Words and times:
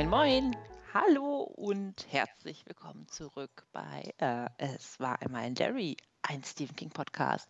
Moin, 0.00 0.08
moin. 0.08 0.56
Hallo 0.94 1.42
und 1.42 2.06
herzlich 2.10 2.64
willkommen 2.64 3.06
zurück 3.08 3.66
bei 3.70 4.14
äh, 4.16 4.48
Es 4.56 4.98
war 4.98 5.20
einmal 5.20 5.42
ein 5.42 5.54
Jerry, 5.54 5.94
ein 6.22 6.42
Stephen 6.42 6.74
King 6.74 6.88
Podcast. 6.88 7.46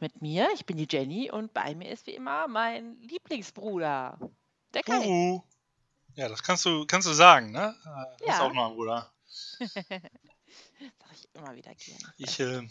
Mit 0.00 0.20
mir, 0.20 0.48
ich 0.52 0.66
bin 0.66 0.76
die 0.76 0.86
Jenny 0.86 1.30
und 1.30 1.54
bei 1.54 1.74
mir 1.74 1.90
ist 1.90 2.06
wie 2.06 2.14
immer 2.14 2.46
mein 2.46 2.98
Lieblingsbruder, 3.00 4.18
der 4.74 4.82
Kai. 4.82 4.98
Uhu. 4.98 5.42
Ja, 6.14 6.28
das 6.28 6.42
kannst 6.42 6.66
du, 6.66 6.84
kannst 6.86 7.08
du 7.08 7.12
sagen, 7.14 7.52
ne? 7.52 7.74
Äh, 7.86 7.88
Das 8.18 8.20
ist 8.20 8.26
Ja. 8.26 8.40
auch 8.42 8.52
noch 8.52 8.68
ein 8.68 8.74
Bruder. 8.74 9.10
Sag 9.58 11.12
ich 11.14 11.28
immer 11.34 11.54
wieder 11.54 11.74
gerne. 11.74 12.14
Ich, 12.18 12.38
äh... 12.38 12.68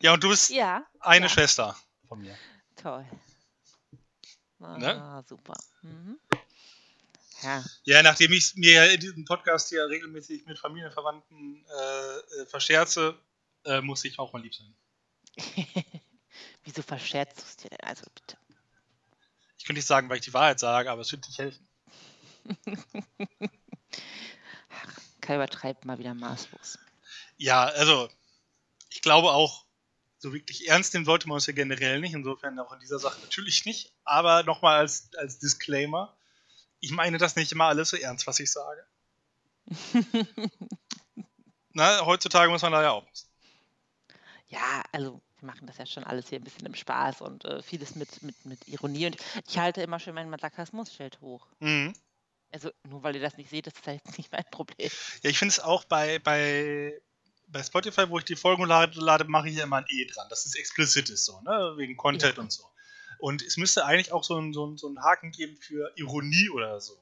Ja, 0.00 0.12
und 0.14 0.24
du 0.24 0.28
bist 0.28 0.50
Ja, 0.50 0.84
eine 0.98 1.26
ja. 1.26 1.28
Schwester 1.28 1.76
von 2.08 2.20
mir. 2.20 2.36
toll. 2.74 3.06
Ah, 4.58 4.76
Ne? 4.78 5.24
super. 5.28 5.54
Mhm. 5.82 6.18
Ja, 7.44 7.64
Ja, 7.84 8.02
nachdem 8.02 8.32
ich 8.32 8.54
mir 8.56 8.96
diesen 8.96 9.26
Podcast 9.26 9.68
hier 9.68 9.86
regelmäßig 9.86 10.46
mit 10.46 10.58
Familienverwandten 10.58 11.64
äh, 11.66 12.40
äh, 12.40 12.46
verscherze, 12.46 13.18
äh, 13.64 13.82
muss 13.82 14.04
ich 14.04 14.18
auch 14.18 14.32
mal 14.32 14.42
lieb 14.42 14.54
sein. 14.54 14.74
wieso 16.64 16.82
verscherzt 16.82 17.38
du 17.38 17.42
es 17.42 17.56
dir 17.56 17.68
denn? 17.68 17.80
Also 17.80 18.04
bitte. 18.14 18.38
Ich 19.58 19.64
könnte 19.64 19.78
nicht 19.78 19.86
sagen, 19.86 20.08
weil 20.08 20.16
ich 20.18 20.24
die 20.24 20.34
Wahrheit 20.34 20.58
sage, 20.58 20.90
aber 20.90 21.02
es 21.02 21.12
wird 21.12 21.26
nicht 21.26 21.38
helfen. 21.38 21.68
Kai 25.20 25.34
übertreibt 25.36 25.84
mal 25.84 25.98
wieder 25.98 26.14
maßlos. 26.14 26.78
Ja, 27.36 27.64
also, 27.64 28.08
ich 28.90 29.02
glaube 29.02 29.32
auch, 29.32 29.64
so 30.18 30.32
wirklich 30.32 30.68
ernst 30.68 30.94
nehmen 30.94 31.04
sollte 31.04 31.28
man 31.28 31.36
uns 31.36 31.46
ja 31.46 31.52
generell 31.52 32.00
nicht, 32.00 32.14
insofern 32.14 32.58
auch 32.58 32.72
in 32.72 32.80
dieser 32.80 32.98
Sache 32.98 33.20
natürlich 33.20 33.66
nicht. 33.66 33.92
Aber 34.04 34.42
nochmal 34.42 34.78
als, 34.78 35.10
als 35.18 35.38
Disclaimer, 35.38 36.16
ich 36.84 36.90
meine 36.90 37.18
das 37.18 37.36
nicht 37.36 37.50
immer 37.52 37.64
alles 37.64 37.88
so 37.90 37.96
ernst, 37.96 38.26
was 38.26 38.38
ich 38.40 38.50
sage. 38.50 38.86
Na, 41.72 42.04
heutzutage 42.04 42.50
muss 42.50 42.62
man 42.62 42.72
da 42.72 42.82
ja 42.82 42.90
aufpassen. 42.92 43.28
Ja, 44.48 44.82
also 44.92 45.20
wir 45.40 45.46
machen 45.46 45.66
das 45.66 45.78
ja 45.78 45.86
schon 45.86 46.04
alles 46.04 46.28
hier 46.28 46.38
ein 46.38 46.44
bisschen 46.44 46.66
im 46.66 46.74
Spaß 46.74 47.22
und 47.22 47.44
äh, 47.44 47.62
vieles 47.62 47.96
mit, 47.96 48.22
mit, 48.22 48.44
mit 48.44 48.68
Ironie. 48.68 49.06
Und 49.06 49.16
ich 49.48 49.58
halte 49.58 49.82
immer 49.82 49.98
schön 49.98 50.14
mein 50.14 50.38
Sarkasmusschild 50.38 51.20
hoch. 51.20 51.48
Mhm. 51.60 51.94
Also 52.52 52.70
nur 52.88 53.02
weil 53.02 53.16
ihr 53.16 53.22
das 53.22 53.36
nicht 53.36 53.50
seht, 53.50 53.66
das 53.66 53.74
ist 53.74 53.86
halt 53.86 54.02
nicht 54.18 54.30
mein 54.30 54.44
Problem. 54.50 54.90
Ja, 55.22 55.30
ich 55.30 55.38
finde 55.38 55.52
es 55.52 55.60
auch 55.60 55.84
bei, 55.84 56.18
bei, 56.20 57.00
bei 57.48 57.62
Spotify, 57.62 58.08
wo 58.08 58.18
ich 58.18 58.24
die 58.24 58.36
Folgen 58.36 58.64
lade, 58.66 59.00
lade 59.00 59.24
mache 59.24 59.48
ich 59.48 59.56
immer 59.56 59.78
ein 59.78 59.86
E 59.88 60.04
dran, 60.06 60.28
dass 60.28 60.46
es 60.46 60.54
explizit 60.54 61.08
ist, 61.08 61.24
so, 61.24 61.40
ne? 61.40 61.74
wegen 61.76 61.96
Content 61.96 62.36
Ja. 62.36 62.42
und 62.42 62.52
so. 62.52 62.70
Und 63.18 63.42
es 63.42 63.56
müsste 63.56 63.84
eigentlich 63.84 64.12
auch 64.12 64.24
so 64.24 64.36
einen 64.36 64.52
so 64.52 64.76
so 64.76 64.86
einen 64.88 65.02
Haken 65.02 65.30
geben 65.30 65.56
für 65.56 65.92
Ironie 65.96 66.50
oder 66.50 66.80
so. 66.80 66.96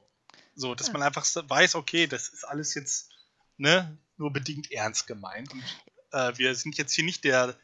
So, 0.55 0.75
dass 0.75 0.89
Ja. 0.89 0.93
man 0.95 1.03
einfach 1.03 1.25
weiß, 1.25 1.75
okay, 1.75 2.07
das 2.07 2.29
ist 2.29 2.45
alles 2.45 2.75
jetzt 2.75 3.11
ne, 3.57 3.99
nur 4.17 4.33
bedingt 4.33 4.71
ernst 4.71 5.07
gemeint. 5.07 5.53
Und 5.53 5.65
äh, 6.13 6.37
wir 6.37 6.55
sind 6.55 6.77
jetzt 6.77 6.93
hier 6.95 7.05
nicht 7.05 7.25
der 7.25 7.57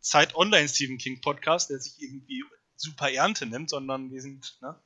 Zeit 0.00 0.34
Online 0.34 0.68
Stephen 0.68 0.98
King 0.98 1.20
Podcast, 1.20 1.70
der 1.70 1.78
sich 1.78 2.00
irgendwie 2.00 2.42
super 2.76 3.10
Ernte 3.12 3.46
nimmt, 3.46 3.70
sondern 3.70 4.10
wir 4.10 4.20
sind, 4.20 4.58
ne? 4.60 4.80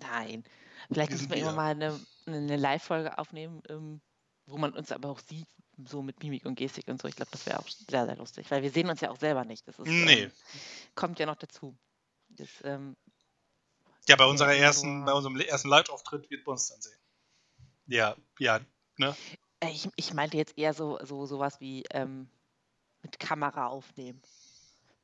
Nein. 0.00 0.44
Vielleicht 0.90 1.12
müssen 1.12 1.30
wir 1.30 1.36
immer 1.36 1.52
mal 1.52 1.70
eine, 1.70 2.00
eine 2.26 2.56
Live-Folge 2.56 3.18
aufnehmen, 3.18 3.62
ähm, 3.68 4.00
wo 4.46 4.56
man 4.56 4.72
uns 4.72 4.90
aber 4.92 5.10
auch 5.10 5.20
sieht, 5.20 5.46
so 5.86 6.02
mit 6.02 6.22
Mimik 6.22 6.44
und 6.44 6.54
Gestik 6.56 6.88
und 6.88 7.00
so. 7.00 7.08
Ich 7.08 7.16
glaube, 7.16 7.30
das 7.30 7.46
wäre 7.46 7.58
auch 7.58 7.68
sehr, 7.68 8.06
sehr 8.06 8.16
lustig, 8.16 8.50
weil 8.50 8.62
wir 8.62 8.70
sehen 8.70 8.88
uns 8.88 9.00
ja 9.00 9.10
auch 9.10 9.18
selber 9.18 9.44
nicht. 9.44 9.66
Das 9.68 9.78
ist, 9.78 9.86
Nee. 9.86 10.24
ähm, 10.24 10.32
kommt 10.94 11.18
ja 11.18 11.26
noch 11.26 11.36
dazu. 11.36 11.76
Das, 12.30 12.48
ähm, 12.64 12.96
Ja, 14.08 14.16
bei 14.16 14.24
unserer 14.26 14.54
ersten, 14.54 15.00
so. 15.00 15.06
bei 15.06 15.12
unserem 15.12 15.38
ersten 15.40 15.68
Live-Auftritt 15.68 16.30
wird 16.30 16.46
man 16.46 16.54
uns 16.54 16.68
dann 16.68 16.80
sehen. 16.80 16.98
Ja, 17.86 18.16
ja, 18.38 18.60
ne? 18.96 19.16
äh, 19.60 19.70
ich, 19.70 19.88
ich 19.96 20.12
meinte 20.12 20.36
jetzt 20.36 20.58
eher 20.58 20.74
so, 20.74 20.98
so 21.04 21.26
sowas 21.26 21.60
wie 21.60 21.84
ähm, 21.90 22.28
mit 23.02 23.18
Kamera 23.18 23.66
aufnehmen. 23.68 24.20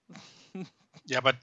Ja, 1.06 1.18
aber 1.18 1.34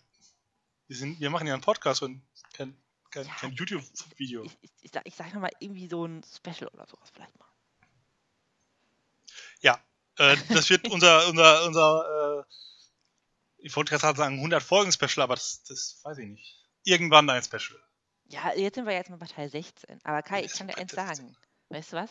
wir, 0.88 0.96
sind, 0.96 1.20
wir 1.20 1.30
machen 1.30 1.46
ja 1.46 1.54
einen 1.54 1.62
Podcast 1.62 2.02
und 2.04 2.22
kein, 2.54 2.76
kein, 3.12 3.26
Ja, 3.26 3.34
kein 3.34 3.52
YouTube-Video. 3.52 4.44
Ich, 4.44 4.58
ich, 4.62 4.72
ich, 4.82 4.92
sag, 4.92 5.06
ich 5.06 5.14
sag 5.16 5.34
mal 5.36 5.52
irgendwie 5.60 5.88
so 5.88 6.06
ein 6.06 6.24
Special 6.24 6.70
oder 6.70 6.88
sowas 6.88 7.10
vielleicht 7.14 7.38
mal. 7.38 7.51
Ja, 9.62 9.80
äh, 10.18 10.38
das 10.50 10.70
wird 10.70 10.90
unser, 10.90 11.28
unser, 11.28 11.66
unser, 11.66 12.46
äh, 12.48 12.54
ich 13.58 13.76
wollte 13.76 13.98
gerade 13.98 14.18
sagen 14.18 14.36
100 14.36 14.62
Folgen-Special, 14.62 15.24
aber 15.24 15.36
das, 15.36 15.64
das 15.64 16.00
weiß 16.04 16.18
ich 16.20 16.28
nicht. 16.28 16.68
Irgendwann 16.84 17.30
ein 17.30 17.44
Special. 17.44 17.80
Ja, 18.26 18.54
jetzt 18.56 18.76
sind 18.76 18.86
wir 18.86 18.94
jetzt 18.94 19.10
mal 19.10 19.18
bei 19.18 19.28
Teil 19.28 19.50
16. 19.50 20.00
Aber 20.04 20.22
Kai, 20.22 20.44
ich 20.44 20.54
kann 20.54 20.68
dir 20.68 20.78
eins 20.78 20.92
Teil 20.92 21.08
16. 21.08 21.28
sagen. 21.28 21.38
Weißt 21.70 21.94
du 21.94 21.98
was? 21.98 22.10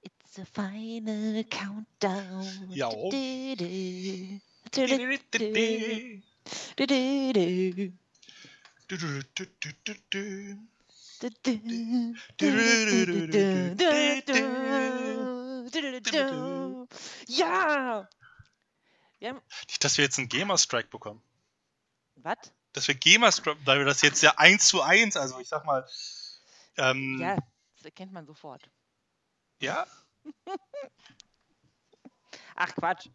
It's 0.00 0.38
a 0.38 0.44
final 0.44 1.44
countdown. 1.44 2.70
Ja. 2.72 2.90
Ja! 17.26 18.08
ja! 19.18 19.32
Nicht, 19.68 19.84
dass 19.84 19.96
wir 19.96 20.04
jetzt 20.04 20.18
einen 20.18 20.28
Gamer-Strike 20.28 20.88
bekommen. 20.88 21.22
Was? 22.16 22.36
Dass 22.72 22.88
wir 22.88 22.94
Gamer-Strike, 22.94 23.60
weil 23.64 23.78
wir 23.78 23.86
das 23.86 24.02
jetzt 24.02 24.22
ja 24.22 24.34
1 24.36 24.66
zu 24.66 24.82
1, 24.82 25.16
also 25.16 25.38
ich 25.38 25.48
sag 25.48 25.64
mal. 25.64 25.86
Ähm, 26.76 27.18
ja, 27.20 27.36
das 27.76 27.84
erkennt 27.84 28.12
man 28.12 28.26
sofort. 28.26 28.68
Ja? 29.60 29.86
Ach 32.56 32.74
Quatsch. 32.74 33.08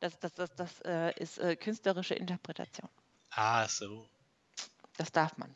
Das, 0.00 0.18
das, 0.18 0.34
das, 0.34 0.54
das 0.54 0.80
äh, 0.82 1.14
ist 1.20 1.38
äh, 1.38 1.56
künstlerische 1.56 2.14
Interpretation. 2.14 2.88
Ah, 3.30 3.66
so. 3.68 4.08
Das 4.96 5.10
darf 5.10 5.36
man. 5.38 5.52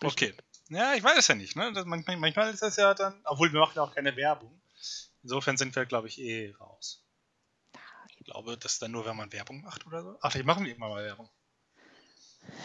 Bestimmt. 0.00 0.02
Okay. 0.02 0.34
Ja, 0.68 0.94
ich 0.94 1.02
weiß 1.02 1.18
es 1.18 1.28
ja 1.28 1.34
nicht. 1.34 1.56
Ne? 1.56 1.72
Das, 1.72 1.84
manchmal, 1.84 2.16
manchmal, 2.16 2.52
ist 2.52 2.62
das 2.62 2.76
ja 2.76 2.92
dann, 2.94 3.20
obwohl 3.24 3.52
wir 3.52 3.60
machen 3.60 3.72
ja 3.76 3.82
auch 3.82 3.94
keine 3.94 4.14
Werbung. 4.16 4.60
Insofern 5.26 5.56
sind 5.56 5.74
wir, 5.74 5.86
glaube 5.86 6.06
ich, 6.06 6.20
eh 6.20 6.54
raus. 6.60 7.02
Ich 8.10 8.24
glaube, 8.26 8.56
das 8.56 8.74
ist 8.74 8.82
dann 8.82 8.92
nur, 8.92 9.06
wenn 9.06 9.16
man 9.16 9.32
Werbung 9.32 9.60
macht 9.60 9.84
oder 9.84 10.00
so. 10.00 10.16
Ach, 10.20 10.30
vielleicht 10.30 10.46
machen 10.46 10.62
wir 10.62 10.70
irgendwann 10.70 10.90
mal 10.90 11.02
Werbung. 11.02 11.28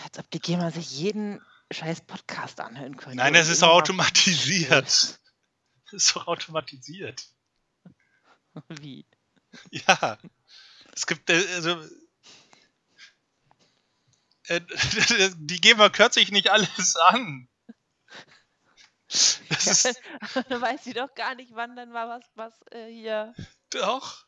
Als 0.04 0.20
ob 0.20 0.30
die 0.30 0.40
GEMA 0.40 0.70
sich 0.70 0.92
jeden 0.92 1.42
scheiß 1.72 2.02
Podcast 2.02 2.60
anhören 2.60 2.98
könnte. 2.98 3.18
Nein, 3.18 3.34
das 3.34 3.48
ist 3.48 3.64
immer 3.64 3.72
doch 3.72 3.78
automatisiert. 3.78 4.86
Das 4.86 5.20
ist 5.92 6.16
doch 6.16 6.28
automatisiert. 6.28 7.30
Wie? 8.68 9.08
Ja. 9.72 10.20
Es 10.94 11.08
gibt, 11.08 11.32
äh, 11.32 11.44
also. 11.56 11.84
Äh, 14.44 14.62
die 15.36 15.62
GEMA 15.62 15.90
hört 15.96 16.14
sich 16.14 16.30
nicht 16.30 16.52
alles 16.52 16.96
an. 16.96 17.50
Ist 19.12 20.02
Dann 20.50 20.62
weiß 20.62 20.84
sie 20.84 20.94
doch 20.94 21.14
gar 21.16 21.36
nicht, 21.36 21.52
wann 21.54 21.76
dann 21.76 21.92
mal 21.92 22.08
was, 22.08 22.24
was 22.36 22.54
äh, 22.72 22.88
hier. 22.88 23.34
doch. 23.70 24.26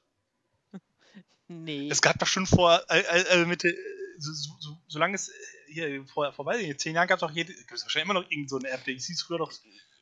Nee. 1.48 1.90
Es 1.90 2.02
gab 2.02 2.20
doch 2.20 2.28
schon 2.28 2.46
vor, 2.46 2.82
äh, 2.90 3.00
äh, 3.00 3.42
äh, 3.42 3.46
mit, 3.46 3.64
äh, 3.64 3.78
so, 4.18 4.32
so, 4.34 4.52
so, 4.60 4.78
solange 4.88 5.16
es 5.16 5.30
äh, 5.30 5.34
hier 5.68 6.06
vor, 6.08 6.32
vorbei 6.34 6.74
zehn 6.74 6.96
Jahren 6.96 7.08
gab 7.08 7.18
es 7.18 7.22
doch 7.22 7.32
jede, 7.32 7.54
gibt 7.54 7.72
es 7.72 7.84
wahrscheinlich 7.84 8.06
immer 8.06 8.20
noch 8.20 8.30
irgendeine 8.30 8.50
so 8.50 8.58
eine 8.58 8.70
App, 8.70 8.84
die 8.86 8.94
hieß 8.94 9.22
früher 9.22 9.40
doch 9.40 9.52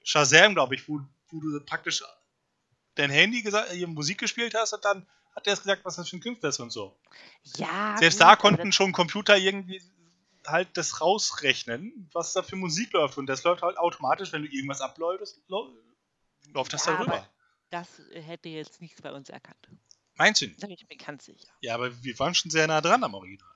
Shazam, 0.04 0.54
glaube 0.54 0.76
ich, 0.76 0.88
wo, 0.88 1.02
wo 1.30 1.40
du 1.40 1.60
praktisch 1.66 2.04
dein 2.96 3.10
Handy 3.10 3.42
gesagt, 3.42 3.72
hier 3.72 3.88
Musik 3.88 4.20
gespielt 4.20 4.54
hast 4.56 4.74
und 4.74 4.84
dann 4.84 5.08
hat 5.36 5.46
der 5.46 5.54
es 5.54 5.62
gesagt, 5.62 5.86
was 5.86 5.96
das 5.96 6.10
für 6.10 6.18
ein 6.18 6.22
Künstler 6.22 6.50
ist 6.50 6.60
und 6.60 6.72
so. 6.72 6.98
ja. 7.56 7.96
Selbst 7.98 8.20
gut, 8.20 8.28
da 8.28 8.36
konnten 8.36 8.72
schon 8.72 8.92
Computer 8.92 9.38
irgendwie 9.38 9.82
halt 10.48 10.76
das 10.78 11.02
rausrechnen, 11.02 12.10
was 12.14 12.34
da 12.34 12.44
für 12.44 12.56
Musik 12.56 12.94
läuft 12.94 13.18
und 13.18 13.28
das 13.28 13.44
läuft 13.44 13.62
halt 13.62 13.78
automatisch, 13.78 14.32
wenn 14.32 14.44
du 14.44 14.50
irgendwas 14.50 14.80
lau- 15.48 15.70
läuft 16.54 16.74
das 16.74 16.86
Ja, 16.86 16.98
darüber. 16.98 17.30
Das 17.70 18.00
äh, 18.00 18.22
hätte 18.22 18.50
jetzt 18.50 18.82
nichts 18.82 19.02
bei 19.02 19.12
uns 19.12 19.30
erkannt. 19.30 19.70
Meinst 20.16 20.42
du 20.42 20.48
nicht? 20.48 20.62
Da 20.62 20.68
bin 20.68 20.76
ich 20.76 20.88
mir 20.88 20.98
ganz 20.98 21.26
sicher. 21.26 21.54
Ja, 21.62 21.76
aber 21.76 22.04
wir 22.04 22.20
waren 22.20 22.36
schon 22.36 22.52
sehr 22.52 22.68
nah 22.68 22.82
dran 22.82 23.04
am 23.04 23.14
Original. 23.14 23.48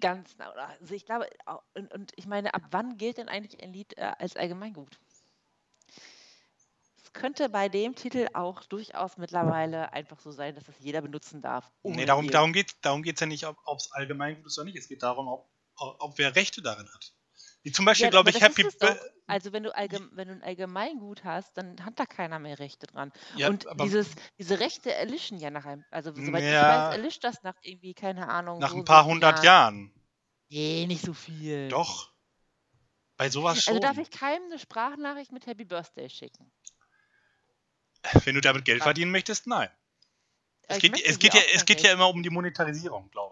Ganz 0.00 0.36
nah. 0.38 0.50
Also 0.50 0.94
ich 0.94 1.04
glaube, 1.04 1.28
au- 1.44 1.62
und, 1.74 1.92
und 1.92 2.12
ich 2.16 2.26
meine, 2.26 2.54
ab 2.54 2.62
wann 2.70 2.96
gilt 2.96 3.18
denn 3.18 3.28
eigentlich 3.28 3.62
ein 3.62 3.72
Lied 3.72 3.96
äh, 3.98 4.12
als 4.18 4.36
Allgemeingut? 4.36 4.98
Es 6.96 7.12
könnte 7.12 7.50
bei 7.50 7.68
dem 7.68 7.94
Titel 7.94 8.26
auch 8.32 8.64
durchaus 8.64 9.18
mittlerweile 9.18 9.92
einfach 9.92 10.18
so 10.20 10.30
sein, 10.30 10.54
dass 10.54 10.64
das 10.64 10.78
jeder 10.78 11.02
benutzen 11.02 11.42
darf. 11.42 11.70
Nee, 11.82 12.06
darum, 12.06 12.30
darum 12.30 12.52
geht 12.54 12.68
es 12.70 12.80
darum 12.80 13.02
geht's 13.02 13.20
ja 13.20 13.26
nicht, 13.26 13.44
ob 13.44 13.58
es 13.76 13.92
allgemein 13.92 14.36
gut 14.36 14.46
ist 14.46 14.58
oder 14.58 14.64
nicht. 14.64 14.78
Es 14.78 14.88
geht 14.88 15.02
darum, 15.02 15.28
ob, 15.28 15.51
ob, 15.76 16.18
wer 16.18 16.34
Rechte 16.36 16.62
darin 16.62 16.88
hat. 16.92 17.12
Wie 17.62 17.72
zum 17.72 17.84
Beispiel, 17.84 18.06
Ja, 18.06 18.10
glaube 18.10 18.30
ich, 18.30 18.40
Happy. 18.40 18.66
Also 19.26 19.52
wenn 19.52 19.62
du, 19.62 19.70
wenn 19.70 20.28
du 20.28 20.34
ein 20.34 20.42
Allgemeingut 20.42 21.24
hast, 21.24 21.56
dann 21.56 21.84
hat 21.84 21.98
da 21.98 22.06
keiner 22.06 22.38
mehr 22.38 22.58
Rechte 22.58 22.86
dran. 22.86 23.12
Ja, 23.36 23.48
und 23.48 23.66
dieses, 23.80 24.08
diese 24.38 24.58
Rechte 24.60 24.92
erlischen 24.92 25.38
ja 25.38 25.50
nach 25.50 25.64
einem, 25.64 25.84
also 25.90 26.12
soweit 26.12 26.42
ich 26.42 26.50
Ja. 26.50 26.90
weiß, 26.90 26.96
erlischt 26.96 27.24
das 27.24 27.42
nach 27.42 27.54
irgendwie, 27.62 27.94
keine 27.94 28.28
Ahnung. 28.28 28.58
nach 28.58 28.70
so 28.70 28.76
ein 28.78 28.84
paar 28.84 29.04
hundert 29.04 29.38
vielen 29.38 29.44
Jahren. 29.44 29.92
Nee, 30.50 30.86
nicht 30.86 31.04
so 31.04 31.14
viel. 31.14 31.68
Doch. 31.68 32.12
Bei 33.16 33.30
sowas 33.30 33.62
schon. 33.62 33.74
Also 33.74 33.86
darf 33.86 33.98
ich 33.98 34.10
keinem 34.10 34.44
eine 34.44 34.58
Sprachnachricht 34.58 35.32
mit 35.32 35.46
Happy 35.46 35.64
Birthday 35.64 36.10
schicken? 36.10 36.50
Wenn 38.24 38.34
du 38.34 38.40
damit 38.40 38.64
Geld 38.64 38.82
verdienen 38.82 39.12
möchtest, 39.12 39.46
nein. 39.46 39.70
Es 40.68 40.78
Ich 40.78 40.92
geht, 40.92 41.06
es 41.06 41.18
geht, 41.18 41.34
ja, 41.34 41.40
es 41.54 41.64
geht 41.64 41.82
ja 41.82 41.92
immer 41.92 42.08
um 42.08 42.22
die 42.22 42.30
Monetarisierung, 42.30 43.10
glaube 43.10 43.31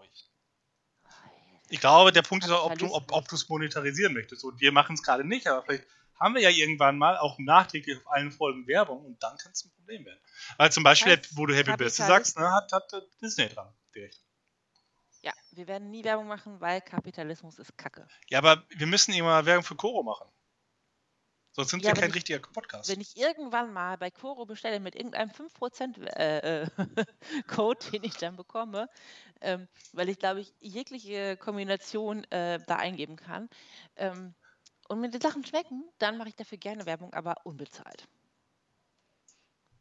Ich 1.71 1.79
glaube, 1.79 2.11
der 2.11 2.21
Punkt 2.21 2.45
ist 2.45 2.51
auch, 2.51 2.65
ob 2.65 2.77
du 2.77 2.85
Kapitalismus. 2.85 3.11
ob, 3.11 3.11
ob 3.13 3.27
du 3.27 3.35
es 3.35 3.49
monetarisieren 3.49 4.13
möchtest. 4.13 4.43
Und 4.43 4.59
wir 4.59 4.71
machen 4.71 4.93
es 4.93 5.03
gerade 5.03 5.23
nicht, 5.23 5.47
aber 5.47 5.63
vielleicht 5.63 5.85
haben 6.19 6.35
wir 6.35 6.41
ja 6.41 6.49
irgendwann 6.49 6.97
mal 6.97 7.17
auch 7.17 7.39
nachträglich 7.39 7.97
auf 7.97 8.11
allen 8.11 8.31
Folgen 8.31 8.67
Werbung 8.67 9.03
und 9.03 9.23
dann 9.23 9.37
kann 9.37 9.51
es 9.53 9.65
ein 9.65 9.71
Problem 9.71 10.05
werden. 10.05 10.19
Weil 10.57 10.71
zum 10.71 10.83
Beispiel, 10.83 11.13
Heißt, 11.13 11.35
wo 11.35 11.45
du 11.45 11.55
Happy 11.55 11.75
Birthday 11.75 12.07
sagst, 12.07 12.37
ne, 12.37 12.51
hat, 12.51 12.71
hat 12.71 12.91
Disney 13.21 13.49
dran. 13.49 13.73
direkt. 13.95 14.21
Ja, 15.21 15.31
wir 15.51 15.67
werden 15.67 15.89
nie 15.91 16.03
Werbung 16.03 16.27
machen, 16.27 16.59
weil 16.61 16.81
Kapitalismus 16.81 17.57
ist 17.57 17.77
Kacke. 17.77 18.07
Ja, 18.29 18.39
aber 18.39 18.63
wir 18.69 18.87
müssen 18.87 19.17
mal 19.23 19.45
Werbung 19.45 19.63
für 19.63 19.75
Koro 19.75 20.03
machen. 20.03 20.27
Sonst 21.53 21.71
sind 21.71 21.83
Ja, 21.83 21.89
wir 21.89 21.95
kein 21.95 22.05
nicht- 22.05 22.15
richtiger 22.15 22.39
Podcast. 22.39 22.89
Wenn 22.89 23.01
ich 23.01 23.17
irgendwann 23.17 23.73
mal 23.73 23.97
bei 23.97 24.09
Coro 24.09 24.45
bestelle 24.45 24.79
mit 24.79 24.95
irgendeinem 24.95 25.31
5% 25.31 26.01
äh, 26.17 26.63
äh, 26.63 26.67
Code, 27.47 27.79
den 27.91 28.03
ich 28.05 28.13
dann 28.15 28.37
bekomme, 28.37 28.89
ähm, 29.41 29.67
weil 29.91 30.07
ich 30.09 30.17
glaube 30.17 30.39
ich 30.41 30.53
jegliche 30.59 31.35
Kombination 31.37 32.23
äh, 32.31 32.59
da 32.67 32.77
eingeben 32.77 33.17
kann 33.17 33.49
ähm, 33.97 34.33
und 34.87 35.01
mir 35.01 35.09
die 35.09 35.19
Sachen 35.21 35.45
schmecken, 35.45 35.83
dann 35.97 36.17
mache 36.17 36.29
ich 36.29 36.35
dafür 36.35 36.57
gerne 36.57 36.85
Werbung, 36.85 37.13
aber 37.13 37.35
unbezahlt. 37.43 38.07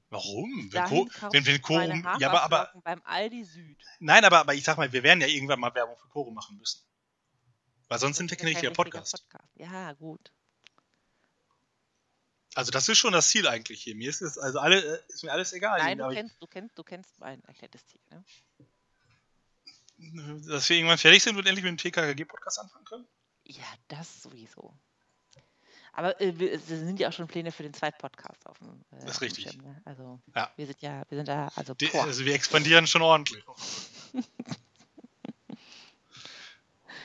Warum? 0.08 0.50
Wenn, 0.64 0.70
Dahin 0.70 1.08
Co 1.08 1.32
wenn, 1.32 1.46
wenn 1.46 1.54
ich 1.54 1.68
meine 1.68 2.02
Ja, 2.18 2.30
aber, 2.30 2.42
aber 2.42 2.72
beim 2.82 3.00
Aldi 3.04 3.44
Süd. 3.44 3.80
nein, 4.00 4.24
aber, 4.24 4.40
aber 4.40 4.54
ich 4.54 4.64
sag 4.64 4.76
mal, 4.76 4.92
wir 4.92 5.04
werden 5.04 5.20
ja 5.20 5.28
irgendwann 5.28 5.60
mal 5.60 5.72
Werbung 5.72 5.96
für 5.98 6.08
Koro 6.08 6.32
machen 6.32 6.56
müssen. 6.58 6.82
Weil 7.86 8.00
sonst 8.00 8.16
sind 8.16 8.28
wir 8.28 8.36
kein 8.36 8.48
richtiger 8.48 8.72
Podcast. 8.72 9.12
Podcast. 9.28 9.48
Ja, 9.54 9.92
gut. 9.92 10.32
Also 12.54 12.70
das 12.70 12.88
ist 12.88 12.98
schon 12.98 13.12
das 13.12 13.28
Ziel 13.28 13.46
eigentlich 13.46 13.82
hier. 13.82 13.94
Mir 13.94 14.10
ist 14.10 14.22
es 14.22 14.36
also 14.38 14.58
alle, 14.58 14.82
äh, 14.82 15.00
ist 15.08 15.22
mir 15.22 15.32
alles 15.32 15.52
egal. 15.52 15.78
Nein, 15.78 15.98
du 15.98 16.08
kennst, 16.10 16.36
du 16.42 16.46
kennst, 16.46 16.78
du 16.78 16.82
kennst 16.82 17.18
mein 17.20 17.42
erklärtes 17.44 17.86
Ziel. 17.86 18.00
Ne? 18.10 18.24
ich, 19.98 20.46
dass 20.48 20.68
wir 20.68 20.76
irgendwann 20.76 20.98
fertig 20.98 21.22
sind 21.22 21.36
und 21.36 21.46
endlich 21.46 21.62
mit 21.64 21.70
dem 21.70 21.76
TKKG-Podcast 21.78 22.58
anfangen 22.60 22.84
können. 22.86 23.06
Ja, 23.44 23.64
das 23.88 24.22
sowieso. 24.22 24.74
Aber 25.92 26.20
äh, 26.20 26.38
wir, 26.38 26.52
es 26.52 26.66
sind 26.68 26.98
ja 27.00 27.08
auch 27.08 27.12
schon 27.12 27.26
Pläne 27.26 27.50
für 27.52 27.64
den 27.64 27.74
zweiten 27.74 27.98
Podcast 27.98 28.46
auf 28.46 28.58
dem. 28.58 28.80
Äh, 28.92 29.00
Das 29.04 29.10
ist 29.16 29.20
richtig. 29.20 29.50
Schirm, 29.50 29.62
ne? 29.62 29.82
Also 29.84 30.20
Ja. 30.34 30.50
wir 30.56 30.66
sind 30.66 30.80
ja, 30.80 31.04
wir 31.08 31.18
sind 31.18 31.28
da, 31.28 31.48
also 31.56 31.74
Die, 31.74 31.92
also 31.92 32.24
wir 32.24 32.34
expandieren 32.34 32.86
schon 32.86 33.02
ordentlich. 33.02 33.44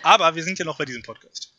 Aber 0.04 0.36
wir 0.36 0.44
sind 0.44 0.60
ja 0.60 0.66
noch 0.66 0.78
bei 0.78 0.86
diesem 0.86 1.02
Podcast. 1.02 1.52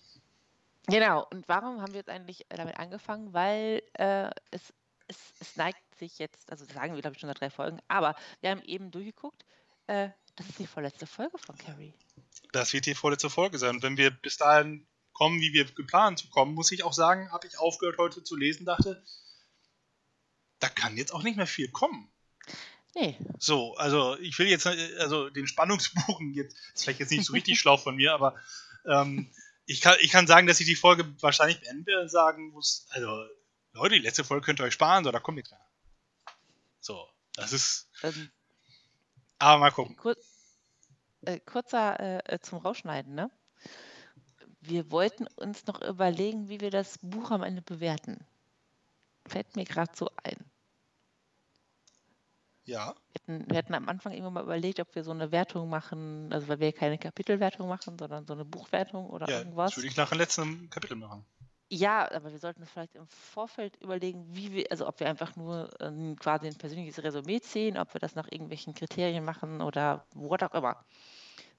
Genau. 0.87 1.27
Und 1.31 1.49
warum 1.49 1.81
haben 1.81 1.93
wir 1.93 2.01
jetzt 2.01 2.11
eigentlich 2.11 2.51
äh, 2.51 2.57
damit 2.57 2.79
angefangen? 2.79 3.33
Weil 3.33 3.83
äh, 3.95 4.31
es, 4.51 4.73
es, 5.09 5.17
es 5.41 5.57
neigt 5.57 5.83
sich 5.99 6.19
jetzt, 6.19 6.51
also 6.51 6.65
sagen 6.65 6.95
wir 6.95 7.01
glaube 7.01 7.15
ich 7.15 7.21
schon 7.21 7.29
seit 7.29 7.41
drei 7.41 7.51
Folgen, 7.51 7.81
aber 7.89 8.15
wir 8.41 8.51
haben 8.51 8.63
eben 8.63 8.91
durchgeguckt. 8.91 9.45
Äh, 9.87 10.11
das 10.37 10.49
ist 10.49 10.59
die 10.59 10.67
vorletzte 10.67 11.07
Folge 11.07 11.39
von 11.39 11.57
Carrie. 11.57 11.95
Das 12.53 12.73
wird 12.73 12.87
die 12.87 12.95
vorletzte 12.95 13.31
Folge 13.31 13.59
sein. 13.59 13.77
Und 13.77 13.83
wenn 13.83 13.97
wir 13.97 14.11
bis 14.11 14.37
dahin 14.37 14.87
kommen, 15.13 15.41
wie 15.41 15.53
wir 15.53 15.65
geplant 15.65 16.19
zu 16.19 16.29
kommen, 16.29 16.55
muss 16.55 16.73
ich 16.73 16.85
auch 16.85 16.93
sagen, 16.93 17.33
habe 17.33 17.47
ich 17.47 17.59
aufgehört 17.59 17.99
heute 17.99 18.23
zu 18.23 18.37
lesen, 18.37 18.67
dachte, 18.67 19.03
da 20.59 20.69
kann 20.69 20.97
jetzt 20.97 21.13
auch 21.13 21.23
nicht 21.23 21.37
mehr 21.37 21.47
viel 21.47 21.71
kommen. 21.71 22.11
Nee, 22.95 23.19
So, 23.39 23.75
also 23.77 24.17
ich 24.19 24.39
will 24.39 24.47
jetzt, 24.47 24.65
äh, 24.67 24.97
also 24.99 25.29
den 25.29 25.47
Spannungsbogen 25.47 26.33
jetzt, 26.33 26.57
ist 26.75 26.85
vielleicht 26.85 27.01
jetzt 27.01 27.11
nicht 27.11 27.25
so 27.25 27.33
richtig 27.33 27.59
schlau 27.59 27.77
von 27.77 27.97
mir, 27.97 28.13
aber 28.15 28.37
ähm, 28.87 29.31
ich, 29.67 29.81
kann, 29.81 29.97
ich 30.01 30.11
kann 30.11 30.27
sagen, 30.27 30.47
dass 30.47 30.61
ich 30.61 30.67
die 30.67 30.77
Folge 30.77 31.05
wahrscheinlich 31.21 31.61
und 31.71 32.09
sagen 32.09 32.51
muss, 32.51 32.87
also 32.91 33.27
Leute, 33.73 33.97
die 33.97 34.01
letzte 34.01 34.25
Folge 34.25 34.45
könnt 34.45 34.61
ihr 34.61 34.65
euch 34.65 34.75
sparen, 34.75 35.05
so, 35.05 35.11
da 35.11 35.21
kommt 35.21 35.37
nichts 35.37 35.51
mehr. 35.51 35.61
So, 36.81 37.09
das 37.35 37.53
ist, 37.53 37.91
ähm, 38.03 38.31
aber 39.39 39.59
mal 39.61 39.71
gucken. 39.73 39.97
kur 39.97 40.17
äh, 41.23 41.41
kurzer 41.41 41.99
äh, 41.99 42.35
äh, 42.35 42.41
zum 42.41 42.59
Rausschneiden, 42.59 43.15
ne? 43.15 43.31
Wir 44.61 44.91
wollten 44.91 45.27
uns 45.27 45.67
noch 45.67 45.83
überlegen, 45.83 46.49
wie 46.49 46.61
wir 46.61 46.71
das 46.71 46.99
Buch 47.03 47.31
am 47.31 47.43
Ende 47.43 47.63
bewerten. 47.63 48.25
Fällt 49.27 49.57
mir 49.57 49.65
gerade 49.65 49.93
so 49.95 50.11
ein. 50.23 50.37
Ja, 52.67 52.95
Wir 53.13 53.21
hatten, 53.35 53.51
wir 53.51 53.59
hatten 53.59 53.75
am 53.75 53.89
Anfang 53.89 54.13
irgendwann 54.13 54.35
mal 54.35 54.43
überlegt, 54.43 54.81
ob 54.81 54.95
wir 54.95 55.05
so 55.05 55.13
eine 55.13 55.31
Wertung 55.33 55.69
machen, 55.71 56.33
also 56.33 56.49
weil 56.49 56.59
wir 56.61 56.73
keine 56.73 56.99
Kapitelwertung 56.99 57.69
machen, 57.69 57.97
sondern 57.99 58.27
so 58.27 58.33
eine 58.35 58.45
Buchwertung 58.45 59.09
oder 59.09 59.29
ja 59.29 59.39
irgendwas. 59.39 59.71
das 59.71 59.79
würde 59.79 59.87
ich 59.89 59.97
nach 59.97 60.09
dem 60.11 60.19
letzten 60.19 60.69
Kapitel 60.71 60.97
machen. 60.97 61.25
Ja, 61.69 62.11
aber 62.13 62.31
wir 62.31 62.39
sollten 62.39 62.65
vielleicht 62.65 62.95
im 62.95 63.09
Vorfeld 63.09 63.77
überlegen, 63.83 64.25
wie 64.37 64.53
wir, 64.53 64.67
also 64.71 64.87
ob 64.87 65.01
wir 65.01 65.09
einfach 65.09 65.35
nur 65.35 65.69
ähm, 65.81 66.15
quasi 66.17 66.47
ein 66.47 66.57
persönliches 66.57 67.03
Resümee 67.03 67.41
ziehen, 67.41 67.77
ob 67.77 67.93
wir 67.93 67.99
das 68.01 68.15
nach 68.15 68.31
irgendwelchen 68.31 68.75
Kriterien 68.75 69.25
machen 69.25 69.61
oder 69.61 70.07
what 70.15 70.43
auch 70.45 70.55
immer. 70.55 70.85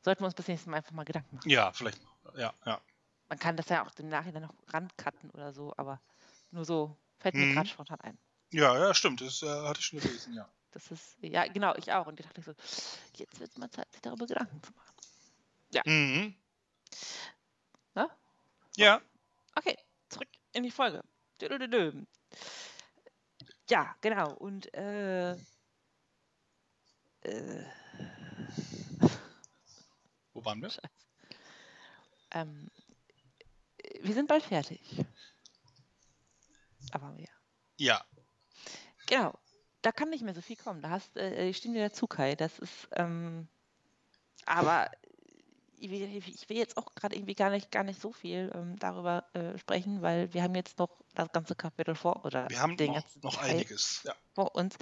Sollten 0.03 0.21
wir 0.21 0.27
uns 0.27 0.35
bis 0.35 0.47
nächstes 0.47 0.67
Mal 0.69 0.77
einfach 0.77 0.93
mal 0.93 1.03
Gedanken 1.03 1.35
machen. 1.35 1.49
Ja, 1.49 1.71
vielleicht. 1.73 1.99
Ja, 2.37 2.53
ja. 2.65 2.79
Man 3.29 3.39
kann 3.39 3.57
das 3.57 3.67
ja 3.67 3.85
auch 3.85 3.91
im 3.99 4.07
Nachhinein 4.07 4.43
noch 4.43 4.53
rancutten 4.73 5.29
oder 5.31 5.51
so, 5.51 5.73
aber 5.75 5.99
nur 6.51 6.63
so 6.63 6.95
fällt 7.19 7.35
mir 7.35 7.45
Mhm. 7.45 7.55
gerade 7.55 7.67
spontan 7.67 7.99
ein. 8.01 8.17
Ja, 8.53 8.77
ja, 8.77 8.93
stimmt. 8.93 9.19
Das 9.19 9.43
äh, 9.43 9.47
hatte 9.47 9.79
ich 9.81 9.85
schon 9.87 9.99
gelesen, 9.99 10.33
ja. 10.33 10.47
Das 10.77 10.91
ist, 10.91 11.17
ja, 11.21 11.47
genau, 11.47 11.73
ich 11.75 11.91
auch. 11.91 12.05
Und 12.05 12.19
ich 12.19 12.25
dachte 12.27 12.43
so, 12.43 12.51
jetzt 13.15 13.39
wird 13.39 13.49
es 13.49 13.57
mal 13.57 13.71
Zeit, 13.71 13.91
sich 13.91 14.01
darüber 14.01 14.27
Gedanken 14.27 14.61
zu 14.61 14.71
machen. 14.73 14.93
Mhm. 15.85 16.35
Ne? 17.95 18.09
Ja, 18.75 19.01
Okay, 19.55 19.75
zurück 20.07 20.27
in 20.53 20.61
die 20.61 20.69
Folge. 20.69 21.03
Dödödödö. 21.41 22.05
Ja, 23.71 23.95
genau. 24.01 24.35
Und 24.35 24.71
äh, 24.75 25.31
äh, 25.31 25.37
wo 30.33 30.45
waren 30.45 30.61
wir? 30.61 30.69
ähm, 32.31 32.69
wir 34.01 34.13
sind 34.13 34.27
bald 34.27 34.43
fertig. 34.43 35.03
Aber 36.91 37.17
wir. 37.17 37.29
Ja, 37.77 38.05
Genau. 39.07 39.33
Da 39.81 39.91
kann 39.91 40.09
nicht 40.09 40.23
mehr 40.23 40.33
so 40.33 40.41
viel 40.41 40.55
kommen. 40.55 40.81
Da 40.81 40.89
hast, 40.89 41.15
äh, 41.17 41.49
ich 41.49 41.57
stimme 41.57 41.75
dir 41.75 41.89
dazu, 41.89 42.07
Kai. 42.07 42.35
Das 42.35 42.59
ist, 42.59 42.87
ähm, 42.93 43.47
aber 44.45 44.89
ich 45.79 45.91
will, 45.91 46.23
ich 46.25 46.49
will 46.49 46.57
jetzt 46.57 46.77
auch 46.77 46.93
gerade 46.95 47.15
irgendwie 47.15 47.35
gar 47.35 47.49
nicht, 47.49 47.71
gar 47.71 47.83
nicht 47.83 48.01
so 48.01 48.11
viel 48.11 48.51
ähm, 48.55 48.77
darüber 48.79 49.25
äh, 49.33 49.57
sprechen, 49.57 50.01
weil 50.01 50.33
wir 50.33 50.43
haben 50.43 50.55
jetzt 50.55 50.79
noch 50.79 50.89
das 51.13 51.31
ganze 51.31 51.55
Kapitel 51.55 51.95
vor 51.95 52.25
oder 52.25 52.49
wir 52.49 52.59
haben 52.59 52.77
den 52.77 52.87
noch, 52.87 53.01
ganzen 53.01 53.19
noch 53.21 53.37
einiges. 53.37 54.01
Ja. 54.03 54.15
vor 54.33 54.55
uns. 54.55 54.75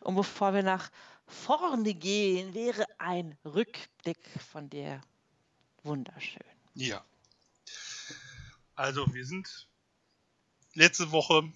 Und 0.00 0.14
bevor 0.14 0.52
wir 0.54 0.62
nach 0.62 0.90
vorne 1.26 1.94
gehen, 1.94 2.54
wäre 2.54 2.84
ein 2.98 3.36
Rückblick 3.44 4.18
von 4.50 4.68
dir 4.68 5.00
wunderschön. 5.82 6.42
Ja. 6.74 7.04
Also, 8.74 9.12
wir 9.12 9.26
sind 9.26 9.68
letzte 10.74 11.12
Woche 11.12 11.50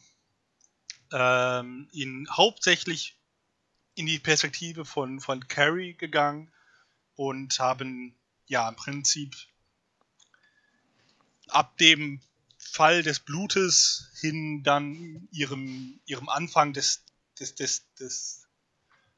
ähm, 1.12 1.88
in, 1.92 2.28
hauptsächlich 2.30 3.16
in 3.94 4.06
die 4.06 4.18
Perspektive 4.18 4.84
von, 4.84 5.20
von 5.20 5.46
Carrie 5.48 5.94
gegangen 5.94 6.52
und 7.14 7.58
haben 7.58 8.14
ja 8.46 8.68
im 8.68 8.76
Prinzip 8.76 9.34
ab 11.48 11.76
dem 11.78 12.20
Fall 12.58 13.02
des 13.02 13.20
Blutes 13.20 14.10
hin 14.20 14.62
dann 14.62 15.28
ihrem, 15.30 16.00
ihrem 16.06 16.28
Anfang 16.28 16.72
des, 16.72 17.04
des, 17.38 17.54
des, 17.54 17.94
des 17.94 18.48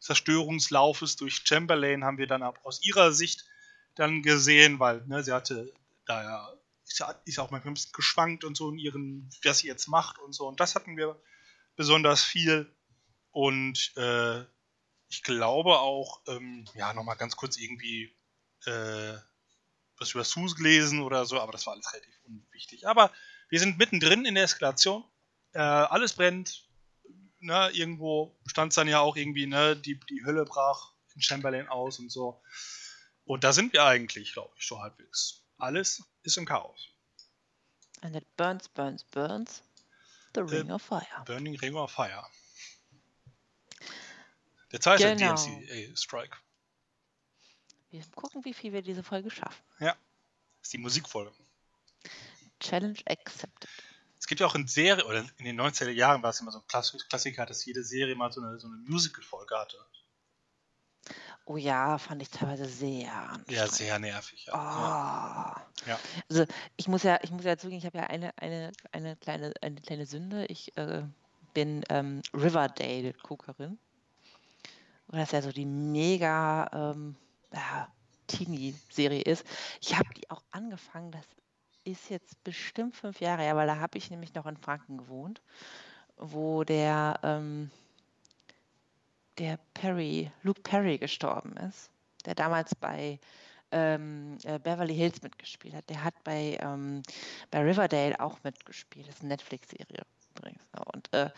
Zerstörungslaufes 0.01 1.17
durch 1.17 1.43
Chamberlain 1.45 2.05
haben 2.05 2.19
wir 2.19 2.27
dann 2.27 2.43
ab, 2.43 2.61
aus 2.63 2.85
ihrer 2.85 3.13
Sicht 3.13 3.45
dann 3.95 4.23
gesehen, 4.23 4.79
weil 4.79 5.05
ne, 5.07 5.25
sie 5.25 5.33
hatte 5.33 5.73
da 6.07 6.23
ja 6.23 6.53
ist, 6.87 7.01
ja 7.01 7.15
ist 7.25 7.39
auch 7.39 7.51
manchmal 7.51 7.73
ein 7.73 7.75
bisschen 7.75 7.93
geschwankt 7.93 8.45
und 8.45 8.57
so 8.57 8.71
in 8.71 8.79
ihren, 8.79 9.29
was 9.45 9.59
sie 9.59 9.67
jetzt 9.67 9.89
macht 9.89 10.19
und 10.19 10.33
so. 10.33 10.47
Und 10.47 10.61
das 10.61 10.75
hatten 10.75 10.97
wir 10.97 11.21
besonders 11.79 12.23
viel. 12.23 12.71
Und 13.31 13.93
äh, 13.97 14.41
ich 15.09 15.23
glaube 15.23 15.79
auch, 15.79 16.21
ähm, 16.27 16.67
ja, 16.75 16.93
nochmal 16.93 17.17
ganz 17.17 17.37
kurz 17.37 17.57
irgendwie 17.57 18.15
äh, 18.67 19.15
was 19.99 20.13
über 20.13 20.25
Sus 20.25 20.55
gelesen 20.55 21.01
oder 21.01 21.25
so, 21.25 21.41
aber 21.41 21.53
das 21.53 21.67
war 21.67 21.73
alles 21.73 21.93
relativ 21.93 22.15
unwichtig. 22.25 22.87
Aber 22.87 23.13
wir 23.49 23.59
sind 23.59 23.79
mittendrin 23.79 24.27
in 24.27 24.35
der 24.35 24.45
Eskalation. 24.45 25.05
Äh, 25.53 25.61
alles 25.61 26.13
brennt. 26.13 26.69
Ne, 27.41 27.71
irgendwo 27.73 28.37
stand 28.47 28.73
es 28.73 28.77
dann 28.77 28.89
ja 28.89 28.99
auch 28.99 29.17
irgendwie, 29.17 29.47
ne, 29.47 29.77
die, 29.77 29.99
die 30.11 30.25
Hölle 30.25 30.45
brach 30.45 30.93
in 31.15 31.23
Chamberlain 31.23 31.69
aus 31.69 32.01
und 32.01 32.11
so. 32.11 32.43
Und 33.25 33.45
da 33.45 33.53
sind 33.53 33.73
wir 33.73 33.85
eigentlich, 33.85 34.33
glaube 34.33 34.53
ich, 34.59 34.67
so 34.67 34.81
halbwegs. 34.81 35.45
Alles 35.57 36.03
ist 36.25 36.37
im 36.37 36.45
Chaos. 36.45 36.89
And 38.01 38.17
it 38.17 38.37
burns, 38.37 38.69
burns, 38.69 39.05
burns. 39.05 39.63
The 40.35 40.41
Ring 40.41 40.71
of 40.71 40.83
Fire. 40.83 41.25
Burning 41.25 41.57
Ring 41.59 41.75
of 41.75 41.91
Fire. 41.91 42.25
Der 44.73 44.81
zweite 44.81 45.17
Genau. 45.17 45.35
DMC-Strike. 45.35 46.37
Wir 47.91 48.05
gucken, 48.15 48.45
wie 48.45 48.53
viel 48.53 48.73
wir 48.73 48.83
diese 48.83 49.03
Folge 49.03 49.31
schaffen. 49.31 49.63
Das 49.79 49.97
ist 50.63 50.73
die 50.75 50.79
Musikfolge. 50.79 51.33
Challenge 52.61 52.99
accepted. 53.07 53.71
Es 54.19 54.27
gibt 54.27 54.41
ja 54.41 54.47
auch 54.47 54.55
in 54.55 54.67
Serie, 54.67 55.07
oder 55.07 55.25
in 55.39 55.45
den 55.45 55.59
90er 55.59 55.91
Jahren 55.91 56.23
war 56.23 56.31
es 56.31 56.41
immer 56.41 56.51
so 56.51 56.59
ein 56.59 56.67
Klassiker, 56.67 57.47
dass 57.47 57.65
jede 57.65 57.85
Serie 57.85 58.15
mal 58.17 58.33
so 58.33 58.43
eine, 58.43 58.59
so 58.59 58.67
eine 58.67 58.77
Musical-Folge 58.79 59.57
hatte. 59.57 59.79
Oh 61.45 61.57
ja, 61.57 61.99
fand 61.99 62.23
ich 62.23 62.31
teilweise 62.31 62.67
sehr 62.67 63.13
anstrengend. 63.13 63.51
Ja, 63.51 63.67
sehr 63.67 63.99
nervig. 63.99 64.47
Ja. 64.47 64.55
Oh. 64.55 65.89
Ja. 65.89 65.99
Also 66.29 66.45
ich 66.77 66.89
muss 66.89 67.03
ja, 67.03 67.19
ich 67.23 67.31
muss 67.31 67.45
ja 67.45 67.57
zugeben, 67.57 67.79
ich 67.79 67.87
habe 67.87 67.99
ja 67.99 68.05
eine, 68.05 68.37
eine, 68.37 68.73
eine 68.93 69.17
kleine, 69.17 69.53
eine 69.63 69.81
kleine 69.81 70.07
Sünde. 70.07 70.45
Ich 70.47 70.77
äh, 70.77 71.03
bin 71.55 71.85
ähm, 71.89 72.23
Riverdale-Guckerin. 72.35 73.79
Und 75.07 75.19
das 75.19 75.33
ja 75.33 75.41
so 75.41 75.53
die 75.53 75.65
mega 75.65 76.69
ähm, 76.73 77.17
ja, 77.53 77.89
Teenie-Serie 78.27 79.23
ist. 79.23 79.45
Ich 79.81 79.97
habe 79.97 80.09
die 80.15 80.31
auch 80.31 80.43
angefangen, 80.51 81.13
das 81.13 81.25
ist 81.85 82.11
jetzt 82.11 82.43
bestimmt 82.45 82.95
fünf 82.95 83.21
Jahre 83.21 83.43
her, 83.43 83.57
weil 83.57 83.67
da 83.67 83.79
habe 83.79 83.97
ich 83.97 84.11
nämlich 84.11 84.35
noch 84.35 84.45
in 84.47 84.59
Franken 84.59 84.99
gewohnt, 84.99 85.41
wo 86.19 86.63
der, 86.65 87.19
ähm, 87.23 87.71
der 89.39 89.59
Perry, 89.75 90.31
Luke 90.43 90.61
Perry 90.63 90.99
gestorben 90.99 91.57
ist, 91.57 91.91
der 92.25 92.35
damals 92.35 92.75
bei 92.75 93.19
ähm, 93.71 94.39
äh, 94.45 94.59
Beverly 94.59 94.95
Hills 94.95 95.23
mitgespielt 95.23 95.75
hat. 95.75 95.89
Der 95.91 96.03
hat 96.03 96.15
bei, 96.25 96.59
ähm, 96.61 97.03
bei 97.51 97.61
Riverdale 97.61 98.19
auch 98.21 98.39
mitgespielt. 98.43 99.09
Das 99.09 99.17
ist 99.17 99.21
eine 99.21 99.29
Netflix-Serie 99.29 100.03
übrigens. 100.37 100.63
ne? 100.73 100.85
Und 100.95 101.13
äh, 101.13 101.31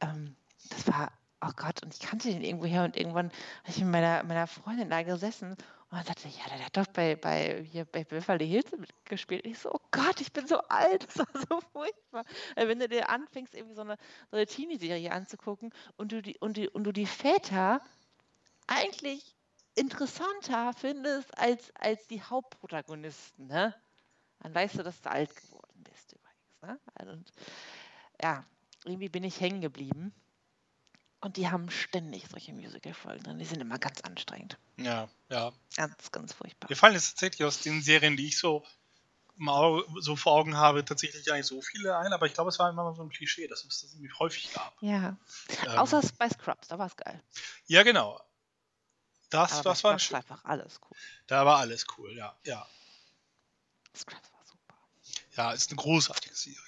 ähm, 0.00 0.36
das 0.70 0.86
war, 0.88 1.12
oh 1.42 1.52
Gott, 1.56 1.82
und 1.82 1.94
ich 1.94 2.00
kannte 2.00 2.30
den 2.30 2.42
irgendwo 2.42 2.66
her 2.66 2.84
und 2.84 2.96
irgendwann 2.96 3.30
habe 3.62 3.70
ich 3.70 3.78
mit 3.78 3.90
meiner, 3.90 4.22
meiner 4.24 4.46
Freundin 4.46 4.90
da 4.90 5.02
gesessen 5.02 5.56
und 5.88 5.98
dann 5.98 6.04
sagte, 6.04 6.28
ja, 6.28 6.48
der 6.48 6.66
hat 6.66 6.76
doch 6.76 6.86
bei, 6.88 7.14
bei, 7.14 7.62
hier 7.62 7.84
bei 7.84 8.02
Beverly 8.02 8.48
Hills 8.48 8.72
mitgespielt. 8.72 9.46
Ich 9.46 9.60
so, 9.60 9.72
oh 9.72 9.80
Gott, 9.92 10.20
ich 10.20 10.32
bin 10.32 10.46
so 10.48 10.58
alt, 10.62 11.06
das 11.06 11.18
war 11.18 11.28
so 11.48 11.60
furchtbar. 11.72 12.24
Wenn 12.56 12.80
du 12.80 12.88
dir 12.88 13.08
anfängst, 13.08 13.54
irgendwie 13.54 13.76
so 13.76 13.82
eine, 13.82 13.96
so 14.30 14.36
eine 14.36 14.46
Teenie-Serie 14.46 15.12
anzugucken 15.12 15.72
und 15.96 16.10
du 16.10 16.22
die, 16.22 16.36
und 16.38 16.56
die, 16.56 16.68
und 16.68 16.84
du 16.84 16.92
die 16.92 17.06
Väter 17.06 17.80
eigentlich 18.66 19.36
interessanter 19.76 20.72
findest 20.72 21.36
als, 21.38 21.70
als 21.76 22.06
die 22.08 22.22
Hauptprotagonisten, 22.22 23.46
ne? 23.46 23.74
Dann 24.40 24.54
weißt 24.54 24.78
du, 24.78 24.82
dass 24.82 25.00
du 25.00 25.10
alt 25.10 25.34
geworden 25.36 25.84
bist 25.84 26.12
übrigens. 26.12 26.62
Ne? 26.62 27.12
Und 27.12 27.32
ja, 28.20 28.44
irgendwie 28.84 29.08
bin 29.08 29.24
ich 29.24 29.40
hängen 29.40 29.60
geblieben. 29.60 30.12
Und 31.20 31.36
die 31.38 31.48
haben 31.50 31.70
ständig 31.70 32.24
solche 32.30 32.52
Musical-Folgen 32.52 33.24
drin. 33.24 33.38
Die 33.38 33.44
sind 33.44 33.60
immer 33.60 33.78
ganz 33.78 34.00
anstrengend. 34.02 34.58
Ja, 34.76 35.08
ja. 35.30 35.52
Ganz, 35.74 36.12
ganz 36.12 36.32
furchtbar. 36.34 36.68
Mir 36.68 36.76
fallen 36.76 36.94
jetzt 36.94 37.10
tatsächlich 37.12 37.44
aus 37.44 37.60
den 37.60 37.82
Serien, 37.82 38.16
die 38.16 38.28
ich 38.28 38.38
so, 38.38 38.64
im 39.38 39.48
Au- 39.48 39.82
so 40.00 40.14
vor 40.16 40.32
Augen 40.34 40.56
habe, 40.56 40.84
tatsächlich 40.84 41.24
gar 41.24 41.36
nicht 41.36 41.46
so 41.46 41.60
viele 41.62 41.96
ein, 41.96 42.12
aber 42.12 42.26
ich 42.26 42.34
glaube, 42.34 42.50
es 42.50 42.58
war 42.58 42.70
immer 42.70 42.94
so 42.94 43.02
ein 43.02 43.08
Klischee, 43.10 43.48
dass 43.48 43.64
es 43.64 43.80
das 43.82 43.92
irgendwie 43.94 44.12
häufig 44.18 44.52
gab. 44.52 44.74
Ja. 44.82 45.16
Ähm, 45.66 45.78
Außer 45.78 46.02
bei 46.18 46.28
Scrubs, 46.28 46.68
da 46.68 46.78
war 46.78 46.86
es 46.86 46.96
geil. 46.96 47.22
Ja, 47.66 47.82
genau. 47.82 48.20
Das, 49.30 49.52
Aber 49.54 49.70
das 49.70 49.84
war 49.84 49.98
Scrubs 49.98 50.12
war 50.12 50.18
einfach 50.20 50.44
alles 50.44 50.80
cool. 50.88 50.96
Da 51.26 51.44
war 51.44 51.58
alles 51.58 51.86
cool, 51.98 52.14
ja. 52.16 52.38
Ja, 52.44 52.66
Scrubs 53.96 54.32
war 54.32 54.44
super. 54.44 54.74
ja 55.32 55.52
ist 55.52 55.70
eine 55.70 55.76
großartige 55.76 56.34
Serie. 56.34 56.58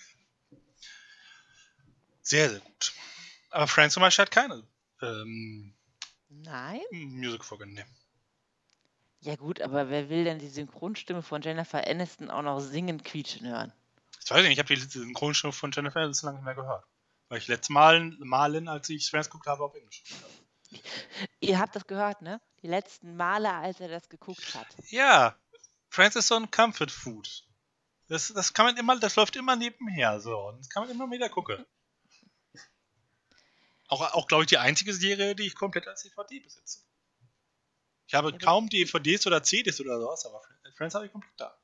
Sehr, 2.22 2.50
sehr 2.50 2.60
gut. 2.60 2.92
Aber 3.50 3.66
Friends 3.66 3.94
zum 3.94 4.02
Beispiel 4.02 4.22
hat 4.24 4.30
keine 4.30 4.62
ähm, 5.02 5.74
Nein? 6.28 6.80
Musical-Folge. 6.90 7.66
Nee. 7.66 7.84
Ja 9.20 9.36
gut, 9.36 9.60
aber 9.60 9.90
wer 9.90 10.08
will 10.08 10.24
denn 10.24 10.38
die 10.38 10.48
Synchronstimme 10.48 11.22
von 11.22 11.42
Jennifer 11.42 11.86
Aniston 11.86 12.30
auch 12.30 12.42
noch 12.42 12.60
singen, 12.60 13.02
quietschen 13.02 13.48
hören? 13.48 13.72
Ich 14.24 14.30
weiß 14.30 14.42
nicht, 14.42 14.52
ich 14.52 14.58
habe 14.58 14.74
die 14.74 14.80
Synchronstimme 14.80 15.52
von 15.52 15.72
Jennifer 15.72 16.00
Aniston 16.00 16.28
lange 16.28 16.38
nicht 16.38 16.44
mehr 16.44 16.54
gehört. 16.54 16.84
Weil 17.28 17.38
ich 17.38 17.48
letztes 17.48 17.70
Mal, 17.70 18.16
Malin, 18.20 18.68
als 18.68 18.88
ich 18.88 19.10
Friends 19.10 19.28
geguckt 19.28 19.46
habe, 19.46 19.64
auf 19.64 19.74
Englisch 19.74 20.02
habe. 20.22 20.80
Ihr 21.40 21.58
habt 21.58 21.74
das 21.74 21.86
gehört, 21.86 22.22
ne? 22.22 22.40
Die 22.62 22.68
letzten 22.68 23.16
Male, 23.16 23.52
als 23.52 23.80
er 23.80 23.88
das 23.88 24.08
geguckt 24.08 24.54
hat. 24.54 24.66
Ja, 24.88 25.36
Friends 25.88 26.16
ist 26.16 26.28
so 26.28 26.36
ein 26.36 26.50
Comfort 26.50 26.90
Food. 26.90 27.44
Das, 28.08 28.28
das 28.28 28.52
kann 28.52 28.66
man 28.66 28.76
immer, 28.76 28.98
das 28.98 29.16
läuft 29.16 29.36
immer 29.36 29.56
nebenher 29.56 30.20
so. 30.20 30.38
Und 30.48 30.58
das 30.58 30.68
kann 30.68 30.82
man 30.82 30.90
immer 30.90 31.10
wieder 31.10 31.28
gucken. 31.28 31.64
Auch, 33.88 34.02
auch 34.14 34.26
glaube 34.28 34.44
ich, 34.44 34.48
die 34.48 34.58
einzige 34.58 34.92
Serie, 34.92 35.34
die 35.34 35.46
ich 35.46 35.54
komplett 35.54 35.88
als 35.88 36.02
DVD 36.02 36.40
besitze. 36.40 36.80
Ich 38.06 38.14
habe 38.14 38.30
Ja, 38.30 38.38
kaum 38.38 38.68
DVDs 38.68 39.26
oder 39.26 39.42
CDs 39.42 39.80
oder 39.80 39.98
sowas, 40.00 40.24
aber 40.26 40.42
Friends 40.76 40.94
habe 40.94 41.06
ich 41.06 41.12
komplett 41.12 41.38
da. 41.38 41.58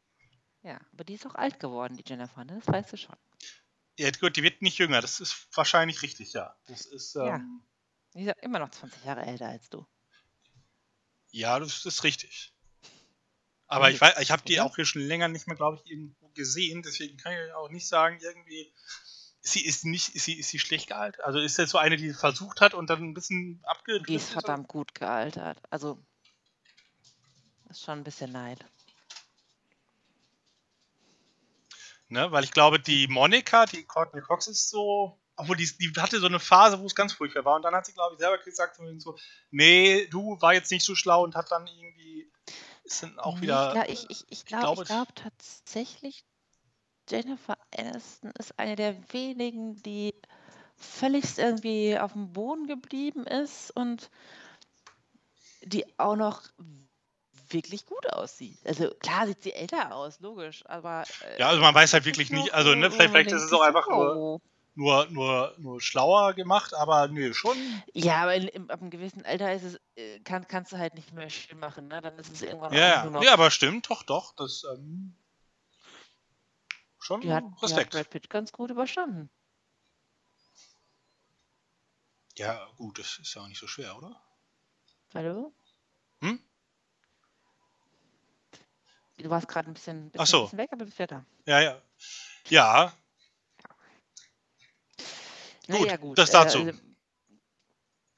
Ja, 0.62 0.80
aber 0.92 1.04
die 1.04 1.14
ist 1.14 1.26
auch 1.26 1.34
alt 1.34 1.60
geworden, 1.60 1.96
die 1.96 2.04
Jennifer, 2.06 2.44
ne? 2.44 2.58
Das 2.64 2.66
weißt 2.72 2.92
du 2.92 2.96
schon. 2.96 3.16
Ja, 3.98 4.10
gut, 4.10 4.36
die 4.36 4.42
wird 4.42 4.60
nicht 4.62 4.78
jünger, 4.78 5.00
das 5.00 5.20
ist 5.20 5.46
wahrscheinlich 5.54 6.02
richtig, 6.02 6.32
ja. 6.32 6.56
Das 6.66 6.86
ist, 6.86 7.14
Ja. 7.14 7.36
ähm, 7.36 7.62
Die 8.14 8.20
ist 8.20 8.26
ja 8.26 8.32
immer 8.42 8.58
noch 8.58 8.70
20 8.70 9.04
Jahre 9.04 9.22
älter 9.24 9.48
als 9.48 9.68
du. 9.68 9.86
ja. 11.30 11.58
das 11.60 11.84
ist 11.84 12.04
richtig. 12.04 12.52
Aber 13.66 13.90
ich, 13.90 14.00
weiß, 14.00 14.20
ich 14.20 14.30
habe 14.30 14.42
die 14.44 14.60
auch 14.60 14.76
hier 14.76 14.84
schon 14.84 15.02
länger 15.02 15.28
nicht 15.28 15.46
mehr, 15.46 15.56
glaube 15.56 15.80
ich, 15.82 15.90
irgendwo 15.90 16.28
gesehen, 16.30 16.82
deswegen 16.82 17.16
kann 17.16 17.32
ich 17.32 17.52
auch 17.52 17.70
nicht 17.70 17.88
sagen, 17.88 18.18
irgendwie, 18.20 18.72
sie 19.44 19.64
ist 19.64 19.84
nicht, 19.84 20.18
sie, 20.18 20.38
ist 20.38 20.48
sie 20.48 20.58
schlecht 20.58 20.88
gealtert? 20.88 21.24
Also 21.24 21.38
ist 21.38 21.58
das 21.58 21.70
so 21.70 21.78
eine, 21.78 21.96
die 21.96 22.12
versucht 22.12 22.60
hat 22.60 22.74
und 22.74 22.88
dann 22.90 23.02
ein 23.02 23.14
bisschen 23.14 23.60
abgedriftet 23.64 24.08
Die 24.08 24.16
ist 24.16 24.30
verdammt 24.30 24.68
gut 24.68 24.94
gealtert. 24.94 25.58
Also, 25.70 26.02
ist 27.68 27.82
schon 27.82 28.00
ein 28.00 28.04
bisschen 28.04 28.32
Neid. 28.32 28.64
Ne? 32.08 32.30
Weil 32.32 32.44
ich 32.44 32.52
glaube, 32.52 32.80
die 32.80 33.06
Monika, 33.08 33.66
die 33.66 33.84
Courtney 33.84 34.20
Cox 34.22 34.46
ist 34.46 34.70
so, 34.70 35.18
obwohl 35.36 35.56
die, 35.56 35.70
die 35.78 35.92
hatte 36.00 36.20
so 36.20 36.26
eine 36.26 36.40
Phase, 36.40 36.80
wo 36.80 36.86
es 36.86 36.94
ganz 36.94 37.12
furchtbar 37.12 37.44
war. 37.44 37.56
Und 37.56 37.62
dann 37.62 37.74
hat 37.74 37.86
sie, 37.86 37.92
glaube 37.92 38.14
ich, 38.14 38.20
selber 38.20 38.38
gesagt, 38.38 38.80
so, 38.98 39.16
nee, 39.50 40.06
du 40.06 40.40
war 40.40 40.54
jetzt 40.54 40.70
nicht 40.70 40.84
so 40.84 40.94
schlau 40.94 41.22
und 41.22 41.34
hat 41.34 41.50
dann 41.50 41.66
irgendwie, 41.66 42.30
ist 42.84 43.02
dann 43.02 43.18
auch 43.18 43.40
wieder. 43.40 43.68
Ich, 43.68 43.72
glaub- 43.72 43.88
ich, 43.88 44.10
ich, 44.10 44.24
ich 44.30 44.44
glaube, 44.46 44.82
ich 44.82 44.88
glaub 44.88 45.14
tatsächlich, 45.14 46.24
Jennifer 47.08 47.56
Aniston 47.76 48.32
ist 48.38 48.58
eine 48.58 48.76
der 48.76 48.96
wenigen, 49.12 49.82
die 49.82 50.14
völlig 50.76 51.38
irgendwie 51.38 51.98
auf 51.98 52.12
dem 52.12 52.32
Boden 52.32 52.66
geblieben 52.66 53.26
ist 53.26 53.70
und 53.76 54.10
die 55.62 55.84
auch 55.98 56.16
noch 56.16 56.42
wirklich 57.48 57.86
gut 57.86 58.12
aussieht. 58.12 58.58
Also 58.64 58.90
klar 59.00 59.26
sieht 59.26 59.42
sie 59.42 59.52
älter 59.52 59.94
aus, 59.94 60.20
logisch, 60.20 60.64
aber 60.66 61.04
äh, 61.20 61.40
Ja, 61.40 61.48
also 61.48 61.60
man 61.60 61.74
weiß 61.74 61.92
halt 61.92 62.04
wirklich 62.04 62.30
nicht, 62.30 62.52
also 62.52 62.74
ne, 62.74 62.90
vielleicht, 62.90 63.12
vielleicht 63.12 63.32
ist 63.32 63.44
es 63.44 63.52
auch 63.52 63.62
einfach 63.62 63.88
nur, 63.88 64.40
nur, 64.74 65.06
nur, 65.10 65.54
nur 65.58 65.80
schlauer 65.80 66.32
gemacht, 66.34 66.74
aber 66.74 67.08
nö, 67.08 67.32
schon. 67.32 67.56
Ja, 67.92 68.22
aber 68.22 68.34
in, 68.34 68.48
im, 68.48 68.70
ab 68.70 68.80
einem 68.80 68.90
gewissen 68.90 69.24
Alter 69.24 69.52
ist 69.54 69.62
es, 69.62 69.80
äh, 69.96 70.18
kann, 70.20 70.48
kannst 70.48 70.72
du 70.72 70.78
halt 70.78 70.94
nicht 70.94 71.12
mehr 71.12 71.30
schön 71.30 71.58
machen, 71.58 71.88
ne? 71.88 72.00
Dann 72.00 72.18
ist 72.18 72.32
es 72.32 72.42
irgendwann 72.42 72.70
auch 72.70 72.76
Ja, 72.76 73.02
nur 73.02 73.04
ja. 73.04 73.10
noch. 73.10 73.22
ja, 73.22 73.32
aber 73.32 73.50
stimmt, 73.50 73.90
doch, 73.90 74.02
doch, 74.02 74.34
das, 74.34 74.64
ähm, 74.74 75.14
schon 77.04 77.20
die, 77.20 77.32
hat, 77.32 77.44
die 77.44 77.50
hat 77.52 77.62
Respekt. 77.62 77.92
Brad 77.92 78.10
Pitt 78.10 78.30
ganz 78.30 78.52
gut 78.52 78.70
überstanden. 78.70 79.30
Ja, 82.36 82.66
gut, 82.76 82.98
das 82.98 83.18
ist 83.18 83.34
ja 83.34 83.42
auch 83.42 83.48
nicht 83.48 83.60
so 83.60 83.66
schwer, 83.68 83.96
oder? 83.96 84.20
Hallo? 85.14 85.54
Hm? 86.20 86.40
Du 89.18 89.30
warst 89.30 89.46
gerade 89.46 89.70
ein 89.70 89.74
bisschen, 89.74 90.10
bisschen, 90.10 90.26
so. 90.26 90.42
bisschen 90.44 90.58
weg, 90.58 90.72
aber 90.72 90.84
bist 90.84 90.98
wieder 90.98 91.06
da. 91.06 91.26
Ja, 91.46 91.60
ja. 91.60 91.82
Ja, 92.48 92.92
Gut, 95.66 95.80
Naja, 95.80 95.96
gut. 95.96 96.18
das 96.18 96.30
dazu. 96.30 96.58
Äh, 96.66 96.74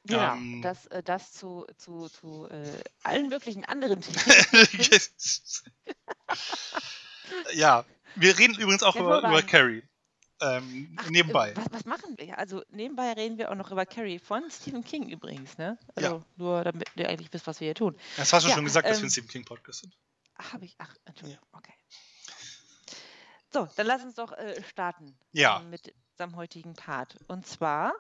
genau, 0.05 0.35
Ähm. 0.35 0.62
das, 0.62 0.87
äh, 0.87 1.02
das 1.02 1.33
zu, 1.33 1.66
zu, 1.76 2.09
zu 2.09 2.49
äh, 2.49 2.83
allen 3.05 3.28
möglichen 3.28 3.64
anderen 3.64 4.00
Themen. 4.02 5.00
ja, 7.55 7.85
wir 8.16 8.38
reden 8.38 8.54
übrigens 8.54 8.82
auch 8.82 8.96
über, 8.96 9.18
über. 9.18 9.42
Carrie. 9.42 9.82
Ähm, 10.40 10.94
Ach, 10.99 11.08
nebenbei. 11.08 11.56
Was, 11.56 11.64
was 11.70 11.85
machen 11.87 12.14
wir? 12.18 12.38
Also 12.38 12.62
nebenbei 12.68 13.12
reden 13.12 13.38
wir 13.38 13.50
auch 13.50 13.54
noch 13.54 13.70
über 13.70 13.87
Carrie 13.87 14.18
von 14.18 14.50
Stephen 14.50 14.85
King 14.85 15.08
übrigens, 15.08 15.56
ne? 15.56 15.78
Ja. 15.99 16.11
Also 16.11 16.25
nur 16.37 16.62
damit 16.62 16.88
ihr 16.94 17.08
eigentlich 17.08 17.32
wisst, 17.32 17.46
was 17.46 17.61
wir 17.61 17.66
hier 17.66 17.75
tun. 17.75 17.96
Das 18.18 18.32
hast 18.32 18.44
du 18.44 18.50
ja, 18.50 18.54
schon 18.54 18.64
gesagt, 18.64 18.87
dass 18.87 18.99
wir 18.99 19.04
ähm, 19.04 19.06
ein 19.06 19.11
Stephen 19.11 19.28
King 19.28 19.44
Podcast 19.46 19.80
sind. 19.80 19.96
Habe 20.38 20.66
ich, 20.66 20.75
ach, 20.78 20.94
Entschuldigung, 21.06 21.42
okay. 21.52 21.73
So, 23.50 23.66
dann 23.76 23.87
lass 23.87 24.02
uns 24.02 24.16
doch 24.16 24.32
äh, 24.32 24.62
starten 24.64 25.16
Ja. 25.32 25.61
ähm, 25.61 25.70
mit 25.70 25.94
unserem 26.12 26.37
heutigen 26.37 26.75
Part. 26.75 27.16
Und 27.28 27.46
zwar 27.46 27.94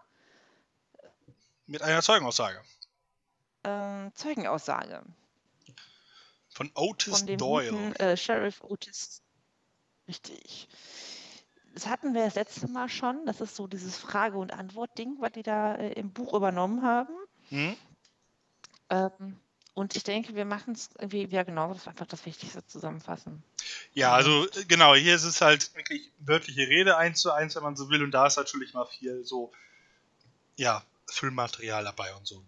Mit 1.66 1.80
einer 1.80 2.02
Zeugenaussage 2.02 2.62
ähm, 3.64 4.12
Zeugenaussage 4.14 5.02
von 6.50 6.70
Otis 6.74 7.18
von 7.18 7.26
dem 7.26 7.38
Doyle. 7.38 7.70
guten, 7.70 7.96
äh, 7.96 8.16
Sheriff 8.16 8.62
Otis. 8.62 9.22
Richtig. 10.08 10.68
Das 11.74 11.86
hatten 11.86 12.14
wir 12.14 12.24
das 12.24 12.34
letzte 12.36 12.68
Mal 12.68 12.88
schon. 12.88 13.26
Das 13.26 13.40
ist 13.40 13.56
so 13.56 13.66
dieses 13.66 13.96
Frage- 13.98 14.38
und 14.38 14.52
Antwort-Ding, 14.52 15.16
was 15.20 15.32
die 15.32 15.42
da 15.42 15.74
äh, 15.74 15.92
im 15.92 16.10
Buch 16.10 16.32
übernommen 16.34 16.82
haben. 16.82 17.14
Hm? 17.50 17.76
Ähm, 18.88 19.36
Und 19.74 19.94
ich 19.94 20.04
denke, 20.04 20.34
wir 20.34 20.46
machen 20.46 20.72
es 20.72 20.88
irgendwie, 20.98 21.26
ja 21.26 21.42
genau, 21.42 21.68
das 21.68 21.78
ist 21.82 21.88
einfach 21.88 22.06
das 22.06 22.24
Wichtigste 22.24 22.66
zusammenfassen. 22.66 23.42
Ja, 23.92 24.14
also 24.14 24.46
äh, 24.46 24.64
genau, 24.64 24.94
hier 24.94 25.14
ist 25.14 25.24
es 25.24 25.42
halt 25.42 25.74
wirklich 25.76 26.10
wörtliche 26.20 26.62
Rede 26.62 26.96
eins 26.96 27.20
zu 27.20 27.30
eins, 27.30 27.56
wenn 27.56 27.62
man 27.62 27.76
so 27.76 27.90
will, 27.90 28.02
und 28.02 28.12
da 28.12 28.26
ist 28.26 28.36
natürlich 28.36 28.72
mal 28.72 28.86
viel 28.86 29.22
so, 29.24 29.52
ja, 30.56 30.82
Füllmaterial 31.10 31.84
dabei 31.84 32.14
und 32.14 32.26
so. 32.26 32.42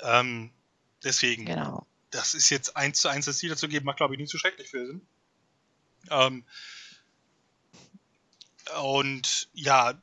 Ähm, 0.00 0.50
deswegen, 1.04 1.44
Genau. 1.44 1.86
das 2.10 2.32
ist 2.32 2.48
jetzt 2.48 2.74
eins 2.74 3.00
zu 3.02 3.08
eins 3.08 3.26
das 3.26 3.42
wiederzugeben, 3.42 3.84
macht 3.84 3.98
glaube 3.98 4.14
ich 4.14 4.20
nicht 4.20 4.30
so 4.30 4.38
schrecklich 4.38 4.70
viel 4.70 4.86
Sinn. 4.86 5.06
Ähm, 6.08 6.44
und 8.82 9.48
ja, 9.52 10.00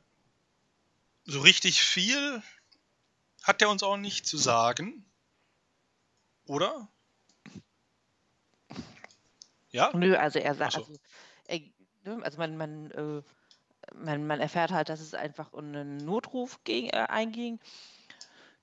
so 1.24 1.40
richtig 1.40 1.82
viel 1.82 2.42
hat 3.42 3.62
er 3.62 3.70
uns 3.70 3.82
auch 3.82 3.96
nicht 3.96 4.26
zu 4.26 4.36
sagen. 4.36 5.04
Oder? 6.46 6.88
Ja? 9.70 9.90
Nö, 9.94 10.16
also 10.16 10.38
er 10.38 10.54
sagt, 10.54 10.72
so. 10.72 10.80
also, 10.80 10.94
er, 11.46 11.60
ne, 12.04 12.22
also 12.22 12.38
man, 12.38 12.56
man, 12.56 12.90
äh, 12.90 13.22
man, 13.94 14.26
man 14.26 14.40
erfährt 14.40 14.70
halt, 14.70 14.88
dass 14.88 15.00
es 15.00 15.14
einfach 15.14 15.52
um 15.52 15.66
einen 15.66 15.98
Notruf 15.98 16.62
ging, 16.64 16.88
äh, 16.88 17.06
einging. 17.08 17.60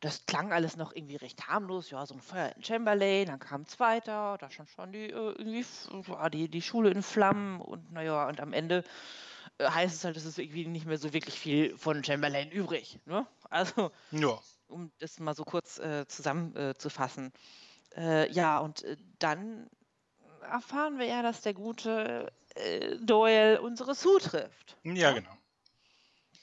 Das 0.02 0.26
klang 0.26 0.52
alles 0.52 0.76
noch 0.76 0.94
irgendwie 0.94 1.16
recht 1.16 1.48
harmlos, 1.48 1.90
ja, 1.90 2.06
so 2.06 2.14
ein 2.16 2.22
Feuer 2.22 2.54
in 2.56 2.64
Chamberlain, 2.64 3.28
dann 3.28 3.40
kam 3.40 3.62
ein 3.62 3.66
zweiter, 3.66 4.38
da 4.40 4.50
stand 4.50 4.70
schon 4.70 4.92
die, 4.92 5.06
äh, 5.10 5.10
irgendwie, 5.10 5.66
war 6.10 6.30
die, 6.30 6.50
die 6.50 6.62
Schule 6.62 6.92
in 6.92 7.02
Flammen 7.02 7.62
und 7.62 7.92
naja, 7.94 8.28
und 8.28 8.40
am 8.42 8.54
Ende 8.54 8.84
äh, 9.58 9.70
heißt 9.70 9.96
es 9.96 10.04
halt, 10.04 10.18
es 10.18 10.26
ist 10.26 10.38
irgendwie 10.38 10.68
nicht 10.68 10.86
mehr 10.86 10.98
so 10.98 11.14
wirklich 11.14 11.40
viel 11.40 11.78
von 11.78 12.04
Chamberlain 12.04 12.52
übrig. 12.52 13.00
Ne? 13.06 13.26
Also, 13.50 13.92
Ja. 14.12 14.38
um 14.68 14.92
das 15.00 15.20
mal 15.20 15.34
so 15.36 15.46
kurz 15.46 15.80
äh, 15.80 16.06
zusammenzufassen. 16.08 17.32
Äh, 17.96 18.30
ja, 18.34 18.60
und 18.60 18.84
dann 19.20 19.70
erfahren 20.42 21.00
wir 21.00 21.06
ja, 21.06 21.22
dass 21.22 21.42
der 21.42 21.54
gute 21.54 22.32
Doyle 23.02 23.62
unsere 23.62 23.96
Sue 23.96 24.20
trifft. 24.20 24.78
Ja, 24.84 25.12
genau. 25.12 25.36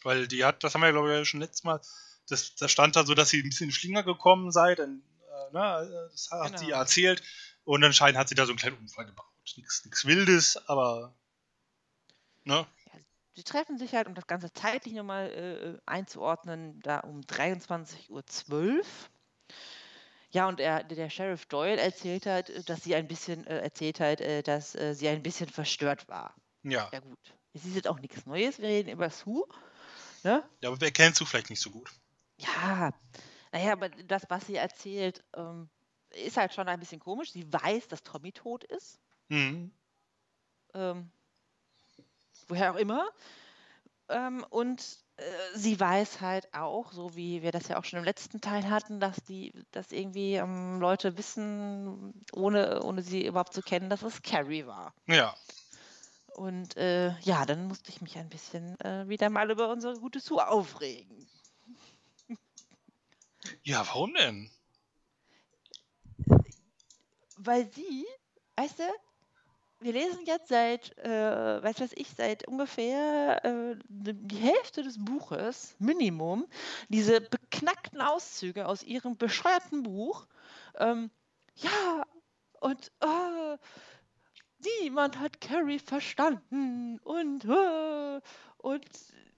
Weil 0.02 0.26
die 0.26 0.44
hat, 0.44 0.62
das 0.64 0.74
haben 0.74 0.82
wir 0.82 0.92
glaube 0.92 1.20
ich 1.20 1.28
schon 1.28 1.40
letztes 1.40 1.64
Mal, 1.64 1.80
das, 2.28 2.54
das 2.54 2.70
stand 2.70 2.96
da 2.96 3.04
so, 3.04 3.14
dass 3.14 3.30
sie 3.30 3.40
ein 3.40 3.48
bisschen 3.48 3.68
in 3.68 3.72
Schlinger 3.72 4.02
gekommen 4.02 4.50
sei, 4.52 4.74
dann, 4.74 5.02
äh, 5.50 5.52
ne, 5.52 6.08
das 6.10 6.30
hat 6.30 6.58
sie 6.58 6.66
Genau. 6.66 6.78
erzählt 6.78 7.22
und 7.64 7.82
anscheinend 7.84 8.18
hat 8.18 8.28
sie 8.28 8.34
da 8.34 8.46
so 8.46 8.52
einen 8.52 8.58
kleinen 8.58 8.78
Unfall 8.78 9.06
gebaut. 9.06 9.26
Nichts, 9.56 10.04
Wildes, 10.06 10.56
aber 10.68 11.14
ne? 12.44 12.66
Sie 13.34 13.44
treffen 13.44 13.78
sich 13.78 13.94
halt, 13.94 14.06
um 14.06 14.14
das 14.14 14.26
Ganze 14.26 14.52
zeitlich 14.52 14.94
nochmal 14.94 15.30
äh, 15.30 15.90
einzuordnen, 15.90 16.80
da 16.80 17.00
um 17.00 17.22
23.12 17.22 18.50
Uhr. 18.50 18.84
Ja, 20.30 20.48
und 20.48 20.60
er, 20.60 20.84
der 20.84 21.10
Sheriff 21.10 21.46
Doyle 21.46 21.80
erzählt 21.80 22.26
halt, 22.26 22.50
äh, 22.50 22.62
dass 22.62 22.84
sie 22.84 22.94
ein 22.94 23.08
bisschen, 23.08 23.46
äh, 23.46 23.60
erzählt 23.60 24.00
halt, 24.00 24.20
äh, 24.20 24.42
dass 24.42 24.74
äh, 24.74 24.94
sie 24.94 25.08
ein 25.08 25.22
bisschen 25.22 25.48
verstört 25.48 26.08
war. 26.08 26.34
Ja. 26.62 26.88
Ja 26.92 27.00
gut, 27.00 27.18
es 27.52 27.64
ist 27.64 27.74
jetzt 27.74 27.88
auch 27.88 28.00
nichts 28.00 28.26
Neues, 28.26 28.58
wir 28.58 28.68
reden 28.68 28.90
über 28.90 29.10
Sue. 29.10 29.44
Ne? 30.24 30.48
Ja, 30.60 30.68
aber 30.68 30.80
wer 30.80 30.90
kennst 30.90 31.20
du 31.20 31.24
vielleicht 31.24 31.50
nicht 31.50 31.60
so 31.60 31.70
gut? 31.70 31.90
Ja, 32.42 32.92
naja, 33.52 33.72
aber 33.72 33.88
das, 33.90 34.22
was 34.28 34.46
sie 34.46 34.56
erzählt, 34.56 35.24
ähm, 35.34 35.68
ist 36.10 36.36
halt 36.36 36.52
schon 36.52 36.68
ein 36.68 36.80
bisschen 36.80 37.00
komisch. 37.00 37.32
Sie 37.32 37.50
weiß, 37.52 37.88
dass 37.88 38.02
Tommy 38.02 38.32
tot 38.32 38.64
ist. 38.64 38.98
Mhm. 39.28 39.72
Ähm, 40.74 41.10
woher 42.48 42.72
auch 42.72 42.78
immer. 42.78 43.08
Ähm, 44.08 44.44
und 44.50 44.98
äh, 45.16 45.22
sie 45.54 45.78
weiß 45.78 46.20
halt 46.20 46.52
auch, 46.54 46.92
so 46.92 47.14
wie 47.14 47.42
wir 47.42 47.52
das 47.52 47.68
ja 47.68 47.78
auch 47.78 47.84
schon 47.84 47.98
im 47.98 48.04
letzten 48.04 48.40
Teil 48.40 48.68
hatten, 48.68 49.00
dass 49.00 49.16
die, 49.22 49.52
dass 49.70 49.92
irgendwie 49.92 50.34
ähm, 50.34 50.80
Leute 50.80 51.16
wissen, 51.16 52.24
ohne, 52.32 52.82
ohne 52.82 53.02
sie 53.02 53.26
überhaupt 53.26 53.54
zu 53.54 53.62
kennen, 53.62 53.90
dass 53.90 54.02
es 54.02 54.22
Carrie 54.22 54.66
war. 54.66 54.94
Ja. 55.06 55.34
Und 56.34 56.76
äh, 56.78 57.18
ja, 57.20 57.44
dann 57.44 57.68
musste 57.68 57.90
ich 57.90 58.00
mich 58.00 58.16
ein 58.16 58.30
bisschen 58.30 58.80
äh, 58.80 59.06
wieder 59.08 59.28
mal 59.28 59.50
über 59.50 59.70
unsere 59.70 59.98
gute 59.98 60.20
Sue 60.20 60.46
aufregen. 60.46 61.26
Ja, 63.64 63.86
warum 63.86 64.14
denn? 64.14 64.50
Weil 67.36 67.70
sie, 67.72 68.04
weißt 68.56 68.80
du, 68.80 68.84
wir 69.80 69.92
lesen 69.92 70.24
jetzt 70.26 70.48
seit, 70.48 70.96
äh, 70.98 71.62
weiß 71.62 71.80
was 71.80 71.92
ich, 71.94 72.08
seit 72.16 72.46
ungefähr 72.48 73.44
äh, 73.44 73.76
die 73.88 74.36
Hälfte 74.36 74.82
des 74.82 75.04
Buches, 75.04 75.74
Minimum, 75.78 76.46
diese 76.88 77.20
beknackten 77.20 78.00
Auszüge 78.00 78.66
aus 78.66 78.82
ihrem 78.82 79.16
bescheuerten 79.16 79.82
Buch. 79.82 80.26
Ähm, 80.76 81.10
ja, 81.56 82.04
und 82.60 82.92
äh, 83.00 83.58
niemand 84.82 85.18
hat 85.18 85.40
Carrie 85.40 85.80
verstanden 85.80 86.98
und 87.00 87.44
äh, 87.44 88.20
und 88.58 88.88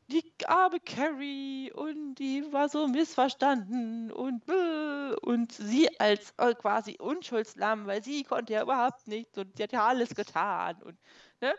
die 0.09 0.35
arme 0.47 0.81
Carrie 0.81 1.73
und 1.73 2.17
die 2.17 2.53
war 2.53 2.69
so 2.69 2.87
missverstanden 2.89 4.11
und 4.13 4.49
äh, 4.49 5.15
und 5.23 5.53
sie 5.53 5.99
als 5.99 6.35
äh, 6.39 6.55
quasi 6.55 6.97
Unschuldslamm, 6.99 7.87
weil 7.87 8.03
sie 8.03 8.23
konnte 8.25 8.53
ja 8.53 8.63
überhaupt 8.63 9.07
nichts 9.07 9.39
und 9.39 9.57
sie 9.57 9.63
hat 9.63 9.73
ja 9.73 9.87
alles 9.87 10.15
getan 10.15 10.83
und 10.83 10.99
ne? 11.41 11.55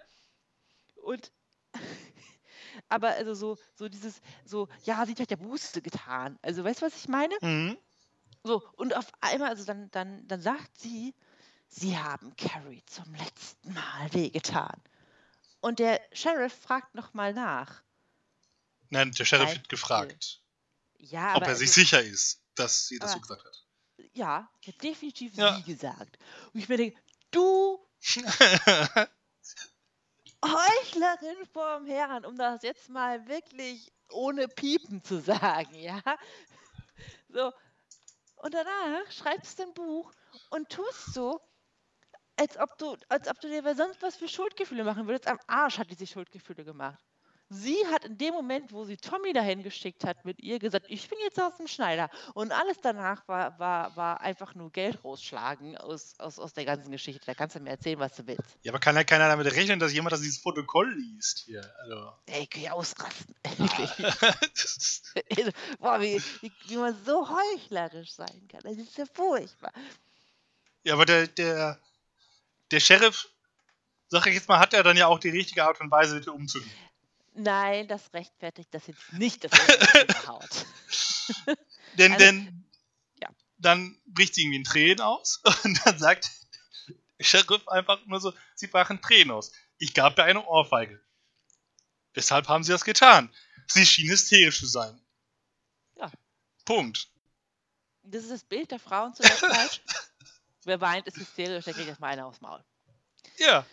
Und 1.03 1.31
aber 2.89 3.09
also 3.09 3.33
so 3.33 3.57
so 3.75 3.89
dieses 3.89 4.21
so 4.45 4.67
ja 4.83 5.05
sie 5.05 5.15
hat 5.15 5.31
ja 5.31 5.37
Buße 5.37 5.81
getan. 5.81 6.37
Also 6.41 6.63
weißt 6.63 6.81
du 6.81 6.85
was 6.85 6.97
ich 6.97 7.07
meine? 7.07 7.35
Mhm. 7.41 7.77
so 8.43 8.61
und 8.77 8.95
auf 8.95 9.11
einmal 9.21 9.49
also 9.49 9.65
dann 9.65 9.89
dann 9.91 10.27
dann 10.27 10.41
sagt 10.41 10.77
sie 10.77 11.15
sie 11.67 11.97
haben 11.97 12.35
Carrie 12.35 12.83
zum 12.85 13.13
letzten 13.15 13.73
Mal 13.73 14.13
wehgetan. 14.13 14.81
Und 15.61 15.79
der 15.79 15.99
Sheriff 16.13 16.53
fragt 16.53 16.93
noch 16.93 17.15
mal 17.15 17.33
nach 17.33 17.84
Nein, 18.89 19.11
der 19.11 19.25
Sheriff 19.25 19.51
wird 19.53 19.69
gefragt, 19.69 20.41
ja 20.97 21.35
ob 21.35 21.43
er 21.43 21.55
sich 21.55 21.69
also, 21.69 21.81
sicher 21.81 22.01
ist, 22.01 22.41
dass 22.55 22.87
sie 22.87 22.99
das 22.99 23.11
so 23.11 23.17
Aber- 23.17 23.21
gesagt 23.21 23.45
hat. 23.45 23.65
ja 24.13 24.49
ich 24.61 24.67
habe 24.67 24.77
definitiv 24.79 25.35
Ja. 25.35 25.55
sie 25.57 25.63
gesagt 25.63 26.17
und 26.53 26.59
ich 26.59 26.69
mir 26.69 26.77
denke 26.77 26.99
du 27.31 27.79
Heuchlerin 30.43 31.45
vorm 31.51 31.85
Herrn, 31.87 32.25
um 32.25 32.37
das 32.37 32.61
jetzt 32.61 32.89
mal 32.89 33.27
wirklich 33.27 33.91
ohne 34.11 34.47
Piepen 34.47 35.03
zu 35.03 35.19
sagen, 35.19 35.73
ja? 35.75 36.01
So. 37.29 37.51
Und 38.35 38.53
danach 38.53 39.11
schreibst 39.11 39.57
du 39.57 39.63
ein 39.63 39.73
Buch 39.73 40.11
und 40.51 40.69
tust 40.69 41.13
so, 41.13 41.41
als 42.35 42.57
ob 42.59 42.77
du, 42.77 42.95
als 43.09 43.27
ob 43.27 43.39
du 43.41 43.47
dir 43.49 43.63
sonst 43.75 44.01
was 44.03 44.17
für 44.17 44.27
Schuldgefühle 44.27 44.83
machen 44.83 45.07
würdest. 45.07 45.27
Am 45.27 45.39
Arsch 45.47 45.79
hat 45.79 45.89
die 45.89 45.95
sich 45.95 46.11
Schuldgefühle 46.11 46.63
gemacht. 46.63 47.03
Sie 47.55 47.77
hat 47.91 48.05
in 48.05 48.17
dem 48.17 48.33
Moment, 48.33 48.71
wo 48.71 48.83
sie 48.85 48.97
Tommy 48.97 49.33
dahin 49.33 49.63
geschickt 49.63 50.03
hat, 50.03 50.25
mit 50.25 50.39
ihr 50.41 50.59
gesagt, 50.59 50.85
ich 50.89 51.07
bin 51.09 51.17
jetzt 51.23 51.39
aus 51.41 51.55
dem 51.57 51.67
Schneider. 51.67 52.09
Und 52.33 52.51
alles 52.51 52.77
danach 52.81 53.27
war, 53.27 53.57
war, 53.59 53.95
war 53.95 54.21
einfach 54.21 54.53
nur 54.55 54.71
Geld 54.71 55.03
rausschlagen 55.03 55.77
aus, 55.77 56.13
aus, 56.19 56.37
aus 56.37 56.53
der 56.53 56.65
ganzen 56.65 56.91
Geschichte. 56.91 57.25
Da 57.25 57.33
kannst 57.33 57.55
du 57.55 57.59
mir 57.61 57.69
erzählen, 57.71 57.99
was 57.99 58.15
du 58.15 58.27
willst. 58.27 58.57
ja, 58.63 58.71
aber 58.71 58.79
kann 58.79 58.95
ja 58.95 59.03
keiner 59.03 59.27
damit 59.29 59.47
rechnen, 59.53 59.79
dass 59.79 59.93
jemand 59.93 60.11
das 60.13 60.21
dieses 60.21 60.41
Protokoll 60.41 60.93
liest 60.93 61.39
hier. 61.45 61.61
Also. 61.83 62.11
Ey, 62.27 62.43
ich 62.43 62.49
kann 62.49 62.61
ja 62.61 62.71
ausrasten. 62.73 63.33
ist- 64.53 65.13
Boah, 65.79 65.99
wie, 66.01 66.21
wie, 66.41 66.51
wie 66.67 66.77
man 66.77 66.95
so 67.05 67.27
heuchlerisch 67.29 68.11
sein 68.13 68.47
kann. 68.51 68.61
Das 68.63 68.77
ist 68.77 68.97
ja 68.97 69.05
furchtbar. 69.13 69.71
ja, 70.83 70.93
aber 70.93 71.05
der, 71.05 71.27
der, 71.27 71.79
der 72.71 72.79
Sheriff, 72.79 73.29
sag 74.07 74.27
ich 74.27 74.33
jetzt 74.35 74.47
mal, 74.49 74.59
hat 74.59 74.73
er 74.73 74.83
dann 74.83 74.97
ja 74.97 75.07
auch 75.07 75.19
die 75.19 75.29
richtige 75.29 75.63
Art 75.63 75.79
und 75.81 75.91
Weise, 75.91 76.15
mit 76.15 76.25
ihr 76.27 76.33
umzugehen. 76.33 76.71
Nein, 77.35 77.87
das 77.87 78.13
rechtfertigt 78.13 78.73
das 78.73 78.87
jetzt 78.87 79.13
nicht, 79.13 79.43
dass 79.43 79.51
er 79.51 80.05
das 80.05 80.27
haut. 80.27 80.65
Denn, 81.97 82.11
Also, 82.13 82.25
denn 82.25 82.65
ja. 83.21 83.29
dann 83.57 83.97
bricht 84.05 84.35
sie 84.35 84.41
irgendwie 84.41 84.57
in 84.57 84.63
Tränen 84.63 85.01
aus 85.01 85.41
und 85.63 85.79
dann 85.85 85.97
sagt 85.97 86.29
der 87.17 87.23
Sheriff 87.23 87.67
einfach 87.69 88.05
nur 88.05 88.19
so, 88.19 88.33
sie 88.53 88.67
brachen 88.67 89.01
Tränen 89.01 89.31
aus. 89.31 89.51
Ich 89.77 89.93
gab 89.93 90.17
ihr 90.17 90.25
eine 90.25 90.45
Ohrfeige. 90.45 91.01
Weshalb 92.13 92.49
haben 92.49 92.63
sie 92.63 92.73
das 92.73 92.83
getan? 92.83 93.33
Sie 93.67 93.85
schien 93.85 94.09
hysterisch 94.09 94.59
zu 94.59 94.67
sein. 94.67 95.01
Ja. 95.97 96.11
Punkt. 96.65 97.09
Das 98.03 98.23
ist 98.23 98.31
das 98.31 98.43
Bild 98.43 98.71
der 98.71 98.79
Frauen 98.79 99.13
zu 99.13 99.23
der 99.23 99.35
Zeit. 99.35 99.81
Wer 100.65 100.81
weint, 100.81 101.07
ist 101.07 101.17
hysterisch, 101.17 101.65
der 101.65 101.73
kriegt 101.73 101.87
erstmal 101.87 102.13
eine 102.13 102.25
aufs 102.25 102.41
Maul. 102.41 102.63
Ja. 103.37 103.65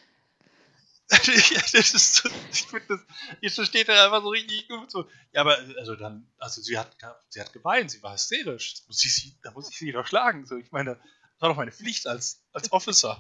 das 1.72 1.94
ist 1.94 2.14
so, 2.16 2.28
ich 2.50 2.62
finde 2.62 2.87
das, 2.88 3.00
jetzt 3.40 3.66
steht 3.66 3.88
er 3.88 4.04
einfach 4.04 4.22
so 4.22 4.28
richtig 4.28 4.68
gut 4.68 4.90
so. 4.90 5.08
Ja, 5.32 5.42
aber 5.42 5.58
also 5.78 5.96
dann, 5.96 6.30
also 6.38 6.61
sie 6.61 6.78
hat, 6.78 6.96
sie 7.28 7.40
hat 7.40 7.52
geweint, 7.52 7.90
sie 7.90 8.02
war 8.02 8.14
hysterisch. 8.14 8.74
Da 8.76 8.87
muss 8.87 9.04
ich 9.04 9.14
sie, 9.14 9.38
da 9.42 9.50
muss 9.52 9.70
ich 9.70 9.78
sie 9.78 9.92
doch 9.92 10.06
schlagen. 10.06 10.46
So, 10.46 10.56
ich 10.56 10.72
meine, 10.72 10.96
das 10.96 11.40
war 11.40 11.48
doch 11.50 11.56
meine 11.56 11.72
Pflicht 11.72 12.06
als, 12.06 12.44
als 12.52 12.72
Officer 12.72 13.18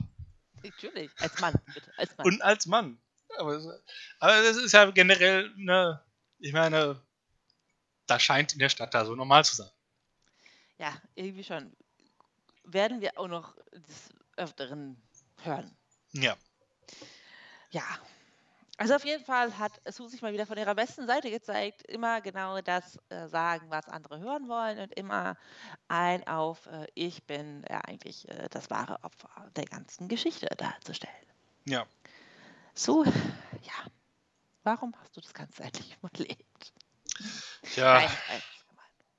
Natürlich, 0.62 1.10
als 1.18 1.40
Mann, 1.40 1.54
bitte, 1.74 1.92
als 1.96 2.16
Mann. 2.16 2.26
und 2.26 2.42
als 2.42 2.66
Mann. 2.66 2.98
Aber, 3.38 3.80
aber 4.18 4.42
das 4.42 4.56
ist 4.56 4.72
ja 4.72 4.90
generell, 4.90 5.52
ne, 5.56 6.00
ich 6.38 6.52
meine, 6.52 7.00
das 8.06 8.22
scheint 8.22 8.52
in 8.52 8.58
der 8.58 8.68
Stadt 8.68 8.94
da 8.94 9.04
so 9.04 9.14
normal 9.14 9.44
zu 9.44 9.56
sein. 9.56 9.70
Ja, 10.78 11.00
irgendwie 11.14 11.44
schon. 11.44 11.74
werden 12.64 13.00
wir 13.00 13.18
auch 13.18 13.28
noch 13.28 13.56
des 13.72 14.10
Öfteren 14.36 15.02
hören. 15.42 15.76
Ja. 16.12 16.36
Ja. 17.72 17.84
Also 18.78 18.94
auf 18.94 19.04
jeden 19.04 19.24
Fall 19.24 19.58
hat 19.58 19.72
Sue 19.92 20.08
sich 20.08 20.22
mal 20.22 20.32
wieder 20.32 20.46
von 20.46 20.56
ihrer 20.56 20.74
besten 20.74 21.06
Seite 21.06 21.30
gezeigt. 21.30 21.82
Immer 21.82 22.20
genau 22.20 22.60
das 22.62 22.98
äh, 23.10 23.28
sagen, 23.28 23.66
was 23.70 23.88
andere 23.88 24.18
hören 24.18 24.48
wollen 24.48 24.78
und 24.78 24.92
immer 24.94 25.36
ein 25.88 26.26
auf 26.26 26.66
äh, 26.66 26.86
ich 26.94 27.22
bin 27.24 27.64
ja 27.68 27.80
eigentlich 27.82 28.28
äh, 28.28 28.48
das 28.50 28.70
wahre 28.70 29.02
Opfer 29.04 29.28
der 29.56 29.66
ganzen 29.66 30.08
Geschichte 30.08 30.46
darzustellen. 30.56 31.14
Ja. 31.66 31.86
So, 32.74 33.04
ja. 33.04 33.90
Warum 34.64 34.94
hast 35.00 35.16
du 35.16 35.20
das 35.20 35.34
Ganze 35.34 35.64
eigentlich 35.64 35.96
überlebt? 36.02 36.72
Ja. 37.76 37.94
Nein, 38.00 38.10
nein, 38.28 38.42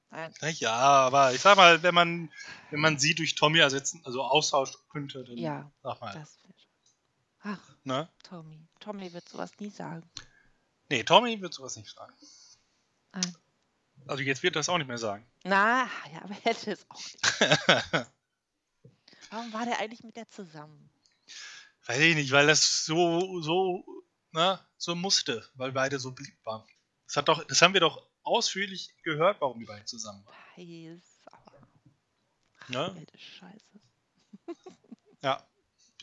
nein. 0.10 0.34
Naja, 0.42 0.74
aber 0.74 1.34
ich 1.34 1.42
sag 1.42 1.58
mal, 1.58 1.84
wenn 1.84 1.94
man, 1.94 2.32
wenn 2.72 2.80
man 2.80 2.98
sie 2.98 3.14
durch 3.14 3.36
Tommy 3.36 3.60
ersetzen, 3.60 4.02
also 4.04 4.24
austauschen 4.24 4.80
könnte, 4.90 5.24
dann 5.24 5.38
Ja, 5.38 5.72
sag 5.84 6.02
mal. 6.02 6.14
das. 6.14 6.40
Ach, 7.44 7.73
Ne? 7.84 8.10
Tommy. 8.24 8.68
Tommy 8.80 9.12
wird 9.14 9.28
sowas 9.28 9.52
nie 9.60 9.70
sagen. 9.70 10.10
Nee, 10.90 11.04
Tommy 11.04 11.42
wird 11.42 11.54
sowas 11.54 11.76
nicht 11.76 11.90
sagen. 11.94 12.14
Nein. 13.14 13.36
Also 14.08 14.24
jetzt 14.24 14.44
wird 14.44 14.56
er 14.56 14.60
das 14.60 14.70
auch 14.70 14.78
nicht 14.78 14.88
mehr 14.88 14.98
sagen. 14.98 15.26
Na, 15.44 15.90
ja, 16.12 16.22
aber 16.24 16.34
er 16.34 16.42
hätte 16.42 16.72
es 16.72 16.90
auch 16.90 16.98
nicht. 16.98 17.20
Warum 19.32 19.54
war 19.54 19.66
der 19.66 19.80
eigentlich 19.80 20.04
mit 20.04 20.16
der 20.16 20.30
zusammen? 20.30 20.90
Weiß 21.86 22.00
ich 22.00 22.16
nicht, 22.16 22.32
weil 22.32 22.48
das 22.48 22.86
so, 22.86 23.42
so, 23.42 23.84
ne, 24.32 24.60
so 24.78 24.96
musste, 24.96 25.48
weil 25.56 25.72
beide 25.72 26.00
so 26.00 26.12
beliebt 26.12 26.46
waren. 26.46 26.64
Das, 27.08 27.18
hat 27.18 27.28
doch, 27.28 27.44
das 27.46 27.62
haben 27.62 27.74
wir 27.74 27.82
doch 27.82 28.08
ausführlich 28.24 28.96
gehört, 29.04 29.42
warum 29.42 29.60
die 29.60 29.66
beiden 29.66 29.86
zusammen 29.86 30.26
waren. 30.26 30.36
Weiß, 30.56 31.22
aber. 31.26 31.68
Ach, 32.60 32.70
Ne? 32.70 33.06
scheiße. 33.18 33.80
Ja. 35.22 35.46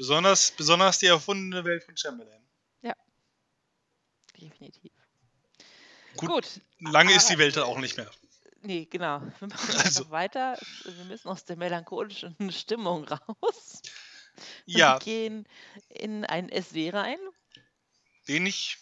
Besonders, 0.00 0.52
besonders 0.52 0.98
die 0.98 1.06
erfundene 1.08 1.62
Welt 1.62 1.84
von 1.84 1.94
Chamberlain. 1.94 2.42
Definitiv. 4.40 4.92
Gut, 6.16 6.28
Gut. 6.30 6.60
Lange 6.78 7.12
ist 7.14 7.28
die 7.28 7.34
aber- 7.34 7.42
Welt 7.42 7.58
auch 7.58 7.76
nicht 7.78 7.98
mehr. 7.98 8.10
Nee, 8.62 8.86
genau. 8.86 9.20
Wir 9.38 9.48
machen 9.48 9.74
Also- 9.84 10.10
weiter. 10.10 10.58
Wir 10.84 11.04
müssen 11.04 11.28
aus 11.28 11.44
der 11.44 11.56
melancholischen 11.56 12.34
Stimmung 12.50 13.04
raus. 13.06 13.26
Und 13.36 14.42
Ja, 14.64 14.98
gehen 14.98 15.46
in 15.90 16.24
ein 16.24 16.48
SW 16.48 16.88
rein. 16.88 17.18
den 18.28 18.46
ich 18.46 18.78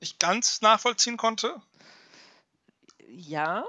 nicht 0.00 0.18
ganz 0.18 0.60
nachvollziehen 0.62 1.16
konnte. 1.16 1.62
Ja, 3.06 3.64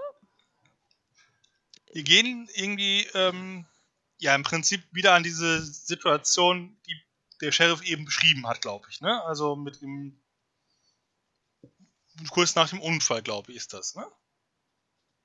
Wir 1.94 2.02
gehen 2.04 2.50
irgendwie, 2.56 3.04
ähm, 3.14 3.68
ja, 4.22 4.36
im 4.36 4.44
Prinzip 4.44 4.84
wieder 4.92 5.16
an 5.16 5.24
diese 5.24 5.66
Situation, 5.66 6.78
die 6.86 6.96
der 7.42 7.52
Sheriff 7.52 7.82
eben 7.82 8.06
beschrieben 8.06 8.48
hat, 8.48 8.62
glaube 8.62 8.88
ich. 8.90 9.02
Ne? 9.02 9.22
Also 9.24 9.56
mit 9.56 9.82
dem. 9.82 10.22
Kurz 12.30 12.54
nach 12.54 12.70
dem 12.70 12.80
Unfall, 12.80 13.24
glaube 13.24 13.52
ich, 13.52 13.58
ist 13.58 13.74
das. 13.74 13.96
Ne? 13.96 14.06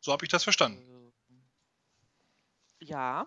So 0.00 0.12
habe 0.12 0.24
ich 0.24 0.30
das 0.30 0.44
verstanden. 0.44 1.12
ja, 2.80 3.26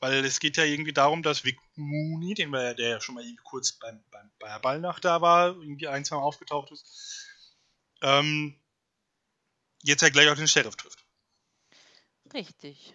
Weil 0.00 0.22
es 0.22 0.38
geht 0.38 0.58
ja 0.58 0.64
irgendwie 0.64 0.92
darum, 0.92 1.22
dass 1.22 1.44
Vic 1.44 1.58
Mooney, 1.76 2.34
den 2.34 2.50
wir, 2.50 2.74
der 2.74 2.88
ja 2.90 3.00
schon 3.00 3.14
mal 3.14 3.24
kurz 3.44 3.72
beim, 3.72 4.04
beim, 4.10 4.30
bei 4.38 4.48
der 4.48 4.58
Ballnacht 4.58 5.02
da 5.06 5.22
war, 5.22 5.48
irgendwie 5.48 5.88
ein, 5.88 6.04
zwei 6.04 6.16
Mal 6.16 6.22
aufgetaucht 6.22 6.70
ist, 6.72 7.26
ähm, 8.02 8.60
jetzt 9.82 10.02
ja 10.02 10.10
gleich 10.10 10.28
auch 10.28 10.36
den 10.36 10.48
Sheriff 10.48 10.76
trifft. 10.76 11.02
richtig. 12.34 12.94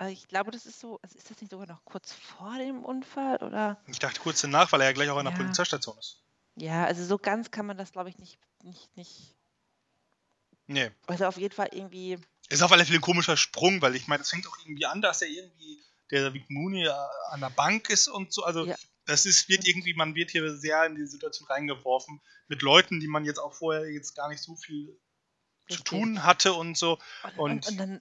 Also 0.00 0.14
ich 0.14 0.28
glaube, 0.28 0.50
das 0.50 0.64
ist 0.64 0.80
so, 0.80 0.98
also 1.02 1.18
ist 1.18 1.30
das 1.30 1.38
nicht 1.42 1.50
sogar 1.50 1.66
noch 1.66 1.84
kurz 1.84 2.14
vor 2.14 2.56
dem 2.56 2.82
Unfall 2.86 3.36
oder? 3.42 3.78
Ich 3.86 3.98
dachte 3.98 4.18
kurz 4.18 4.40
danach, 4.40 4.72
weil 4.72 4.80
er 4.80 4.86
ja 4.86 4.92
gleich 4.94 5.10
auch 5.10 5.18
an 5.18 5.26
der 5.26 5.34
Ja. 5.34 5.38
Polizeistation 5.38 5.98
ist. 5.98 6.22
Ja, 6.56 6.86
also 6.86 7.04
so 7.04 7.18
ganz 7.18 7.50
kann 7.50 7.66
man 7.66 7.76
das, 7.76 7.92
glaube 7.92 8.08
ich, 8.08 8.18
nicht, 8.18 8.38
nicht, 8.62 8.96
nicht. 8.96 9.36
Nee. 10.66 10.90
Also 11.06 11.26
auf 11.26 11.36
jeden 11.36 11.54
Fall 11.54 11.68
irgendwie, 11.72 12.16
Ist 12.48 12.62
auf 12.62 12.72
alle 12.72 12.86
Fälle 12.86 12.98
ein 12.98 13.02
komischer 13.02 13.36
Sprung, 13.36 13.82
weil 13.82 13.94
ich 13.94 14.08
meine, 14.08 14.20
das 14.20 14.30
fängt 14.30 14.46
auch 14.48 14.56
irgendwie 14.64 14.86
an, 14.86 15.02
dass 15.02 15.20
er 15.20 15.28
irgendwie 15.28 15.84
der 16.10 16.32
Vic 16.32 16.48
Mooney 16.48 16.86
äh, 16.86 16.92
an 17.28 17.40
der 17.40 17.50
Bank 17.50 17.90
ist 17.90 18.08
und 18.08 18.32
so. 18.32 18.42
Also 18.44 18.64
Ja. 18.64 18.76
das 19.04 19.26
ist, 19.26 19.50
wird 19.50 19.66
irgendwie, 19.66 19.92
man 19.92 20.14
wird 20.14 20.30
hier 20.30 20.56
sehr 20.56 20.86
in 20.86 20.94
die 20.94 21.06
Situation 21.06 21.46
reingeworfen 21.46 22.22
mit 22.48 22.62
Leuten, 22.62 23.00
die 23.00 23.06
man 23.08 23.26
jetzt 23.26 23.38
auch 23.38 23.52
vorher 23.52 23.86
jetzt 23.90 24.14
gar 24.14 24.30
nicht 24.30 24.42
so 24.42 24.56
viel 24.56 24.98
zu 25.68 25.74
Richtig. 25.74 25.84
tun 25.84 26.24
hatte 26.24 26.54
und 26.54 26.78
so. 26.78 26.98
Und, 27.36 27.38
Und- 27.38 27.68
und 27.68 27.76
dann 27.78 28.00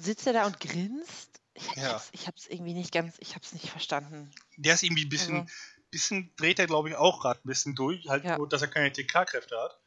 sitzt 0.00 0.26
er 0.26 0.32
da 0.32 0.46
und 0.46 0.60
grinst. 0.60 1.40
Ich, 1.54 1.66
Ja. 1.76 1.92
hab's, 1.94 2.08
ich 2.12 2.26
hab's 2.26 2.46
irgendwie 2.46 2.74
nicht 2.74 2.92
ganz, 2.92 3.16
ich 3.18 3.34
hab's 3.34 3.52
nicht 3.52 3.68
verstanden. 3.68 4.30
Der 4.56 4.74
ist 4.74 4.82
irgendwie 4.82 5.04
ein 5.04 5.08
bisschen, 5.10 5.40
Also- 5.40 5.52
bisschen 5.90 6.34
dreht 6.36 6.58
er, 6.58 6.66
glaube 6.66 6.88
ich, 6.88 6.94
auch 6.96 7.20
gerade 7.20 7.40
ein 7.40 7.48
bisschen 7.48 7.74
durch, 7.74 8.08
halt 8.08 8.24
Ja. 8.24 8.36
nur, 8.38 8.48
dass 8.48 8.62
er 8.62 8.68
keine 8.68 8.92
TK-Kräfte 8.92 9.58
hat. 9.60 9.78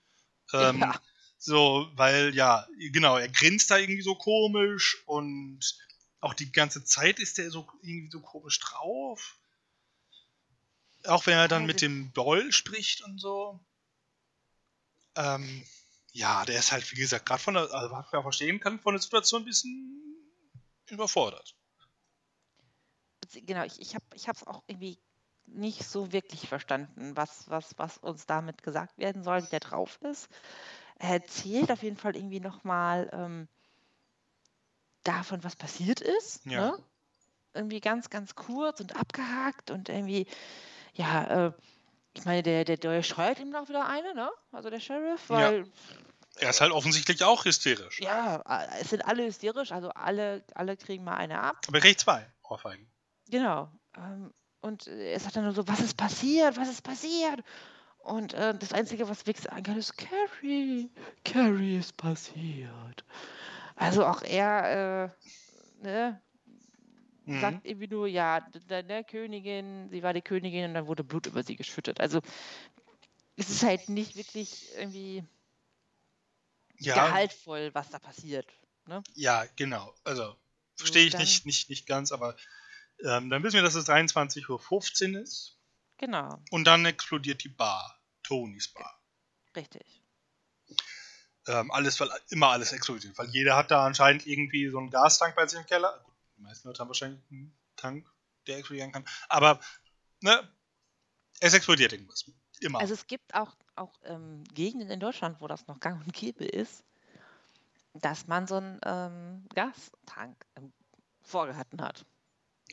Ähm, 0.54 0.82
ja, 0.82 1.02
So, 1.38 1.90
weil, 1.96 2.34
ja, 2.36 2.68
genau, 2.92 3.18
er 3.18 3.28
grinst 3.28 3.70
da 3.72 3.78
irgendwie 3.78 4.02
so 4.02 4.16
komisch 4.16 5.04
und 5.08 5.60
auch 6.22 6.34
die 6.34 6.52
ganze 6.52 6.86
Zeit 6.86 7.20
ist 7.20 7.38
er 7.38 7.50
so 7.52 7.68
irgendwie 7.82 8.10
so 8.12 8.22
komisch 8.22 8.60
drauf. 8.60 9.38
Auch 11.06 11.26
wenn 11.26 11.38
er 11.38 11.50
dann 11.50 11.66
mit 11.66 11.82
dem 11.82 12.14
Doll 12.14 12.54
spricht 12.54 13.02
und 13.02 13.20
so. 13.20 13.60
Ähm, 15.16 15.66
ja, 16.14 16.46
der 16.46 16.60
ist 16.60 16.72
halt, 16.72 16.90
wie 16.92 16.96
gesagt, 16.96 17.26
gerade 17.26 17.42
von 17.42 17.56
der, 17.56 17.64
also 17.74 17.92
was 17.92 18.12
man 18.12 18.22
verstehen 18.22 18.60
kann, 18.60 18.80
von 18.80 18.94
der 18.94 19.02
Situation 19.02 19.42
ein 19.42 19.46
bisschen 19.46 20.00
überfordert. 20.90 21.56
genau, 23.34 23.64
ich, 23.64 23.82
ich 23.82 23.96
habe 23.96 24.06
ich 24.14 24.28
hab's 24.28 24.44
auch 24.44 24.64
irgendwie 24.68 25.00
nicht 25.46 25.84
so 25.84 26.12
wirklich 26.12 26.48
verstanden, 26.48 27.18
was, 27.18 27.50
was, 27.50 27.78
was 27.78 27.98
uns 27.98 28.26
damit 28.26 28.64
gesagt 28.64 28.98
werden 28.98 29.24
soll, 29.24 29.44
wie 29.44 29.50
der 29.50 29.60
drauf 29.60 30.00
ist. 30.02 30.30
Er 31.00 31.10
erzählt 31.10 31.72
auf 31.72 31.84
jeden 31.84 31.98
Fall 31.98 32.16
irgendwie 32.16 32.40
nochmal 32.40 33.10
ähm, 33.12 33.48
davon, 35.04 35.44
was 35.44 35.56
passiert 35.56 36.00
ist. 36.00 36.46
Ja. 36.46 36.72
Ne? 36.72 36.84
Irgendwie 37.56 37.82
ganz, 37.82 38.10
ganz 38.10 38.36
kurz 38.36 38.80
und 38.80 38.96
abgehakt 38.96 39.72
und 39.72 39.90
irgendwie, 39.90 40.28
ja, 40.94 41.48
äh, 41.48 41.54
ich 42.16 42.26
meine, 42.26 42.44
der, 42.44 42.64
der, 42.64 42.78
der 42.78 43.04
scheuert 43.04 43.40
ihm 43.40 43.50
noch 43.50 43.70
wieder 43.70 43.88
eine, 43.88 44.14
ne? 44.14 44.32
Also 44.52 44.70
der 44.70 44.80
Sheriff, 44.80 45.30
Ja. 45.30 45.64
Er 46.40 46.50
ist 46.50 46.62
halt 46.62 46.72
offensichtlich 46.72 47.24
auch 47.24 47.46
hysterisch. 47.46 48.00
ja, 48.02 48.42
es 48.80 48.90
sind 48.90 49.06
alle 49.06 49.26
hysterisch, 49.26 49.72
also 49.72 49.90
alle, 49.90 50.44
alle 50.56 50.76
kriegen 50.78 51.04
mal 51.04 51.16
eine 51.16 51.40
ab. 51.40 51.58
Aber 51.68 51.78
er 51.78 51.82
kriegt 51.82 52.00
zwei 52.00 52.26
Ohrfeigen. 52.44 52.88
Genau. 53.30 53.70
Ähm, 53.98 54.34
und 54.62 54.88
äh, 54.88 55.14
er 55.14 55.20
sagt 55.20 55.36
dann 55.36 55.44
nur 55.44 55.54
so, 55.54 55.68
was 55.68 55.80
ist 55.80 55.96
passiert? 55.96 56.58
Was 56.58 56.70
ist 56.70 56.82
passiert? 56.82 57.42
Und 58.00 58.34
äh, 58.34 58.58
das 58.58 58.74
Einzige, 58.74 59.08
was 59.08 59.26
Vic 59.28 59.38
sagen 59.38 59.64
kann, 59.64 59.78
ist 59.78 59.96
Carrie. 59.98 60.90
Carrie 61.24 61.78
ist 61.78 61.96
passiert. 61.98 63.06
Also 63.76 64.06
auch 64.06 64.22
er 64.24 65.14
äh, 65.82 65.84
ne, 65.84 66.22
Mhm. 67.26 67.40
sagt 67.40 67.66
irgendwie 67.66 67.88
nur, 67.88 68.08
ja, 68.08 68.42
d- 68.42 68.60
d- 68.60 68.84
ne, 68.84 69.04
Königin, 69.06 69.88
sie 69.90 70.04
war 70.04 70.14
die 70.14 70.22
Königin 70.22 70.66
und 70.66 70.74
dann 70.74 70.88
wurde 70.88 71.06
Blut 71.06 71.26
über 71.28 71.42
sie 71.44 71.56
geschüttet. 71.56 72.02
Also 72.02 72.20
es 73.38 73.50
ist 73.50 73.64
halt 73.64 73.88
nicht 73.88 74.18
wirklich 74.18 74.68
irgendwie 74.78 75.24
Ja, 76.80 77.08
gehaltvoll, 77.08 77.70
was 77.74 77.90
da 77.90 78.00
passiert. 78.00 78.48
Ne? 78.86 79.04
Ja, 79.14 79.46
genau. 79.56 79.94
Also, 80.04 80.36
verstehe 80.76 81.06
ich 81.06 81.18
nicht, 81.18 81.46
nicht, 81.46 81.70
nicht 81.70 81.86
ganz, 81.86 82.12
aber 82.12 82.36
ähm, 83.04 83.30
dann 83.30 83.44
wissen 83.44 83.56
wir, 83.56 83.62
dass 83.62 83.76
es 83.76 83.88
23.15 83.88 85.14
Uhr 85.14 85.22
ist. 85.22 85.58
Genau, 85.98 86.42
Und 86.52 86.66
dann 86.66 86.86
explodiert 86.86 87.44
die 87.44 87.50
Bar. 87.50 88.00
Tonys 88.24 88.70
Bar. 88.70 89.02
richtig. 89.56 90.02
Ähm, 91.46 91.72
alles, 91.72 92.00
weil 92.00 92.10
immer 92.30 92.50
alles 92.50 92.72
explodiert. 92.72 93.18
Weil 93.18 93.30
jeder 93.30 93.58
hat 93.58 93.70
da 93.70 93.86
anscheinend 93.86 94.26
irgendwie 94.26 94.70
so 94.70 94.80
einen 94.80 94.90
Gastank 94.90 95.36
bei 95.36 95.46
sich 95.46 95.60
im 95.60 95.66
Keller. 95.66 96.02
Gut, 96.06 96.14
die 96.38 96.42
meisten 96.42 96.68
Leute 96.68 96.80
haben 96.80 96.88
wahrscheinlich 96.88 97.22
einen 97.30 97.56
Tank, 97.76 98.10
der 98.48 98.58
explodieren 98.58 98.94
kann. 98.94 99.06
Aber, 99.28 99.60
ne? 100.22 100.50
Es 101.42 101.54
explodiert 101.54 101.92
irgendwas. 101.92 102.26
Immer. 102.62 102.80
Also 102.80 102.94
es 102.94 103.08
gibt 103.08 103.34
auch, 103.34 103.54
auch 103.76 103.94
ähm, 104.04 104.44
Gegenden 104.54 104.90
in 104.90 105.00
Deutschland, 105.00 105.42
wo 105.42 105.48
das 105.48 105.68
noch 105.68 105.80
gang 105.80 106.04
und 106.04 106.14
gäbe 106.14 106.46
ist, 106.46 106.84
dass 107.94 108.28
man 108.28 108.48
so 108.48 108.56
einen 108.56 108.80
ähm, 108.86 109.46
Gastank 109.54 110.46
im 110.56 110.72
Vorgarten 111.22 111.82
hat. 111.82 112.06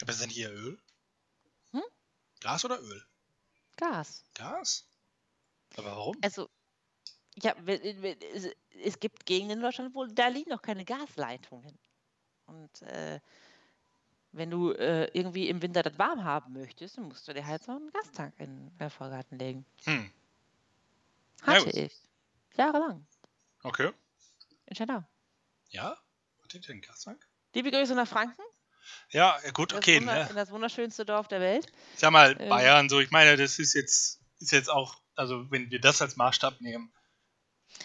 Aber 0.00 0.10
ist 0.10 0.22
denn 0.22 0.30
hier 0.30 0.50
Öl? 0.50 0.78
Hm? 1.72 1.82
Gas 2.40 2.64
oder 2.64 2.80
Öl? 2.80 3.04
Gas. 3.76 4.24
Gas? 4.34 4.86
Aber 5.76 5.96
warum? 5.96 6.16
Also, 6.22 6.48
ja, 7.36 7.54
es, 7.66 8.48
es 8.82 9.00
gibt 9.00 9.26
Gegenden 9.26 9.58
in 9.58 9.62
Deutschland, 9.62 9.94
wo 9.94 10.04
da 10.06 10.28
liegen 10.28 10.50
noch 10.50 10.62
keine 10.62 10.84
Gasleitungen. 10.84 11.78
Und 12.46 12.82
äh, 12.82 13.20
wenn 14.32 14.50
du 14.50 14.72
äh, 14.72 15.06
irgendwie 15.12 15.48
im 15.48 15.62
Winter 15.62 15.82
das 15.82 15.98
warm 15.98 16.24
haben 16.24 16.52
möchtest, 16.52 16.96
dann 16.96 17.04
musst 17.04 17.26
du 17.26 17.34
dir 17.34 17.46
halt 17.46 17.62
so 17.62 17.72
einen 17.72 17.90
Gastank 17.90 18.34
in 18.38 18.70
den 18.78 18.90
Vorgarten 18.90 19.38
legen. 19.38 19.64
Hm. 19.84 20.10
Hatte 21.42 21.70
ich. 21.70 21.92
Jahrelang. 22.56 23.06
Okay. 23.62 23.92
In 24.66 24.76
Schönau. 24.76 25.02
Ja? 25.70 25.90
Hat 26.42 26.54
ihr 26.54 26.60
denn 26.60 26.70
einen 26.72 26.80
Gastank? 26.82 27.26
Liebe 27.54 27.70
Grüße 27.70 27.94
nach 27.94 28.08
Franken. 28.08 28.42
Ja, 29.10 29.38
gut, 29.52 29.72
Das, 29.72 29.78
okay. 29.78 30.00
Wunder, 30.00 30.24
Ne? 30.24 30.30
in 30.30 30.36
das 30.36 30.50
wunderschönste 30.50 31.04
Dorf 31.04 31.28
der 31.28 31.40
Welt. 31.40 31.66
Ich 31.94 32.00
sag 32.00 32.10
mal, 32.10 32.36
Ähm. 32.40 32.48
Bayern, 32.48 32.88
so, 32.88 33.00
ich 33.00 33.10
meine, 33.10 33.36
das 33.36 33.58
ist 33.58 33.74
jetzt, 33.74 34.20
ist 34.38 34.52
jetzt 34.52 34.68
auch, 34.70 35.00
also 35.14 35.50
wenn 35.50 35.70
wir 35.70 35.80
das 35.80 36.00
als 36.02 36.16
Maßstab 36.16 36.60
nehmen, 36.60 36.92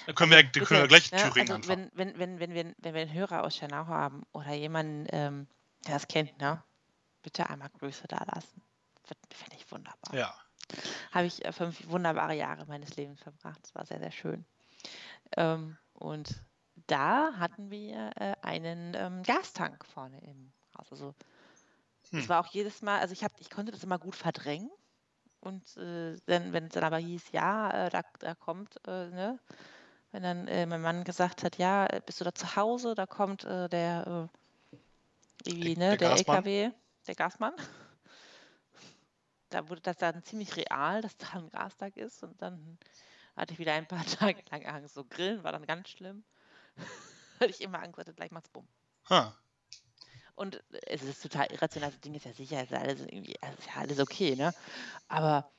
dann 0.05 0.15
können 0.15 0.31
wir, 0.31 0.41
dann 0.43 0.63
können 0.65 0.81
wir 0.81 0.87
gleich 0.87 1.11
ne, 1.11 1.17
Thüringen 1.19 1.51
also 1.51 1.71
anfangen. 1.71 1.91
wenn, 1.93 2.17
wenn, 2.17 2.39
wenn, 2.39 2.39
wenn, 2.39 2.53
wir, 2.53 2.75
wenn 2.79 2.93
wir 2.93 3.01
einen 3.01 3.13
Hörer 3.13 3.43
aus 3.43 3.55
Schanau 3.57 3.85
haben 3.87 4.23
oder 4.31 4.53
jemanden, 4.53 5.05
ähm, 5.11 5.47
der 5.85 5.93
das 5.95 6.07
kennt, 6.07 6.37
ne? 6.39 6.63
bitte 7.21 7.49
einmal 7.49 7.69
Grüße 7.79 8.07
da 8.07 8.23
lassen. 8.33 8.61
Finde 9.31 9.55
ich 9.57 9.69
wunderbar. 9.71 10.13
Ja. 10.15 10.35
Habe 11.11 11.27
ich 11.27 11.45
äh, 11.45 11.51
fünf 11.51 11.87
wunderbare 11.89 12.35
Jahre 12.35 12.65
meines 12.65 12.95
Lebens 12.95 13.21
verbracht. 13.21 13.59
Es 13.63 13.75
war 13.75 13.85
sehr, 13.85 13.99
sehr 13.99 14.11
schön. 14.11 14.45
Ähm, 15.37 15.77
und 15.93 16.43
da 16.87 17.33
hatten 17.37 17.71
wir 17.71 18.11
äh, 18.15 18.35
einen 18.41 18.93
ähm, 18.95 19.23
Gastank 19.23 19.85
vorne 19.85 20.19
im 20.21 20.51
Haus. 20.77 20.91
Also 20.91 21.15
es 22.11 22.11
Hm. 22.23 22.29
war 22.29 22.39
auch 22.41 22.47
jedes 22.47 22.81
Mal, 22.81 22.99
also 22.99 23.13
ich, 23.13 23.23
hab, 23.23 23.31
ich 23.39 23.49
konnte 23.49 23.71
das 23.71 23.83
immer 23.83 23.99
gut 23.99 24.15
verdrängen. 24.15 24.71
Und 25.41 25.77
äh, 25.77 26.15
dann, 26.25 26.53
wenn 26.53 26.65
es 26.65 26.73
dann 26.73 26.83
aber 26.83 26.97
hieß, 26.97 27.31
ja, 27.31 27.87
äh, 27.87 27.89
da, 27.89 28.01
da 28.19 28.33
kommt, 28.35 28.75
äh, 28.87 29.09
ne, 29.09 29.39
wenn 30.11 30.23
dann 30.23 30.47
äh, 30.47 30.65
mein 30.65 30.81
Mann 30.81 31.03
gesagt 31.03 31.43
hat, 31.43 31.57
ja, 31.57 31.87
bist 32.05 32.19
du 32.19 32.25
da 32.25 32.33
zu 32.33 32.55
Hause, 32.55 32.95
da 32.95 33.05
kommt 33.05 33.43
der, 33.43 34.29
irgendwie, 35.45 35.75
Der- 35.75 35.89
ne, 35.89 35.97
der 35.97 36.09
der? 36.09 36.17
LKW, 36.19 36.71
der 37.07 37.15
Gasmann. 37.15 37.53
Da 39.55 39.69
wurde 39.69 39.79
das 39.79 39.95
dann 39.95 40.21
ziemlich 40.21 40.57
real, 40.57 40.99
dass 40.99 41.15
da 41.15 41.29
ein 41.31 41.49
Gastag 41.49 41.95
ist. 41.95 42.21
Und 42.23 42.41
dann 42.41 42.77
hatte 43.37 43.53
ich 43.53 43.59
wieder 43.59 43.71
ein 43.71 43.87
paar 43.87 44.05
Tage 44.19 44.43
lang 44.51 44.65
Angst. 44.65 44.95
So 44.95 45.05
grillen 45.05 45.45
war 45.45 45.53
dann 45.53 45.65
ganz 45.65 45.87
schlimm. 45.87 46.25
Weil 47.39 47.51
ich 47.51 47.61
immer 47.61 47.81
Angst 47.81 47.97
hatte, 47.97 48.13
gleich 48.13 48.31
macht's 48.31 48.49
bumm. 48.49 48.67
Huh. 49.09 49.31
Und 50.35 50.61
es 50.87 51.03
ist 51.03 51.23
total 51.23 51.47
irrational. 51.53 51.89
Das 51.89 52.01
Ding 52.01 52.15
ist 52.15 52.25
ja 52.25 52.33
sicher, 52.33 52.61
ist 52.61 52.71
ja 52.71 52.79
alles 52.79 52.99
irgendwie, 52.99 53.41
also 53.41 53.57
ist 53.57 53.67
ja 53.67 53.75
alles 53.75 53.99
okay, 54.01 54.35
ne? 54.35 54.53
Aber 55.07 55.49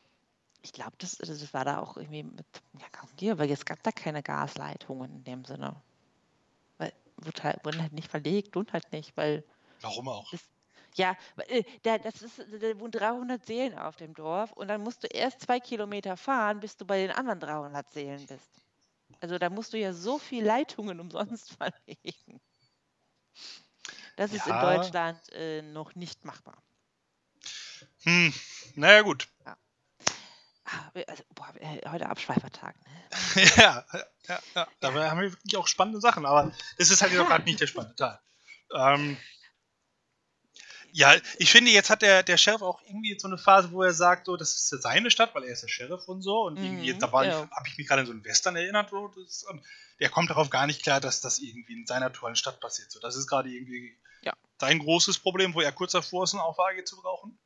ich 0.60 0.74
glaube, 0.74 0.96
das, 0.98 1.16
das 1.16 1.54
war 1.54 1.64
da 1.64 1.78
auch 1.78 1.96
irgendwie 1.96 2.24
mit, 2.24 2.44
ja, 2.78 2.88
kaum 2.92 3.08
hier, 3.18 3.38
weil 3.38 3.50
es 3.50 3.64
gab 3.64 3.82
da 3.82 3.92
keine 3.92 4.22
Gasleitungen 4.22 5.10
in 5.10 5.24
dem 5.24 5.44
Sinne. 5.46 5.74
Weil 6.76 6.92
halt, 7.42 7.64
wurden 7.64 7.80
halt 7.80 7.94
nicht 7.94 8.10
verlegt 8.10 8.58
und 8.58 8.74
halt 8.74 8.92
nicht, 8.92 9.16
weil, 9.16 9.42
Warum 9.80 10.08
auch? 10.08 10.30
Ja, 10.96 11.16
äh, 11.48 11.62
da, 11.82 11.98
das 11.98 12.22
ist, 12.22 12.38
da 12.38 12.78
wohnen 12.80 12.90
300 12.92 13.44
Seelen 13.46 13.78
auf 13.78 13.96
dem 13.96 14.14
Dorf 14.14 14.52
und 14.52 14.68
dann 14.68 14.82
musst 14.82 15.02
du 15.02 15.06
erst 15.08 15.40
zwei 15.40 15.60
Kilometer 15.60 16.16
fahren, 16.16 16.60
bis 16.60 16.76
du 16.76 16.84
bei 16.84 16.98
den 16.98 17.10
anderen 17.10 17.40
300 17.40 17.88
Seelen 17.90 18.26
bist. 18.26 18.50
Also 19.20 19.38
da 19.38 19.48
musst 19.50 19.72
du 19.72 19.78
ja 19.78 19.92
so 19.92 20.18
viel 20.18 20.44
Leitungen 20.44 21.00
umsonst 21.00 21.52
verlegen. 21.56 22.40
Das 24.16 24.32
ist 24.32 24.46
in 24.46 24.52
Ja. 24.52 24.60
Deutschland 24.60 25.20
äh, 25.32 25.62
noch 25.62 25.94
nicht 25.94 26.24
machbar. 26.24 26.56
Hm, 28.02 28.32
naja, 28.74 29.02
gut. 29.02 29.28
Ah, 29.44 30.90
wir- 30.94 31.08
also, 31.08 31.22
boah, 31.34 31.52
äh, 31.60 31.88
heute 31.88 32.08
Abschweifertag. 32.08 32.74
Ne? 32.84 33.44
ja, 33.56 33.84
ja, 34.28 34.40
ja. 34.54 34.68
Dabei 34.80 35.08
haben 35.10 35.20
wir 35.20 35.30
wirklich 35.32 35.56
auch 35.56 35.68
spannende 35.68 36.00
Sachen, 36.00 36.26
aber 36.26 36.52
das 36.78 36.90
ist 36.90 37.02
halt 37.02 37.12
jetzt 37.12 37.20
auch 37.24 37.28
gerade 37.28 37.44
nicht 37.44 37.60
der 37.60 37.66
spannende 37.68 37.94
Teil. 37.94 38.18
Ähm, 38.74 39.16
ja, 40.98 41.14
ich 41.38 41.50
finde, 41.50 41.70
jetzt 41.70 41.90
hat 41.90 42.00
der, 42.00 42.22
der 42.22 42.38
Sheriff 42.38 42.62
auch 42.62 42.80
irgendwie 42.86 43.18
so 43.18 43.28
eine 43.28 43.36
Phase, 43.36 43.70
wo 43.70 43.82
er 43.82 43.92
sagt, 43.92 44.24
so, 44.24 44.36
das 44.38 44.54
ist 44.54 44.72
ja 44.72 44.78
seine 44.78 45.10
Stadt, 45.10 45.34
weil 45.34 45.44
er 45.44 45.52
ist 45.52 45.62
der 45.62 45.68
Sheriff 45.68 46.08
und 46.08 46.22
so. 46.22 46.44
Und 46.46 46.56
irgendwie, 46.56 46.94
Mhm, 46.94 46.98
da 46.98 47.06
ja. 47.22 47.50
habe 47.50 47.68
ich 47.68 47.76
mich 47.76 47.86
gerade 47.86 48.00
an 48.00 48.06
so 48.06 48.12
einen 48.12 48.24
Western 48.24 48.56
erinnert. 48.56 48.88
So, 48.88 49.08
das, 49.08 49.42
und 49.44 49.62
der 50.00 50.08
kommt 50.08 50.30
darauf 50.30 50.48
gar 50.48 50.66
nicht 50.66 50.82
klar, 50.82 51.00
dass 51.00 51.20
das 51.20 51.38
irgendwie 51.38 51.74
in 51.74 51.86
seiner 51.86 52.10
tollen 52.14 52.34
Stadt 52.34 52.60
passiert. 52.60 52.90
So, 52.90 52.98
das 53.00 53.14
ist 53.14 53.26
gerade 53.28 53.50
irgendwie 53.50 53.94
Ja. 54.22 54.32
sein 54.58 54.78
großes 54.78 55.18
Problem, 55.18 55.52
wo 55.54 55.60
er 55.60 55.70
kurz 55.72 55.92
davor 55.92 56.24
ist, 56.24 56.32
eine 56.32 56.42
Auflage 56.42 56.82
zu 56.84 56.96
brauchen. 56.96 57.38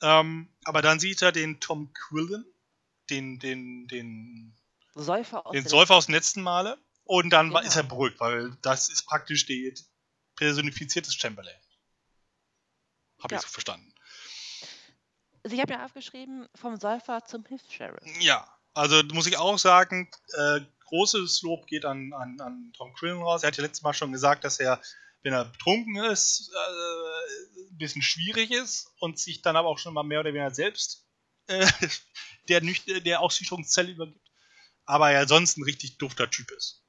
Ähm, 0.00 0.48
aber 0.64 0.80
dann 0.80 0.98
sieht 0.98 1.20
er 1.22 1.32
den 1.32 1.60
Tom 1.60 1.92
Quillen, 1.92 2.46
den, 3.10 3.38
den, 3.40 3.88
den 3.88 4.56
Säufer 4.94 5.46
aus 5.46 5.52
den 5.52 5.64
der 5.64 5.70
Säufer 5.70 5.96
aus 5.96 6.06
dem 6.06 6.14
letzten 6.14 6.40
Male. 6.42 6.78
Und 7.04 7.28
dann 7.28 7.52
war- 7.52 7.62
ist 7.62 7.76
er 7.76 7.82
Genau. 7.82 7.96
beruhigt, 7.96 8.20
weil 8.20 8.56
das 8.62 8.88
ist 8.88 9.02
praktisch 9.04 9.44
die 9.44 9.74
personifiziertes 10.36 11.14
Chamberlain. 11.14 11.54
Habe 13.24 13.34
Ja. 13.34 13.40
ich 13.40 13.46
so 13.46 13.50
verstanden. 13.52 13.92
Also 15.42 15.56
ich 15.56 15.60
habe 15.60 15.72
ja 15.72 15.84
aufgeschrieben, 15.84 16.48
vom 16.54 16.76
Säufer 16.78 17.24
zum 17.24 17.44
Hilfs-Sheriff. 17.44 18.02
Ja, 18.20 18.46
also 18.74 19.02
muss 19.12 19.26
ich 19.26 19.36
auch 19.36 19.58
sagen, 19.58 20.10
äh, 20.34 20.60
großes 20.86 21.42
Lob 21.42 21.66
geht 21.66 21.84
an, 21.84 22.12
an, 22.12 22.40
an 22.40 22.72
Tom 22.76 22.92
Quillen 22.94 23.20
raus. 23.22 23.42
Er 23.42 23.48
hat 23.48 23.56
ja 23.56 23.62
letztes 23.62 23.82
Mal 23.82 23.92
schon 23.94 24.12
gesagt, 24.12 24.44
dass 24.44 24.60
er, 24.60 24.80
wenn 25.22 25.32
er 25.32 25.44
betrunken 25.46 25.96
ist, 25.96 26.50
äh, 26.54 27.60
ein 27.70 27.78
bisschen 27.78 28.02
schwierig 28.02 28.50
ist 28.52 28.92
und 29.00 29.18
sich 29.18 29.42
dann 29.42 29.56
aber 29.56 29.68
auch 29.68 29.78
schon 29.78 29.94
mal 29.94 30.02
mehr 30.02 30.20
oder 30.20 30.32
weniger 30.32 30.54
selbst 30.54 31.06
äh, 31.46 31.66
der, 32.48 32.60
der 32.60 33.20
Ausschüchterungszelle 33.20 33.90
übergibt. 33.92 34.30
Aber 34.86 35.10
er 35.10 35.26
sonst 35.26 35.56
ein 35.56 35.64
richtig 35.64 35.98
dufter 35.98 36.30
Typ 36.30 36.50
ist. 36.52 36.84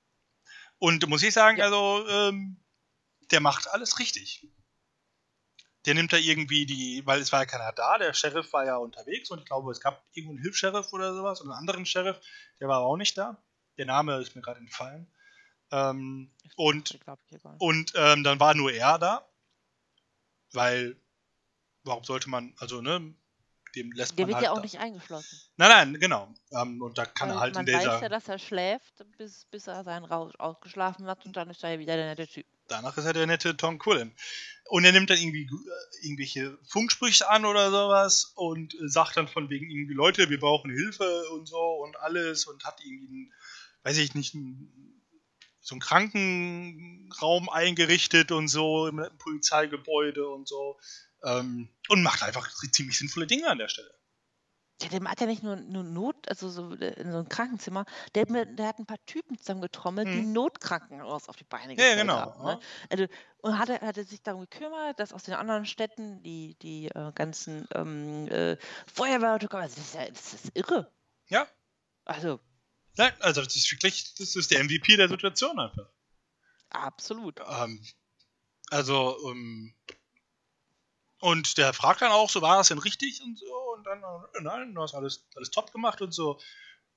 Und 0.79 1.07
muss 1.07 1.23
ich 1.23 1.33
sagen, 1.33 1.57
Ja. 1.57 1.65
also, 1.65 2.07
ähm, 2.07 2.61
der 3.31 3.39
macht 3.39 3.69
alles 3.69 3.99
richtig. 3.99 4.47
Der 5.85 5.93
nimmt 5.93 6.13
da 6.13 6.17
irgendwie 6.17 6.65
die, 6.65 7.05
weil 7.05 7.21
es 7.21 7.31
war 7.31 7.41
ja 7.41 7.45
keiner 7.45 7.71
da, 7.71 7.97
der 7.97 8.13
Sheriff 8.13 8.51
war 8.53 8.65
ja 8.65 8.77
unterwegs 8.77 9.29
und 9.29 9.39
ich 9.39 9.45
glaube, 9.45 9.71
es 9.71 9.79
gab 9.79 10.03
irgendwo 10.13 10.33
einen 10.33 10.41
Hilfs-Sheriff 10.41 10.91
oder 10.93 11.13
sowas 11.13 11.41
und 11.41 11.51
einen 11.51 11.59
anderen 11.59 11.85
Sheriff, 11.85 12.19
der 12.59 12.67
war 12.67 12.77
aber 12.77 12.87
auch 12.87 12.97
nicht 12.97 13.17
da. 13.17 13.43
Der 13.77 13.85
Name 13.85 14.17
ist 14.17 14.35
mir 14.35 14.41
gerade 14.41 14.59
entfallen. 14.59 15.11
Ähm, 15.71 16.31
und 16.55 16.99
und 17.57 17.93
ähm, 17.95 18.23
dann 18.23 18.39
war 18.39 18.53
nur 18.53 18.71
er 18.71 18.97
da, 18.97 19.27
weil, 20.53 20.95
warum 21.83 22.03
sollte 22.03 22.29
man, 22.29 22.53
also, 22.59 22.81
ne, 22.81 23.13
dem 23.75 23.91
lässt 23.91 24.17
Der 24.17 24.25
man 24.25 24.29
wird 24.29 24.35
halt 24.35 24.45
ja 24.45 24.51
auch 24.51 24.55
da. 24.57 24.61
nicht 24.61 24.79
eingeschlossen. 24.79 25.39
Nein, 25.57 25.69
nein, 25.69 25.99
genau. 25.99 26.33
Ähm, 26.51 26.81
und 26.81 26.97
da 26.97 27.05
kann 27.05 27.29
Weil 27.29 27.35
er 27.35 27.39
halt 27.41 27.55
man 27.55 27.67
in 27.67 27.73
dieser, 27.77 27.93
weiß 27.93 28.01
ja, 28.01 28.09
dass 28.09 28.27
er 28.29 28.39
schläft, 28.39 29.05
bis, 29.17 29.45
bis 29.45 29.67
er 29.67 29.83
seinen 29.83 30.05
Rausch 30.05 30.33
ausgeschlafen 30.37 31.07
hat 31.07 31.25
und 31.25 31.35
dann 31.35 31.49
ist 31.49 31.63
er 31.63 31.71
ja 31.71 31.79
wieder 31.79 31.95
der 31.95 32.07
nette 32.07 32.27
Typ. 32.27 32.45
Danach 32.67 32.97
ist 32.97 33.05
er 33.05 33.13
der 33.13 33.27
nette 33.27 33.57
Tom 33.57 33.79
Quillen. 33.79 34.13
Und 34.67 34.83
er 34.83 34.91
nimmt 34.91 35.11
dann 35.11 35.19
irgendwie 35.19 35.47
irgendwelche 36.01 36.57
Funksprüche 36.67 37.29
an 37.29 37.45
oder 37.45 37.69
sowas 37.69 38.31
und 38.35 38.73
äh, 38.73 38.87
sagt 38.87 39.17
dann 39.17 39.27
von 39.27 39.49
wegen 39.49 39.69
irgendwie, 39.69 39.93
Leute, 39.93 40.29
wir 40.29 40.39
brauchen 40.39 40.71
Hilfe 40.71 41.29
und 41.33 41.47
so 41.47 41.61
und 41.83 41.95
alles 41.99 42.45
und 42.45 42.65
hat 42.65 42.79
irgendwie, 42.83 43.07
einen, 43.07 43.33
weiß 43.83 43.97
ich 43.97 44.15
nicht, 44.15 44.33
einen, 44.33 45.01
so 45.61 45.75
einen 45.75 45.81
Krankenraum 45.81 47.49
eingerichtet 47.49 48.31
und 48.31 48.47
so 48.47 48.87
im 48.87 49.05
Polizeigebäude 49.19 50.27
und 50.27 50.47
so. 50.47 50.79
Ähm, 51.23 51.69
und 51.89 52.03
macht 52.03 52.23
einfach 52.23 52.49
ziemlich 52.71 52.97
sinnvolle 52.97 53.27
Dinge 53.27 53.47
an 53.47 53.59
der 53.59 53.69
Stelle. 53.69 53.93
Ja, 54.81 54.89
der 54.89 55.01
hat 55.09 55.21
ja 55.21 55.27
nicht 55.27 55.41
nur, 55.41 55.55
nur 55.55 55.83
Not, 55.83 56.27
also 56.27 56.49
so 56.49 56.73
äh, 56.75 56.93
in 56.99 57.09
so 57.11 57.17
einem 57.19 57.29
Krankenzimmer, 57.29 57.85
der, 58.13 58.25
der 58.25 58.67
hat 58.67 58.77
ein 58.79 58.85
paar 58.85 59.03
Typen 59.05 59.37
zusammengetrommelt, 59.37 60.13
die 60.13 60.21
Mhm. 60.21 60.33
Notkrankenhaus 60.33 61.29
auf 61.29 61.37
die 61.37 61.45
Beine 61.45 61.75
Ja, 61.75 61.85
ja, 61.85 61.95
gestellt 61.95 62.01
genau. 62.01 62.19
haben. 62.19 62.43
Ne? 62.43 62.59
Also, 62.89 63.05
und 63.37 63.57
hat 63.57 63.69
er, 63.69 63.81
hat 63.81 63.97
er 63.97 64.03
sich 64.03 64.21
darum 64.21 64.41
gekümmert, 64.41 64.99
dass 64.99 65.13
aus 65.13 65.23
den 65.23 65.33
anderen 65.35 65.65
Städten 65.65 66.21
die, 66.23 66.55
die 66.61 66.87
äh, 66.87 67.11
ganzen 67.13 67.67
ähm, 67.73 68.27
äh, 68.27 68.57
Feuerwehrleute 68.93 69.47
kommen. 69.47 69.63
Also 69.63 69.77
das, 69.77 69.85
ist 69.85 69.95
ja, 69.95 70.09
das 70.09 70.33
ist 70.33 70.51
irre. 70.55 70.91
Ja. 71.27 71.47
Also, 72.05 72.39
Nein, 72.97 73.13
also 73.19 73.41
das 73.43 73.55
ist 73.55 73.71
wirklich, 73.71 74.13
das 74.15 74.35
ist 74.35 74.51
der 74.51 74.63
MVP 74.63 74.97
der 74.97 75.09
Situation 75.09 75.59
einfach. 75.59 75.89
absolut. 76.69 77.39
Ähm, 77.47 77.83
also, 78.69 79.17
ähm, 79.31 79.73
und 81.25 81.57
der 81.57 81.73
fragt 81.73 82.03
dann 82.03 82.11
auch, 82.11 82.29
so 82.29 82.43
war 82.43 82.57
das 82.57 82.67
denn 82.67 82.77
richtig 82.77 83.19
und 83.23 83.39
so, 83.39 83.45
und 83.75 83.83
dann, 83.83 83.99
äh, 83.99 84.41
nein, 84.41 84.75
du 84.75 84.81
hast 84.83 84.93
alles, 84.93 85.27
alles 85.35 85.49
top 85.49 85.71
gemacht 85.71 85.99
und 86.01 86.13
so. 86.13 86.39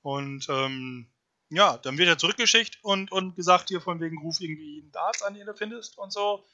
Und 0.03 0.47
ähm, 0.51 1.11
ja, 1.49 1.79
dann 1.79 1.97
wird 1.97 2.11
er 2.11 2.19
zurückgeschickt 2.19 2.79
und, 2.83 3.11
und 3.11 3.37
gesagt, 3.37 3.71
hier 3.71 3.81
von 3.81 4.01
wegen, 4.01 4.19
ruf 4.19 4.39
irgendwie 4.41 4.75
jeden 4.75 4.95
Arzt 4.95 5.25
an, 5.25 5.33
den 5.33 5.47
du 5.47 5.55
findest 5.55 5.97
und 5.97 6.13
so. 6.13 6.45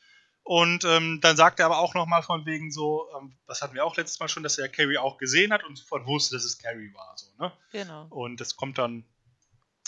Und 0.45 0.85
ähm, 0.85 1.21
dann 1.21 1.37
sagt 1.37 1.59
er 1.59 1.67
aber 1.67 1.79
auch 1.79 1.95
nochmal 1.95 2.23
von 2.23 2.47
wegen 2.47 2.71
so, 2.71 3.09
ähm, 3.19 3.37
das 3.49 3.61
hatten 3.61 3.75
wir 3.75 3.85
auch 3.85 3.97
letztes 3.97 4.21
Mal 4.21 4.29
schon, 4.29 4.45
dass 4.45 4.57
er 4.57 4.69
Carrie 4.69 4.99
auch 4.99 5.19
gesehen 5.19 5.53
hat 5.53 5.65
und 5.65 5.77
sofort 5.77 6.07
wusste, 6.07 6.37
dass 6.37 6.45
es 6.45 6.59
Carrie 6.59 6.95
war. 6.95 7.15
So, 7.17 7.27
ne? 7.41 7.53
Genau. 7.73 8.07
Und 8.11 8.41
das 8.41 8.55
kommt 8.55 8.79
dann 8.79 9.05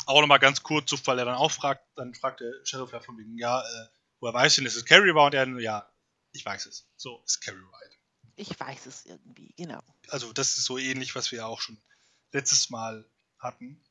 auch 0.06 0.20
nochmal 0.20 0.40
ganz 0.40 0.64
kurz, 0.64 0.92
weil 1.06 1.20
er 1.20 1.24
dann 1.24 1.36
auch 1.36 1.52
fragt, 1.52 1.84
dann 1.94 2.14
fragt 2.14 2.40
der 2.40 2.52
Sheriff 2.64 2.92
ja 2.92 2.98
von 2.98 3.16
wegen, 3.16 3.38
ja, 3.38 3.60
äh, 3.60 3.86
woher 4.18 4.34
weiß 4.34 4.56
denn, 4.56 4.64
dass 4.64 4.74
es 4.74 4.84
Carrie 4.84 5.14
war? 5.14 5.26
Und 5.26 5.34
er, 5.34 5.46
ja, 5.60 5.88
ich 6.36 6.44
weiß 6.44 6.66
es. 6.66 6.86
So 6.96 7.22
ist 7.24 7.40
Carrie 7.40 7.58
right. 7.72 7.98
Ich 8.36 8.60
weiß 8.60 8.86
es 8.86 9.06
irgendwie, 9.06 9.52
genau. 9.56 9.82
Also 10.08 10.32
das 10.32 10.58
ist 10.58 10.66
so 10.66 10.78
ähnlich, 10.78 11.14
was 11.14 11.32
wir 11.32 11.46
auch 11.46 11.60
schon 11.60 11.80
letztes 12.32 12.70
Mal 12.70 13.08
hatten. 13.38 13.82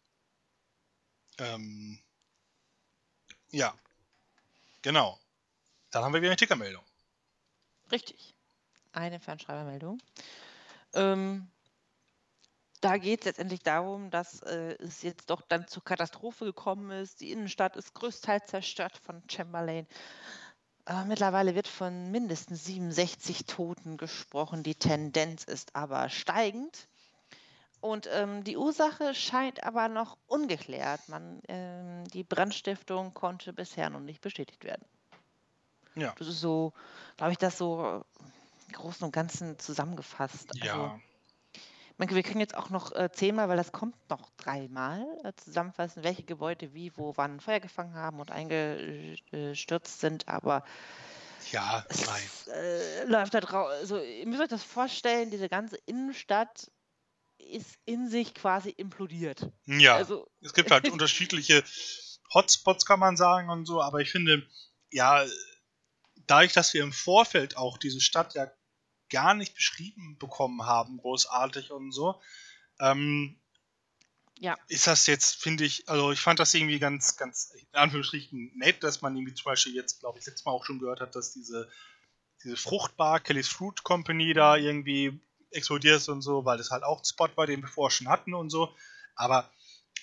Ähm, 1.40 2.00
ja, 3.50 3.78
genau. 4.82 5.20
Dann 5.92 6.04
haben 6.04 6.14
wir 6.14 6.22
wieder 6.22 6.32
eine 6.32 6.38
Tickermeldung. 6.38 6.84
Richtig. 7.92 8.36
Eine 8.92 9.20
Fernschreibermeldung. 9.20 10.02
Ähm, 10.94 11.50
da 12.82 12.98
geht 12.98 13.22
es 13.22 13.26
letztendlich 13.26 13.62
darum, 13.64 14.12
dass 14.12 14.42
äh, 14.44 14.76
es 14.80 15.02
jetzt 15.02 15.30
doch 15.30 15.42
dann 15.42 15.68
zur 15.68 15.84
Katastrophe 15.84 16.46
gekommen 16.46 16.92
ist. 16.92 17.20
Die 17.20 17.32
Innenstadt 17.32 17.76
ist 17.78 17.94
größtenteils 17.96 18.46
zerstört 18.46 18.98
von 18.98 19.24
Chamberlain. 19.30 19.88
Mittlerweile 21.08 21.56
wird 21.56 21.68
von 21.68 22.12
mindestens 22.12 22.66
67 22.66 23.46
Toten 23.46 23.98
gesprochen. 23.98 24.62
Die 24.62 24.76
Tendenz 24.76 25.44
ist 25.44 25.76
aber 25.76 26.10
steigend. 26.10 26.88
Und 27.82 28.08
ähm, 28.12 28.44
die 28.44 28.58
Ursache 28.58 29.14
scheint 29.14 29.64
aber 29.64 29.88
noch 29.90 30.18
ungeklärt. 30.28 31.08
Man, 31.08 31.42
ähm, 31.48 32.04
die 32.10 32.24
Brandstiftung 32.24 33.14
konnte 33.14 33.52
bisher 33.54 33.90
noch 33.90 34.00
nicht 34.00 34.22
bestätigt 34.22 34.64
werden. 34.64 34.86
Ja. 35.96 36.14
Das 36.18 36.28
ist 36.28 36.40
so, 36.40 36.74
glaube 37.18 37.32
ich, 37.32 37.38
das 37.38 37.58
so 37.58 38.04
im 38.68 38.74
Großen 38.74 39.06
und 39.06 39.12
Ganzen 39.12 39.58
zusammengefasst. 39.60 40.52
Also, 40.54 40.66
Ja. 40.66 40.78
man, 40.78 41.02
wir 41.98 42.24
können 42.24 42.40
jetzt 42.40 42.56
auch 42.56 42.70
noch 42.70 42.92
äh, 42.94 43.10
zehnmal, 43.12 43.48
weil 43.50 43.58
das 43.58 43.72
kommt 43.72 43.96
noch 44.10 44.30
dreimal, 44.38 45.06
äh, 45.24 45.34
zusammenfassen, 45.36 46.04
welche 46.04 46.24
Gebäude 46.24 46.74
wie, 46.74 46.92
wo, 46.98 47.14
wann 47.16 47.40
Feuer 47.40 47.60
gefangen 47.60 47.96
haben 47.96 48.20
und 48.20 48.32
eingestürzt 48.32 50.02
sind. 50.02 50.28
Aber 50.28 50.64
Ja, 51.52 51.86
nein. 52.06 52.22
es 52.30 52.48
äh, 52.48 53.06
läuft 53.06 53.34
da 53.34 53.40
drauf. 53.40 53.68
Also, 53.70 54.00
ihr 54.00 54.28
müsst 54.28 54.42
euch 54.42 54.50
das 54.50 54.64
vorstellen, 54.64 55.32
diese 55.32 55.48
ganze 55.50 55.78
Innenstadt 55.86 56.70
ist 57.38 57.78
in 57.86 58.10
sich 58.10 58.34
quasi 58.34 58.70
implodiert. 58.70 59.52
Ja. 59.66 59.96
Also, 59.96 60.28
Es 60.42 60.54
gibt 60.54 60.72
halt 60.72 60.90
unterschiedliche 60.92 61.64
Hotspots, 62.34 62.86
kann 62.86 63.00
man 63.00 63.18
sagen 63.18 63.50
und 63.50 63.66
so, 63.66 63.82
aber 63.82 64.02
ich 64.02 64.12
finde, 64.12 64.46
ja, 64.92 65.26
dadurch, 66.28 66.54
dass 66.54 66.74
wir 66.74 66.84
im 66.84 66.94
Vorfeld 66.94 67.58
auch 67.58 67.78
diese 67.78 68.02
Stadt 68.02 68.34
ja 68.34 68.52
gar 69.10 69.34
nicht 69.34 69.56
beschrieben 69.56 70.18
bekommen 70.20 70.64
haben, 70.66 70.98
großartig 70.98 71.72
und 71.72 71.92
so, 71.92 72.22
ähm, 72.80 73.40
Ja. 74.40 74.58
ist 74.68 74.88
das 74.88 75.08
jetzt, 75.08 75.36
finde 75.42 75.64
ich, 75.64 75.88
also 75.90 76.12
ich 76.12 76.20
fand 76.20 76.40
das 76.40 76.54
irgendwie 76.54 76.80
ganz, 76.80 77.18
ganz, 77.18 77.52
in 77.54 77.68
Anführungsstrichen 77.74 78.52
nett, 78.58 78.84
dass 78.84 79.02
man 79.02 79.16
irgendwie 79.16 79.34
zum 79.34 79.46
Beispiel 79.46 79.76
jetzt, 79.76 80.00
glaube 80.00 80.20
ich, 80.20 80.26
letztes 80.26 80.46
Mal 80.46 80.52
auch 80.52 80.66
schon 80.66 80.80
gehört 80.80 81.02
hat, 81.02 81.16
dass 81.16 81.34
diese, 81.34 81.70
diese 82.44 82.58
Fruchtbar, 82.58 83.20
Kelly's 83.20 83.48
Fruit 83.50 83.84
Company 83.84 84.34
da 84.34 84.58
irgendwie 84.58 85.22
explodiert 85.52 85.98
ist 85.98 86.10
und 86.10 86.22
so, 86.22 86.46
weil 86.46 86.58
das 86.58 86.72
halt 86.72 86.84
auch 86.84 87.00
ein 87.02 87.06
Spot 87.06 87.30
war, 87.36 87.48
den 87.48 87.62
wir 87.62 87.70
vorher 87.70 87.92
schon 87.96 88.10
hatten 88.10 88.34
und 88.34 88.50
so. 88.50 88.76
Aber 89.16 89.52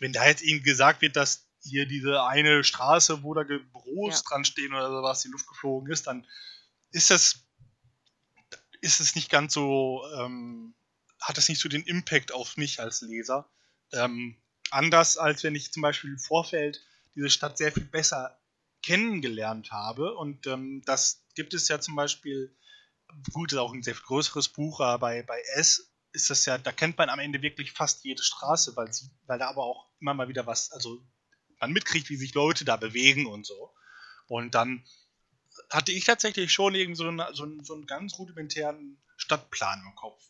wenn 0.01 0.13
da 0.13 0.27
jetzt 0.27 0.43
irgendwie 0.43 0.71
gesagt 0.71 1.03
wird, 1.03 1.17
dass 1.17 1.49
hier 1.63 1.87
diese 1.87 2.25
eine 2.25 2.65
Straße, 2.65 3.23
wo 3.23 3.35
da 3.35 3.43
Büros 3.45 4.23
Ja. 4.23 4.29
dran 4.29 4.45
stehen 4.45 4.75
oder 4.75 4.91
sowas, 4.91 5.25
in 5.25 5.31
die 5.31 5.33
Luft 5.35 5.49
geflogen 5.49 5.91
ist, 5.93 6.07
dann 6.07 6.27
ist 6.93 7.11
das 7.11 7.42
ist 8.83 9.01
es 9.01 9.15
nicht 9.15 9.31
ganz 9.31 9.55
so, 9.55 10.05
ähm, 10.19 10.75
hat 11.21 11.39
es 11.39 11.49
nicht 11.49 11.61
so 11.61 11.69
den 11.69 11.85
Impact 11.85 12.33
auf 12.33 12.57
mich 12.57 12.81
als 12.81 13.01
Leser. 13.01 13.49
Ähm, 13.93 14.37
anders 14.71 15.17
als 15.17 15.43
wenn 15.45 15.55
ich 15.55 15.73
zum 15.73 15.83
Beispiel 15.83 16.11
im 16.11 16.19
Vorfeld 16.19 16.85
diese 17.15 17.31
Stadt 17.31 17.59
sehr 17.59 17.73
viel 17.73 17.85
besser 17.85 18.39
kennengelernt 18.83 19.71
habe. 19.71 20.15
Und 20.15 20.47
ähm, 20.47 20.83
das 20.85 21.25
gibt 21.35 21.55
es 21.55 21.69
ja 21.69 21.81
zum 21.81 21.95
Beispiel, 21.95 22.55
gut, 23.33 23.53
ist 23.53 23.59
auch 23.59 23.73
ein 23.73 23.83
sehr 23.83 23.95
viel 23.95 24.05
größeres 24.05 24.49
Buch, 24.49 24.81
aber 24.81 24.99
bei, 24.99 25.23
bei 25.23 25.41
S 25.55 25.93
ist 26.13 26.29
das 26.29 26.45
ja, 26.45 26.59
da 26.59 26.73
kennt 26.73 26.99
man 26.99 27.09
am 27.09 27.21
Ende 27.21 27.41
wirklich 27.41 27.73
fast 27.73 28.05
jede 28.05 28.23
Straße, 28.23 28.77
weil, 28.77 28.93
sie, 28.93 29.09
weil 29.27 29.39
da 29.39 29.49
aber 29.49 29.63
auch 29.63 29.89
immer 30.01 30.15
mal 30.15 30.29
wieder 30.29 30.47
was, 30.47 30.73
also 30.73 31.03
man 31.61 31.73
mitkriegt, 31.73 32.11
wie 32.11 32.17
sich 32.17 32.35
Leute 32.35 32.65
da 32.65 32.77
bewegen 32.77 33.27
und 33.27 33.47
so. 33.47 33.73
Und 34.27 34.55
dann 34.55 34.85
hatte 35.71 35.93
ich 35.93 36.05
tatsächlich 36.05 36.53
schon 36.53 36.75
irgend 36.75 36.97
so, 36.97 37.09
einen, 37.09 37.23
so, 37.35 37.45
einen, 37.45 37.65
so 37.65 37.75
einen 37.75 37.87
ganz 37.87 38.19
rudimentären 38.19 39.03
Stadtplan 39.17 39.83
im 39.87 39.95
Kopf. 39.95 40.23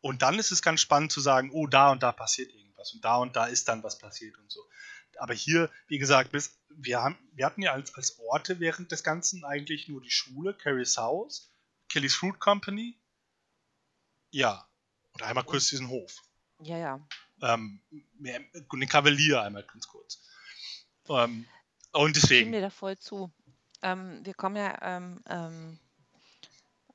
Und 0.00 0.22
dann 0.22 0.38
ist 0.38 0.52
es 0.52 0.62
ganz 0.62 0.80
spannend 0.80 1.12
zu 1.12 1.20
sagen, 1.20 1.50
oh, 1.52 1.66
da 1.66 1.90
und 1.90 2.02
da 2.02 2.12
passiert 2.12 2.52
irgendwas 2.52 2.92
und 2.92 3.04
da 3.04 3.16
und 3.16 3.36
da 3.36 3.46
ist 3.46 3.68
dann 3.68 3.82
was 3.82 3.98
passiert 3.98 4.38
und 4.38 4.50
so. 4.50 4.60
Aber 5.18 5.34
hier, 5.34 5.70
wie 5.88 5.98
gesagt, 5.98 6.30
bis, 6.30 6.56
wir, 6.68 7.02
haben, 7.02 7.18
wir 7.32 7.46
hatten 7.46 7.62
ja 7.62 7.72
als, 7.72 7.94
als 7.94 8.18
Orte 8.20 8.60
während 8.60 8.92
des 8.92 9.02
Ganzen 9.02 9.44
eigentlich 9.44 9.88
nur 9.88 10.00
die 10.00 10.10
Schule, 10.10 10.54
Carrie's 10.54 10.96
House, 10.96 11.50
Kelly's 11.88 12.14
Fruit 12.14 12.38
Company, 12.38 12.96
ja, 14.30 14.68
und 15.12 15.22
einmal 15.22 15.44
kurz 15.44 15.68
diesen 15.68 15.88
Hof. 15.88 16.22
ja, 16.60 16.78
ja. 16.78 17.06
Ähm, 17.40 17.80
den 17.90 18.88
Kavalier 18.88 19.42
einmal 19.42 19.62
ganz 19.62 19.86
kurz. 19.86 20.20
Ähm, 21.08 21.46
und 21.92 22.16
Ich 22.16 22.24
stimme 22.24 22.40
deswegen, 22.40 22.52
dir 22.52 22.60
da 22.60 22.70
voll 22.70 22.98
zu. 22.98 23.32
Ähm, 23.82 24.24
wir 24.24 24.34
kommen 24.34 24.56
ja 24.56 24.76
ähm, 24.82 25.22
ähm, 25.28 25.78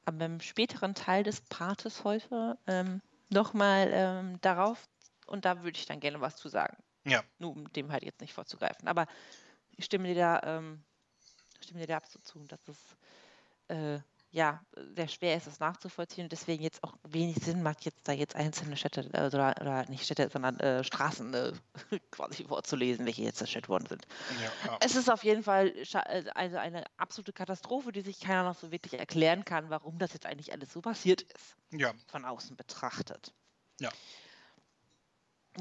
am- 0.05 0.17
beim 0.17 0.39
späteren 0.41 0.95
Teil 0.95 1.23
des 1.23 1.41
Partes 1.41 2.03
heute 2.03 2.57
ähm, 2.67 3.01
nochmal 3.29 3.89
ähm, 3.91 4.41
darauf 4.41 4.87
und 5.27 5.45
da 5.45 5.63
würde 5.63 5.77
ich 5.77 5.85
dann 5.85 5.99
gerne 5.99 6.21
was 6.21 6.35
zu 6.35 6.49
sagen. 6.49 6.77
Ja. 7.05 7.23
Nur 7.39 7.51
um 7.51 7.71
dem 7.73 7.91
halt 7.91 8.03
jetzt 8.03 8.21
nicht 8.21 8.33
vorzugreifen. 8.33 8.87
Aber 8.87 9.07
ich 9.75 9.85
stimme 9.85 10.07
dir 10.09 10.15
da, 10.15 10.41
ähm, 10.43 10.83
stimme 11.61 11.81
dir 11.81 11.87
da 11.87 11.97
absolut 11.97 12.25
zu, 12.27 12.39
dass 12.45 12.67
es 12.67 12.77
äh, 13.69 13.99
ja 14.33 14.59
sehr 14.95 15.07
schwer 15.07 15.37
ist, 15.37 15.45
das 15.45 15.59
nachzuvollziehen 15.59 16.25
und 16.25 16.31
deswegen 16.31 16.63
jetzt 16.63 16.83
auch 16.83 16.95
wenig 17.03 17.37
Sinn 17.37 17.61
macht, 17.61 17.85
jetzt 17.85 18.07
da 18.07 18.11
jetzt 18.11 18.35
einzelne 18.35 18.75
Städte 18.75 19.07
äh, 19.13 19.27
oder, 19.27 19.55
oder 19.61 19.87
nicht 19.89 20.03
Städte, 20.03 20.27
sondern 20.29 20.59
äh, 20.59 20.83
Straßen 20.83 21.33
äh, 21.35 21.53
quasi 22.11 22.43
vorzulesen, 22.43 23.05
welche 23.05 23.21
jetzt 23.21 23.37
zerstört 23.37 23.69
worden 23.69 23.85
sind. 23.85 24.07
ja, 24.41 24.71
ja. 24.71 24.77
Es 24.81 24.95
ist 24.95 25.09
auf 25.09 25.23
jeden 25.23 25.43
Fall 25.43 25.67
äh, 25.67 26.23
also 26.33 26.57
eine 26.57 26.83
absolute 26.97 27.31
Katastrophe, 27.31 27.91
die 27.91 28.01
sich 28.01 28.19
keiner 28.19 28.43
noch 28.43 28.55
so 28.55 28.71
wirklich 28.71 28.99
erklären 28.99 29.45
kann, 29.45 29.69
warum 29.69 29.99
das 29.99 30.13
jetzt 30.13 30.25
eigentlich 30.25 30.51
alles 30.51 30.73
so 30.73 30.81
passiert 30.81 31.21
ist, 31.21 31.55
ja, 31.71 31.93
von 32.07 32.25
außen 32.25 32.57
betrachtet. 32.57 33.33
Ja. 33.79 33.89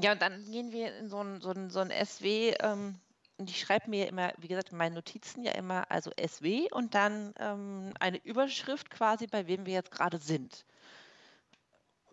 Ja, 0.01 0.13
und 0.13 0.21
dann 0.23 0.43
gehen 0.51 0.71
wir 0.71 0.97
in 0.97 1.07
so 1.07 1.21
ein, 1.21 1.41
so 1.41 1.51
ein, 1.51 1.69
so 1.69 1.79
ein 1.79 1.91
SW, 1.91 2.55
ähm, 2.59 2.99
und 3.43 3.49
ich 3.49 3.59
schreibe 3.59 3.89
mir 3.89 4.07
immer, 4.07 4.31
wie 4.37 4.47
gesagt, 4.47 4.71
in 4.71 4.77
meinen 4.77 4.95
Notizen 4.95 5.43
ja 5.43 5.51
immer, 5.51 5.91
also 5.91 6.11
SW 6.15 6.69
und 6.71 6.95
dann 6.95 7.33
ähm, 7.37 7.93
eine 7.99 8.23
Überschrift 8.23 8.89
quasi, 8.89 9.27
bei 9.27 9.47
wem 9.47 9.65
wir 9.65 9.73
jetzt 9.73 9.91
gerade 9.91 10.17
sind. 10.17 10.65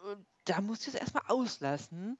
Und 0.02 0.26
da 0.46 0.60
muss 0.60 0.80
ich 0.80 0.88
es 0.88 0.94
erstmal 0.94 1.22
auslassen, 1.28 2.18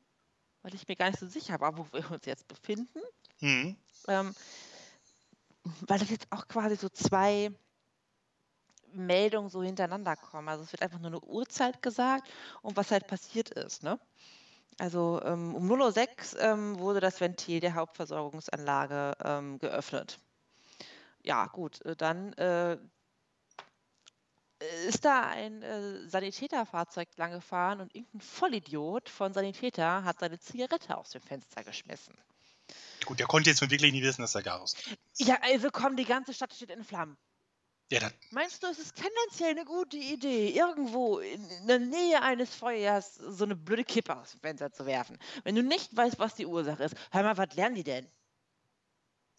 weil 0.63 0.77
ich 0.77 0.87
mir 0.87 0.95
gar 0.95 1.09
nicht 1.11 1.19
so 1.19 1.27
sicher 1.27 1.59
war, 1.59 1.77
wo 1.77 1.89
wir 1.91 2.09
uns 2.13 2.25
jetzt 2.25 2.47
befinden 2.47 3.01
Mhm. 3.41 3.77
ähm, 4.07 4.33
weil 5.89 5.99
das 5.99 6.11
jetzt 6.11 6.29
auch 6.31 6.47
quasi 6.47 6.77
so 6.77 6.89
zwei 6.89 7.51
Meldungen 8.93 9.51
so 9.51 9.61
hintereinander 9.61 10.15
kommen. 10.15 10.49
Also 10.49 10.63
es 10.63 10.71
wird 10.71 10.83
einfach 10.83 11.01
nur 11.01 11.11
eine 11.11 11.21
Uhrzeit 11.25 11.83
gesagt 11.83 12.31
und 12.63 12.77
was 12.77 12.93
halt 12.93 13.09
passiert 13.09 13.51
ist. 13.51 13.83
Ne? 13.83 13.99
Also 14.79 15.21
ähm, 15.25 15.55
um 15.55 15.71
0.06 15.71 16.35
Uhr 16.35 16.41
ähm, 16.41 16.79
wurde 16.79 17.01
das 17.01 17.21
Ventil 17.21 17.61
der 17.61 17.75
Hauptversorgungsanlage 17.75 19.13
ähm, 19.25 19.59
geöffnet. 19.59 20.19
Ja, 21.23 21.47
gut, 21.47 21.83
äh, 21.83 21.97
dann 21.97 22.33
äh, 22.35 22.79
ist 24.87 25.05
da 25.05 25.23
ein 25.23 25.63
äh, 25.63 26.09
Sanitäterfahrzeug 26.09 27.09
lang 27.17 27.33
gefahren 27.33 27.81
und 27.81 27.95
irgendein 27.95 28.21
Vollidiot 28.21 29.09
von 29.09 29.33
Sanitäter 29.33 30.05
hat 30.05 30.21
seine 30.21 30.39
Zigarette 30.39 30.97
aus 30.97 31.11
dem 31.11 31.23
Fenster 31.23 31.65
geschmissen. 31.65 32.17
Gut, 33.05 33.19
der 33.19 33.27
konnte 33.27 33.51
jetzt 33.51 33.61
wirklich 33.63 33.93
nie 33.93 34.03
wissen, 34.03 34.23
dass 34.23 34.33
der 34.33 34.43
Garus 34.43 34.75
ist. 34.75 35.29
Ja, 35.29 35.39
also 35.43 35.71
komm, 35.71 35.97
die 35.97 36.05
ganze 36.05 36.33
Stadt 36.35 36.55
steht 36.55 36.71
in 36.71 36.85
Flammen. 36.85 37.17
Ja, 37.91 38.09
Meinst 38.31 38.63
du, 38.63 38.69
es 38.69 38.79
ist 38.79 38.95
tendenziell 38.95 39.51
eine 39.51 39.65
gute 39.65 39.97
Idee, 39.97 40.51
irgendwo 40.51 41.19
in, 41.19 41.67
der 41.67 41.81
Nähe 41.81 42.23
eines 42.23 42.55
Feuers 42.55 43.17
so 43.17 43.43
eine 43.45 43.57
blöde 43.57 43.85
Kippe 43.85 44.17
aus 44.17 44.31
dem 44.31 44.41
Fenster 44.41 44.71
zu 44.73 44.87
werfen? 44.87 45.19
Wenn 45.43 45.57
du 45.57 45.63
nicht 45.65 45.97
weißt, 45.97 46.19
was 46.21 46.37
die 46.37 46.47
Ursache 46.47 46.85
ist, 46.85 46.95
hör 47.11 47.25
mal, 47.25 47.37
was 47.37 47.55
lernen 47.57 47.75
die 47.75 47.85
denn? 47.85 48.09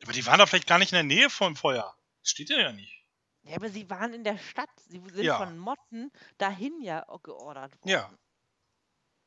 aber 0.03 0.13
die 0.13 0.25
waren 0.25 0.39
doch 0.39 0.49
vielleicht 0.49 0.67
gar 0.67 0.79
nicht 0.79 0.91
in 0.91 0.95
der 0.95 1.03
Nähe 1.03 1.29
vom 1.29 1.55
Feuer. 1.55 1.95
Das 2.23 2.31
steht 2.31 2.49
ja 2.49 2.57
ja 2.59 2.71
nicht. 2.71 3.05
Ja, 3.43 3.55
aber 3.55 3.69
sie 3.69 3.89
waren 3.89 4.13
in 4.13 4.23
der 4.23 4.37
Stadt. 4.37 4.69
Sie 4.87 5.01
sind 5.11 5.23
Ja. 5.23 5.37
von 5.37 5.57
Motten 5.57 6.11
dahin 6.37 6.81
ja 6.81 7.05
geordert 7.23 7.73
worden. 7.81 7.89
Ja. 7.89 8.11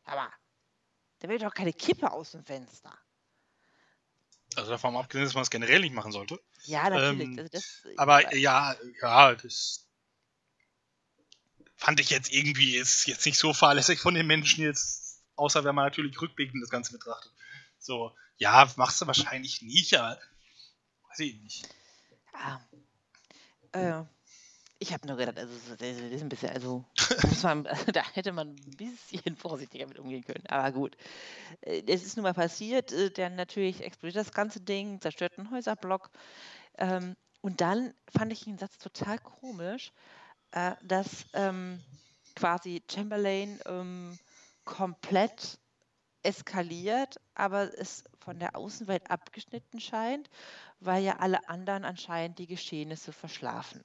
Aber 0.05 0.33
da 1.21 1.29
wird 1.29 1.43
doch 1.43 1.55
keine 1.55 1.73
Kippe 1.73 2.11
aus 2.13 2.33
dem 2.33 2.45
Fenster. 2.45 2.97
Also 4.57 4.71
davon 4.71 4.97
abgesehen, 4.97 5.25
dass 5.25 5.35
man 5.35 5.43
es 5.43 5.51
generell 5.51 5.81
nicht 5.81 5.95
machen 5.95 6.13
sollte. 6.13 6.41
Ja, 6.65 6.89
natürlich. 6.89 7.21
Ähm, 7.21 7.39
also 7.39 7.49
das, 7.51 7.83
Aber 7.97 8.35
ja, 8.37 8.77
ja, 9.01 9.35
das 9.35 9.87
fand 11.77 12.01
ich 12.01 12.11
jetzt 12.11 12.33
irgendwie 12.33 12.77
ist 12.77 13.07
jetzt 13.07 13.27
nicht 13.27 13.39
so 13.39 13.53
fahrlässig 13.53 14.01
von 14.01 14.15
den 14.15 14.27
Menschen 14.27 14.65
jetzt, 14.65 15.23
außer 15.37 15.65
wenn 15.65 15.75
man 15.75 15.87
natürlich 15.87 16.21
rückblickend 16.21 16.63
das 16.63 16.71
Ganze 16.71 16.93
betrachtet. 16.93 17.33
So, 17.79 18.15
ja, 18.37 18.71
machst 18.77 19.01
du 19.01 19.07
wahrscheinlich 19.07 19.63
nicht, 19.63 19.95
aber 19.95 20.19
weiß 21.11 21.19
ich 21.21 21.41
nicht. 21.41 21.69
Ja. 22.33 22.69
Äh, 23.73 24.05
ich 24.85 24.93
habe 24.93 25.07
nur 25.07 25.17
gedacht, 25.17 25.39
also 25.39 25.53
das 25.77 25.89
ist 25.89 26.23
ein 26.23 26.29
bisschen, 26.29 26.51
also 26.51 26.85
man, 27.43 27.65
da 27.93 28.03
hätte 28.13 28.33
man 28.33 28.51
ein 28.51 28.77
bisschen 28.77 29.37
vorsichtiger 29.37 29.87
mit 29.87 29.99
umgehen 29.99 30.25
können. 30.25 30.45
Aber 30.49 30.73
gut, 30.73 30.97
Äh, 31.63 31.83
es 31.89 32.05
ist 32.05 32.17
nun 32.17 32.25
mal 32.25 32.35
passiert. 32.35 32.93
äh, 32.93 33.11
Dann 33.11 33.37
natürlich 33.37 33.83
explodiert 33.83 34.17
das 34.27 34.33
ganze 34.33 34.61
Ding, 34.61 35.01
zerstört 35.01 35.39
einen 35.39 35.51
Häuserblock. 35.51 36.11
Ähm, 36.79 37.17
und 37.43 37.61
dann 37.61 37.95
fand 38.17 38.33
ich 38.33 38.45
den 38.45 38.59
Satz 38.59 38.79
total 38.79 39.19
komisch, 39.19 39.93
äh, 40.53 40.75
dass 40.83 41.27
ähm, 41.35 41.81
quasi 42.37 42.83
Chamberlain 42.91 43.61
ähm, 43.67 44.19
komplett 44.65 45.59
eskaliert, 46.23 47.17
aber 47.35 47.79
es 47.79 48.05
von 48.21 48.39
der 48.41 48.57
Außenwelt 48.57 49.11
abgeschnitten 49.11 49.81
scheint, 49.81 50.31
weil 50.81 51.05
ja 51.05 51.19
alle 51.19 51.49
anderen 51.49 51.85
anscheinend 51.85 52.39
die 52.39 52.47
Geschehnisse 52.49 53.13
verschlafen. 53.13 53.85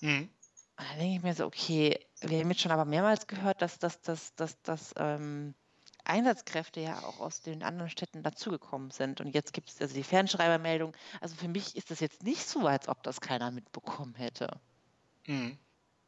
Mhm. 0.00 0.28
Und 0.76 0.88
dann 0.88 0.98
denke 0.98 1.16
ich 1.16 1.22
mir 1.22 1.34
so, 1.34 1.46
okay, 1.46 1.98
wir 2.22 2.40
haben 2.40 2.50
jetzt 2.50 2.62
schon 2.62 2.72
aber 2.72 2.84
mehrmals 2.84 3.26
gehört, 3.26 3.60
dass, 3.60 3.78
dass, 3.78 4.00
dass, 4.00 4.34
dass, 4.34 4.60
dass 4.62 4.94
ähm, 4.96 5.54
Einsatzkräfte 6.04 6.80
ja 6.80 7.02
auch 7.02 7.20
aus 7.20 7.42
den 7.42 7.62
anderen 7.62 7.90
Städten 7.90 8.22
dazugekommen 8.22 8.90
sind. 8.90 9.20
Und 9.20 9.34
jetzt 9.34 9.52
gibt 9.52 9.68
es 9.68 9.80
also 9.80 9.94
die 9.94 10.02
Fernschreibermeldung. 10.02 10.96
Also 11.20 11.36
für 11.36 11.48
mich 11.48 11.76
ist 11.76 11.90
das 11.90 12.00
jetzt 12.00 12.22
nicht 12.22 12.48
so, 12.48 12.66
als 12.66 12.88
ob 12.88 13.02
das 13.02 13.20
keiner 13.20 13.50
mitbekommen 13.50 14.14
hätte. 14.14 14.48
Mhm. 15.26 15.58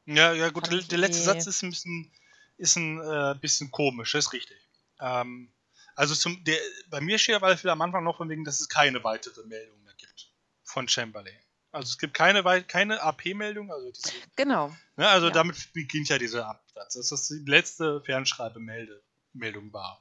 Ja, 0.07 0.33
ja, 0.33 0.51
gut, 0.51 0.71
der, 0.71 0.81
der 0.81 0.99
letzte 0.99 1.23
Satz 1.23 1.47
ist 1.47 1.63
ein 1.63 1.71
bisschen, 1.71 2.11
ist 2.57 2.77
ein 2.77 2.99
äh, 3.01 3.35
bisschen 3.41 3.71
komisch, 3.71 4.15
ist 4.15 4.33
richtig. 4.33 4.59
Ähm, 5.01 5.53
also 5.95 6.15
zum, 6.15 6.43
der, 6.45 6.59
bei 6.89 7.01
mir 7.01 7.19
steht 7.19 7.37
aber 7.37 7.57
am 7.71 7.83
Anfang 7.83 8.03
noch 8.05 8.17
von 8.17 8.29
wegen, 8.29 8.45
dass 8.45 8.61
es 8.61 8.69
keine 8.69 9.05
weitere 9.05 9.45
Meldung 9.45 9.81
mehr 9.85 9.95
gibt 9.95 10.33
von 10.65 10.89
Chamberlain. 10.89 11.39
Also 11.73 11.89
es 11.89 11.99
gibt 11.99 12.15
keine, 12.15 12.43
keine 12.65 13.03
AP-Meldung. 13.03 13.73
Also 13.73 13.91
diese, 13.91 14.13
genau. 14.37 14.69
Ne, 14.97 15.09
also 15.09 15.29
ja. 15.29 15.33
damit 15.33 15.73
beginnt 15.73 16.09
ja 16.09 16.19
dieser 16.19 16.47
Absatz. 16.47 16.95
Das 16.95 17.11
ist 17.11 17.31
die 17.31 17.51
letzte 17.51 18.03
Fernschreibemeldung 18.03 19.73
war. 19.73 20.01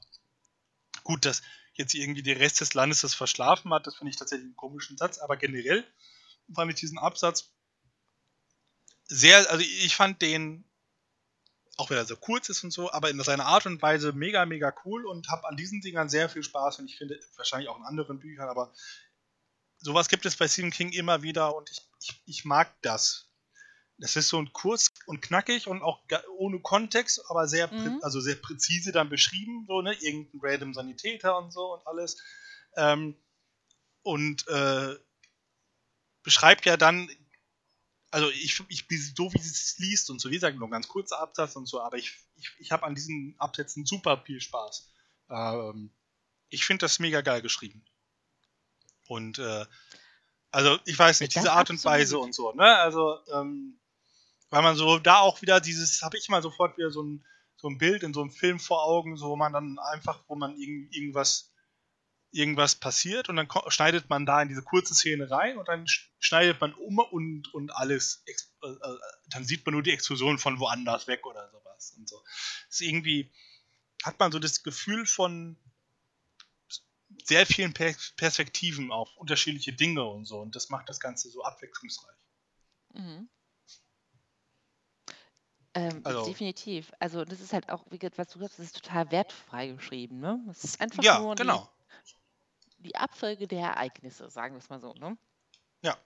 Gut, 1.03 1.25
dass 1.25 1.41
jetzt 1.73 1.93
irgendwie 1.93 2.23
der 2.23 2.39
Rest 2.39 2.59
des 2.59 2.73
Landes 2.73 3.01
das 3.01 3.13
verschlafen 3.13 3.73
hat, 3.73 3.87
das 3.87 3.95
finde 3.95 4.11
ich 4.11 4.17
tatsächlich 4.17 4.45
einen 4.45 4.55
komischen 4.57 4.97
Satz, 4.97 5.17
aber 5.17 5.37
generell 5.37 5.85
fand 6.53 6.71
ich 6.71 6.79
diesen 6.79 6.99
Absatz 6.99 7.53
sehr, 9.05 9.49
also 9.49 9.63
ich 9.63 9.95
fand 9.95 10.21
den, 10.21 10.65
auch 11.77 11.89
wenn 11.89 11.97
er 11.97 12.05
so 12.05 12.17
kurz 12.17 12.49
ist 12.49 12.63
und 12.63 12.71
so, 12.71 12.91
aber 12.91 13.09
in 13.09 13.21
seiner 13.23 13.45
Art 13.45 13.65
und 13.65 13.81
Weise 13.81 14.11
mega, 14.11 14.45
mega 14.45 14.73
cool 14.85 15.05
und 15.05 15.29
habe 15.29 15.47
an 15.47 15.55
diesen 15.55 15.81
Dingern 15.81 16.09
sehr 16.09 16.29
viel 16.29 16.43
Spaß 16.43 16.79
und 16.79 16.85
ich 16.85 16.97
finde 16.97 17.19
wahrscheinlich 17.37 17.69
auch 17.69 17.77
in 17.77 17.85
anderen 17.85 18.19
Büchern, 18.19 18.49
aber 18.49 18.73
sowas 19.81 20.09
gibt 20.09 20.25
es 20.25 20.35
bei 20.35 20.47
Stephen 20.47 20.71
King 20.71 20.91
immer 20.91 21.21
wieder 21.21 21.55
und 21.55 21.69
ich, 21.69 21.81
ich, 22.01 22.21
ich 22.25 22.45
mag 22.45 22.73
das. 22.81 23.27
Das 23.97 24.15
ist 24.15 24.29
so 24.29 24.39
ein 24.39 24.51
kurz 24.51 24.89
und 25.05 25.21
knackig 25.21 25.67
und 25.67 25.83
auch 25.83 26.01
ohne 26.37 26.59
Kontext, 26.59 27.21
aber 27.29 27.47
sehr, 27.47 27.71
mhm. 27.71 27.99
also 28.01 28.19
sehr 28.19 28.35
präzise 28.35 28.91
dann 28.91 29.09
beschrieben, 29.09 29.65
so, 29.67 29.81
ne? 29.81 29.93
Irgendein 29.93 30.39
random 30.41 30.73
Sanitäter 30.73 31.37
und 31.37 31.51
so 31.51 31.73
und 31.75 31.85
alles. 31.85 32.17
Ähm, 32.75 33.15
und 34.01 34.47
äh, 34.47 34.95
beschreibt 36.23 36.65
ja 36.65 36.77
dann 36.77 37.09
also 38.11 38.29
ich, 38.29 38.61
ich 38.67 38.85
so 39.15 39.33
wie 39.33 39.37
es 39.37 39.77
liest 39.79 40.09
und 40.09 40.19
so, 40.19 40.29
wie 40.29 40.35
gesagt, 40.35 40.57
nur 40.57 40.67
ein 40.67 40.71
ganz 40.71 40.87
kurzer 40.87 41.19
Absatz 41.19 41.55
und 41.55 41.65
so, 41.65 41.81
aber 41.81 41.97
ich, 41.97 42.19
ich, 42.35 42.51
ich 42.59 42.71
habe 42.71 42.83
an 42.83 42.93
diesen 42.93 43.35
Absätzen 43.39 43.85
super 43.85 44.21
viel 44.25 44.41
Spaß. 44.41 44.91
Ähm, 45.29 45.91
ich 46.49 46.65
finde 46.65 46.85
das 46.85 46.99
mega 46.99 47.21
geil 47.21 47.41
geschrieben. 47.41 47.83
Und 49.11 49.39
äh, 49.39 49.65
also 50.51 50.79
ich 50.85 50.97
weiß 50.97 51.19
nicht, 51.19 51.35
diese 51.35 51.51
Art 51.51 51.69
und 51.69 51.83
Weise 51.83 52.17
und 52.17 52.33
so, 52.33 52.53
ne? 52.53 52.77
Also, 52.77 53.19
ähm, 53.33 53.77
weil 54.49 54.61
man 54.61 54.77
so 54.77 54.99
da 54.99 55.19
auch 55.19 55.41
wieder 55.41 55.59
dieses, 55.59 56.01
habe 56.01 56.17
ich 56.17 56.29
mal 56.29 56.41
sofort 56.41 56.77
wieder 56.77 56.91
so 56.91 57.03
ein, 57.03 57.25
so 57.57 57.67
ein 57.67 57.77
Bild 57.77 58.03
in 58.03 58.13
so 58.13 58.21
einem 58.21 58.31
Film 58.31 58.57
vor 58.59 58.85
Augen, 58.85 59.17
so 59.17 59.27
wo 59.27 59.35
man 59.35 59.51
dann 59.51 59.79
einfach, 59.79 60.23
wo 60.27 60.35
man 60.35 60.55
irgend, 60.57 60.95
irgendwas 60.95 61.51
irgendwas 62.33 62.75
passiert 62.75 63.27
und 63.27 63.35
dann 63.35 63.49
schneidet 63.67 64.09
man 64.09 64.25
da 64.25 64.41
in 64.41 64.47
diese 64.47 64.63
kurze 64.63 64.95
Szene 64.95 65.29
rein 65.29 65.57
und 65.57 65.67
dann 65.67 65.85
schneidet 66.19 66.61
man 66.61 66.73
um 66.73 66.99
und, 66.99 67.53
und 67.53 67.75
alles, 67.75 68.23
äh, 68.25 68.67
äh, 68.67 68.97
dann 69.27 69.43
sieht 69.43 69.65
man 69.65 69.73
nur 69.73 69.83
die 69.83 69.91
Explosion 69.91 70.37
von 70.37 70.57
woanders 70.57 71.07
weg 71.07 71.25
oder 71.25 71.49
sowas 71.51 71.93
und 71.97 72.07
so. 72.07 72.23
Das 72.69 72.79
ist 72.79 72.81
irgendwie, 72.81 73.29
hat 74.03 74.17
man 74.19 74.31
so 74.31 74.39
das 74.39 74.63
Gefühl 74.63 75.05
von 75.05 75.57
sehr 77.27 77.45
vielen 77.45 77.73
Perspektiven 77.73 78.91
auf 78.91 79.15
unterschiedliche 79.17 79.73
Dinge 79.73 80.03
und 80.05 80.25
so 80.25 80.39
und 80.39 80.55
das 80.55 80.69
macht 80.69 80.89
das 80.89 80.99
Ganze 80.99 81.29
so 81.29 81.43
abwechslungsreich. 81.43 82.17
Mhm. 82.93 83.29
Ähm, 85.73 86.01
also, 86.03 86.25
definitiv. 86.25 86.91
Also 86.99 87.23
das 87.23 87.39
ist 87.39 87.53
halt 87.53 87.69
auch, 87.69 87.85
wie 87.89 87.97
gesagt, 87.97 88.17
was 88.17 88.27
du 88.27 88.39
sagst, 88.39 88.59
das 88.59 88.65
ist 88.65 88.83
total 88.83 89.09
wertfrei 89.11 89.67
geschrieben, 89.67 90.19
ne? 90.19 90.43
Es 90.49 90.65
ist 90.65 90.81
einfach 90.81 91.01
ja, 91.01 91.19
nur 91.19 91.35
genau 91.35 91.71
die 92.81 92.95
Abfolge 92.95 93.47
der 93.47 93.61
Ereignisse, 93.61 94.29
sagen 94.29 94.55
wir 94.55 94.59
es 94.59 94.69
mal 94.69 94.79
so, 94.79 94.93
ne? 94.93 95.17
Ja. 95.81 95.97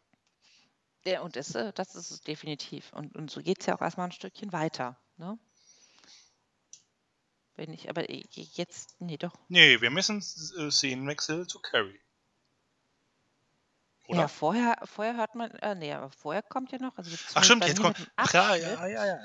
Ja, 1.05 1.21
und 1.21 1.35
das, 1.35 1.53
äh, 1.55 1.71
das 1.73 1.95
ist 1.95 2.11
es 2.11 2.21
definitiv. 2.21 2.91
Und, 2.93 3.15
und 3.15 3.31
so 3.31 3.41
geht 3.41 3.59
es 3.61 3.65
ja 3.65 3.75
auch 3.75 3.81
erstmal 3.81 4.07
ein 4.07 4.11
Stückchen 4.11 4.51
weiter, 4.51 4.99
ne? 5.17 5.37
Wenn 7.55 7.71
ich, 7.73 7.89
aber 7.89 8.09
jetzt, 8.09 8.95
nee, 8.99 9.17
doch. 9.17 9.33
Nee, 9.47 9.79
wir 9.79 9.89
müssen 9.89 10.17
äh, 10.17 10.71
Szenenwechsel 10.71 11.47
zu 11.47 11.59
Carrie. 11.59 11.99
Oder? 14.07 14.19
Ja, 14.19 14.27
vorher, 14.27 14.75
vorher 14.83 15.17
hört 15.17 15.35
man, 15.35 15.51
äh, 15.51 15.73
nee, 15.73 15.93
aber 15.93 16.11
vorher 16.11 16.43
kommt 16.43 16.71
ja 16.71 16.79
noch, 16.79 16.97
also 16.97 17.15
Ach 17.33 17.43
stimmt, 17.43 17.65
jetzt 17.65 17.81
kommt, 17.81 18.11
ach 18.15 18.33
ja, 18.33 18.55
ja, 18.55 18.85
ja, 18.85 18.87
ja, 18.87 19.05
ja. 19.05 19.19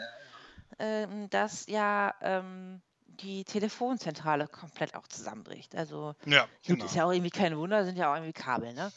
Ähm, 0.78 1.28
dass 1.28 1.66
ja 1.66 2.14
ähm, 2.22 2.80
die 3.06 3.44
Telefonzentrale 3.44 4.46
komplett 4.46 4.94
auch 4.94 5.06
zusammenbricht. 5.08 5.74
Also 5.74 6.14
ja, 6.24 6.42
gut, 6.42 6.50
genau. 6.62 6.84
ist 6.86 6.94
ja 6.94 7.04
auch 7.04 7.12
irgendwie 7.12 7.30
kein 7.30 7.56
Wunder, 7.58 7.84
sind 7.84 7.96
ja 7.96 8.10
auch 8.10 8.16
irgendwie 8.16 8.32
Kabel, 8.32 8.72
ne? 8.72 8.92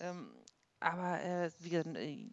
Ähm, 0.00 0.32
aber 0.80 1.20
äh, 1.22 1.50
wie 1.58 1.70
gesagt, 1.70 1.96
äh, 1.96 2.30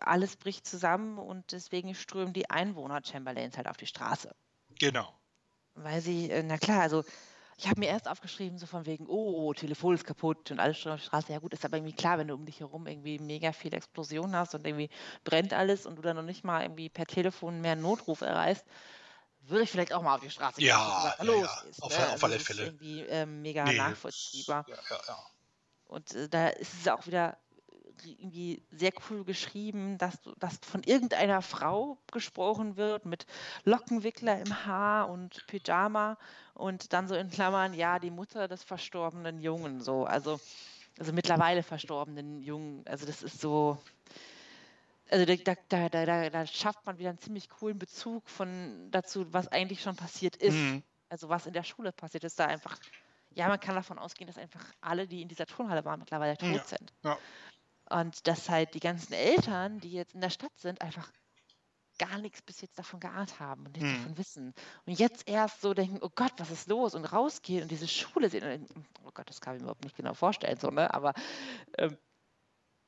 alles 0.00 0.36
bricht 0.36 0.66
zusammen 0.66 1.18
und 1.18 1.50
deswegen 1.50 1.94
strömen 1.94 2.32
die 2.32 2.48
Einwohner 2.48 3.00
Chamberlains 3.04 3.56
halt 3.56 3.66
auf 3.66 3.76
die 3.76 3.86
Straße. 3.86 4.34
Genau. 4.78 5.12
Weil 5.76 6.00
sie, 6.00 6.30
äh, 6.30 6.42
na 6.42 6.58
klar, 6.58 6.80
also 6.80 7.04
ich 7.58 7.68
habe 7.68 7.80
mir 7.80 7.88
erst 7.88 8.08
aufgeschrieben, 8.08 8.58
so 8.58 8.66
von 8.66 8.84
wegen, 8.84 9.06
oh, 9.08 9.52
Telefon 9.54 9.94
ist 9.94 10.04
kaputt 10.04 10.50
und 10.50 10.60
alles 10.60 10.78
schon 10.78 10.92
auf 10.92 11.00
die 11.00 11.06
Straße. 11.06 11.32
Ja 11.32 11.38
gut, 11.38 11.54
ist 11.54 11.64
aber 11.64 11.78
irgendwie 11.78 11.94
klar, 11.94 12.18
wenn 12.18 12.28
du 12.28 12.34
um 12.34 12.44
dich 12.44 12.60
herum 12.60 12.86
irgendwie 12.86 13.18
mega 13.18 13.52
viel 13.52 13.72
Explosionen 13.72 14.36
hast 14.36 14.54
und 14.54 14.66
irgendwie 14.66 14.90
brennt 15.24 15.54
alles 15.54 15.86
und 15.86 15.96
du 15.96 16.02
dann 16.02 16.16
noch 16.16 16.22
nicht 16.22 16.44
mal 16.44 16.62
irgendwie 16.62 16.90
per 16.90 17.06
Telefon 17.06 17.60
mehr 17.60 17.72
einen 17.72 17.82
Notruf 17.82 18.20
erreichst, 18.20 18.64
würde 19.40 19.62
ich 19.62 19.70
vielleicht 19.70 19.92
auch 19.92 20.02
mal 20.02 20.16
auf 20.16 20.20
die 20.20 20.30
Straße 20.30 20.58
gehen 20.58 20.68
ja, 20.68 21.14
hallo, 21.18 21.34
ja, 21.34 21.44
ja. 21.44 21.60
Ist, 21.70 21.82
auf, 21.82 21.96
ne? 21.96 22.04
auf 22.04 22.12
also 22.12 22.26
alle 22.26 22.38
Fälle. 22.40 22.62
Ist 22.62 22.68
irgendwie 22.68 23.00
ähm, 23.02 23.42
mega 23.42 23.64
nee, 23.64 23.76
nachvollziehbar. 23.76 24.66
Ja, 24.68 24.76
ja, 24.90 25.00
ja. 25.08 25.18
Und 25.86 26.14
äh, 26.14 26.28
da 26.28 26.48
ist 26.48 26.74
es 26.74 26.88
auch 26.88 27.06
wieder 27.06 27.38
irgendwie 28.04 28.62
sehr 28.70 28.92
cool 29.08 29.24
geschrieben, 29.24 29.98
dass, 29.98 30.18
dass 30.38 30.58
von 30.62 30.82
irgendeiner 30.82 31.42
Frau 31.42 31.98
gesprochen 32.12 32.76
wird 32.76 33.06
mit 33.06 33.26
Lockenwickler 33.64 34.40
im 34.40 34.66
Haar 34.66 35.08
und 35.08 35.46
Pyjama 35.46 36.18
und 36.54 36.92
dann 36.92 37.08
so 37.08 37.14
in 37.14 37.30
Klammern, 37.30 37.74
ja, 37.74 37.98
die 37.98 38.10
Mutter 38.10 38.48
des 38.48 38.62
verstorbenen 38.62 39.40
Jungen, 39.40 39.80
so, 39.80 40.04
also, 40.04 40.40
also 40.98 41.12
mittlerweile 41.12 41.62
verstorbenen 41.62 42.42
Jungen. 42.42 42.84
Also 42.86 43.06
das 43.06 43.22
ist 43.22 43.40
so, 43.40 43.78
also 45.10 45.24
da, 45.24 45.54
da, 45.68 45.88
da, 45.88 46.30
da, 46.30 46.46
schafft 46.46 46.84
man 46.86 46.98
wieder 46.98 47.10
einen 47.10 47.18
ziemlich 47.18 47.48
coolen 47.48 47.78
Bezug 47.78 48.28
von 48.28 48.88
dazu, 48.90 49.32
was 49.32 49.48
eigentlich 49.48 49.82
schon 49.82 49.96
passiert 49.96 50.36
ist. 50.36 50.54
Mhm. 50.54 50.82
Also 51.08 51.28
was 51.28 51.46
in 51.46 51.52
der 51.52 51.62
Schule 51.62 51.92
passiert 51.92 52.24
ist, 52.24 52.38
da 52.40 52.46
einfach, 52.46 52.76
ja, 53.34 53.48
man 53.48 53.60
kann 53.60 53.76
davon 53.76 53.98
ausgehen, 53.98 54.26
dass 54.26 54.38
einfach 54.38 54.64
alle, 54.80 55.06
die 55.06 55.22
in 55.22 55.28
dieser 55.28 55.46
Turnhalle 55.46 55.84
waren, 55.84 56.00
mittlerweile 56.00 56.36
tot 56.36 56.54
ja. 56.54 56.64
sind. 56.64 56.92
Ja. 57.04 57.18
Und 57.88 58.26
dass 58.26 58.48
halt 58.48 58.74
die 58.74 58.80
ganzen 58.80 59.12
Eltern, 59.12 59.80
die 59.80 59.92
jetzt 59.92 60.14
in 60.14 60.20
der 60.20 60.30
Stadt 60.30 60.56
sind, 60.58 60.80
einfach 60.80 61.10
gar 61.98 62.18
nichts 62.18 62.42
bis 62.42 62.60
jetzt 62.60 62.78
davon 62.78 63.00
geahnt 63.00 63.40
haben 63.40 63.66
und 63.66 63.72
nichts 63.72 63.88
mhm. 63.88 63.96
davon 64.02 64.18
wissen. 64.18 64.54
Und 64.84 64.98
jetzt 64.98 65.28
erst 65.28 65.60
so 65.60 65.72
denken, 65.72 65.98
oh 66.02 66.10
Gott, 66.14 66.32
was 66.38 66.50
ist 66.50 66.68
los? 66.68 66.94
Und 66.94 67.04
rausgehen 67.06 67.62
und 67.62 67.70
diese 67.70 67.88
Schule 67.88 68.28
sehen. 68.28 68.42
Denken, 68.42 68.86
oh 69.04 69.10
Gott, 69.14 69.28
das 69.28 69.40
kann 69.40 69.54
ich 69.54 69.60
mir 69.60 69.66
überhaupt 69.66 69.84
nicht 69.84 69.96
genau 69.96 70.14
vorstellen, 70.14 70.58
so, 70.58 70.70
ne? 70.70 70.92
Aber 70.92 71.14
ähm, 71.78 71.96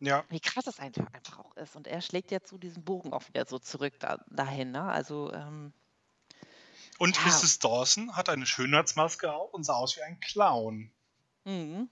ja. 0.00 0.24
Wie 0.28 0.40
krass 0.40 0.64
das 0.64 0.78
einfach, 0.78 1.12
einfach 1.12 1.38
auch 1.40 1.56
ist. 1.56 1.74
Und 1.74 1.86
er 1.86 2.00
schlägt 2.00 2.30
ja 2.30 2.40
zu 2.40 2.58
diesem 2.58 2.84
Bogen 2.84 3.12
auch 3.12 3.26
wieder 3.28 3.44
so 3.46 3.58
zurück 3.58 3.94
da, 3.98 4.24
dahin. 4.28 4.70
Ne? 4.70 4.82
Also, 4.82 5.32
ähm, 5.32 5.72
und 6.98 7.16
ja. 7.16 7.26
Mrs. 7.26 7.58
Dawson 7.58 8.16
hat 8.16 8.28
eine 8.28 8.46
Schönheitsmaske 8.46 9.32
auf 9.32 9.52
und 9.54 9.64
sah 9.64 9.74
aus 9.74 9.96
wie 9.96 10.02
ein 10.02 10.20
Clown. 10.20 10.90
Mhm. 11.44 11.88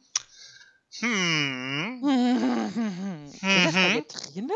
Hm. 0.98 2.02
Steht 3.36 3.66
das 3.66 3.74
bei 3.74 3.92
dir 3.92 4.02
drinne? 4.02 4.54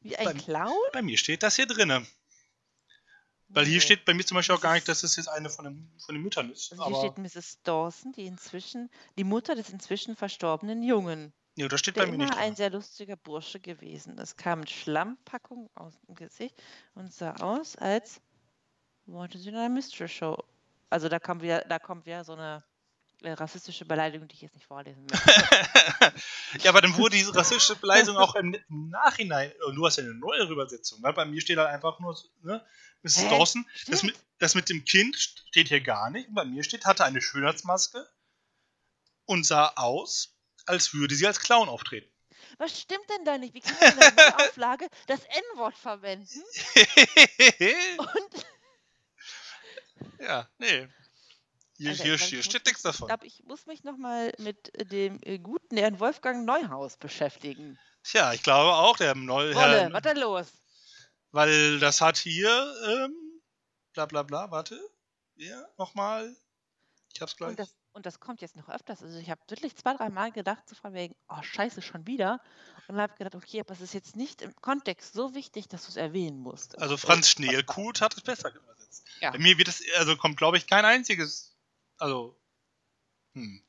Wie 0.00 0.16
ein 0.16 0.24
bei, 0.24 0.34
Clown? 0.34 0.76
Bei 0.92 1.02
mir 1.02 1.18
steht 1.18 1.42
das 1.42 1.56
hier 1.56 1.66
drinne. 1.66 2.06
Weil 3.48 3.64
hier 3.64 3.80
steht 3.80 4.04
bei 4.04 4.12
mir 4.12 4.24
zum 4.24 4.34
Beispiel 4.36 4.54
auch 4.54 4.60
gar 4.60 4.74
nicht, 4.74 4.86
dass 4.88 5.02
es 5.02 5.16
jetzt 5.16 5.28
eine 5.28 5.48
von 5.48 5.64
den, 5.64 5.90
von 6.04 6.14
den 6.14 6.22
Müttern 6.22 6.50
ist. 6.50 6.72
Also 6.72 6.86
hier 6.86 6.96
steht 6.96 7.18
Mrs. 7.18 7.62
Dawson, 7.62 8.12
die 8.12 8.26
inzwischen, 8.26 8.90
die 9.16 9.24
Mutter 9.24 9.54
des 9.54 9.70
inzwischen 9.70 10.16
verstorbenen 10.16 10.82
Jungen. 10.82 11.32
Ja, 11.56 11.66
das 11.66 11.80
steht 11.80 11.96
der 11.96 12.04
bei 12.04 12.10
mir 12.10 12.18
nicht. 12.18 12.36
ein 12.36 12.54
sehr 12.54 12.70
lustiger 12.70 13.16
Bursche 13.16 13.58
gewesen. 13.58 14.18
Es 14.18 14.36
kam 14.36 14.60
mit 14.60 14.70
Schlammpackung 14.70 15.70
aus 15.74 15.98
dem 16.06 16.14
Gesicht 16.14 16.62
und 16.94 17.12
sah 17.12 17.34
aus, 17.36 17.74
als 17.74 18.20
wollte 19.06 19.38
sie 19.38 19.48
in 19.48 19.56
einer 19.56 19.70
Mystery 19.70 20.08
Show. 20.08 20.44
Also 20.90 21.08
da 21.08 21.18
kommt 21.18 21.42
wieder, 21.42 21.62
da 21.62 21.78
kommt 21.78 22.04
wieder 22.04 22.24
so 22.24 22.34
eine 22.34 22.62
äh, 23.22 23.32
rassistische 23.32 23.84
Beleidigung, 23.84 24.28
die 24.28 24.34
ich 24.34 24.42
jetzt 24.42 24.54
nicht 24.54 24.66
vorlesen 24.66 25.06
möchte. 25.10 26.12
ja, 26.62 26.70
aber 26.70 26.80
dann 26.80 26.96
wurde 26.96 27.16
diese 27.16 27.34
rassistische 27.34 27.76
Beleidigung 27.76 28.16
auch 28.16 28.34
im, 28.34 28.56
Nachhinein, 28.68 29.52
oh, 29.66 29.72
du 29.72 29.86
hast 29.86 29.96
ja 29.96 30.04
eine 30.04 30.14
neue 30.14 30.44
Übersetzung, 30.44 31.02
weil 31.02 31.12
bei 31.12 31.24
mir 31.24 31.40
steht 31.40 31.58
halt 31.58 31.68
einfach 31.68 31.98
nur, 32.00 32.16
ne, 32.42 32.64
Mrs. 33.02 33.18
Hä? 33.18 33.30
Dawson, 33.30 33.66
das 33.86 34.02
mit, 34.02 34.16
das 34.38 34.54
mit 34.54 34.68
dem 34.68 34.84
Kind 34.84 35.16
steht 35.16 35.68
hier 35.68 35.80
gar 35.80 36.10
nicht. 36.10 36.28
Und 36.28 36.34
bei 36.34 36.44
mir 36.44 36.62
steht, 36.64 36.84
hatte 36.84 37.04
eine 37.04 37.20
Schönheitsmaske 37.20 38.08
und 39.26 39.44
sah 39.46 39.72
aus 39.76 40.38
als 40.68 40.94
würde 40.94 41.14
sie 41.14 41.26
als 41.26 41.40
Clown 41.40 41.68
auftreten. 41.68 42.10
Was 42.58 42.80
stimmt 42.80 43.08
denn 43.10 43.24
da 43.24 43.38
nicht? 43.38 43.54
Wie 43.54 43.60
kann 43.60 43.74
man 43.80 43.92
in 43.92 43.98
der 43.98 44.12
Neuauflage 44.30 44.88
das 45.06 45.20
N-Wort 45.20 45.76
verwenden? 45.76 46.42
Und 47.98 48.46
ja, 50.20 50.48
nee. 50.58 50.88
Hier, 51.78 51.90
Alter, 51.90 52.02
hier, 52.02 52.16
hier 52.16 52.42
steht 52.42 52.66
nichts 52.66 52.82
mich, 52.82 52.92
ich 52.92 52.98
davon. 52.98 53.06
glaube, 53.06 53.26
ich 53.26 53.44
muss 53.44 53.66
mich 53.66 53.84
nochmal 53.84 54.32
mit 54.38 54.74
äh, 54.74 54.84
dem 54.84 55.20
äh, 55.22 55.38
guten 55.38 55.76
Herrn 55.76 56.00
Wolfgang 56.00 56.44
Neuhaus 56.44 56.96
beschäftigen. 56.96 57.78
Tja, 58.02 58.32
ich 58.32 58.42
glaube 58.42 58.74
auch, 58.74 58.96
der 58.96 59.14
neue 59.14 59.54
Wolle, 59.54 59.88
was 59.92 60.02
da 60.02 60.12
los? 60.12 60.52
weil 61.30 61.78
das 61.78 62.00
hat 62.00 62.16
hier, 62.16 62.74
ähm, 62.86 63.14
bla 63.92 64.06
bla 64.06 64.24
bla, 64.24 64.50
warte, 64.50 64.80
ja, 65.36 65.62
nochmal, 65.76 66.34
ich 67.12 67.20
hab's 67.20 67.36
gleich. 67.36 67.50
Und 67.50 67.60
das, 67.60 67.76
und 67.92 68.06
das 68.06 68.18
kommt 68.18 68.40
jetzt 68.40 68.56
noch 68.56 68.68
öfters. 68.68 69.02
Also 69.02 69.18
ich 69.18 69.30
habe 69.30 69.40
wirklich 69.48 69.76
zwei, 69.76 69.94
drei 69.94 70.08
Mal 70.08 70.32
gedacht, 70.32 70.68
so 70.68 70.74
von 70.74 70.94
wegen, 70.94 71.14
oh 71.28 71.42
scheiße, 71.42 71.82
schon 71.82 72.06
wieder. 72.06 72.40
Und 72.88 72.96
dann 72.96 73.02
habe 73.02 73.12
ich 73.12 73.18
gedacht, 73.18 73.34
okay, 73.34 73.60
aber 73.60 73.72
es 73.72 73.80
ist 73.80 73.94
jetzt 73.94 74.16
nicht 74.16 74.42
im 74.42 74.54
Kontext 74.56 75.12
so 75.12 75.34
wichtig, 75.34 75.68
dass 75.68 75.84
du 75.84 75.90
es 75.90 75.96
erwähnen 75.96 76.40
musst. 76.40 76.80
Also 76.80 76.96
Franz 76.96 77.28
Schneelkut 77.28 78.00
hat 78.00 78.16
es 78.16 78.22
besser 78.22 78.52
übersetzt. 78.54 79.06
Ja. 79.20 79.30
Bei 79.30 79.38
mir 79.38 79.58
wird 79.58 79.68
es, 79.68 79.82
also 79.96 80.16
kommt 80.16 80.38
glaube 80.38 80.56
ich 80.56 80.66
kein 80.66 80.84
einziges, 80.84 81.57
also, 81.98 82.36
hm. 83.34 83.62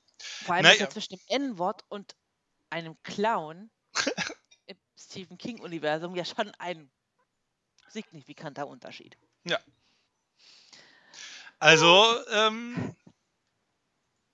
Vor 0.44 0.56
allem 0.56 0.66
ist 0.66 0.72
Naja. 0.72 0.82
ja 0.86 0.90
zwischen 0.90 1.16
dem 1.16 1.22
N-Wort 1.28 1.84
und 1.90 2.16
einem 2.70 3.02
Clown 3.04 3.72
im 4.66 4.78
Stephen 4.98 5.38
King-Universum 5.38 6.16
ja 6.16 6.26
schon 6.26 6.52
ein 6.60 6.92
signifikanter 7.90 8.68
Unterschied. 8.68 9.18
Also, 11.60 12.26
ähm, 12.28 12.96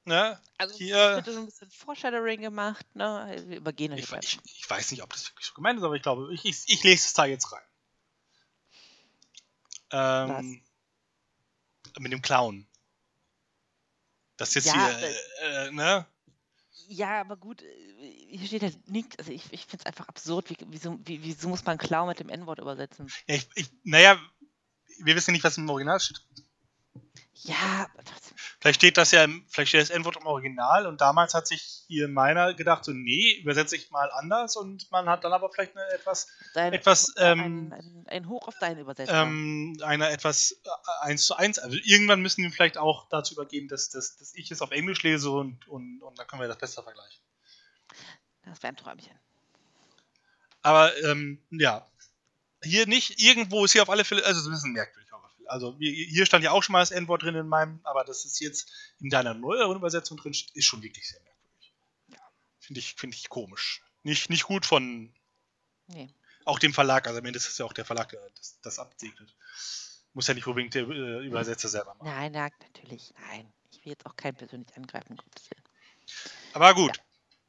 ne, 0.05 0.39
Also 0.57 0.75
Hier- 0.75 1.15
bitte 1.15 1.33
so 1.33 1.39
ein 1.39 1.45
bisschen 1.47 1.71
Foreshadowing 1.71 2.41
gemacht, 2.41 2.85
ne? 2.95 3.43
Wir 3.47 3.57
übergehen 3.57 3.93
ich, 3.93 4.11
ich, 4.11 4.39
ich 4.43 4.69
weiß 4.69 4.91
nicht, 4.91 5.01
ob 5.01 5.11
das 5.11 5.29
wirklich 5.29 5.47
so 5.47 5.53
gemeint 5.53 5.79
ist, 5.79 5.83
aber 5.85 5.95
ich 5.95 6.03
glaube, 6.03 6.31
ich, 6.33 6.45
ich, 6.45 6.63
ich 6.67 6.83
lese 6.83 7.05
es 7.05 7.13
da 7.13 7.25
jetzt 7.25 7.51
rein. 7.51 7.63
Ähm, 9.91 10.63
mit 11.99 12.11
dem 12.11 12.21
Clown. 12.21 12.67
Das 14.37 14.53
jetzt 14.53 14.65
Ja, 14.65 14.73
hier, 14.73 15.09
äh, 15.41 15.67
äh, 15.67 15.71
ne? 15.71 16.05
Ja, 16.87 17.21
aber 17.21 17.37
gut, 17.37 17.61
äh, 17.61 18.37
hier 18.37 18.47
steht 18.47 18.63
halt 18.63 18.89
nichts. 18.89 19.17
Also 19.17 19.31
ich, 19.31 19.51
ich 19.51 19.65
finde 19.65 19.83
es 19.83 19.85
einfach 19.85 20.07
absurd. 20.07 20.49
Wie, 20.49 20.57
wieso, 20.67 20.99
wie, 21.03 21.23
wieso 21.23 21.49
muss 21.49 21.65
man 21.65 21.77
Clown 21.77 22.07
mit 22.07 22.19
dem 22.19 22.29
N-Wort 22.29 22.59
übersetzen? 22.59 23.07
Ja, 23.27 23.35
ich, 23.35 23.47
ich, 23.55 23.69
naja, 23.83 24.19
wir 24.99 25.15
wissen 25.15 25.31
nicht, 25.31 25.43
was 25.43 25.57
im 25.57 25.69
Original 25.69 25.99
steht. 25.99 26.21
Ja. 27.45 27.87
Vielleicht 28.59 28.79
steht 28.79 28.97
das 28.97 29.11
ja, 29.11 29.23
im, 29.23 29.45
vielleicht 29.49 29.69
steht 29.69 29.81
das 29.81 29.89
N-Wort 29.91 30.17
im 30.17 30.25
Original 30.25 30.87
und 30.87 30.99
damals 30.99 31.35
hat 31.35 31.45
sich 31.45 31.83
hier 31.87 32.07
meiner 32.07 32.55
gedacht, 32.55 32.83
so, 32.83 32.91
nee, 32.91 33.39
übersetze 33.41 33.75
ich 33.75 33.91
mal 33.91 34.09
anders 34.11 34.55
und 34.55 34.89
man 34.89 35.07
hat 35.07 35.23
dann 35.23 35.33
aber 35.33 35.51
vielleicht 35.51 35.77
eine 35.77 35.85
etwas, 35.89 36.27
Dein, 36.55 36.73
Etwas, 36.73 37.09
äh, 37.17 37.31
ähm, 37.31 37.39
ein, 37.39 37.73
ein, 37.73 38.05
ein 38.07 38.29
Hoch 38.29 38.47
auf 38.47 38.55
deine 38.59 38.81
Übersetzung. 38.81 39.15
ähm, 39.15 39.77
eine 39.83 40.09
etwas 40.09 40.59
äh, 40.63 40.69
eins 41.01 41.27
zu 41.27 41.35
eins. 41.35 41.59
Also 41.59 41.77
irgendwann 41.83 42.21
müssen 42.21 42.43
wir 42.43 42.51
vielleicht 42.51 42.79
auch 42.79 43.07
dazu 43.09 43.35
übergehen, 43.35 43.67
dass, 43.67 43.89
dass, 43.89 44.17
dass 44.17 44.33
ich 44.33 44.49
es 44.49 44.63
auf 44.63 44.71
Englisch 44.71 45.03
lese 45.03 45.29
und, 45.29 45.67
und, 45.67 46.01
und 46.01 46.17
dann 46.17 46.25
können 46.25 46.41
wir 46.41 46.47
das 46.47 46.57
besser 46.57 46.81
vergleichen. 46.81 47.21
das 48.45 48.63
wäre 48.63 48.73
ein 48.73 48.77
Träumchen. 48.77 49.19
Aber 50.63 50.97
ähm, 51.03 51.43
ja, 51.51 51.85
hier 52.63 52.87
nicht, 52.87 53.21
irgendwo 53.21 53.65
ist 53.65 53.73
hier 53.73 53.83
auf 53.83 53.89
alle 53.91 54.03
Fälle, 54.03 54.25
also 54.25 54.39
es 54.39 54.45
ist 54.45 54.47
ein 54.47 54.53
bisschen 54.53 54.73
merkwürdig. 54.73 55.04
Also 55.47 55.75
hier- 55.79 56.25
stand 56.25 56.43
ja 56.43 56.51
auch 56.51 56.63
schon 56.63 56.73
mal 56.73 56.79
das 56.79 56.91
N-Wort 56.91 57.23
drin 57.23 57.35
in 57.35 57.47
meinem, 57.47 57.79
aber 57.83 58.03
das 58.03 58.25
ist 58.25 58.39
jetzt 58.39 58.69
in 58.99 59.09
deiner 59.09 59.33
neueren 59.33 59.77
Übersetzung 59.77 60.17
drin, 60.17 60.33
steht, 60.33 60.55
ist 60.55 60.65
schon 60.65 60.81
wirklich 60.81 61.07
sehr 61.09 61.19
merkwürdig. 61.21 61.73
Finde 62.59 62.79
ich, 62.79 62.95
finde 62.95 63.15
ich 63.17 63.29
komisch. 63.29 63.83
Nicht, 64.03 64.29
nicht 64.29 64.43
gut 64.43 64.65
von 64.65 65.13
Nee. 65.87 66.09
auch 66.45 66.57
dem 66.59 66.73
Verlag, 66.73 67.07
also 67.07 67.19
am 67.19 67.25
Ende 67.25 67.37
ist 67.37 67.47
es 67.47 67.57
ja 67.57 67.65
auch 67.65 67.73
der 67.73 67.85
Verlag, 67.85 68.09
der 68.09 68.19
das, 68.35 68.59
das 68.61 68.79
absegnet. 68.79 69.35
Muss 70.13 70.27
ja 70.27 70.33
nicht 70.33 70.47
unbedingt 70.47 70.73
der 70.73 70.87
äh, 70.87 71.25
Übersetzer 71.25 71.67
selber 71.69 71.93
machen. 71.95 72.07
Nein, 72.07 72.31
nein, 72.31 72.51
natürlich, 72.61 73.13
nein. 73.27 73.51
Ich 73.71 73.83
will 73.83 73.91
jetzt 73.91 74.05
auch 74.05 74.15
keinen 74.15 74.35
persönlich 74.35 74.75
angreifen, 74.77 75.15
Gottes 75.17 75.49
Willen. 75.51 75.63
Aber 76.53 76.73
gut, 76.73 76.99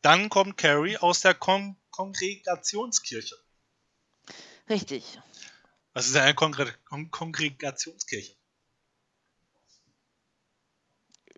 dann 0.03 0.29
kommt 0.29 0.57
Carrie 0.59 0.99
aus 0.99 1.21
der 1.21 1.35
Kon 1.35 1.77
Kongregationskirche. 1.91 3.37
Richtig. 4.69 5.19
Was 5.97 6.09
ist 6.09 6.15
denn 6.15 6.25
eine 6.25 6.35
Kongre 6.35 6.71
Kon 6.85 7.11
Kongregationskirche? 7.11 8.37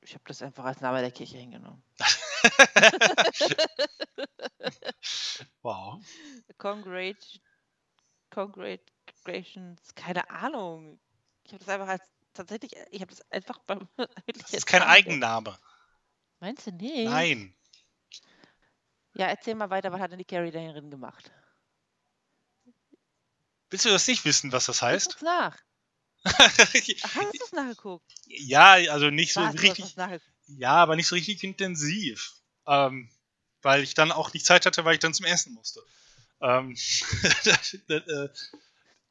Ich 0.02 0.14
habe 0.14 0.24
das 0.26 0.42
einfach 0.42 0.64
als 0.64 0.80
Name 0.80 1.00
der 1.00 1.12
Kirche 1.12 1.38
hingenommen. 1.38 1.80
Wow. 5.62 6.04
Congrat 6.56 7.40
Congratulations, 8.30 9.94
keine 9.94 10.28
Ahnung. 10.28 10.98
Ich 11.44 11.52
habe 11.52 11.64
das 11.64 11.72
einfach 11.72 11.88
als 11.88 12.02
tatsächlich, 12.34 12.72
ich 12.90 13.00
habe 13.00 13.14
das 13.14 13.30
einfach 13.30 13.60
beim 13.60 13.88
Das 14.26 14.54
ist 14.54 14.66
kein 14.66 14.82
Eigenname. 14.82 15.56
Meinst 16.40 16.66
du 16.66 16.72
nicht? 16.72 17.08
Nein. 17.08 17.54
Ja, 19.14 19.26
erzähl 19.26 19.54
mal 19.54 19.70
weiter, 19.70 19.92
was 19.92 20.00
hat 20.00 20.10
denn 20.10 20.18
die 20.18 20.24
Carrie 20.24 20.50
darin 20.50 20.90
gemacht? 20.90 21.30
Willst 23.70 23.84
du 23.84 23.90
das 23.90 24.06
nicht 24.08 24.24
wissen, 24.24 24.52
was 24.52 24.66
das 24.66 24.76
Ich 24.76 24.82
heißt? 24.82 25.08
guck's 25.10 25.22
nach. 25.22 25.56
Ach, 26.24 26.34
hast 27.14 27.34
du 27.38 27.44
es 27.44 27.52
nachgeguckt? 27.52 28.12
ja, 28.26 28.72
also 28.90 29.10
nicht 29.10 29.32
so 29.32 29.40
hast 29.40 29.60
richtig. 29.62 29.94
Ja, 30.46 30.72
aber 30.72 30.96
nicht 30.96 31.06
so 31.06 31.14
richtig 31.14 31.42
intensiv. 31.44 32.34
Ähm, 32.66 33.10
weil 33.62 33.82
ich 33.82 33.94
dann 33.94 34.12
auch 34.12 34.32
nicht 34.32 34.46
Zeit 34.46 34.66
hatte, 34.66 34.84
weil 34.84 34.94
ich 34.94 35.00
dann 35.00 35.14
zum 35.14 35.26
Essen 35.26 35.54
musste. 35.54 35.80
Ähm, 36.40 36.74
das, 37.44 37.76
das, 37.88 38.06
äh, 38.06 38.28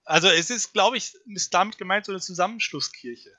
also 0.06 0.28
es 0.30 0.50
ist, 0.50 0.74
glaube 0.74 0.98
ich, 0.98 1.14
ist 1.26 1.54
damit 1.54 1.78
gemeint 1.78 2.06
so 2.06 2.12
eine 2.12 2.22
Zusammenschlusskirche. 2.22 3.32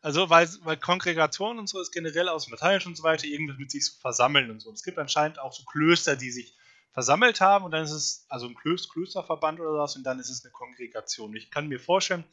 Also 0.00 0.30
weil, 0.30 0.48
weil 0.62 0.76
Kongregation 0.76 1.58
und 1.58 1.68
so 1.68 1.80
ist 1.80 1.92
generell 1.92 2.28
aus 2.28 2.44
dem 2.44 2.52
Lateinischen 2.52 2.88
und 2.90 2.96
so 2.96 3.02
weiter 3.02 3.26
irgendwas 3.26 3.58
mit 3.58 3.70
sich 3.70 3.84
so 3.86 3.92
versammeln 4.00 4.50
und 4.50 4.60
so. 4.60 4.72
Es 4.72 4.82
gibt 4.84 4.98
anscheinend 4.98 5.38
auch 5.40 5.52
so 5.52 5.64
Klöster, 5.64 6.16
die 6.16 6.30
sich 6.30 6.54
versammelt 6.98 7.40
haben 7.40 7.64
und 7.64 7.70
dann 7.70 7.84
ist 7.84 7.92
es 7.92 8.26
also 8.28 8.48
ein 8.48 8.56
Klöster, 8.56 8.92
Klösterverband 8.92 9.60
oder 9.60 9.78
was 9.78 9.94
und 9.94 10.02
dann 10.02 10.18
ist 10.18 10.30
es 10.30 10.44
eine 10.44 10.50
Kongregation. 10.50 11.32
Ich 11.36 11.48
kann 11.48 11.68
mir 11.68 11.78
vorstellen, 11.78 12.24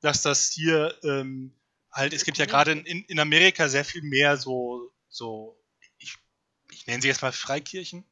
dass 0.00 0.22
das 0.22 0.52
hier 0.52 0.96
ähm, 1.02 1.52
halt, 1.90 2.12
es 2.12 2.24
gibt 2.24 2.38
ja 2.38 2.46
gerade 2.46 2.70
in, 2.70 2.84
in 2.84 3.18
Amerika 3.18 3.68
sehr 3.68 3.84
viel 3.84 4.02
mehr 4.02 4.36
so, 4.36 4.92
so 5.08 5.60
ich, 5.98 6.16
ich 6.70 6.86
nenne 6.86 7.02
sie 7.02 7.08
jetzt 7.08 7.22
mal 7.22 7.32
Freikirchen 7.32 8.04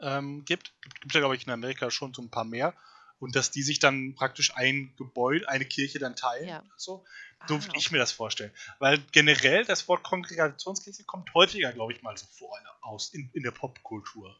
ähm, 0.00 0.46
gibt. 0.46 0.72
Gibt, 0.80 1.02
gibt 1.02 1.12
ja, 1.12 1.20
glaube 1.20 1.36
ich, 1.36 1.44
in 1.44 1.52
Amerika 1.52 1.90
schon 1.90 2.14
so 2.14 2.22
ein 2.22 2.30
paar 2.30 2.46
mehr. 2.46 2.72
Und 3.18 3.36
dass 3.36 3.50
die 3.50 3.62
sich 3.62 3.80
dann 3.80 4.14
praktisch 4.14 4.56
ein 4.56 4.94
Gebäude, 4.96 5.46
eine 5.46 5.66
Kirche 5.66 5.98
dann 5.98 6.16
teilen. 6.16 6.48
Ja. 6.48 6.64
So, 6.78 7.04
so 7.46 7.56
Ah, 7.56 7.62
würde 7.62 7.76
ich 7.76 7.90
mir 7.90 7.98
das 7.98 8.12
vorstellen. 8.12 8.52
Weil 8.78 8.98
generell 9.12 9.66
das 9.66 9.86
Wort 9.88 10.04
Kongregationskirche 10.04 11.04
kommt 11.04 11.34
häufiger, 11.34 11.70
glaube 11.72 11.92
ich, 11.92 12.00
mal 12.00 12.16
so 12.16 12.24
vor 12.26 12.58
aus 12.80 13.12
in, 13.12 13.28
in 13.34 13.42
der 13.42 13.50
Popkultur. 13.50 14.34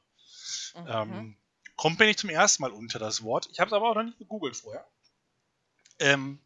Mhm. 0.74 0.86
Ähm, 0.88 1.36
kommt 1.76 1.98
mir 1.98 2.06
nicht 2.06 2.18
zum 2.18 2.30
ersten 2.30 2.62
Mal 2.62 2.72
unter 2.72 2.98
das 2.98 3.22
Wort. 3.22 3.48
Ich 3.52 3.60
habe 3.60 3.68
es 3.68 3.72
aber 3.72 3.90
auch 3.90 3.94
noch 3.94 4.02
nicht 4.04 4.18
gegoogelt 4.18 4.56
vorher. 4.56 4.86
Ähm, 5.98 6.40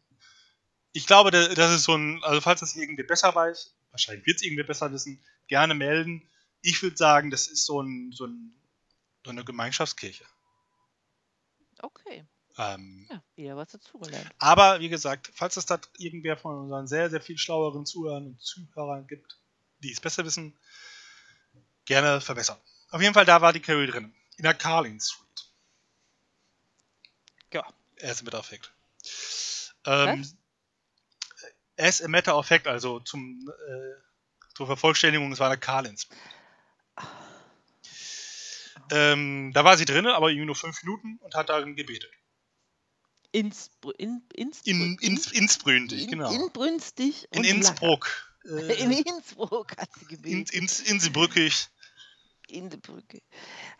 ich 0.93 1.05
glaube, 1.07 1.31
da- 1.31 1.53
das 1.53 1.71
ist 1.73 1.83
so 1.83 1.95
ein, 1.95 2.23
also 2.23 2.41
falls 2.41 2.59
das 2.61 2.75
irgendwer 2.75 3.05
besser 3.05 3.33
weiß, 3.35 3.75
wahrscheinlich 3.91 4.25
wird 4.25 4.37
es 4.37 4.43
irgendwer 4.43 4.65
besser 4.65 4.91
wissen, 4.91 5.23
gerne 5.47 5.73
melden. 5.75 6.29
Ich 6.61 6.81
würde 6.81 6.97
sagen, 6.97 7.29
das 7.29 7.47
ist 7.47 7.65
so, 7.65 7.81
ein, 7.81 8.11
so, 8.11 8.25
ein, 8.25 8.53
so 9.23 9.31
eine 9.31 9.45
Gemeinschaftskirche. 9.45 10.25
Okay, 11.83 12.25
Ähm, 12.57 13.07
ja, 13.09 13.23
wieder 13.35 13.55
was 13.55 13.69
dazugelernt. 13.71 14.33
aber 14.39 14.79
wie 14.79 14.89
gesagt, 14.89 15.31
falls 15.35 15.57
es 15.57 15.67
da 15.67 15.79
irgendwer 15.99 16.37
von 16.37 16.55
unseren 16.63 16.87
sehr, 16.87 17.09
sehr 17.11 17.21
viel 17.21 17.37
schlaueren 17.37 17.85
Zuhörern 17.85 18.25
und 18.25 18.41
Zuhörern 18.41 19.05
gibt, 19.05 19.39
die 19.79 19.91
es 19.91 20.01
besser 20.01 20.25
wissen, 20.25 20.57
gerne 21.85 22.19
verbessern. 22.19 22.57
Auf 22.89 23.01
jeden 23.01 23.13
Fall, 23.13 23.25
da 23.25 23.41
war 23.41 23.53
die 23.53 23.59
Carrie 23.59 23.87
drin. 23.87 24.13
In 24.37 24.43
der 24.43 24.53
Carlin 24.53 24.99
Street. 24.99 25.51
Ja. 27.53 27.65
As 28.01 28.21
a 28.21 28.23
matter 28.23 28.39
of 28.39 28.45
fact. 28.45 28.71
Ähm, 29.85 30.25
as 31.77 32.01
a 32.01 32.07
matter 32.07 32.37
of 32.37 32.45
fact, 32.45 32.67
also 32.67 32.99
zum, 32.99 33.49
äh, 33.49 34.53
zur 34.55 34.67
Vervollständigung, 34.67 35.31
es 35.31 35.39
war 35.39 35.47
eine 35.47 35.57
Carlin 35.57 35.97
Street. 35.97 36.17
Ähm, 38.91 39.51
da 39.53 39.65
war 39.65 39.77
sie 39.77 39.85
drin, 39.85 40.05
aber 40.05 40.29
irgendwie 40.29 40.45
nur 40.45 40.55
fünf 40.55 40.81
Minuten 40.83 41.17
und 41.21 41.35
hat 41.35 41.49
darin 41.49 41.75
gebetet. 41.75 42.11
Innsbr 43.31 43.91
in, 43.97 44.23
Innsbr 44.33 44.67
In, 44.69 44.97
ins, 44.99 45.31
innsbrünstig, 45.31 46.03
in, 46.03 46.11
genau. 46.11 46.31
Inbrünstig 46.31 47.27
In 47.31 47.43
Innsbruck. 47.43 48.07
Äh, 48.45 48.73
In 48.81 48.91
Innsbruck 48.91 49.75
hat 49.77 49.89
sie 49.95 50.15
in, 50.15 50.21
gebetet. 50.21 50.51
ins, 50.51 50.79
Innsbrückig. 50.79 51.67
In 52.49 52.69
der 52.69 52.77
Brücke. 52.77 53.21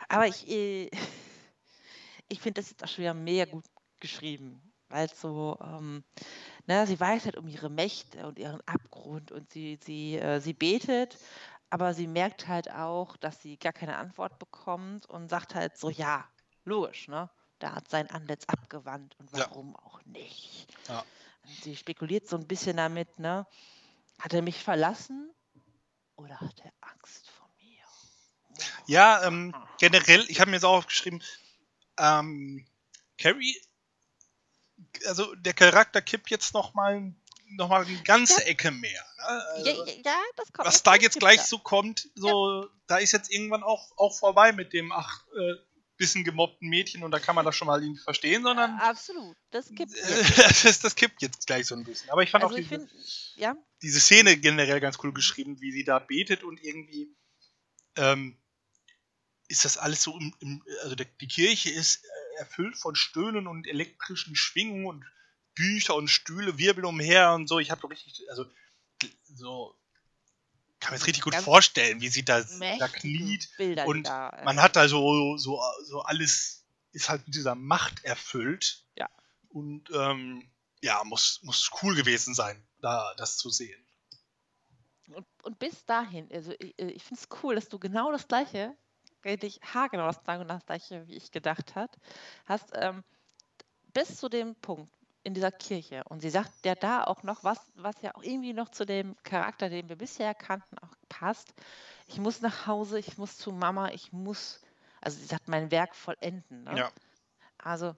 Aber 0.09 0.28
ich, 0.28 0.47
äh, 0.49 0.89
ich 2.30 2.41
finde 2.41 2.61
das 2.61 2.70
jetzt 2.70 2.84
auch 2.84 2.88
schon 2.88 3.03
wieder 3.03 3.13
mega 3.13 3.45
gut 3.45 3.65
geschrieben. 3.99 4.61
Weil 4.89 5.09
so, 5.09 5.57
ähm, 5.61 6.03
na, 6.65 6.86
sie 6.86 6.99
weiß 6.99 7.26
halt 7.26 7.38
um 7.38 7.47
ihre 7.47 7.70
Mächte 7.70 8.26
und 8.28 8.39
ihren 8.39 8.61
Abgrund 8.68 9.32
und 9.32 9.51
sie, 9.51 9.78
sie, 9.84 10.15
äh, 10.18 10.39
sie 10.39 10.53
betet, 10.53 11.18
aber 11.70 11.93
sie 11.93 12.07
merkt 12.07 12.47
halt 12.47 12.72
auch, 12.72 13.18
dass 13.18 13.41
sie 13.41 13.57
gar 13.57 13.74
keine 13.74 13.97
Antwort 13.97 14.39
bekommt 14.39 15.05
und 15.07 15.30
sagt 15.30 15.55
halt 15.55 15.78
so, 15.78 15.89
ja, 15.89 16.26
logisch, 16.63 17.07
ne? 17.09 17.30
Da 17.59 17.76
hat 17.76 17.89
sein 17.89 18.09
Antlitz 18.11 18.45
abgewandt 18.47 19.18
und 19.20 19.32
Ja. 19.32 19.39
warum 19.49 19.76
auch 19.76 20.03
nicht. 20.05 20.68
Ja. 20.88 21.03
Und 21.43 21.63
sie 21.63 21.76
spekuliert 21.76 22.28
so 22.28 22.38
ein 22.38 22.47
bisschen 22.47 22.78
damit, 22.78 23.20
ne? 23.20 23.45
Hat 24.20 24.34
er 24.34 24.41
mich 24.41 24.63
verlassen 24.63 25.34
oder 26.15 26.39
hat 26.39 26.59
er 26.63 26.72
Angst 26.82 27.30
vor 27.30 27.37
mir? 27.37 27.37
Ja, 28.86 29.24
ähm, 29.26 29.53
generell, 29.80 30.26
ich 30.30 30.39
habe 30.39 30.49
mir 30.51 30.58
jetzt 30.58 30.64
auch 30.66 30.78
aufgeschrieben, 30.78 31.24
ähm, 31.99 32.66
Carrie, 33.18 33.60
also 35.05 35.34
der 35.36 35.53
Charakter 35.53 36.01
kippt 36.01 36.30
jetzt 36.30 36.53
nochmal 36.53 37.14
noch 37.49 37.70
mal 37.70 37.86
eine 37.86 38.03
ganze 38.03 38.45
Ecke 38.45 38.72
mehr. 38.72 38.91
Ne? 38.91 39.24
Ja, 39.24 39.28
Also, 39.55 39.86
ja, 39.86 39.93
ja, 40.03 40.20
das 40.36 40.51
kommt. 40.51 40.68
was 40.68 40.84
da 40.84 40.95
jetzt 40.95 41.18
gleich 41.20 41.41
so 41.41 41.58
kommt, 41.60 42.10
so, 42.16 42.68
da 42.88 42.97
ist 42.97 43.14
jetzt 43.14 43.32
irgendwann 43.32 43.64
auch, 43.64 43.91
auch 43.97 44.18
vorbei 44.18 44.51
mit 44.51 44.74
dem, 44.74 44.91
ach, 44.91 45.26
äh, 45.38 45.53
bisschen 45.95 46.24
gemobbten 46.24 46.70
Mädchen 46.70 47.03
und 47.03 47.10
da 47.12 47.20
kann 47.20 47.34
man 47.36 47.43
das 47.43 47.55
schon 47.55 47.66
mal 47.66 47.82
irgendwie 47.82 48.01
verstehen, 48.01 48.43
sondern 48.43 48.78
Absolut, 48.80 49.36
das 49.49 49.72
äh, 49.72 49.76
jetzt. 49.80 50.66
das, 50.66 50.80
das 50.80 50.95
kippt 50.95 51.22
jetzt 51.24 51.47
gleich 51.47 51.66
so 51.66 51.76
ein 51.76 51.84
bisschen. 51.84 52.10
Aber 52.12 52.22
ich 52.22 52.30
fand 52.30 52.43
Also 52.43 52.55
auch 52.55 52.60
ich 52.60 52.68
diese, 52.68 52.82
finde, 52.88 52.93
ja, 53.36 53.55
diese 53.82 53.99
Szene 53.99 54.38
generell 54.38 54.80
ganz 54.80 54.97
cool 55.03 55.12
geschrieben, 55.12 55.60
wie 55.60 55.72
sie 55.72 55.84
da 55.84 55.97
betet 55.99 56.43
und 56.43 56.64
irgendwie 56.64 57.16
ähm, 57.95 58.38
ist 59.48 59.66
das 59.66 59.78
alles 59.78 60.04
so 60.04 60.18
im, 60.18 60.34
im 60.39 60.64
also 60.84 60.95
der, 60.95 61.06
die 61.22 61.28
Kirche 61.28 61.70
ist 61.70 62.04
äh, 62.04 62.39
erfüllt 62.39 62.78
von 62.78 62.95
Stöhnen 62.95 63.48
und 63.48 63.68
elektrischen 63.68 64.36
Schwingungen 64.36 64.86
und 64.86 65.06
Bücher 65.56 65.95
und 65.95 66.08
Stühle 66.08 66.58
wirbeln 66.58 66.86
umher 66.86 67.34
und 67.34 67.48
so. 67.48 67.60
Ich 67.60 67.72
habe 67.72 67.82
so 67.82 67.88
richtig, 67.88 68.30
also 68.30 68.45
so 69.34 69.76
kann 70.80 70.91
mir 70.91 70.98
jetzt 70.98 71.08
richtig 71.08 71.24
gut 71.24 71.34
Ganz 71.34 71.45
vorstellen, 71.45 72.02
wie 72.02 72.10
sie 72.10 72.24
da, 72.24 72.41
da 72.41 72.88
kniet. 72.88 73.50
Bilder, 73.58 73.88
und 73.88 74.04
da, 74.04 74.30
äh, 74.30 74.45
Man 74.45 74.62
hat 74.62 74.76
da 74.76 74.88
so, 74.88 75.38
so, 75.38 75.60
so 75.84 76.02
alles, 76.02 76.66
ist 76.91 77.10
halt 77.10 77.26
mit 77.26 77.36
dieser 77.36 77.56
Macht 77.56 78.04
erfüllt. 78.04 78.86
Ja. 78.95 79.10
Und 79.50 79.89
ähm, 79.93 80.50
ja, 80.82 81.04
muss, 81.04 81.41
muss 81.43 81.72
cool 81.82 81.95
gewesen 81.95 82.36
sein, 82.36 82.64
da 82.80 83.14
das 83.18 83.38
zu 83.38 83.50
sehen. 83.50 83.84
Und, 85.08 85.26
und 85.43 85.58
bis 85.58 85.86
dahin, 85.86 86.30
also 86.32 86.54
ich, 86.60 86.78
ich 86.78 87.04
finde 87.04 87.22
es 87.22 87.30
cool, 87.41 87.56
dass 87.56 87.70
du 87.70 87.80
genau 87.80 88.12
das 88.12 88.28
gleiche, 88.28 88.76
wirklich 89.24 89.59
haargenau 89.74 90.07
das, 90.07 90.22
das 90.24 90.65
gleiche, 90.65 91.07
wie 91.07 91.15
ich 91.15 91.32
gedacht 91.32 91.76
hat, 91.76 91.97
hast, 92.45 92.72
ähm, 92.76 93.03
bis 93.93 94.18
zu 94.18 94.30
dem 94.30 94.55
Punkt 94.55 94.91
in 95.24 95.34
dieser 95.34 95.51
Kirche. 95.51 96.03
Und 96.05 96.22
sie 96.22 96.30
sagt 96.30 96.65
ja 96.65 96.76
da 96.76 97.03
auch 97.03 97.24
noch 97.24 97.43
was, 97.43 97.59
was 97.76 97.95
ja 98.01 98.15
auch 98.15 98.24
irgendwie 98.24 98.53
noch 98.53 98.70
zu 98.70 98.86
dem 98.86 99.15
Charakter, 99.24 99.70
den 99.70 99.89
wir 99.89 99.97
bisher 99.97 100.34
kannten, 100.34 100.78
auch 100.80 100.93
passt. 101.09 101.53
Ich 102.07 102.18
muss 102.18 102.41
nach 102.41 102.65
Hause, 102.65 102.97
ich 102.97 103.18
muss 103.18 103.38
zu 103.38 103.51
Mama, 103.51 103.89
ich 103.89 104.13
muss, 104.13 104.61
also 105.01 105.20
sie 105.20 105.26
sagt, 105.26 105.49
mein 105.49 105.70
Werk 105.70 105.95
vollenden. 105.95 106.63
Ne? 106.63 106.78
Ja. 106.78 106.91
Also, 107.57 107.93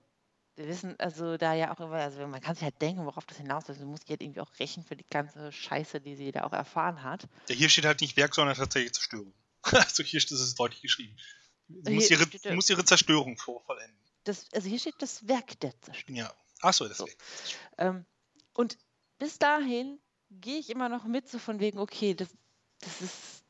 wir 0.56 0.68
wissen, 0.68 1.00
also 1.00 1.38
da 1.38 1.54
ja 1.54 1.72
auch 1.72 1.80
immer, 1.80 1.98
also 1.98 2.26
man 2.26 2.42
kann 2.42 2.56
sich 2.56 2.64
halt 2.64 2.82
denken, 2.82 3.06
worauf 3.06 3.26
das 3.26 3.38
hinausläuft. 3.38 3.80
Sie 3.80 3.86
muss 3.86 4.02
sich 4.02 4.10
halt 4.10 4.24
irgendwie 4.24 4.42
auch 4.42 4.60
rächen 4.60 4.84
für 4.84 4.96
die 4.96 5.08
ganze 5.08 5.52
Scheiße, 5.52 6.02
die 6.02 6.16
sie 6.16 6.32
da 6.32 6.44
auch 6.44 6.54
erfahren 6.54 7.04
hat. 7.04 7.28
Ja, 7.48 7.56
hier 7.56 7.70
steht 7.70 7.86
halt 7.86 8.02
nicht 8.02 8.18
Werk, 8.18 8.34
sondern 8.34 8.56
tatsächlich 8.56 8.94
Zerstörung. 8.94 9.34
also 9.74 10.04
hier 10.04 10.18
ist 10.18 10.32
es 10.32 10.56
deutlich 10.56 10.82
geschrieben. 10.82 11.16
Sie 11.68 11.94
muss 11.94 12.10
ihre, 12.10 12.24
steht 12.24 12.54
muss 12.54 12.70
ihre 12.70 12.84
Zerstörung 12.84 13.38
vor 13.38 13.62
vollenden. 13.64 13.98
Das, 14.24 14.46
also 14.54 14.68
hier 14.68 14.80
steht 14.80 14.96
das 15.00 15.28
Werk 15.28 15.60
der 15.60 15.80
Zerstörung. 15.82 16.16
Ja. 16.16 16.34
Achso, 16.62 16.88
das 16.88 16.98
So. 16.98 17.08
Werk. 17.08 17.18
Ähm, 17.78 18.06
und 18.54 18.78
bis 19.18 19.38
dahin 19.38 20.00
gehe 20.32 20.60
ich 20.60 20.70
immer 20.70 20.90
noch 20.90 21.06
mit, 21.06 21.30
so 21.30 21.40
von 21.40 21.60
wegen, 21.60 21.80
okay, 21.80 22.14
das, 22.14 22.30
das 22.80 23.02
ist 23.02 23.44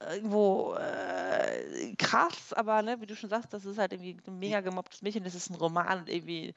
irgendwo 0.00 0.74
äh, 0.74 1.94
krass, 1.96 2.52
aber 2.52 2.82
ne, 2.82 3.00
wie 3.00 3.06
du 3.06 3.16
schon 3.16 3.30
sagst, 3.30 3.52
das 3.52 3.64
ist 3.64 3.78
halt 3.78 3.92
irgendwie 3.92 4.16
ein 4.26 4.38
mega 4.38 4.60
gemobbtes 4.60 5.02
Mädchen, 5.02 5.24
das 5.24 5.34
ist 5.34 5.50
ein 5.50 5.54
Roman 5.54 6.00
und 6.00 6.08
irgendwie 6.08 6.54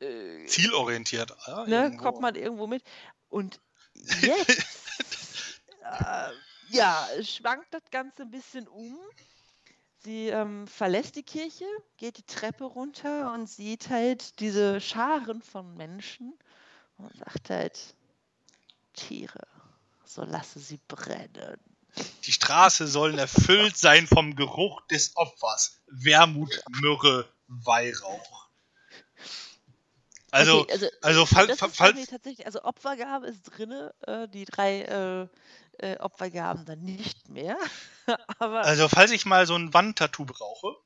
äh, 0.00 0.46
Zielorientiert. 0.46 1.34
Ja, 1.46 1.66
ne, 1.66 1.82
irgendwo. 1.84 2.02
kommt 2.02 2.20
man 2.20 2.34
irgendwo 2.34 2.66
mit. 2.66 2.82
Und 3.28 3.60
jetzt, 3.94 5.60
äh, 5.82 6.30
ja, 6.70 7.06
schwankt 7.22 7.72
das 7.72 7.82
Ganze 7.90 8.22
ein 8.22 8.30
bisschen 8.30 8.66
um. 8.68 8.98
Sie 10.02 10.28
ähm, 10.28 10.66
verlässt 10.66 11.16
die 11.16 11.22
Kirche, 11.22 11.66
geht 11.98 12.16
die 12.16 12.22
Treppe 12.22 12.64
runter 12.64 13.32
und 13.34 13.48
sieht 13.48 13.90
halt 13.90 14.40
diese 14.40 14.80
Scharen 14.80 15.42
von 15.42 15.74
Menschen 15.76 16.32
und 16.96 17.14
sagt 17.16 17.50
halt, 17.50 17.94
Tiere, 18.94 19.46
so 20.04 20.24
lasse 20.24 20.58
sie 20.58 20.80
brennen. 20.88 21.58
Die 22.24 22.32
Straße 22.32 22.86
sollen 22.86 23.18
erfüllt 23.18 23.76
sein 23.76 24.06
vom 24.06 24.36
Geruch 24.36 24.80
des 24.86 25.16
Opfers. 25.16 25.80
Wermut, 25.88 26.62
Myrrhe, 26.80 27.28
Weihrauch. 27.48 28.48
Also, 30.30 30.60
Okay, 30.60 30.72
also, 30.72 30.86
also 31.02 31.26
fall, 31.26 31.56
fall, 31.56 31.70
fall, 31.70 32.06
tatsächlich, 32.06 32.46
also 32.46 32.62
Opfergabe 32.62 33.26
ist 33.26 33.42
drinne, 33.42 33.92
äh, 34.06 34.28
die 34.28 34.44
drei 34.44 34.82
äh, 34.82 35.28
äh, 35.82 35.96
Opfergaben 35.98 36.64
dann 36.64 36.80
nicht 36.80 37.28
mehr. 37.28 37.56
Aber 38.38 38.60
also 38.62 38.88
falls 38.88 39.10
ich 39.10 39.26
mal 39.26 39.46
so 39.46 39.54
ein 39.54 39.72
Wandtattoo 39.74 40.24
brauche. 40.24 40.76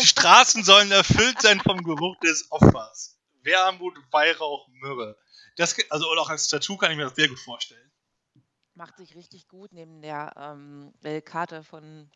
Die 0.00 0.06
Straßen 0.06 0.62
sollen 0.62 0.90
erfüllt 0.92 1.42
sein 1.42 1.60
vom 1.60 1.82
Geruch 1.82 2.16
des 2.20 2.50
Opfers. 2.50 3.18
Wermut, 3.42 3.96
Weihrauch, 4.12 4.68
Myrrhe. 4.68 5.18
Das, 5.56 5.74
also 5.90 6.06
auch 6.06 6.28
als 6.30 6.48
Tattoo 6.48 6.76
kann 6.76 6.90
ich 6.92 6.96
mir 6.96 7.04
das 7.04 7.16
sehr 7.16 7.28
gut 7.28 7.40
vorstellen. 7.40 7.90
macht 8.74 8.96
sich 8.98 9.16
richtig 9.16 9.48
gut 9.48 9.72
neben 9.72 10.00
der 10.00 10.32
ähm, 10.36 10.92
Karte 11.24 11.64
von 11.64 12.10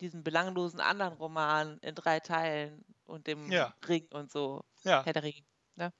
diesem 0.00 0.22
belanglosen 0.24 0.80
anderen 0.80 1.14
Roman 1.14 1.78
in 1.78 1.94
drei 1.94 2.20
Teilen 2.20 2.84
und 3.04 3.26
dem 3.26 3.50
Ja. 3.50 3.74
Ring 3.88 4.06
und 4.10 4.30
so. 4.30 4.64
Ja. 4.82 5.02
Herr 5.04 5.12
der 5.12 5.22
Ring. 5.22 5.44
Ne? 5.76 5.92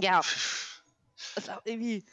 Ja, 0.00 0.20
ist 1.36 1.50
auch 1.50 1.62
irgendwie 1.64 2.04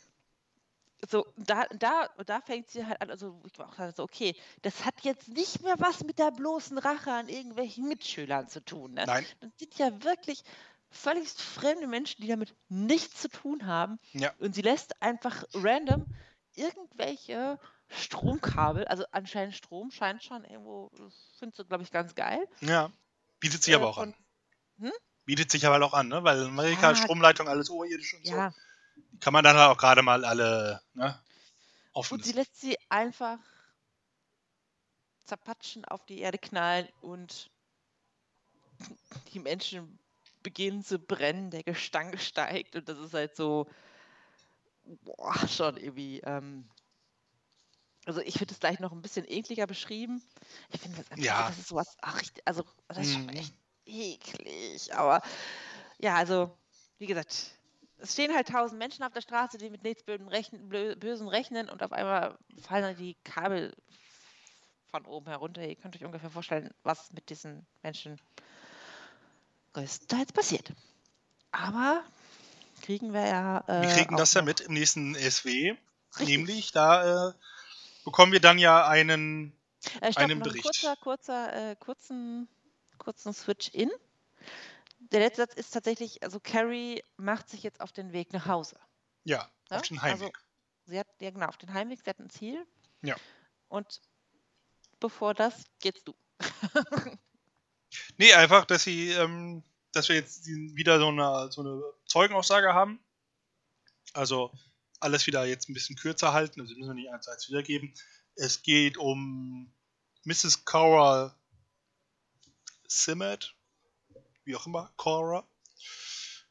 so, 1.10 1.26
da, 1.38 1.66
da, 1.78 2.08
da 2.26 2.42
fängt 2.42 2.70
sie 2.70 2.86
halt 2.86 3.02
an, 3.02 3.12
also 3.12 3.42
ich 3.46 3.58
war 3.60 3.70
auch 3.70 3.96
so, 3.96 4.04
okay, 4.04 4.36
das 4.62 4.86
hat 4.86 5.02
jetzt 5.04 5.28
nicht 5.30 5.62
mehr 5.64 5.76
was 5.80 6.04
mit 6.04 6.18
der 6.20 6.32
bloßen 6.32 6.78
Rache 6.78 7.12
an 7.12 7.30
irgendwelchen 7.30 7.88
Mitschülern 7.88 8.48
zu 8.50 8.64
tun. 8.64 8.94
Ne? 8.94 9.04
Nein. 9.06 9.26
Das 9.40 9.52
sind 9.60 9.78
ja 9.78 10.04
wirklich 10.04 10.42
völlig 10.90 11.30
fremde 11.30 11.88
Menschen, 11.88 12.22
die 12.22 12.28
damit 12.28 12.56
nichts 12.70 13.22
zu 13.22 13.30
tun 13.30 13.66
haben. 13.66 13.98
Ja. 14.14 14.34
Und 14.40 14.56
sie 14.56 14.62
lässt 14.62 15.02
einfach 15.02 15.44
random 15.54 16.06
irgendwelche 16.56 17.60
Stromkabel, 17.90 18.86
also 18.86 19.06
anscheinend 19.12 19.56
Strom 19.56 19.92
scheint 19.92 20.24
schon 20.24 20.44
irgendwo, 20.44 20.90
das 20.98 21.14
findest 21.38 21.60
du, 21.60 21.66
glaube 21.66 21.84
ich, 21.84 21.92
ganz 21.92 22.16
geil. 22.16 22.48
Ja. 22.62 22.92
Bietet 23.40 23.64
sich 23.64 23.74
Äh, 23.74 23.76
aber 23.76 23.88
auch 23.88 24.00
an. 24.00 24.16
Bietet 25.26 25.52
sich 25.52 25.66
aber 25.66 25.86
auch 25.86 25.94
an, 25.94 26.08
ne? 26.08 26.24
Weil 26.24 26.40
in 26.40 26.48
Amerika 26.48 26.84
Ja. 26.84 26.92
ist 26.92 27.00
Stromleitung 27.00 27.48
alles 27.48 27.70
oberirdisch 27.70 28.14
und 28.14 28.26
Ja, 28.26 28.52
so. 28.52 28.56
Kann 29.20 29.34
man 29.34 29.44
dann 29.44 29.58
halt 29.58 29.70
auch 29.72 29.78
gerade 29.78 30.02
mal 30.02 30.26
alle 30.26 30.82
ne, 30.94 31.20
offen 31.94 32.20
und 32.20 32.24
sie 32.24 32.32
lässt 32.34 32.60
sie 32.60 32.78
einfach 32.90 33.40
zerpatschen, 35.26 35.86
auf 35.86 36.06
die 36.06 36.20
Erde 36.20 36.40
knallen 36.40 36.88
und 37.02 37.52
die 39.34 39.40
Menschen 39.40 40.00
beginnen 40.44 40.84
zu 40.84 41.00
brennen, 41.00 41.52
der 41.52 41.64
Gestank 41.64 42.20
steigt 42.20 42.76
und 42.76 42.88
das 42.90 42.98
ist 43.00 43.14
halt 43.14 43.36
so, 43.36 43.68
boah, 45.04 45.48
schon 45.48 45.78
irgendwie, 45.78 46.20
ähm, 46.22 46.70
also 48.06 48.22
ich 48.22 48.38
finde 48.38 48.54
es 48.54 48.60
gleich 48.60 48.80
noch 48.80 48.92
ein 48.94 49.02
bisschen 49.02 49.26
ekliger 49.28 49.68
beschrieben. 49.68 50.22
Ich 50.72 50.82
finde 50.82 50.98
das 50.98 51.12
einfach, 51.12 51.26
Ja. 51.26 51.46
das 51.46 51.58
ist 51.60 51.68
sowas, 51.68 51.96
ach, 52.02 52.22
richtig, 52.22 52.44
also 52.48 52.64
das 52.88 53.00
ist 53.00 53.14
schon 53.14 53.28
Mhm. 53.28 53.30
echt 53.30 53.54
eklig, 53.86 54.94
aber 54.96 55.22
ja, 56.00 56.16
also 56.16 56.58
wie 57.00 57.08
gesagt, 57.08 57.57
es 58.00 58.14
stehen 58.14 58.34
halt 58.34 58.48
tausend 58.48 58.80
Menschen 58.80 59.04
auf 59.04 59.14
der 59.14 59.22
Straße, 59.22 59.58
die 59.58 59.70
mit 59.70 59.84
nichts 59.84 60.04
Bösen 60.04 60.28
rechnen, 60.28 60.70
Bösen 60.70 61.28
rechnen 61.28 61.70
und 61.70 61.84
auf 61.84 61.92
einmal 61.92 62.38
fallen 62.62 62.84
dann 62.84 62.98
die 62.98 63.16
Kabel 63.24 63.74
von 64.90 65.06
oben 65.06 65.28
herunter. 65.28 65.68
Ihr 65.68 65.76
könnt 65.76 65.96
euch 65.96 66.06
ungefähr 66.06 66.30
vorstellen, 66.30 66.70
was 66.84 67.12
mit 67.12 67.30
diesen 67.30 67.66
Menschen 67.84 68.20
größtenteils 69.74 70.32
passiert. 70.32 70.74
Aber 71.52 72.04
kriegen 72.82 73.14
wir 73.14 73.26
ja. 73.26 73.64
Äh, 73.68 73.82
Wir 73.82 73.96
kriegen 73.96 74.18
das 74.18 74.34
ja 74.34 74.42
mit 74.42 74.62
im 74.62 74.74
nächsten 74.74 75.16
SW. 75.16 75.76
Richtig. 76.20 76.38
Nämlich, 76.38 76.72
da 76.72 77.30
äh, 77.30 77.34
bekommen 78.06 78.32
wir 78.32 78.40
dann 78.40 78.58
ja 78.60 78.88
einen. 78.88 79.54
Äh, 80.02 80.12
stopp, 80.12 80.24
einen 80.24 80.40
Bericht. 80.40 80.64
kurzer, 80.64 80.96
kurzer, 80.98 81.72
äh, 81.72 81.76
kurzen, 81.76 82.48
kurzen 82.98 83.34
Switch 83.34 83.70
in. 83.70 83.92
Der 85.12 85.20
letzte 85.20 85.44
Satz 85.44 85.54
ist 85.54 85.74
tatsächlich, 85.74 86.24
also 86.24 86.40
Carrie 86.40 87.04
macht 87.18 87.50
sich 87.50 87.64
jetzt 87.64 87.82
auf 87.82 87.92
den 87.92 88.12
Weg 88.12 88.34
nach 88.34 88.46
Hause. 88.46 88.78
Ja, 89.24 89.50
Ja, 89.70 89.78
auf 89.78 89.84
den 89.84 90.02
Heimweg. 90.02 90.22
Also, 90.22 90.32
sie 90.86 91.00
hat, 91.00 91.08
ja 91.20 91.32
genau, 91.32 91.48
auf 91.48 91.58
den 91.58 91.74
Heimweg, 91.74 92.00
sie 92.04 92.10
hat 92.10 92.20
ein 92.20 92.30
Ziel. 92.30 92.66
Ja. 93.02 93.16
Und 93.68 94.02
bevor 95.00 95.34
das, 95.34 95.64
geht's 95.80 96.04
du. 96.04 96.16
Nee, 98.18 98.34
einfach, 98.34 98.66
dass 98.66 98.84
sie, 98.84 99.12
ähm, 99.12 99.64
dass 99.92 100.10
wir 100.10 100.16
jetzt 100.16 100.46
wieder 100.46 101.00
so 101.00 101.08
eine, 101.08 101.52
so 101.52 101.62
eine 101.62 101.82
Zeugenaussage 102.06 102.74
haben. 102.74 103.00
Also, 104.14 104.52
alles 105.00 105.28
wieder 105.28 105.46
jetzt 105.46 105.70
ein 105.70 105.74
bisschen 105.74 105.96
kürzer 105.96 106.34
halten, 106.34 106.62
also 106.62 106.74
müssen 106.76 106.90
wir 106.90 106.96
nicht 106.96 107.12
eins 107.12 107.26
zu 107.26 107.32
eins 107.32 107.48
wiedergeben. 107.50 107.94
Es 108.36 108.62
geht 108.62 108.98
um 108.98 109.72
Mrs. 110.24 110.66
Cora 110.66 111.36
Simmet, 112.88 113.56
wie 114.48 114.56
auch 114.56 114.66
immer, 114.66 114.92
Cora. 114.98 115.48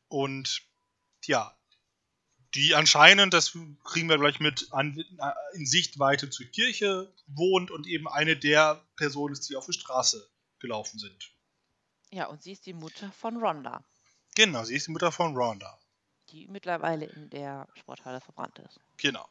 Und 0.09 0.63
ja, 1.25 1.57
die 2.55 2.75
anscheinend, 2.75 3.35
das 3.35 3.59
kriegen 3.85 4.09
wir 4.09 4.19
gleich 4.19 4.39
mit, 4.39 4.69
an, 4.73 5.05
in 5.55 5.67
Sichtweite 5.67 6.31
zur 6.31 6.47
Kirche 6.47 7.13
wohnt 7.27 7.71
und 7.71 7.87
eben 7.87 8.07
eine 8.09 8.37
der 8.37 8.87
Personen 8.97 9.33
ist, 9.33 9.49
die 9.49 9.57
auf 9.57 9.67
die 9.67 9.73
Straße 9.73 10.31
gelaufen 10.59 10.99
sind. 10.99 11.33
Ja, 12.11 12.27
und 12.27 12.43
sie 12.43 12.53
ist 12.53 12.65
die 12.67 12.73
Mutter 12.73 13.11
von 13.13 13.37
Rhonda. 13.37 13.85
Genau, 14.37 14.65
sie 14.65 14.77
ist 14.77 14.87
die 14.87 14.93
Mutter 14.93 15.11
von 15.11 15.37
Rhonda. 15.37 15.79
Die 16.31 16.47
mittlerweile 16.47 17.07
in 17.07 17.31
der 17.31 17.69
Sporthalle 17.75 18.21
verbrannt 18.21 18.59
ist. 18.61 18.81
Genau. 18.97 19.29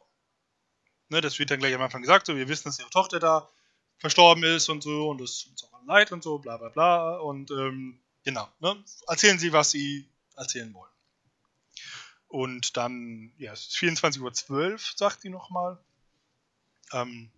Ne, 1.10 1.22
das 1.22 1.40
wird 1.40 1.52
dann 1.52 1.60
gleich 1.60 1.74
am 1.74 1.82
Anfang 1.82 2.02
gesagt, 2.02 2.26
so 2.26 2.36
wir 2.36 2.48
wissen, 2.48 2.66
dass 2.66 2.80
ihre 2.80 2.90
Tochter 2.90 3.20
da 3.20 3.50
verstorben 3.98 4.44
ist 4.44 4.70
und 4.70 4.84
so 4.84 5.10
und 5.10 5.22
es 5.22 5.40
tut 5.40 5.52
uns 5.52 5.64
auch 5.64 5.84
leid 5.86 6.12
und 6.12 6.24
so, 6.24 6.40
bla 6.40 6.58
bla 6.58 6.70
bla. 6.70 7.18
Und 7.18 7.52
ähm, 7.52 8.04
genau, 8.26 8.50
ne, 8.60 8.84
erzählen 9.08 9.40
sie, 9.40 9.54
was 9.54 9.72
sie 9.72 10.10
erzählen 10.36 10.74
wollen. 10.74 10.92
Und 12.28 12.76
dann, 12.76 13.32
ja, 13.38 13.54
es 13.54 13.68
ist 13.68 13.78
24.12 13.78 14.50
Uhr, 14.50 14.78
sagt 14.96 15.24
die 15.24 15.30
nochmal. 15.30 15.80
Ähm, 16.92 17.32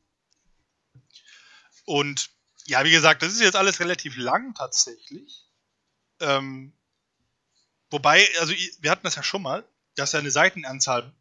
und 1.86 2.32
ja, 2.66 2.84
wie 2.84 2.92
gesagt, 2.92 3.22
das 3.22 3.34
ist 3.34 3.42
jetzt 3.42 3.56
alles 3.56 3.80
relativ 3.80 4.18
lang 4.18 4.56
tatsächlich. 4.56 5.46
Ähm, 6.20 6.74
wobei, 7.92 8.28
also 8.40 8.54
wir 8.80 8.90
hatten 8.90 9.04
das 9.04 9.16
ja 9.16 9.24
schon 9.24 9.44
mal, 9.44 9.64
dass 9.96 10.16
eine 10.16 10.32
Seitenanzahl 10.32 11.14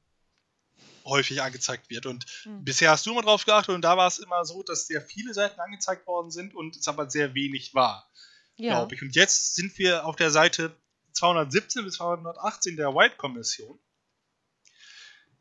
häufig 1.07 1.41
angezeigt 1.43 1.89
wird. 1.91 2.07
Und 2.07 2.27
hm. 2.43 2.64
bisher 2.64 2.91
hast 2.91 3.07
du 3.07 3.12
immer 3.12 3.23
drauf 3.23 3.45
geachtet 3.45 3.75
und 3.75 3.83
da 3.83 3.97
war 3.97 4.09
es 4.09 4.19
immer 4.19 4.45
so, 4.45 4.62
dass 4.62 4.87
sehr 4.87 5.01
viele 5.01 5.35
Seiten 5.35 5.61
angezeigt 5.61 6.07
worden 6.07 6.31
sind 6.31 6.55
und 6.55 6.77
es 6.77 6.89
aber 6.89 7.09
sehr 7.11 7.35
wenig 7.35 7.75
war, 7.75 8.11
ja. 8.57 8.75
glaube 8.75 8.95
ich. 8.95 9.03
Und 9.03 9.15
jetzt 9.15 9.55
sind 9.55 9.79
wir 9.79 10.05
auf 10.07 10.17
der 10.17 10.31
Seite 10.31 10.77
217 11.13 11.85
bis 11.85 11.95
218 11.95 12.77
der 12.77 12.95
White-Kommission. 12.95 13.79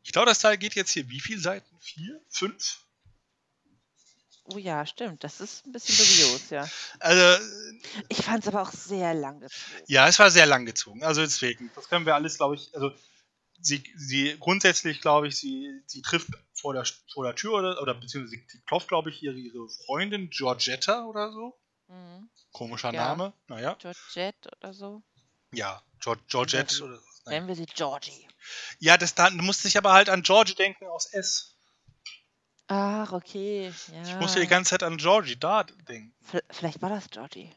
Ich 0.02 0.12
glaube, 0.12 0.26
das 0.26 0.38
Teil 0.38 0.56
geht 0.56 0.74
jetzt 0.74 0.90
hier 0.90 1.08
wie 1.08 1.20
viele 1.20 1.40
Seiten? 1.40 1.76
Vier? 1.80 2.20
Fünf? 2.28 2.86
Oh 4.44 4.58
ja, 4.58 4.86
stimmt. 4.86 5.24
Das 5.24 5.40
ist 5.40 5.66
ein 5.66 5.72
bisschen 5.72 5.96
dubios, 5.96 6.50
ja. 6.50 6.68
Also, 7.00 7.44
ich 8.08 8.18
fand 8.18 8.44
es 8.44 8.48
aber 8.48 8.62
auch 8.62 8.70
sehr 8.70 9.12
lang 9.12 9.40
gezogen. 9.40 9.82
Ja, 9.88 10.06
es 10.06 10.18
war 10.20 10.30
sehr 10.30 10.46
lang 10.46 10.64
gezogen. 10.64 11.02
Also 11.02 11.22
deswegen, 11.22 11.70
das 11.74 11.88
können 11.88 12.06
wir 12.06 12.14
alles, 12.14 12.36
glaube 12.36 12.54
ich, 12.54 12.72
also 12.74 12.92
sie, 13.60 13.82
sie 13.96 14.36
grundsätzlich, 14.38 15.00
glaube 15.00 15.26
ich, 15.26 15.36
sie, 15.36 15.82
sie 15.86 16.02
trifft 16.02 16.28
vor 16.54 16.74
der, 16.74 16.84
vor 17.12 17.24
der 17.24 17.34
Tür 17.34 17.54
oder, 17.54 17.82
oder 17.82 17.94
beziehungsweise 17.94 18.36
sie 18.36 18.60
klopft, 18.66 18.88
glaube 18.88 19.10
ich, 19.10 19.22
ihre, 19.22 19.36
ihre 19.36 19.68
Freundin 19.68 20.30
Georgetta 20.30 21.04
oder 21.06 21.32
so. 21.32 21.58
Mhm. 21.88 22.30
Komischer 22.52 22.92
ja. 22.92 23.08
Name, 23.08 23.32
naja. 23.48 23.74
Georgette 23.74 24.50
oder 24.56 24.72
so. 24.72 25.02
Ja, 25.52 25.82
George, 26.00 26.22
Georgette 26.28 26.84
oder 26.84 26.96
so. 26.96 27.30
Nennen 27.30 27.48
wir 27.48 27.56
sie 27.56 27.66
Georgie. 27.66 28.28
Ja, 28.78 28.96
das 28.96 29.14
da, 29.14 29.30
du 29.30 29.42
musst 29.42 29.64
dich 29.64 29.76
aber 29.76 29.92
halt 29.92 30.08
an 30.08 30.22
Georgie 30.22 30.54
denken 30.54 30.86
aus 30.86 31.06
S. 31.12 31.56
Ach, 32.68 33.12
okay. 33.12 33.72
Ja. 33.92 34.02
Ich 34.02 34.14
musste 34.16 34.40
die 34.40 34.46
ganze 34.46 34.70
Zeit 34.70 34.82
an 34.82 34.96
Georgie 34.96 35.36
da 35.36 35.64
denken. 35.64 36.14
Vielleicht 36.50 36.82
war 36.82 36.90
das 36.90 37.10
Georgie. 37.10 37.52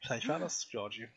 Vielleicht 0.00 0.28
war 0.28 0.38
das 0.38 0.68
Georgie. 0.68 1.08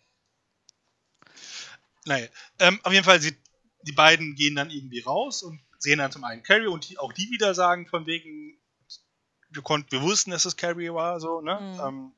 Naja, 2.06 2.28
ähm, 2.60 2.80
auf 2.84 2.94
jeden 2.94 3.04
Fall, 3.04 3.22
sie, 3.22 3.38
die 3.82 3.92
beiden 3.92 4.36
gehen 4.36 4.56
dann 4.56 4.70
irgendwie 4.70 5.02
raus 5.02 5.44
und 5.44 5.62
sehen 5.78 6.00
dann 6.00 6.12
zum 6.12 6.24
einen 6.24 6.44
Carrie 6.44 6.68
und 6.68 6.90
die, 6.90 6.98
auch 6.98 7.14
die 7.14 7.30
wieder 7.32 7.54
sagen, 7.54 7.88
von 7.88 8.06
wegen, 8.06 8.60
wir, 9.58 9.64
konnten, 9.64 9.92
wir 9.92 10.02
wussten, 10.02 10.32
dass 10.32 10.46
es 10.46 10.56
Carrie 10.56 10.94
war, 10.94 11.20
so, 11.20 11.42
ne? 11.42 11.60
Mhm. 11.60 11.80
Ähm, 11.80 12.12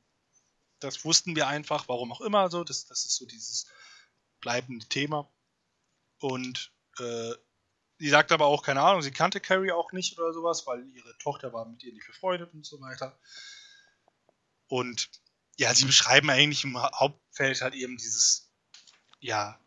das 0.79 1.03
wussten 1.03 1.35
wir 1.35 1.47
einfach, 1.47 1.87
warum 1.87 2.11
auch 2.11 2.21
immer, 2.21 2.49
so. 2.49 2.63
Das, 2.63 2.85
das 2.85 3.05
ist 3.05 3.15
so 3.15 3.25
dieses 3.25 3.65
bleibende 4.39 4.85
Thema. 4.85 5.27
Und 6.19 6.71
äh, 6.99 7.33
sie 7.97 8.09
sagt 8.09 8.31
aber 8.31 8.45
auch, 8.45 8.61
keine 8.63 8.81
Ahnung, 8.81 9.01
sie 9.01 9.11
kannte 9.11 9.39
Carrie 9.39 9.71
auch 9.71 9.91
nicht 9.91 10.19
oder 10.19 10.33
sowas, 10.33 10.67
weil 10.67 10.85
ihre 10.93 11.17
Tochter 11.17 11.51
war 11.53 11.65
mit 11.65 11.83
ihr 11.83 11.93
nicht 11.93 12.07
befreundet 12.07 12.53
und 12.53 12.65
so 12.65 12.79
weiter. 12.81 13.17
Und 14.67 15.09
ja, 15.57 15.73
sie 15.73 15.85
beschreiben 15.85 16.29
eigentlich 16.29 16.63
im 16.63 16.81
Hauptfeld 16.81 17.61
halt 17.61 17.73
eben 17.73 17.97
dieses, 17.97 18.51
ja, 19.19 19.59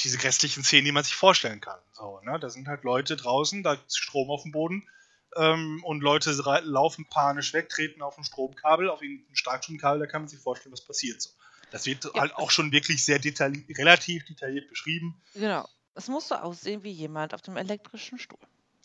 diese 0.00 0.18
grässlichen 0.18 0.64
Szenen, 0.64 0.86
die 0.86 0.92
man 0.92 1.04
sich 1.04 1.14
vorstellen 1.14 1.60
kann. 1.60 1.80
So, 1.92 2.20
ne? 2.20 2.38
Da 2.38 2.48
sind 2.48 2.68
halt 2.68 2.84
Leute 2.84 3.16
draußen, 3.16 3.62
da 3.62 3.74
ist 3.74 3.98
Strom 3.98 4.30
auf 4.30 4.42
dem 4.42 4.52
Boden 4.52 4.88
ähm, 5.36 5.82
und 5.84 6.00
Leute 6.00 6.30
laufen 6.64 7.06
panisch 7.08 7.52
weg, 7.52 7.68
treten 7.68 8.02
auf 8.02 8.18
ein 8.18 8.24
Stromkabel, 8.24 8.90
auf 8.90 9.02
irgendein 9.02 9.36
Starkstromkabel, 9.36 10.00
da 10.00 10.06
kann 10.06 10.22
man 10.22 10.28
sich 10.28 10.40
vorstellen, 10.40 10.72
was 10.72 10.84
passiert 10.84 11.22
so. 11.22 11.30
Das 11.70 11.86
wird 11.86 12.04
ja. 12.04 12.20
halt 12.20 12.34
auch 12.36 12.50
schon 12.50 12.70
wirklich 12.70 13.04
sehr 13.04 13.18
detailliert, 13.18 13.78
relativ 13.78 14.24
detailliert 14.26 14.68
beschrieben. 14.68 15.20
Genau. 15.34 15.66
Es 15.94 16.08
muss 16.08 16.28
so 16.28 16.34
aussehen 16.34 16.82
wie 16.82 16.90
jemand 16.90 17.34
auf 17.34 17.42
dem 17.42 17.56
elektrischen 17.56 18.18
Stuhl. 18.18 18.38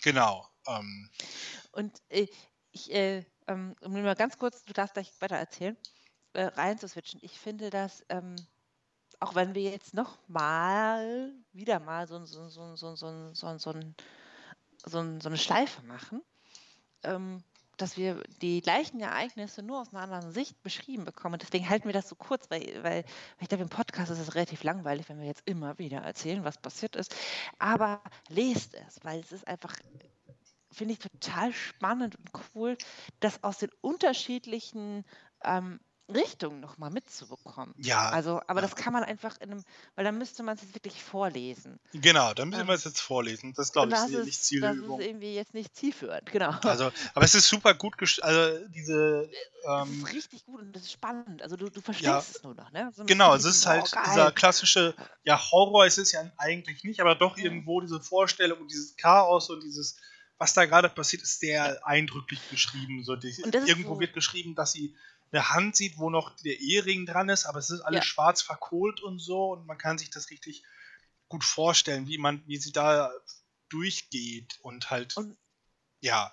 Genau. 0.04 0.48
Ähm. 0.68 1.10
Und 1.72 2.02
äh, 2.10 2.28
ich, 2.72 2.94
äh, 2.94 3.26
ähm, 3.48 3.76
um 3.82 3.94
mal 3.94 4.16
ganz 4.16 4.38
kurz, 4.38 4.64
du 4.64 4.74
darfst 4.74 4.94
gleich 4.94 5.12
weiter 5.20 5.36
erzählen, 5.36 5.78
äh, 6.34 6.44
rein 6.44 6.78
zu 6.78 6.88
switchen. 6.88 7.20
Ich 7.24 7.40
finde 7.40 7.70
das, 7.70 8.04
ähm, 8.10 8.36
auch 9.20 9.36
wenn 9.36 9.56
wir 9.56 9.72
jetzt 9.72 9.94
noch 9.94 10.18
mal, 10.28 11.34
wieder 11.54 11.80
mal 11.80 12.08
so, 12.08 12.24
so, 12.26 12.50
so, 12.50 12.76
so, 12.76 12.96
so, 12.96 13.34
so, 13.34 13.58
so, 13.58 13.74
so, 14.86 15.20
so 15.20 15.30
eine 15.30 15.38
Schleife 15.38 15.82
machen, 15.84 16.22
ähm, 17.08 17.44
dass 17.78 17.96
wir 17.96 18.24
die 18.42 18.62
gleichen 18.62 19.00
Ereignisse 19.00 19.62
nur 19.62 19.82
aus 19.82 19.94
einer 19.94 20.02
anderen 20.02 20.32
Sicht 20.32 20.62
beschrieben 20.64 21.06
bekommen. 21.06 21.40
Deswegen 21.40 21.70
halten 21.70 21.86
wir 21.86 21.94
das 21.94 22.10
so 22.10 22.16
kurz, 22.16 22.50
weil, 22.50 22.84
weil, 22.84 23.06
ich 23.40 23.48
glaube, 23.48 23.64
im 23.64 23.70
Podcast 23.70 24.12
ist 24.12 24.20
es 24.20 24.36
relativ 24.36 24.64
langweilig, 24.64 25.08
wenn 25.10 25.20
wir 25.20 25.28
jetzt 25.28 25.44
immer 25.46 25.78
wieder 25.78 26.00
erzählen, 26.00 26.44
was 26.44 26.58
passiert 26.58 26.96
ist. 26.96 27.16
Aber 27.60 28.02
lest 28.30 28.74
es, 28.74 29.00
weil 29.04 29.20
es 29.20 29.32
ist 29.32 29.48
einfach, 29.48 29.76
finde 30.72 30.94
ich, 30.94 31.00
total 31.00 31.54
spannend 31.54 32.16
und 32.16 32.32
cool, 32.56 32.78
dass 33.20 33.44
aus 33.44 33.60
den 33.60 33.70
unterschiedlichen 33.82 35.06
ähm, 35.44 35.80
Richtung 36.14 36.60
nochmal 36.60 36.90
mitzubekommen. 36.90 37.74
Ja. 37.78 38.10
Also, 38.10 38.42
aber 38.48 38.62
ja. 38.62 38.68
das 38.68 38.76
kann 38.76 38.94
man 38.94 39.04
einfach 39.04 39.38
in 39.42 39.52
einem, 39.52 39.64
weil 39.96 40.06
dann 40.06 40.18
müsste 40.18 40.42
man 40.44 40.56
es 40.56 40.62
jetzt 40.62 40.74
wirklich 40.74 41.04
vorlesen. 41.04 41.80
Genau, 41.94 42.34
dann 42.34 42.50
müssen 42.50 42.62
ähm, 42.62 42.68
wir 42.68 42.76
es 42.76 42.86
jetzt 42.86 43.02
vorlesen. 43.02 43.54
Das 43.54 43.74
glaube 43.74 43.94
ich 43.94 44.14
ist 44.14 44.26
nicht 44.26 44.44
Ziel 44.44 44.62
Das 44.62 44.78
ist 44.78 44.84
irgendwie 44.84 45.36
jetzt 45.36 45.54
nicht 45.54 45.76
zielführend, 45.76 46.32
genau. 46.32 46.52
Also, 46.62 46.92
aber 47.14 47.26
es 47.26 47.36
ist 47.36 47.48
super 47.48 47.74
gut, 47.74 47.96
also 48.22 48.66
diese. 48.70 49.30
Ähm, 49.66 50.02
das 50.02 50.10
ist 50.10 50.16
richtig 50.16 50.46
gut 50.46 50.62
und 50.62 50.74
das 50.74 50.84
ist 50.84 50.94
spannend. 50.94 51.42
Also 51.42 51.58
du, 51.58 51.70
du 51.70 51.82
verstehst 51.82 52.08
ja, 52.08 52.20
es 52.20 52.44
nur 52.44 52.56
noch, 52.56 52.72
ne? 52.72 52.92
So 52.96 53.04
genau, 53.06 53.36
es 53.36 53.44
ist 53.44 53.66
halt 53.66 53.92
oh, 53.94 54.00
dieser 54.10 54.32
klassische, 54.32 54.96
ja, 55.24 55.40
Horror 55.52 55.86
ist 55.86 55.98
es 55.98 56.14
ja 56.14 56.22
eigentlich 56.38 56.84
nicht, 56.84 57.02
aber 57.02 57.16
doch 57.16 57.38
irgendwo 57.38 57.82
diese 57.82 58.00
Vorstellung 58.00 58.62
und 58.62 58.72
dieses 58.72 58.96
Chaos 58.96 59.50
und 59.50 59.62
dieses 59.64 59.98
was 60.40 60.54
da 60.54 60.66
gerade 60.66 60.90
passiert, 60.90 61.24
ist 61.24 61.40
sehr 61.40 61.86
eindrücklich 61.86 62.40
beschrieben. 62.50 63.04
So, 63.04 63.16
die, 63.16 63.30
irgendwo 63.66 63.96
so, 63.96 64.00
wird 64.00 64.14
geschrieben, 64.14 64.56
dass 64.56 64.72
sie 64.72 64.96
eine 65.32 65.50
Hand 65.50 65.76
sieht, 65.76 65.98
wo 65.98 66.10
noch 66.10 66.36
der 66.38 66.60
Ehering 66.60 67.06
dran 67.06 67.30
ist, 67.30 67.46
aber 67.46 67.60
es 67.60 67.70
ist 67.70 67.82
alles 67.82 68.00
ja. 68.00 68.04
schwarz 68.04 68.42
verkohlt 68.42 69.02
und 69.02 69.20
so 69.20 69.52
und 69.52 69.66
man 69.66 69.78
kann 69.78 69.98
sich 69.98 70.10
das 70.10 70.30
richtig 70.30 70.64
gut 71.30 71.44
vorstellen, 71.44 72.08
wie 72.08 72.18
man, 72.18 72.44
wie 72.48 72.58
sie 72.58 72.72
da 72.72 73.12
durchgeht 73.70 74.60
und 74.62 74.90
halt, 74.90 75.18
und 75.18 75.38
ja, 76.00 76.32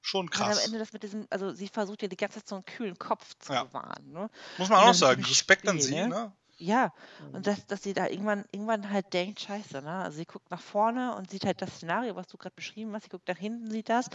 schon 0.00 0.30
krass. 0.30 0.58
am 0.58 0.64
Ende 0.66 0.78
das 0.78 0.92
mit 0.92 1.02
diesem, 1.02 1.26
also 1.30 1.52
sie 1.52 1.68
versucht 1.68 2.02
ja 2.02 2.08
die 2.08 2.16
ganze 2.16 2.38
Zeit 2.38 2.48
so 2.48 2.54
einen 2.54 2.64
kühlen 2.64 2.98
Kopf 2.98 3.34
zu 3.40 3.52
ja. 3.52 3.64
bewahren. 3.64 4.12
Ne? 4.12 4.30
Muss 4.58 4.68
man 4.68 4.78
auch 4.78 4.94
sagen, 4.94 5.24
Respekt 5.24 5.68
an 5.68 5.80
sie, 5.80 5.94
ne? 5.94 6.08
ne? 6.08 6.32
Ja, 6.58 6.94
und 7.20 7.40
mhm. 7.40 7.42
dass, 7.42 7.66
dass 7.66 7.82
sie 7.82 7.92
da 7.92 8.06
irgendwann, 8.06 8.44
irgendwann 8.50 8.88
halt 8.90 9.12
denkt, 9.12 9.40
scheiße, 9.40 9.82
ne? 9.82 9.92
Also 9.92 10.16
sie 10.16 10.24
guckt 10.24 10.50
nach 10.50 10.60
vorne 10.60 11.14
und 11.14 11.30
sieht 11.30 11.44
halt 11.44 11.60
das 11.60 11.74
Szenario, 11.74 12.16
was 12.16 12.28
du 12.28 12.38
gerade 12.38 12.54
beschrieben 12.54 12.94
hast, 12.94 13.02
sie 13.02 13.08
guckt 13.10 13.28
nach 13.28 13.36
hinten, 13.36 13.70
sieht 13.70 13.90
das 13.90 14.08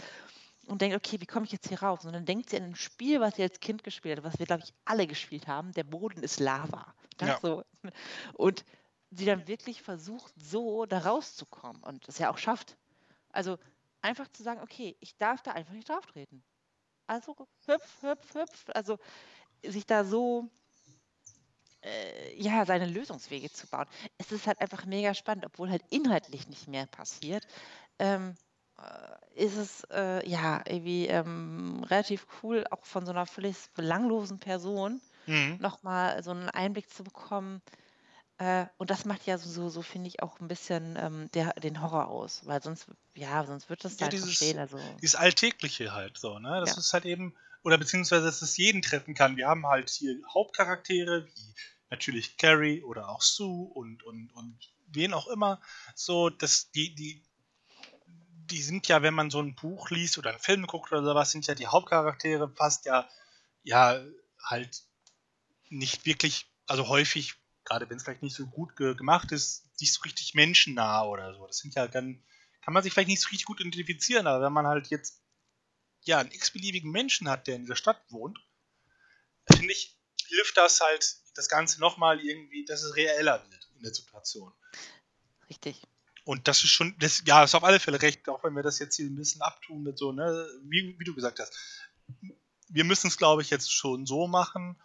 und 0.72 0.80
denkt, 0.80 0.96
okay, 0.96 1.20
wie 1.20 1.26
komme 1.26 1.46
ich 1.46 1.52
jetzt 1.52 1.68
hier 1.68 1.82
raus? 1.82 2.04
Und 2.04 2.12
dann 2.12 2.24
denkt 2.24 2.50
sie 2.50 2.56
an 2.56 2.64
ein 2.64 2.74
Spiel, 2.76 3.20
was 3.20 3.36
sie 3.36 3.42
als 3.42 3.60
Kind 3.60 3.84
gespielt 3.84 4.18
hat, 4.18 4.24
was 4.24 4.38
wir, 4.38 4.46
glaube 4.46 4.62
ich, 4.64 4.72
alle 4.84 5.06
gespielt 5.06 5.46
haben. 5.46 5.72
Der 5.72 5.84
Boden 5.84 6.22
ist 6.22 6.40
Lava. 6.40 6.94
Ja. 7.20 7.38
So. 7.40 7.62
Und 8.34 8.64
sie 9.10 9.26
dann 9.26 9.46
wirklich 9.46 9.82
versucht, 9.82 10.32
so 10.36 10.86
da 10.86 10.98
rauszukommen 10.98 11.82
und 11.82 12.08
das 12.08 12.18
ja 12.18 12.30
auch 12.30 12.38
schafft. 12.38 12.76
Also 13.30 13.58
einfach 14.00 14.28
zu 14.28 14.42
sagen, 14.42 14.60
okay, 14.62 14.96
ich 15.00 15.16
darf 15.16 15.42
da 15.42 15.52
einfach 15.52 15.74
nicht 15.74 15.88
drauf 15.88 16.06
treten. 16.06 16.42
Also 17.06 17.36
hüpf, 17.66 18.02
hüpf, 18.02 18.34
hüpf. 18.34 18.64
Also 18.74 18.98
sich 19.62 19.86
da 19.86 20.04
so 20.04 20.48
äh, 21.82 22.40
ja, 22.40 22.64
seine 22.64 22.86
Lösungswege 22.86 23.50
zu 23.50 23.66
bauen. 23.66 23.86
Es 24.18 24.32
ist 24.32 24.46
halt 24.46 24.60
einfach 24.60 24.86
mega 24.86 25.14
spannend, 25.14 25.44
obwohl 25.44 25.70
halt 25.70 25.82
inhaltlich 25.90 26.48
nicht 26.48 26.68
mehr 26.68 26.86
passiert. 26.86 27.46
Ähm, 27.98 28.30
äh, 28.30 28.51
ist 29.34 29.56
es 29.56 29.84
äh, 29.90 30.28
ja 30.28 30.62
irgendwie 30.66 31.06
ähm, 31.08 31.84
relativ 31.84 32.26
cool, 32.42 32.64
auch 32.70 32.84
von 32.84 33.06
so 33.06 33.12
einer 33.12 33.26
völlig 33.26 33.56
belanglosen 33.74 34.38
Person 34.40 35.00
Mhm. 35.26 35.58
nochmal 35.58 36.22
so 36.24 36.32
einen 36.32 36.50
Einblick 36.50 36.90
zu 36.90 37.04
bekommen, 37.04 37.62
Äh, 38.38 38.66
und 38.78 38.90
das 38.90 39.04
macht 39.06 39.26
ja 39.26 39.38
so, 39.38 39.68
so 39.70 39.82
finde 39.82 40.08
ich, 40.08 40.22
auch 40.22 40.40
ein 40.40 40.48
bisschen 40.48 40.96
ähm, 40.98 41.30
der, 41.34 41.54
den 41.54 41.82
Horror 41.82 42.08
aus, 42.08 42.46
weil 42.46 42.62
sonst, 42.62 42.88
ja, 43.16 43.44
sonst 43.46 43.70
wird 43.70 43.84
das 43.84 44.00
Ja, 44.00 44.08
halt 44.08 44.16
dieses, 44.18 44.18
verstehen. 44.18 44.58
Also, 44.58 45.00
dieses 45.00 45.16
Alltägliche 45.16 45.92
halt 45.92 46.18
so, 46.18 46.38
ne? 46.38 46.60
Das 46.60 46.76
ja, 46.76 46.78
ist 46.78 46.92
halt 46.92 47.04
eben, 47.04 47.36
oder 47.62 47.78
beziehungsweise, 47.78 48.24
dass 48.24 48.42
es 48.42 48.56
jeden 48.56 48.82
treffen 48.82 49.14
kann. 49.14 49.36
Wir 49.36 49.48
haben 49.48 49.66
halt 49.66 49.90
hier 49.90 50.16
Hauptcharaktere, 50.32 51.26
wie 51.26 51.54
natürlich 51.90 52.36
Carrie 52.38 52.82
oder 52.82 53.08
auch 53.08 53.22
Sue 53.22 53.68
und, 53.72 54.02
und, 54.02 54.32
und 54.32 54.72
wen 54.86 55.12
auch 55.12 55.26
immer. 55.28 55.60
So, 55.94 56.30
dass 56.30 56.70
die, 56.70 56.94
die, 56.94 57.22
die 58.50 58.62
sind 58.62 58.88
ja, 58.88 59.02
wenn 59.02 59.14
man 59.14 59.30
so 59.30 59.40
ein 59.40 59.54
Buch 59.54 59.90
liest 59.90 60.18
oder 60.18 60.30
einen 60.30 60.38
Film 60.38 60.66
guckt 60.66 60.92
oder 60.92 61.04
sowas, 61.04 61.30
sind 61.30 61.46
ja 61.46 61.54
die 61.54 61.66
Hauptcharaktere 61.66 62.52
fast 62.54 62.86
ja, 62.86 63.08
ja, 63.62 64.02
halt 64.42 64.82
nicht 65.68 66.04
wirklich, 66.06 66.46
also 66.66 66.88
häufig, 66.88 67.34
gerade 67.64 67.88
wenn 67.88 67.96
es 67.96 68.02
vielleicht 68.02 68.22
nicht 68.22 68.36
so 68.36 68.46
gut 68.46 68.76
ge 68.76 68.94
gemacht 68.94 69.32
ist, 69.32 69.64
nicht 69.80 69.92
so 69.92 70.02
richtig 70.02 70.34
menschennah 70.34 71.04
oder 71.04 71.34
so. 71.34 71.46
Das 71.46 71.58
sind 71.58 71.74
ja 71.74 71.86
dann, 71.88 72.22
kann 72.62 72.74
man 72.74 72.82
sich 72.82 72.92
vielleicht 72.92 73.08
nicht 73.08 73.22
so 73.22 73.28
richtig 73.28 73.46
gut 73.46 73.60
identifizieren, 73.60 74.26
aber 74.26 74.44
wenn 74.44 74.52
man 74.52 74.66
halt 74.66 74.88
jetzt 74.88 75.22
ja 76.04 76.18
einen 76.18 76.32
x-beliebigen 76.32 76.90
Menschen 76.90 77.28
hat, 77.28 77.46
der 77.46 77.56
in 77.56 77.62
dieser 77.62 77.76
Stadt 77.76 78.02
wohnt, 78.10 78.38
finde 79.50 79.72
ich, 79.72 79.96
hilft 80.26 80.56
das 80.56 80.80
halt 80.80 81.16
das 81.34 81.48
Ganze 81.48 81.80
nochmal 81.80 82.20
irgendwie, 82.20 82.64
dass 82.64 82.82
es 82.82 82.96
reeller 82.96 83.44
wird 83.50 83.68
in 83.76 83.82
der 83.82 83.94
Situation. 83.94 84.52
richtig. 85.48 85.82
Und 86.24 86.46
das 86.46 86.62
ist 86.62 86.70
schon, 86.70 86.94
das, 86.98 87.22
ja, 87.26 87.42
ist 87.44 87.54
auf 87.54 87.64
alle 87.64 87.80
Fälle 87.80 88.00
recht, 88.00 88.28
auch 88.28 88.44
wenn 88.44 88.54
wir 88.54 88.62
das 88.62 88.78
jetzt 88.78 88.96
hier 88.96 89.06
ein 89.06 89.16
bisschen 89.16 89.42
abtun 89.42 89.82
mit 89.82 89.98
so, 89.98 90.12
ne, 90.12 90.48
wie, 90.64 90.94
wie 90.98 91.04
du 91.04 91.14
gesagt 91.14 91.40
hast. 91.40 91.52
Wir 92.68 92.84
müssen 92.84 93.08
es, 93.08 93.18
glaube 93.18 93.42
ich, 93.42 93.50
jetzt 93.50 93.72
schon 93.72 94.06
so 94.06 94.28
machen, 94.28 94.80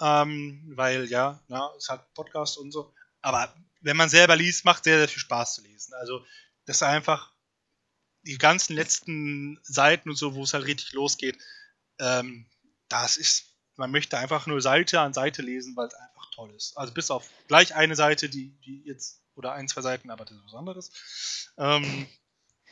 ähm, 0.00 0.72
weil, 0.74 1.06
ja, 1.06 1.42
na, 1.48 1.72
es 1.76 1.88
hat 1.88 2.12
Podcast 2.14 2.58
und 2.58 2.70
so. 2.70 2.92
Aber 3.22 3.54
wenn 3.80 3.96
man 3.96 4.08
selber 4.08 4.36
liest, 4.36 4.64
macht 4.64 4.84
sehr, 4.84 4.98
sehr 4.98 5.08
viel 5.08 5.20
Spaß 5.20 5.54
zu 5.54 5.62
lesen. 5.62 5.94
Also, 5.94 6.24
das 6.66 6.76
ist 6.76 6.82
einfach 6.82 7.32
die 8.26 8.38
ganzen 8.38 8.74
letzten 8.74 9.58
Seiten 9.62 10.10
und 10.10 10.16
so, 10.16 10.34
wo 10.34 10.42
es 10.42 10.54
halt 10.54 10.66
richtig 10.66 10.92
losgeht, 10.92 11.38
ähm, 11.98 12.46
das 12.88 13.16
ist, 13.16 13.46
man 13.76 13.90
möchte 13.90 14.18
einfach 14.18 14.46
nur 14.46 14.60
Seite 14.60 15.00
an 15.00 15.12
Seite 15.12 15.42
lesen, 15.42 15.76
weil 15.76 15.88
es 15.88 15.94
einfach 15.94 16.30
toll 16.30 16.54
ist. 16.54 16.76
Also 16.76 16.92
bis 16.92 17.10
auf 17.10 17.28
gleich 17.48 17.74
eine 17.74 17.96
Seite, 17.96 18.28
die, 18.28 18.50
die 18.60 18.82
jetzt, 18.84 19.22
oder 19.36 19.52
ein, 19.52 19.68
zwei 19.68 19.82
Seiten, 19.82 20.10
aber 20.10 20.24
das 20.24 20.36
ist 20.36 20.44
was 20.46 20.54
anderes. 20.54 20.90
Ähm, 21.58 22.06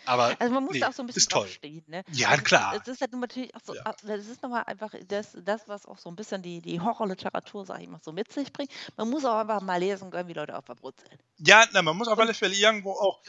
aber 0.05 0.37
Also 0.41 0.53
man 0.53 0.65
muss 0.65 0.73
nee, 0.73 0.81
da 0.81 0.89
auch 0.89 0.93
so 0.93 1.03
ein 1.03 1.07
bisschen 1.07 1.21
ist 1.21 1.31
toll. 1.31 1.43
draufstehen, 1.43 1.85
ne? 1.87 2.03
Ja, 2.13 2.31
Also 2.31 2.43
klar. 2.43 2.75
es 2.81 2.89
ist 2.89 3.01
halt 3.01 3.13
natürlich 3.13 3.55
auch 3.55 3.61
so, 3.65 3.75
Ja. 3.75 3.83
ah, 3.85 3.95
das 4.03 4.27
ist 4.27 4.43
nochmal 4.43 4.65
einfach 4.65 4.93
das, 5.07 5.37
das, 5.45 5.69
was 5.69 5.87
auch 5.87 5.99
so 5.99 6.11
ein 6.11 6.17
bisschen 6.17 6.43
die, 6.43 6.61
die 6.61 6.81
Horrorliteratur, 6.81 7.65
sag 7.65 7.81
ich 7.81 7.89
mal, 7.89 8.01
so 8.03 8.13
mit 8.13 8.33
sich 8.33 8.53
bringt. 8.53 8.71
Man 8.97 9.09
muss 9.11 9.25
auch 9.25 9.37
einfach 9.39 9.61
mal 9.61 9.79
lesen 9.79 10.11
können, 10.11 10.29
wie 10.29 10.33
Leute 10.33 10.59
auch 10.59 10.65
verbrutzeln. 10.65 11.19
Ja, 11.39 11.67
na, 11.73 11.83
man 11.83 11.97
muss 11.97 12.09
auf 12.09 12.19
alle 12.19 12.35
Fälle 12.35 12.55
irgendwo 12.55 12.93
auch 12.93 13.23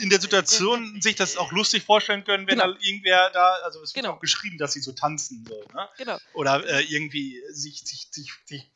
in, 0.00 0.10
der 0.10 0.20
Situation 0.20 1.00
sich 1.00 1.16
das 1.16 1.36
auch 1.36 1.52
lustig 1.52 1.84
vorstellen 1.84 2.24
können, 2.24 2.46
wenn 2.46 2.58
genau, 2.58 2.72
da 2.72 2.78
irgendwer 2.80 3.30
da, 3.30 3.54
also 3.64 3.82
es 3.82 3.94
wird 3.94 4.04
genau, 4.04 4.16
auch 4.16 4.20
geschrieben, 4.20 4.58
dass 4.58 4.72
sie 4.72 4.80
so 4.80 4.92
tanzen, 4.92 5.44
so, 5.48 5.54
ne? 5.74 5.88
genau. 5.96 6.18
Oder 6.34 6.64
äh, 6.66 6.82
irgendwie 6.84 7.42
sich, 7.50 7.82
sich, 7.84 8.08
sich, 8.10 8.32
sich 8.46 8.70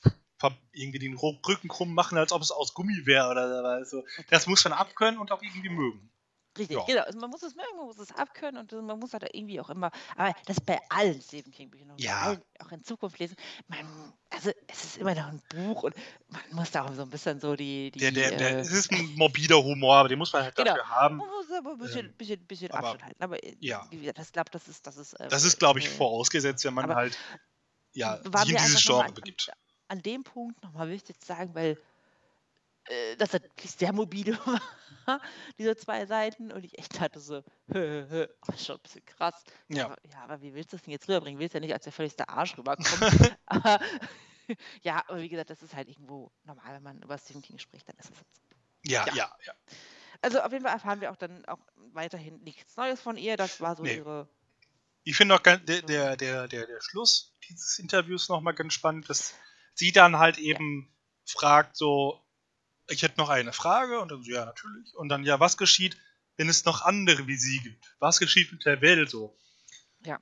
irgendwie 0.72 0.98
den 0.98 1.16
Rücken 1.16 1.68
krumm 1.68 1.94
machen, 1.94 2.18
als 2.18 2.32
ob 2.32 2.42
es 2.42 2.50
aus 2.50 2.74
Gummi 2.74 3.06
wäre 3.06 3.30
oder 3.30 3.84
so. 3.84 4.04
Das 4.30 4.46
muss 4.46 4.64
man 4.64 4.72
abkönnen 4.72 5.20
und 5.20 5.30
auch 5.32 5.42
irgendwie 5.42 5.68
mögen. 5.70 6.10
Richtig, 6.56 6.76
Ja. 6.76 6.84
genau. 6.84 7.02
Also 7.02 7.18
man 7.18 7.30
muss 7.30 7.42
es 7.42 7.56
mögen, 7.56 7.76
man 7.76 7.86
muss 7.86 7.98
es 7.98 8.12
abkönnen 8.12 8.60
und 8.60 8.86
man 8.86 8.98
muss 9.00 9.12
halt 9.12 9.28
irgendwie 9.32 9.60
auch 9.60 9.70
immer, 9.70 9.90
aber 10.16 10.34
das 10.46 10.60
bei 10.60 10.78
allen 10.88 11.20
Stephen 11.20 11.50
King-Büchern 11.50 11.90
und 11.90 12.00
Ja. 12.00 12.20
allen 12.20 12.42
auch 12.60 12.70
in 12.70 12.84
Zukunft 12.84 13.18
lesen. 13.18 13.34
Man, 13.66 14.12
also 14.30 14.52
es 14.68 14.84
ist 14.84 14.98
immer 14.98 15.16
noch 15.16 15.26
ein 15.26 15.42
Buch 15.48 15.82
und 15.82 15.96
man 16.28 16.42
muss 16.52 16.70
da 16.70 16.84
auch 16.84 16.94
so 16.94 17.02
ein 17.02 17.10
bisschen 17.10 17.40
so 17.40 17.56
die, 17.56 17.90
Der, 17.90 18.10
die, 18.12 18.14
der, 18.14 18.30
der, 18.30 18.50
äh, 18.58 18.60
es 18.60 18.70
ist 18.70 18.92
ein 18.92 19.14
morbider 19.16 19.62
Humor, 19.64 19.96
aber 19.96 20.08
den 20.08 20.18
muss 20.18 20.32
man 20.32 20.44
halt 20.44 20.54
genau. 20.54 20.74
dafür 20.76 20.88
haben. 20.88 21.16
Man 21.16 21.26
muss 21.28 21.50
aber 21.50 21.72
ein 21.72 21.78
bisschen, 21.78 22.06
Ähm, 22.06 22.14
bisschen, 22.16 22.46
bisschen 22.46 22.70
aber 22.70 22.78
Abstand 22.90 23.04
halten. 23.04 23.22
Aber 23.22 23.42
äh, 23.42 23.56
ja, 23.58 23.84
wie 23.90 23.98
gesagt, 23.98 24.18
das 24.18 24.30
glaube 24.30 24.50
das 24.52 24.68
ist, 24.68 24.86
das 24.86 24.96
ist, 24.96 25.14
äh, 25.14 25.28
das 25.28 25.42
ist, 25.42 25.58
glaube 25.58 25.80
ich, 25.80 25.86
äh, 25.86 25.90
vorausgesetzt, 25.90 26.64
wenn 26.64 26.74
man 26.74 26.94
halt 26.94 27.18
ja, 27.94 28.16
sich 28.16 28.50
in 28.50 28.56
dieses 28.56 28.84
Genre 28.84 29.12
begibt. 29.12 29.50
An 29.88 30.02
dem 30.02 30.24
Punkt 30.24 30.62
nochmal 30.62 30.88
wichtig 30.90 31.18
zu 31.20 31.26
sagen, 31.26 31.54
weil 31.54 31.78
äh, 32.86 33.16
das 33.16 33.32
wirklich 33.32 33.70
sehr 33.70 33.92
mobile 33.92 34.38
war, 35.06 35.20
diese 35.58 35.76
zwei 35.76 36.06
Seiten. 36.06 36.52
Und 36.52 36.64
ich 36.64 36.78
echt 36.78 37.00
hatte 37.00 37.20
so, 37.20 37.42
hö, 37.72 38.06
hö, 38.08 38.26
oh, 38.48 38.56
schon 38.56 38.76
ein 38.76 38.82
bisschen 38.82 39.04
krass. 39.04 39.44
Ja, 39.68 39.86
aber, 39.86 39.96
ja, 40.10 40.22
aber 40.22 40.42
wie 40.42 40.54
willst 40.54 40.72
du 40.72 40.76
das 40.76 40.84
denn 40.84 40.92
jetzt 40.92 41.08
rüberbringen? 41.08 41.40
Willst 41.40 41.54
ja 41.54 41.60
nicht 41.60 41.72
als 41.72 41.84
der 41.84 41.92
völligste 41.92 42.28
Arsch 42.28 42.56
rüberkommen. 42.58 43.36
aber, 43.46 43.80
ja, 44.82 45.02
aber 45.08 45.20
wie 45.20 45.28
gesagt, 45.28 45.50
das 45.50 45.62
ist 45.62 45.74
halt 45.74 45.88
irgendwo 45.88 46.30
normal, 46.44 46.74
wenn 46.74 46.82
man 46.82 47.02
über 47.02 47.16
Stephen 47.18 47.42
King 47.42 47.58
spricht, 47.58 47.88
dann 47.88 47.96
ist 47.96 48.10
es 48.10 48.16
halt 48.16 48.26
so. 48.34 48.42
Ja, 48.84 49.06
Ja. 49.06 49.14
ja, 49.14 49.36
ja. 49.46 49.52
Also 50.20 50.40
auf 50.40 50.52
jeden 50.52 50.64
Fall 50.64 50.72
erfahren 50.72 51.02
wir 51.02 51.10
auch 51.12 51.16
dann 51.16 51.44
auch 51.44 51.58
weiterhin 51.92 52.42
nichts 52.44 52.76
Neues 52.78 52.98
von 53.00 53.18
ihr. 53.18 53.36
Das 53.36 53.60
war 53.60 53.76
so 53.76 53.82
Nee. 53.82 53.96
ihre. 53.96 54.26
Ich 55.02 55.16
finde 55.16 55.34
auch 55.34 55.40
der, 55.40 55.58
der, 55.58 56.16
der, 56.16 56.48
der 56.48 56.80
Schluss 56.80 57.34
dieses 57.46 57.78
Interviews 57.78 58.30
nochmal 58.30 58.54
ganz 58.54 58.72
spannend, 58.72 59.10
dass 59.10 59.34
sie 59.74 59.92
dann 59.92 60.18
halt 60.18 60.38
Ja. 60.38 60.44
eben 60.44 60.88
fragt, 61.26 61.76
so, 61.76 62.20
ich 62.88 63.02
hätte 63.02 63.18
noch 63.18 63.28
eine 63.28 63.52
Frage 63.52 64.00
und 64.00 64.10
dann 64.10 64.22
so, 64.22 64.30
ja, 64.30 64.44
natürlich. 64.44 64.94
Und 64.94 65.08
dann, 65.08 65.24
ja, 65.24 65.40
was 65.40 65.56
geschieht, 65.56 65.96
wenn 66.36 66.48
es 66.48 66.64
noch 66.64 66.82
andere 66.82 67.26
wie 67.26 67.36
sie 67.36 67.60
gibt? 67.60 67.84
Was 67.98 68.18
geschieht 68.18 68.52
mit 68.52 68.64
der 68.64 68.80
Welt 68.80 69.10
so? 69.10 69.36
Ja. 70.04 70.20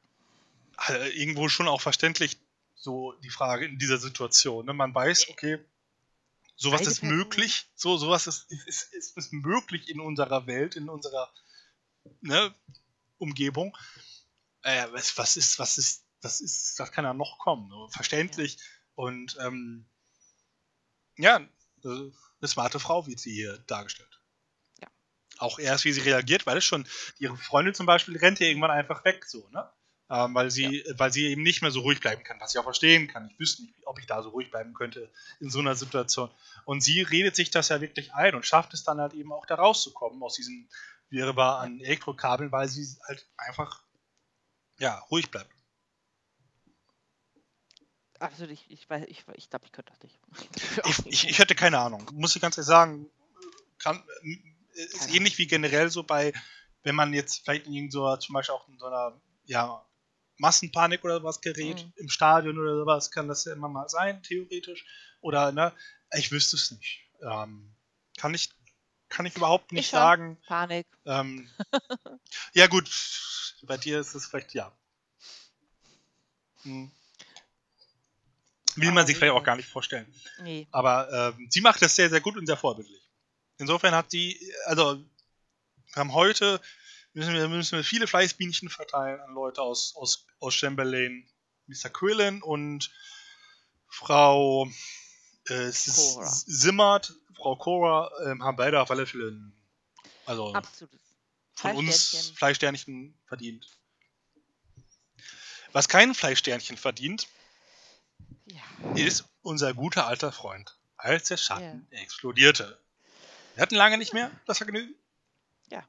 Äh, 0.89 1.11
irgendwo 1.11 1.49
schon 1.49 1.69
auch 1.69 1.81
verständlich 1.81 2.39
so 2.75 3.13
die 3.23 3.31
Frage 3.31 3.67
in 3.67 3.79
dieser 3.79 3.99
Situation. 3.99 4.67
Ne? 4.67 4.73
Man 4.73 4.95
weiß, 4.95 5.29
okay, 5.31 5.59
sowas 6.57 6.81
Beide 6.81 6.91
ist 6.91 7.03
möglich, 7.03 7.67
so 7.75 7.97
sowas 7.97 8.27
ist, 8.27 8.51
ist, 8.51 8.93
ist, 8.93 9.17
ist, 9.17 9.33
möglich 9.33 9.89
in 9.89 10.01
unserer 10.01 10.47
Welt, 10.47 10.77
in 10.77 10.89
unserer 10.89 11.33
ne, 12.21 12.55
Umgebung. 13.19 13.77
Äh, 14.63 14.87
was, 14.93 15.17
was 15.17 15.37
ist, 15.37 15.59
was 15.59 15.79
ist, 15.79 16.05
was 16.21 16.41
ist, 16.41 16.79
was 16.79 16.93
kann 16.93 17.05
da 17.05 17.15
noch 17.15 17.39
kommen? 17.39 17.69
So, 17.71 17.89
Ja. 18.57 18.63
Und 18.95 19.37
ähm, 19.41 19.87
ja, 21.17 21.39
äh, 21.39 21.89
eine 21.89 22.49
smarte 22.49 22.81
Frau 22.81 23.07
wird 23.07 23.19
sie 23.19 23.33
hier 23.33 23.59
dargestellt. 23.67 24.21
Ja. 24.81 24.89
Auch 25.39 25.59
erst, 25.59 25.85
wie 25.85 25.93
sie 25.93 26.01
reagiert, 26.01 26.47
weil 26.47 26.59
es 26.59 26.65
schon, 26.65 26.87
ihre 27.19 27.37
Freundin 27.37 27.75
zum 27.75 27.87
Beispiel 27.87 28.17
rennt 28.17 28.41
ja 28.41 28.47
irgendwann 28.47 28.71
einfach 28.71 29.05
weg, 29.05 29.25
so, 29.27 29.49
ne? 29.51 29.71
Ähm, 30.11 30.35
weil, 30.35 30.51
sie, 30.51 30.85
weil 30.99 31.11
sie 31.11 31.29
eben 31.29 31.43
nicht 31.43 31.63
mehr 31.63 31.71
so 31.71 31.81
ruhig 31.81 32.01
bleiben 32.01 32.23
kann, 32.23 32.39
was 32.39 32.53
ich 32.53 32.59
auch 32.59 32.65
verstehen 32.65 33.09
kann. 33.09 33.31
Ich 33.31 33.39
wüsste 33.39 33.63
nicht, 33.63 33.87
ob 33.87 33.99
ich 33.99 34.05
da 34.05 34.23
so 34.23 34.29
ruhig 34.29 34.51
bleiben 34.51 34.75
könnte 34.75 35.11
in 35.41 35.49
so 35.49 35.61
einer 35.61 35.75
Situation. 35.75 36.29
Und 36.67 36.83
sie 36.83 37.01
redet 37.01 37.35
sich 37.35 37.51
das 37.51 37.71
ja 37.71 37.81
wirklich 37.81 38.13
ein 38.13 38.35
und 38.35 38.45
schafft 38.45 38.75
es 38.75 38.85
dann 38.85 39.01
halt 39.01 39.15
eben 39.15 39.33
auch 39.33 39.47
da 39.47 39.55
rauszukommen 39.55 40.23
aus 40.23 40.35
diesem 40.35 40.69
Wirrwarr 41.09 41.61
an 41.61 41.81
Elektrokabeln, 41.81 42.53
weil 42.53 42.69
sie 42.69 42.87
halt 43.07 43.27
einfach 43.39 43.83
ja, 44.79 44.99
ruhig 45.11 45.31
bleibt. 45.31 45.51
Absolut, 48.23 48.53
ich, 48.53 48.71
ich 48.71 48.89
weiß, 48.89 49.05
ich, 49.09 49.25
ich 49.35 49.51
glaube, 49.51 49.65
ich 49.65 49.73
könnte 49.73 49.93
das 49.93 50.01
nicht. 50.03 50.19
Ich, 50.87 51.07
ich, 51.07 51.29
ich 51.31 51.39
hätte 51.41 51.57
keine 51.57 51.79
Ahnung. 51.81 52.09
Muss 52.13 52.37
ich 52.37 52.43
ganz 52.43 52.57
ehrlich 52.57 52.69
sagen. 52.69 53.11
Kann, 53.79 54.01
äh, 54.23 54.83
ist 54.85 55.01
Keine 55.01 55.15
ähnlich 55.15 55.39
wie 55.39 55.49
generell 55.49 55.91
so 55.91 56.05
bei, 56.05 56.33
wenn 56.85 56.95
man 56.95 57.13
jetzt 57.15 57.43
vielleicht 57.43 57.67
in 57.67 57.91
so, 57.91 58.17
zum 58.19 58.35
Beispiel 58.35 58.55
auch 58.55 58.69
in 58.69 58.79
so 58.79 58.87
einer 58.87 59.21
ja, 59.45 59.85
Massenpanik 60.39 61.03
oder 61.05 61.19
sowas 61.19 61.41
gerät, 61.41 61.85
Mhm. 61.85 61.93
im 61.97 62.09
Stadion 62.09 62.59
oder 62.61 62.77
sowas, 62.77 63.11
kann 63.11 63.27
das 63.27 63.45
ja 63.45 63.55
immer 63.55 63.69
mal 63.69 63.89
sein, 63.89 64.23
theoretisch. 64.23 64.87
Oder, 65.21 65.51
ne, 65.51 65.73
ich 66.17 66.31
wüsste 66.31 66.55
es 66.57 66.71
nicht. 66.71 67.11
Ähm, 67.29 67.75
kann 68.19 68.35
ich, 68.35 68.51
kann 69.09 69.27
ich 69.27 69.37
überhaupt 69.37 69.73
nicht 69.73 69.87
Ich 69.87 69.91
sagen. 69.91 70.39
Panik. 70.47 70.87
Ähm, 71.07 71.51
ja, 72.55 72.69
gut, 72.69 72.89
bei 73.63 73.77
dir 73.79 73.99
ist 73.99 74.15
es 74.15 74.27
vielleicht 74.27 74.55
ja. 74.55 74.73
Hm. 76.63 76.93
Will 78.77 78.93
man 78.93 79.07
sich 79.07 79.17
vielleicht 79.17 79.35
auch 79.35 79.45
gar 79.45 79.57
nicht 79.57 79.69
vorstellen. 79.69 80.13
Nee. 80.41 80.67
Aber 80.71 81.35
ähm, 81.39 81.49
sie 81.51 81.61
macht 81.61 81.83
das 81.83 81.95
sehr, 81.95 82.09
sehr 82.09 82.21
gut 82.21 82.37
und 82.37 82.47
sehr 82.47 82.57
vorbildlich. 82.57 83.03
Insofern 83.59 83.95
hat 83.95 84.11
sie, 84.11 84.53
also, 84.65 84.97
wir 84.97 85.97
haben 85.97 86.13
heute, 86.15 86.61
müssen 87.13 87.35
wir, 87.35 87.49
müssen 87.49 87.77
wir 87.77 87.85
viele 87.85 88.07
Fleißbienchen 88.07 88.69
verteilen 88.71 89.21
an 89.21 89.35
Leute 89.35 89.61
aus, 89.61 89.95
aus, 89.97 90.27
aus 90.41 90.55
Chamberlain, 90.55 91.29
Mr. 91.67 91.91
Quillen 91.91 92.43
und 92.43 92.91
Frau 93.89 94.67
äh, 95.47 95.71
Simmert, 95.71 97.15
Frau 97.37 97.57
Cora, 97.57 98.11
ähm, 98.25 98.43
haben 98.43 98.57
beide 98.57 98.81
auf 98.81 98.91
alle 98.91 99.07
Fälle 99.07 99.53
also 100.25 100.55
von 101.55 101.77
uns. 101.77 102.33
Fleischsternchen 102.37 103.15
verdient. 103.27 103.67
Was 105.73 105.89
kein 105.89 106.15
Fleischsternchen 106.15 106.77
verdient, 106.77 107.29
Ja. 108.55 108.95
ist 108.95 109.25
unser 109.43 109.75
guter 109.75 110.07
alter 110.07 110.33
Freund, 110.33 110.79
als 110.97 111.29
der 111.29 111.37
Schatten 111.37 111.87
explodierte. 111.91 112.79
Wir 113.55 113.63
hatten 113.63 113.75
lange 113.75 113.99
nicht 113.99 114.13
mehr 114.13 114.31
das 114.47 114.59
Vergnügen. 114.59 114.95
Ja. 115.69 115.85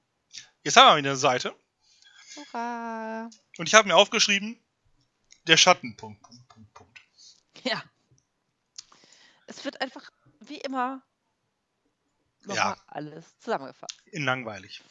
Jetzt 0.63 0.75
haben 0.77 0.87
wir 0.93 0.97
wieder 0.97 1.09
eine 1.11 1.17
Seite 1.17 1.55
Hurra. 2.35 3.29
und 3.57 3.67
ich 3.67 3.73
habe 3.73 3.87
mir 3.87 3.95
aufgeschrieben, 3.95 4.59
der 5.47 5.57
Schatten. 5.57 5.95
Punkt, 5.97 6.21
Punkt, 6.23 6.47
Punkt, 6.47 6.73
Punkt. 6.73 6.99
Ja. 7.63 7.83
Es 9.47 9.63
wird 9.65 9.81
einfach, 9.81 10.09
wie 10.39 10.57
immer, 10.57 11.01
nochmal 12.41 12.55
Ja. 12.75 12.83
alles 12.87 13.37
zusammengefasst. 13.39 13.95
in 14.05 14.23
langweilig. 14.23 14.81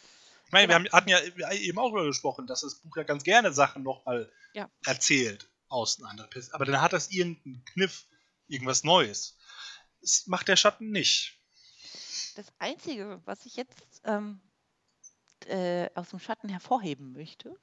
Ich 0.46 0.52
meine, 0.52 0.68
wir 0.68 0.74
haben, 0.74 0.88
hatten 0.92 1.08
ja 1.08 1.18
eben 1.52 1.78
auch 1.78 1.88
darüber 1.88 2.04
gesprochen, 2.04 2.46
dass 2.46 2.60
das 2.60 2.74
Buch 2.76 2.96
ja 2.96 3.02
ganz 3.04 3.24
gerne 3.24 3.52
Sachen 3.52 3.82
nochmal 3.82 4.30
Ja. 4.52 4.68
erzählt 4.84 5.48
aus 5.72 5.98
einer 5.98 6.10
anderen 6.10 6.30
Perspektive. 6.30 6.54
Aber 6.54 6.64
dann 6.64 6.80
hat 6.80 6.92
das 6.92 7.10
irgendeinen 7.10 7.64
Kniff, 7.64 8.06
irgendwas 8.46 8.84
Neues. 8.84 9.36
Das 10.00 10.26
macht 10.26 10.48
der 10.48 10.56
Schatten 10.56 10.90
nicht. 10.90 11.38
Das 12.36 12.46
Einzige, 12.58 13.20
was 13.24 13.46
ich 13.46 13.56
jetzt 13.56 14.00
ähm, 14.04 14.40
äh, 15.46 15.88
aus 15.94 16.10
dem 16.10 16.18
Schatten 16.18 16.48
hervorheben 16.48 17.12
möchte, 17.12 17.54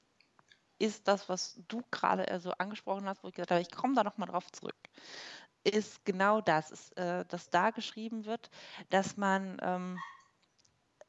ist 0.79 1.07
das, 1.07 1.27
was 1.27 1.59
du 1.67 1.81
gerade 1.91 2.27
äh, 2.27 2.39
so 2.39 2.51
angesprochen 2.51 3.07
hast, 3.07 3.23
wo 3.23 3.27
ich 3.27 3.35
gesagt 3.35 3.51
habe, 3.51 3.61
ich 3.61 3.71
komme 3.71 3.95
da 3.95 4.03
nochmal 4.03 4.29
drauf 4.29 4.51
zurück. 4.51 4.77
Ist 5.63 6.05
genau 6.05 6.39
das, 6.39 6.71
ist, 6.71 6.97
äh, 6.97 7.25
dass 7.25 7.49
da 7.49 7.71
geschrieben 7.71 8.25
wird, 8.25 8.49
dass 8.89 9.17
man 9.17 9.57
ähm, 9.61 9.99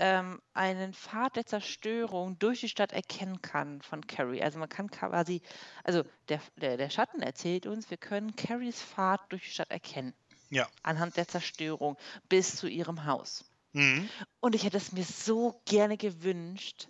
ähm, 0.01 0.41
einen 0.55 0.95
Pfad 0.95 1.37
der 1.37 1.45
Zerstörung 1.45 2.39
durch 2.39 2.61
die 2.61 2.71
Stadt 2.71 2.93
erkennen 2.93 3.43
kann 3.43 3.83
von 3.83 4.07
Carrie. 4.07 4.43
Also 4.43 4.59
man 4.59 4.71
kann 4.71 4.91
quasi, 4.91 5.43
also 5.85 6.05
der, 6.31 6.41
der, 6.57 6.79
der 6.79 6.89
Schatten 6.89 7.21
erzählt 7.21 7.67
uns, 7.67 7.91
wir 7.91 7.99
können 7.99 8.35
Carries 8.35 8.83
Pfad 8.83 9.21
durch 9.29 9.45
die 9.45 9.51
Stadt 9.51 9.71
erkennen. 9.71 10.15
Ja. 10.49 10.67
Anhand 10.83 11.19
der 11.19 11.29
Zerstörung 11.29 11.99
bis 12.31 12.57
zu 12.57 12.67
ihrem 12.67 13.05
Haus. 13.05 13.45
Mhm. 13.73 14.09
Und 14.41 14.55
ich 14.55 14.65
hätte 14.65 14.79
es 14.79 14.91
mir 14.91 15.05
so 15.05 15.61
gerne 15.67 15.99
gewünscht, 15.99 16.89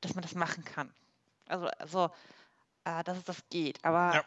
dass 0.00 0.14
man 0.14 0.22
das 0.22 0.34
machen 0.34 0.64
kann. 0.64 0.90
Also, 1.48 1.66
also 1.66 2.10
äh, 2.84 3.04
dass 3.04 3.18
es 3.18 3.24
das 3.24 3.42
geht. 3.50 3.84
Aber 3.84 4.14
Ja. 4.14 4.24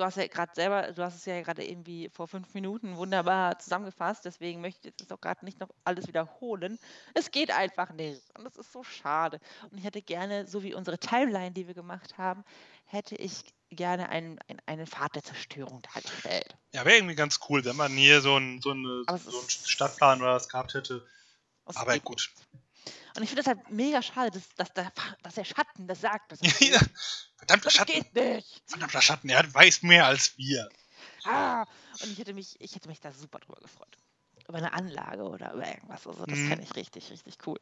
Du 0.00 0.06
hast 0.06 0.16
ja 0.16 0.26
gerade 0.26 0.52
selber, 0.54 0.92
du 0.92 1.02
hast 1.02 1.16
es 1.16 1.26
ja 1.26 1.40
gerade 1.42 1.62
irgendwie 1.62 2.08
vor 2.08 2.26
fünf 2.26 2.54
Minuten 2.54 2.96
wunderbar 2.96 3.58
zusammengefasst, 3.58 4.24
deswegen 4.24 4.62
möchte 4.62 4.88
ich 4.88 4.94
jetzt 4.98 5.12
auch 5.12 5.20
gerade 5.20 5.44
nicht 5.44 5.60
noch 5.60 5.68
alles 5.84 6.08
wiederholen. 6.08 6.78
Es 7.12 7.30
geht 7.30 7.50
einfach 7.50 7.92
nicht. 7.92 8.22
Und 8.36 8.44
das 8.44 8.56
ist 8.56 8.72
so 8.72 8.82
schade. 8.82 9.40
Und 9.70 9.76
ich 9.76 9.84
hätte 9.84 10.00
gerne, 10.00 10.46
so 10.46 10.62
wie 10.62 10.72
unsere 10.72 10.98
Timeline, 10.98 11.52
die 11.52 11.66
wir 11.66 11.74
gemacht 11.74 12.16
haben, 12.16 12.44
hätte 12.86 13.14
ich 13.14 13.44
gerne 13.68 14.08
einen, 14.08 14.38
einen, 14.48 14.62
einen 14.64 14.86
Pfad 14.86 15.14
der 15.14 15.22
Zerstörung 15.22 15.82
dargestellt. 15.94 16.56
Ja, 16.72 16.84
wäre 16.86 16.96
irgendwie 16.96 17.14
ganz 17.14 17.38
cool, 17.48 17.64
wenn 17.66 17.76
man 17.76 17.92
hier 17.92 18.22
so, 18.22 18.36
ein, 18.36 18.62
so, 18.62 18.70
eine, 18.70 19.04
so 19.06 19.38
einen 19.38 19.50
Stadtplan 19.50 20.22
oder 20.22 20.34
was 20.34 20.48
gehabt 20.48 20.72
hätte. 20.72 21.06
Aber 21.66 21.98
gut. 21.98 22.32
nicht. 22.52 22.69
Und 23.16 23.22
ich 23.22 23.28
finde 23.30 23.42
das 23.42 23.46
halt 23.46 23.70
mega 23.70 24.02
schade, 24.02 24.30
dass, 24.30 24.48
dass, 24.56 24.72
der, 24.74 24.92
dass 25.22 25.34
der 25.34 25.44
Schatten 25.44 25.86
das 25.86 26.00
sagt. 26.00 26.32
Das, 26.32 26.40
ja, 26.60 26.80
verdammter 27.36 27.64
das 27.64 27.74
Schatten. 27.74 27.92
geht 27.92 28.14
nicht. 28.14 28.62
Verdammter 28.66 29.02
Schatten, 29.02 29.28
er 29.28 29.52
weiß 29.52 29.82
mehr 29.82 30.06
als 30.06 30.36
wir. 30.38 30.68
Ah, 31.24 31.66
und 32.02 32.10
ich 32.12 32.18
hätte 32.18 32.34
mich, 32.34 32.60
ich 32.60 32.74
hätte 32.74 32.88
mich 32.88 33.00
da 33.00 33.12
super 33.12 33.38
drüber 33.40 33.60
gefreut. 33.60 33.96
Über 34.48 34.58
eine 34.58 34.72
Anlage 34.72 35.22
oder 35.22 35.52
über 35.52 35.66
irgendwas. 35.66 36.06
Also 36.06 36.24
das 36.26 36.38
Mhm. 36.38 36.48
fände 36.48 36.64
ich 36.64 36.74
richtig, 36.74 37.10
richtig 37.10 37.36
cool. 37.46 37.58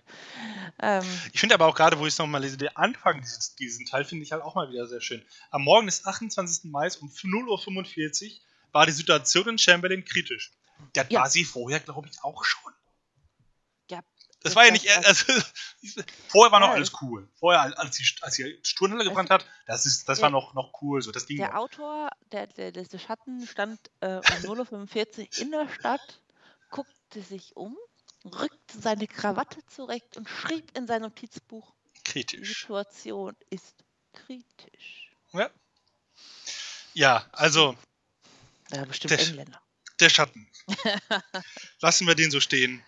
Ähm, 0.80 1.04
Ich 1.32 1.40
finde 1.40 1.54
aber 1.54 1.66
auch 1.66 1.74
gerade, 1.74 1.98
wo 1.98 2.06
ich 2.06 2.14
es 2.14 2.18
nochmal 2.18 2.40
lese, 2.40 2.56
der 2.56 2.78
Anfang 2.78 3.20
dieses, 3.20 3.54
diesen 3.56 3.84
Teil 3.84 4.04
finde 4.04 4.24
ich 4.24 4.32
halt 4.32 4.42
auch 4.42 4.54
mal 4.54 4.70
wieder 4.70 4.86
sehr 4.86 5.00
schön. 5.00 5.22
Am 5.50 5.62
Morgen 5.62 5.86
des 5.86 6.06
28. 6.06 6.70
Mai 6.70 6.88
um 7.00 7.08
0.45 7.10 8.30
Uhr 8.32 8.38
war 8.72 8.86
die 8.86 8.92
Situation 8.92 9.48
in 9.48 9.58
Chamberlain 9.58 10.04
kritisch. 10.04 10.52
Das 10.94 11.06
Ja. 11.10 11.20
war 11.20 11.30
sie 11.30 11.44
vorher, 11.44 11.80
glaube 11.80 12.08
ich, 12.08 12.22
auch 12.22 12.44
schon. 12.44 12.72
Das 14.40 14.54
war 14.54 14.64
ja 14.66 14.70
nicht, 14.70 14.88
also, 14.88 15.24
vorher 16.28 16.52
war 16.52 16.60
noch 16.60 16.68
alles 16.70 16.92
cool. 17.02 17.28
Vorher, 17.34 17.76
als 17.78 17.96
die, 17.96 18.04
als 18.22 18.36
die 18.36 18.58
Sturmhalle 18.62 19.04
gebrannt 19.04 19.30
hat, 19.30 19.44
das, 19.66 19.84
ist, 19.84 20.08
das 20.08 20.20
war 20.22 20.30
noch, 20.30 20.54
noch 20.54 20.72
cool. 20.80 21.02
So, 21.02 21.10
das 21.10 21.26
ging 21.26 21.38
der 21.38 21.48
noch. 21.48 21.54
Autor, 21.56 22.10
der, 22.30 22.46
der, 22.46 22.70
der, 22.70 22.84
der 22.84 22.98
Schatten 22.98 23.46
stand 23.46 23.80
äh, 24.00 24.16
um 24.16 24.22
0.45 24.22 25.18
Uhr 25.18 25.38
in 25.42 25.50
der 25.50 25.68
Stadt, 25.68 26.22
guckte 26.70 27.20
sich 27.22 27.56
um, 27.56 27.76
rückte 28.24 28.80
seine 28.80 29.08
Krawatte 29.08 29.64
zurecht 29.66 30.16
und 30.16 30.28
schrieb 30.28 30.76
in 30.76 30.86
sein 30.86 31.02
Notizbuch, 31.02 31.74
die 31.96 32.02
Kritisch. 32.04 32.60
Situation 32.60 33.36
ist 33.50 33.74
kritisch. 34.12 35.10
Ja. 35.32 35.50
ja, 36.94 37.26
also 37.32 37.76
Ja, 38.70 38.84
bestimmt 38.84 39.10
Der- 39.10 39.20
Engländer. 39.20 39.60
der 39.98 40.10
Schatten. 40.10 40.48
Lassen 41.80 42.06
wir 42.06 42.14
den 42.14 42.30
so 42.30 42.38
stehen. 42.40 42.84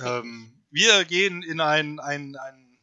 Ähm, 0.00 0.64
wir 0.70 1.04
gehen 1.04 1.42
in 1.42 1.60
ein, 1.60 2.00
ein, 2.00 2.36
ein. 2.36 2.78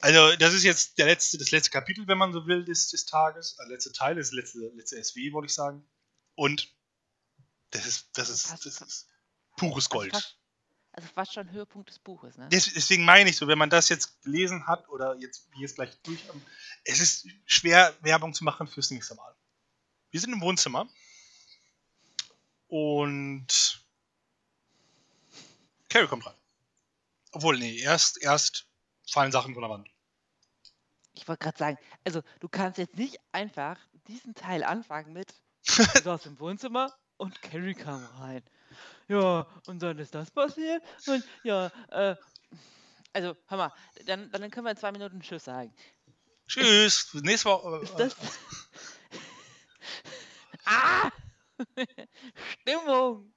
Also, 0.00 0.36
das 0.36 0.54
ist 0.54 0.64
jetzt 0.64 0.98
der 0.98 1.06
letzte, 1.06 1.38
das 1.38 1.50
letzte 1.50 1.70
Kapitel, 1.70 2.06
wenn 2.06 2.18
man 2.18 2.32
so 2.32 2.46
will, 2.46 2.64
des, 2.64 2.88
des 2.88 3.06
Tages. 3.06 3.56
Der 3.56 3.66
letzte 3.66 3.92
Teil, 3.92 4.14
das 4.16 4.32
letzte, 4.32 4.58
letzte 4.74 5.02
SW, 5.02 5.32
wollte 5.32 5.46
ich 5.46 5.54
sagen. 5.54 5.86
Und 6.34 6.72
das 7.70 7.86
ist, 7.86 8.10
das 8.14 8.30
ist, 8.30 8.50
das 8.50 8.80
ist 8.80 9.08
pures 9.56 9.88
Gold. 9.88 10.14
Also 10.14 10.26
fast, 10.26 10.38
also 10.92 11.08
fast 11.14 11.34
schon 11.34 11.50
Höhepunkt 11.50 11.90
des 11.90 11.98
Buches, 11.98 12.36
ne? 12.36 12.48
Des, 12.48 12.72
deswegen 12.72 13.04
meine 13.04 13.28
ich 13.30 13.36
so, 13.36 13.48
wenn 13.48 13.58
man 13.58 13.70
das 13.70 13.88
jetzt 13.88 14.22
gelesen 14.22 14.66
hat 14.66 14.88
oder 14.88 15.16
jetzt, 15.18 15.48
wie 15.52 15.60
jetzt 15.62 15.74
gleich 15.74 15.90
durch 16.02 16.26
haben, 16.28 16.42
es 16.84 17.00
ist 17.00 17.26
schwer, 17.44 17.94
Werbung 18.00 18.32
zu 18.34 18.44
machen 18.44 18.66
fürs 18.66 18.90
nächste 18.90 19.14
Mal. 19.14 19.34
Wir 20.10 20.20
sind 20.20 20.32
im 20.32 20.40
Wohnzimmer 20.40 20.88
und 22.68 23.87
Carrie 25.88 26.06
kommt 26.06 26.26
rein. 26.26 26.34
Obwohl, 27.32 27.58
nee, 27.58 27.78
erst, 27.78 28.22
erst 28.22 28.66
fallen 29.06 29.32
Sachen 29.32 29.54
von 29.54 29.62
der 29.62 29.70
Wand. 29.70 29.88
Ich 31.14 31.26
wollte 31.26 31.44
gerade 31.44 31.58
sagen, 31.58 31.78
also 32.04 32.22
du 32.40 32.48
kannst 32.48 32.78
jetzt 32.78 32.96
nicht 32.96 33.18
einfach 33.32 33.78
diesen 34.06 34.34
Teil 34.34 34.64
anfangen 34.64 35.12
mit, 35.12 35.34
du 35.66 36.02
saß 36.02 36.26
im 36.26 36.38
Wohnzimmer 36.38 36.94
und 37.16 37.40
Carrie 37.42 37.74
kam 37.74 38.04
rein. 38.18 38.42
Ja, 39.08 39.46
und 39.66 39.82
dann 39.82 39.98
ist 39.98 40.14
das 40.14 40.30
passiert 40.30 40.82
und 41.06 41.24
ja, 41.42 41.66
äh, 41.90 42.14
also 43.12 43.36
hör 43.46 43.58
mal, 43.58 43.72
dann, 44.04 44.30
dann 44.30 44.50
können 44.50 44.66
wir 44.66 44.70
in 44.70 44.76
zwei 44.76 44.92
Minuten 44.92 45.20
Tschüss 45.20 45.44
sagen. 45.44 45.74
Tschüss, 46.46 47.12
nächste 47.14 47.48
Woche. 47.48 47.80
Ist 47.82 47.98
das... 47.98 48.16
ah! 50.64 51.10
Stimmung! 52.60 53.32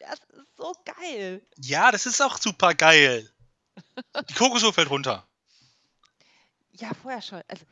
Das 0.00 0.18
ist 0.18 0.56
so 0.56 0.74
geil. 0.84 1.46
Ja, 1.58 1.92
das 1.92 2.06
ist 2.06 2.20
auch 2.20 2.38
super 2.38 2.74
geil. 2.74 3.30
Die 4.28 4.34
Kokosnuss 4.34 4.74
fällt 4.74 4.90
runter. 4.90 5.26
Ja, 6.72 6.92
vorher 6.94 7.20
schon. 7.20 7.42
Also, 7.46 7.64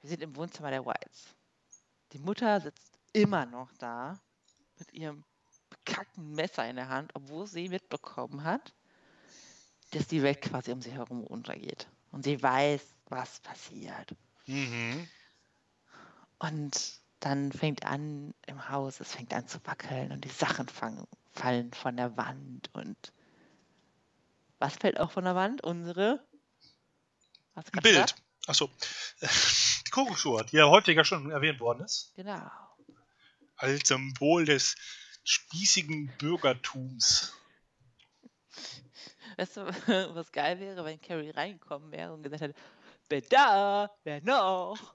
wir 0.00 0.10
sind 0.10 0.22
im 0.22 0.34
Wohnzimmer 0.36 0.70
der 0.70 0.84
Whites. 0.84 1.34
Die 2.12 2.18
Mutter 2.18 2.60
sitzt 2.60 2.98
immer 3.12 3.46
noch 3.46 3.72
da 3.78 4.20
mit 4.78 4.92
ihrem 4.92 5.24
bekackten 5.70 6.32
Messer 6.32 6.68
in 6.68 6.76
der 6.76 6.88
Hand, 6.88 7.12
obwohl 7.14 7.46
sie 7.46 7.68
mitbekommen 7.68 8.42
hat, 8.42 8.74
dass 9.92 10.08
die 10.08 10.22
Welt 10.22 10.42
quasi 10.42 10.72
um 10.72 10.82
sie 10.82 10.92
herum 10.92 11.24
untergeht. 11.24 11.86
Und 12.10 12.24
sie 12.24 12.42
weiß, 12.42 12.82
was 13.06 13.40
passiert. 13.40 14.14
Mhm. 14.46 15.08
Und 16.38 17.00
dann 17.26 17.50
fängt 17.50 17.84
an 17.84 18.34
im 18.46 18.68
Haus, 18.68 19.00
es 19.00 19.12
fängt 19.12 19.34
an 19.34 19.48
zu 19.48 19.58
wackeln 19.64 20.12
und 20.12 20.24
die 20.24 20.28
Sachen 20.28 20.68
fangen, 20.68 21.08
fallen 21.32 21.72
von 21.72 21.96
der 21.96 22.16
Wand. 22.16 22.70
Und 22.72 23.12
was 24.58 24.76
fällt 24.76 25.00
auch 25.00 25.10
von 25.10 25.24
der 25.24 25.34
Wand? 25.34 25.60
Unsere. 25.64 26.24
Du 27.56 27.62
Ein 27.72 27.82
Bild. 27.82 28.14
Achso. 28.46 28.70
Die 29.86 29.90
Kokosnuss, 29.90 30.46
die 30.46 30.56
ja 30.56 30.66
häufiger 30.66 31.04
schon 31.04 31.30
erwähnt 31.32 31.58
worden 31.58 31.84
ist. 31.84 32.12
Genau. 32.14 32.48
als 33.56 33.88
Symbol 33.88 34.44
des 34.44 34.76
spießigen 35.24 36.16
Bürgertums. 36.18 37.32
Weißt 39.36 39.56
du, 39.56 39.66
was 40.14 40.30
geil 40.30 40.60
wäre, 40.60 40.84
wenn 40.84 41.00
Carrie 41.00 41.30
reingekommen 41.30 41.90
wäre 41.90 42.12
und 42.12 42.22
gesagt 42.22 42.42
hätte, 42.42 42.54
wer 43.08 43.22
da, 43.22 43.90
wer 44.04 44.22
noch? 44.22 44.94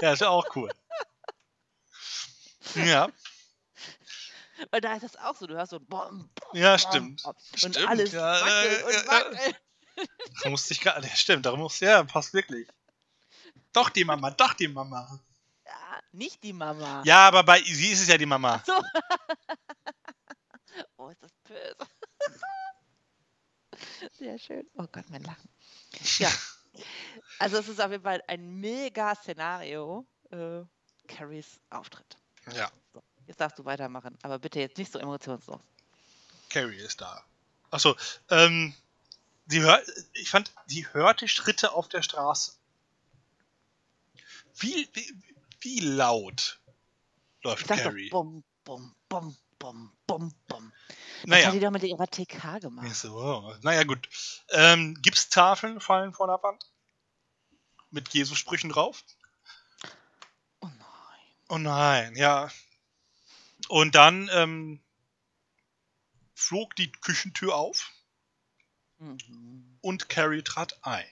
Ja, 0.00 0.12
ist 0.12 0.20
ja 0.20 0.28
auch 0.28 0.46
cool. 0.56 0.70
Ja. 2.74 3.08
Weil 4.70 4.80
da 4.80 4.94
ist 4.94 5.04
das 5.04 5.16
auch 5.16 5.36
so, 5.36 5.46
du 5.46 5.54
hörst 5.54 5.70
so 5.70 5.80
bom, 5.80 6.30
bom, 6.34 6.50
Ja, 6.52 6.78
stimmt. 6.78 7.22
Bom, 7.22 7.34
und 7.34 7.58
stimmt, 7.58 7.88
alles 7.88 8.12
ja, 8.12 8.40
wackelt 8.40 8.84
und 8.84 9.08
wackelt. 9.08 9.60
Da 10.42 10.50
musste 10.50 10.74
ich 10.74 10.80
gerade, 10.80 11.06
ja, 11.06 11.16
stimmt, 11.16 11.46
da 11.46 11.56
musste, 11.56 11.86
ja, 11.86 12.04
passt 12.04 12.32
wirklich. 12.34 12.68
Doch 13.72 13.90
die 13.90 14.04
Mama, 14.04 14.30
doch 14.30 14.54
die 14.54 14.68
Mama. 14.68 15.20
Ja, 15.64 16.00
nicht 16.12 16.42
die 16.42 16.52
Mama. 16.52 17.02
Ja, 17.04 17.28
aber 17.28 17.42
bei 17.42 17.60
sie 17.62 17.92
ist 17.92 18.02
es 18.02 18.08
ja 18.08 18.18
die 18.18 18.26
Mama. 18.26 18.60
Ach 18.60 18.66
so. 18.66 18.82
oh, 20.96 21.08
ist 21.08 21.22
das 21.22 21.32
böse. 21.44 21.76
Sehr 24.18 24.38
schön. 24.38 24.66
Oh 24.76 24.86
Gott, 24.90 25.04
mein 25.10 25.22
Lachen. 25.24 25.48
Ja. 26.18 26.30
Also 27.38 27.58
es 27.58 27.68
ist 27.68 27.80
auf 27.80 27.90
jeden 27.90 28.02
Fall 28.04 28.22
ein 28.26 28.60
mega 28.60 29.14
Szenario. 29.14 30.06
Äh, 30.30 30.62
Carries 31.06 31.58
Auftritt. 31.70 32.16
Ja, 32.52 32.70
Jetzt 33.26 33.40
darfst 33.40 33.58
du 33.58 33.64
weitermachen, 33.64 34.16
aber 34.22 34.38
bitte 34.38 34.58
jetzt 34.58 34.78
nicht 34.78 34.90
so 34.90 34.98
emotionslos. 34.98 35.60
Carrie 36.48 36.78
ist 36.78 37.00
da. 37.02 37.22
Achso, 37.70 37.94
ähm, 38.30 38.74
sie 39.46 39.60
hört, 39.60 39.86
ich 40.14 40.30
fand, 40.30 40.50
sie 40.66 40.86
hörte 40.94 41.28
Schritte 41.28 41.72
auf 41.72 41.88
der 41.88 42.00
Straße. 42.00 42.52
Wie, 44.60 44.88
wie 44.94 45.14
Wie 45.60 45.80
laut 45.80 46.58
läuft 47.42 47.62
Ich 47.62 47.66
doch 47.68 47.76
Carrie? 47.76 48.08
bum, 48.08 48.42
bum, 48.64 48.94
bum, 49.10 49.36
bum, 49.58 49.92
bum, 50.06 50.32
bum. 50.46 50.72
Das 51.22 51.26
Naja. 51.30 51.46
hat 51.48 51.54
die 51.54 51.60
doch 51.60 51.70
mit 51.70 51.82
ihrer 51.82 52.06
TK 52.06 52.44
Ja, 52.44 52.58
gemacht. 52.58 52.94
so, 52.94 53.14
oh. 53.16 53.54
Naja, 53.62 53.84
gut. 53.84 54.08
Ähm, 54.50 54.94
Gipstafeln 55.02 55.80
fallen 55.80 56.12
vor 56.12 56.26
der 56.28 56.42
Wand. 56.42 56.64
Mit 57.90 58.08
Jesus-Sprüchen 58.10 58.70
drauf. 58.70 59.02
Oh 60.60 60.66
nein. 60.68 61.20
Oh 61.48 61.58
nein, 61.58 62.16
ja. 62.16 62.50
Und 63.68 63.94
dann 63.94 64.28
ähm, 64.32 64.82
flog 66.34 66.74
die 66.76 66.90
Küchentür 66.92 67.54
auf 67.56 67.90
Mhm. 69.00 69.78
und 69.80 70.08
Carrie 70.08 70.42
trat 70.42 70.84
ein. 70.84 71.06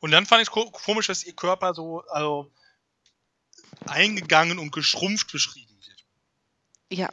Und 0.00 0.10
dann 0.10 0.26
fand 0.26 0.42
ich 0.42 0.48
es 0.48 0.52
ko 0.52 0.68
komisch, 0.72 1.06
dass 1.06 1.22
ihr 1.22 1.34
Körper 1.36 1.74
so 1.74 2.00
also, 2.08 2.50
eingegangen 3.86 4.58
und 4.58 4.72
geschrumpft 4.72 5.30
beschrieben. 5.30 5.63
Ja, 6.92 7.10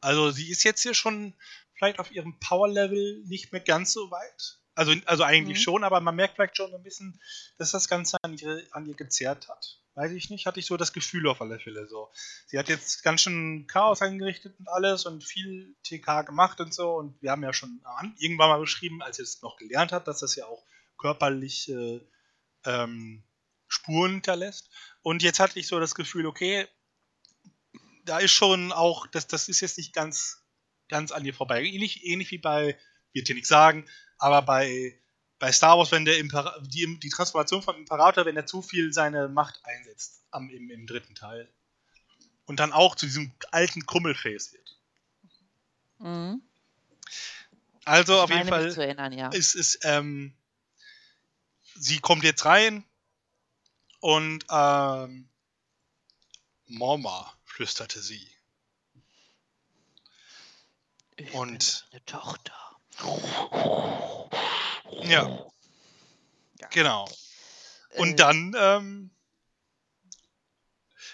Also 0.00 0.30
sie 0.30 0.50
ist 0.50 0.64
jetzt 0.64 0.82
hier 0.82 0.94
schon 0.94 1.34
vielleicht 1.74 1.98
auf 1.98 2.10
ihrem 2.10 2.38
Power-Level 2.40 3.22
nicht 3.26 3.52
mehr 3.52 3.60
ganz 3.60 3.92
so 3.92 4.10
weit. 4.10 4.58
Also, 4.74 4.94
also 5.04 5.24
eigentlich 5.24 5.58
Mhm. 5.58 5.62
schon, 5.62 5.84
aber 5.84 6.00
man 6.00 6.16
merkt 6.16 6.36
vielleicht 6.36 6.56
schon 6.56 6.70
so 6.70 6.76
ein 6.76 6.82
bisschen, 6.82 7.20
dass 7.58 7.72
das 7.72 7.88
Ganze 7.88 8.16
an 8.22 8.36
ihr, 8.38 8.66
an 8.70 8.86
ihr 8.86 8.94
gezerrt 8.94 9.48
hat. 9.48 9.78
Weiß 9.94 10.12
ich 10.12 10.30
nicht, 10.30 10.46
hatte 10.46 10.60
ich 10.60 10.66
so 10.66 10.76
das 10.76 10.92
Gefühl 10.94 11.28
auf 11.28 11.40
alle 11.42 11.58
Fälle 11.58 11.86
so. 11.88 12.10
Sie 12.46 12.58
hat 12.58 12.68
jetzt 12.68 13.02
ganz 13.02 13.22
schön 13.22 13.66
Chaos 13.66 14.00
eingerichtet 14.00 14.54
und 14.58 14.68
alles 14.68 15.04
und 15.04 15.22
viel 15.24 15.74
TK 15.82 16.22
gemacht 16.22 16.60
und 16.60 16.72
so. 16.72 16.92
Und 16.94 17.20
wir 17.20 17.32
haben 17.32 17.42
ja 17.42 17.52
schon 17.52 17.80
an, 17.84 18.14
irgendwann 18.18 18.48
mal 18.48 18.60
beschrieben, 18.60 19.02
als 19.02 19.16
sie 19.16 19.24
es 19.24 19.42
noch 19.42 19.56
gelernt 19.58 19.92
hat, 19.92 20.06
dass 20.08 20.20
das 20.20 20.36
ja 20.36 20.46
auch 20.46 20.64
körperlich 20.96 21.68
äh, 21.68 22.00
ähm, 22.64 23.24
Spuren 23.68 24.12
hinterlässt. 24.12 24.70
Und 25.02 25.22
jetzt 25.22 25.40
hatte 25.40 25.58
ich 25.58 25.66
so 25.66 25.78
das 25.80 25.94
Gefühl, 25.94 26.26
okay, 26.26 26.66
da 28.10 28.18
ist 28.18 28.32
schon 28.32 28.72
auch, 28.72 29.06
das, 29.06 29.28
das 29.28 29.48
ist 29.48 29.60
jetzt 29.60 29.78
nicht 29.78 29.92
ganz, 29.92 30.42
ganz 30.88 31.12
an 31.12 31.24
ihr 31.24 31.32
vorbei. 31.32 31.62
Ähnlich, 31.62 32.04
ähnlich 32.04 32.32
wie 32.32 32.38
bei, 32.38 32.76
wird 33.12 33.28
hier 33.28 33.36
nichts 33.36 33.48
sagen, 33.48 33.86
aber 34.18 34.42
bei, 34.42 34.98
bei 35.38 35.52
Star 35.52 35.78
Wars, 35.78 35.92
wenn 35.92 36.04
der 36.04 36.18
Impera 36.18 36.58
die, 36.60 36.98
die 36.98 37.08
Transformation 37.08 37.62
vom 37.62 37.76
Imperator, 37.76 38.26
wenn 38.26 38.36
er 38.36 38.46
zu 38.46 38.62
viel 38.62 38.92
seine 38.92 39.28
Macht 39.28 39.60
einsetzt 39.64 40.24
am, 40.32 40.50
im, 40.50 40.70
im 40.70 40.88
dritten 40.88 41.14
Teil. 41.14 41.48
Und 42.46 42.58
dann 42.58 42.72
auch 42.72 42.96
zu 42.96 43.06
diesem 43.06 43.30
alten 43.52 43.86
Krummelface 43.86 44.54
wird. 44.54 44.78
mhm. 45.98 46.42
Also 47.84 48.14
Ich 48.14 48.20
auf 48.20 48.30
jeden 48.30 48.48
Fall 48.48 48.76
erinnern, 48.76 49.12
ja. 49.12 49.28
ist 49.28 49.54
es, 49.54 49.78
ähm, 49.84 50.34
sie 51.76 52.00
kommt 52.00 52.24
jetzt 52.24 52.44
rein 52.44 52.84
und 54.00 54.44
ähm, 54.50 55.28
Mama, 56.66 57.32
flüsterte 57.64 58.00
sie. 58.00 58.26
Ich 61.16 61.34
und- 61.34 61.58
bin 61.90 61.98
eine 61.98 62.04
Tochter. 62.06 62.80
Ja, 65.02 65.50
Ja. 66.58 66.68
genau. 66.70 67.06
Und 67.96 68.12
Äh, 68.12 68.16
dann, 68.16 68.54
ähm, 68.58 69.10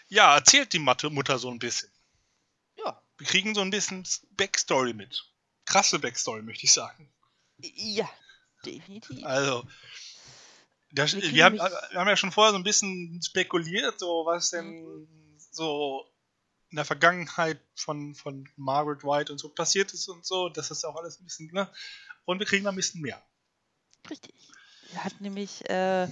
ja, 0.06 0.36
erzählt 0.36 0.72
die 0.72 0.78
Mathe 0.78 1.10
Mutter 1.10 1.40
so 1.40 1.50
ein 1.50 1.58
bisschen. 1.58 1.90
Ja, 2.76 3.02
Wir 3.18 3.26
kriegen 3.26 3.52
so 3.56 3.60
ein 3.62 3.70
bisschen 3.70 4.06
Backstory 4.36 4.92
mit. 4.92 5.24
Krasse 5.64 5.98
Backstory, 5.98 6.42
möchte 6.42 6.64
ich 6.66 6.72
sagen. 6.72 7.12
ja, 7.58 8.08
definitiv. 8.64 9.24
Also, 9.24 9.66
das, 10.92 11.12
Wir 11.16 11.44
haben, 11.44 11.56
wir 11.56 11.98
haben 11.98 12.08
ja 12.08 12.16
schon 12.16 12.30
vorher 12.30 12.52
so 12.52 12.58
ein 12.58 12.62
bisschen 12.62 13.20
spekuliert, 13.20 13.98
so 13.98 14.24
was 14.26 14.50
denn 14.50 15.08
so 15.50 16.08
in 16.70 16.76
der 16.76 16.84
Vergangenheit 16.84 17.60
von, 17.74 18.14
von 18.14 18.48
Margaret 18.56 19.04
White 19.04 19.32
und 19.32 19.38
so 19.38 19.48
passiert 19.48 19.92
ist 19.94 20.08
und 20.08 20.24
so. 20.26 20.48
Das 20.48 20.70
ist 20.70 20.84
auch 20.84 20.96
alles 20.96 21.20
ein 21.20 21.24
bisschen, 21.24 21.46
ne? 21.52 21.70
Und 22.24 22.38
wir 22.40 22.46
kriegen 22.46 22.64
da 22.64 22.70
ein 22.70 22.76
bisschen 22.76 23.00
mehr. 23.02 23.22
Richtig. 24.10 24.34
Wir 24.90 25.04
hatten 25.04 25.22
nämlich, 25.22 25.64
äh, 25.70 26.08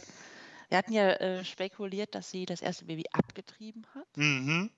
wir 0.68 0.78
hatten 0.78 0.92
ja 0.92 1.11
äh, 1.11 1.44
spekuliert, 1.44 2.14
dass 2.14 2.30
sie 2.30 2.46
das 2.46 2.61
erste 2.62 2.84
Baby 2.84 3.05
abgetrieben 3.12 3.86
hat. 3.94 4.16
Mhm. 4.16 4.70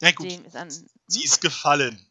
Ja, 0.00 0.12
gut. 0.12 0.26
Ist 0.26 0.56
an, 0.56 0.70
Sie 0.70 0.84
Hm? 1.20 1.24
ist 1.24 1.40
gefallen. 1.40 2.04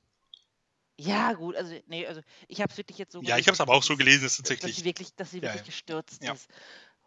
Ja, 0.99 1.33
gut, 1.33 1.55
also, 1.55 1.79
nee, 1.85 2.07
also 2.07 2.21
ich 2.47 2.59
habe 2.61 2.71
es 2.71 2.77
wirklich 2.77 2.97
jetzt 2.97 3.11
so 3.11 3.19
Ja, 3.19 3.37
ich 3.37 3.45
gelesen, 3.45 3.47
habe 3.47 3.53
es 3.53 3.61
aber 3.61 3.73
auch 3.73 3.83
so 3.83 3.93
dass- 3.93 3.99
gelesen, 3.99 4.23
dass 4.23 4.37
dass 4.37 4.47
tatsächlich. 4.47 4.75
sie 4.77 4.83
wirklich, 4.83 5.15
dass 5.15 5.29
sie 5.31 5.37
Ja, 5.37 5.43
wirklich 5.43 5.61
ja. 5.61 5.65
gestürzt 5.65 6.23
ist 6.23 6.47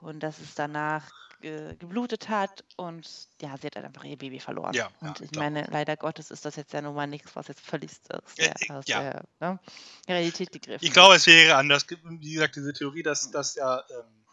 und 0.01 0.21
dass 0.21 0.39
es 0.39 0.55
danach 0.55 1.11
äh, 1.43 1.75
geblutet 1.77 2.29
hat 2.29 2.65
und 2.77 3.09
ja, 3.41 3.57
sie 3.57 3.67
hat 3.67 3.77
halt 3.77 3.85
einfach 3.85 4.05
ihr 4.05 4.17
Baby 4.17 4.41
verloren. 4.41 4.75
Ja, 4.75 4.91
und 5.01 5.19
ja, 5.19 5.25
ich 5.25 5.33
klar. 5.33 5.45
meine, 5.51 5.67
leider 5.71 5.97
Gottes 5.97 6.31
ist 6.31 6.45
das 6.45 6.57
jetzt 6.57 6.73
ja 6.73 6.83
nun 6.83 6.95
mal 6.95 7.07
nichts, 7.07 7.35
was 7.35 7.49
jetzt 7.49 7.61
völlig 7.61 7.91
aus 8.11 8.35
Ja, 8.37 8.55
der, 8.55 8.77
aus 8.77 8.85
ja. 8.87 9.01
der 9.01 9.25
ne, 9.41 9.61
Realität 10.09 10.53
gegriffen 10.53 10.85
Ich 10.85 10.93
glaube, 10.93 11.15
es 11.17 11.27
wäre 11.27 11.57
anders. 11.57 11.87
Wie 11.89 12.33
gesagt, 12.35 12.57
diese 12.57 12.73
Theorie, 12.73 13.01
Hm. 13.01 13.05
dass 13.05 13.31
das 13.31 13.55
ja, 13.55 13.79
ähm, 13.91 14.25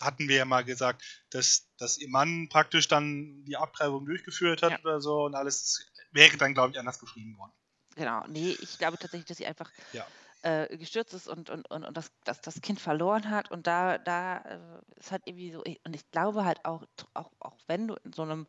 hatten 0.00 0.28
wir 0.28 0.36
ja 0.36 0.44
mal 0.44 0.64
gesagt, 0.64 1.02
dass, 1.30 1.66
dass 1.78 1.98
ihr 1.98 2.08
Mann 2.08 2.48
praktisch 2.48 2.88
dann 2.88 3.44
die 3.44 3.56
Abtreibung 3.56 4.06
durchgeführt 4.06 4.62
hat 4.62 4.84
oder 4.84 5.00
so 5.00 5.24
und 5.24 5.34
alles 5.34 5.86
wäre 6.12 6.36
dann, 6.36 6.54
glaube 6.54 6.72
ich, 6.72 6.78
anders 6.78 6.98
geschrieben 6.98 7.36
worden. 7.38 7.52
Genau, 7.96 8.24
nee, 8.28 8.56
ich 8.60 8.78
glaube 8.78 8.96
tatsächlich, 8.96 9.26
dass 9.26 9.38
sie 9.38 9.46
einfach 9.46 9.70
Ja. 9.92 10.06
Äh, 10.42 10.76
gestürzt 10.76 11.14
ist 11.14 11.28
und, 11.28 11.50
und, 11.50 11.70
und, 11.70 11.84
und 11.84 11.96
das, 11.96 12.12
das, 12.24 12.40
das 12.40 12.60
Kind 12.60 12.80
verloren 12.80 13.30
hat. 13.30 13.50
Und 13.50 13.66
da, 13.66 13.98
da 13.98 14.38
äh, 14.38 14.58
ist 14.96 15.12
halt 15.12 15.22
irgendwie 15.26 15.50
so, 15.50 15.62
und 15.62 15.94
ich 15.94 16.10
glaube 16.10 16.44
halt 16.44 16.64
auch, 16.64 16.84
auch, 17.14 17.30
auch 17.40 17.56
wenn 17.66 17.88
du 17.88 17.96
in 18.04 18.12
so 18.12 18.22
einem, 18.22 18.46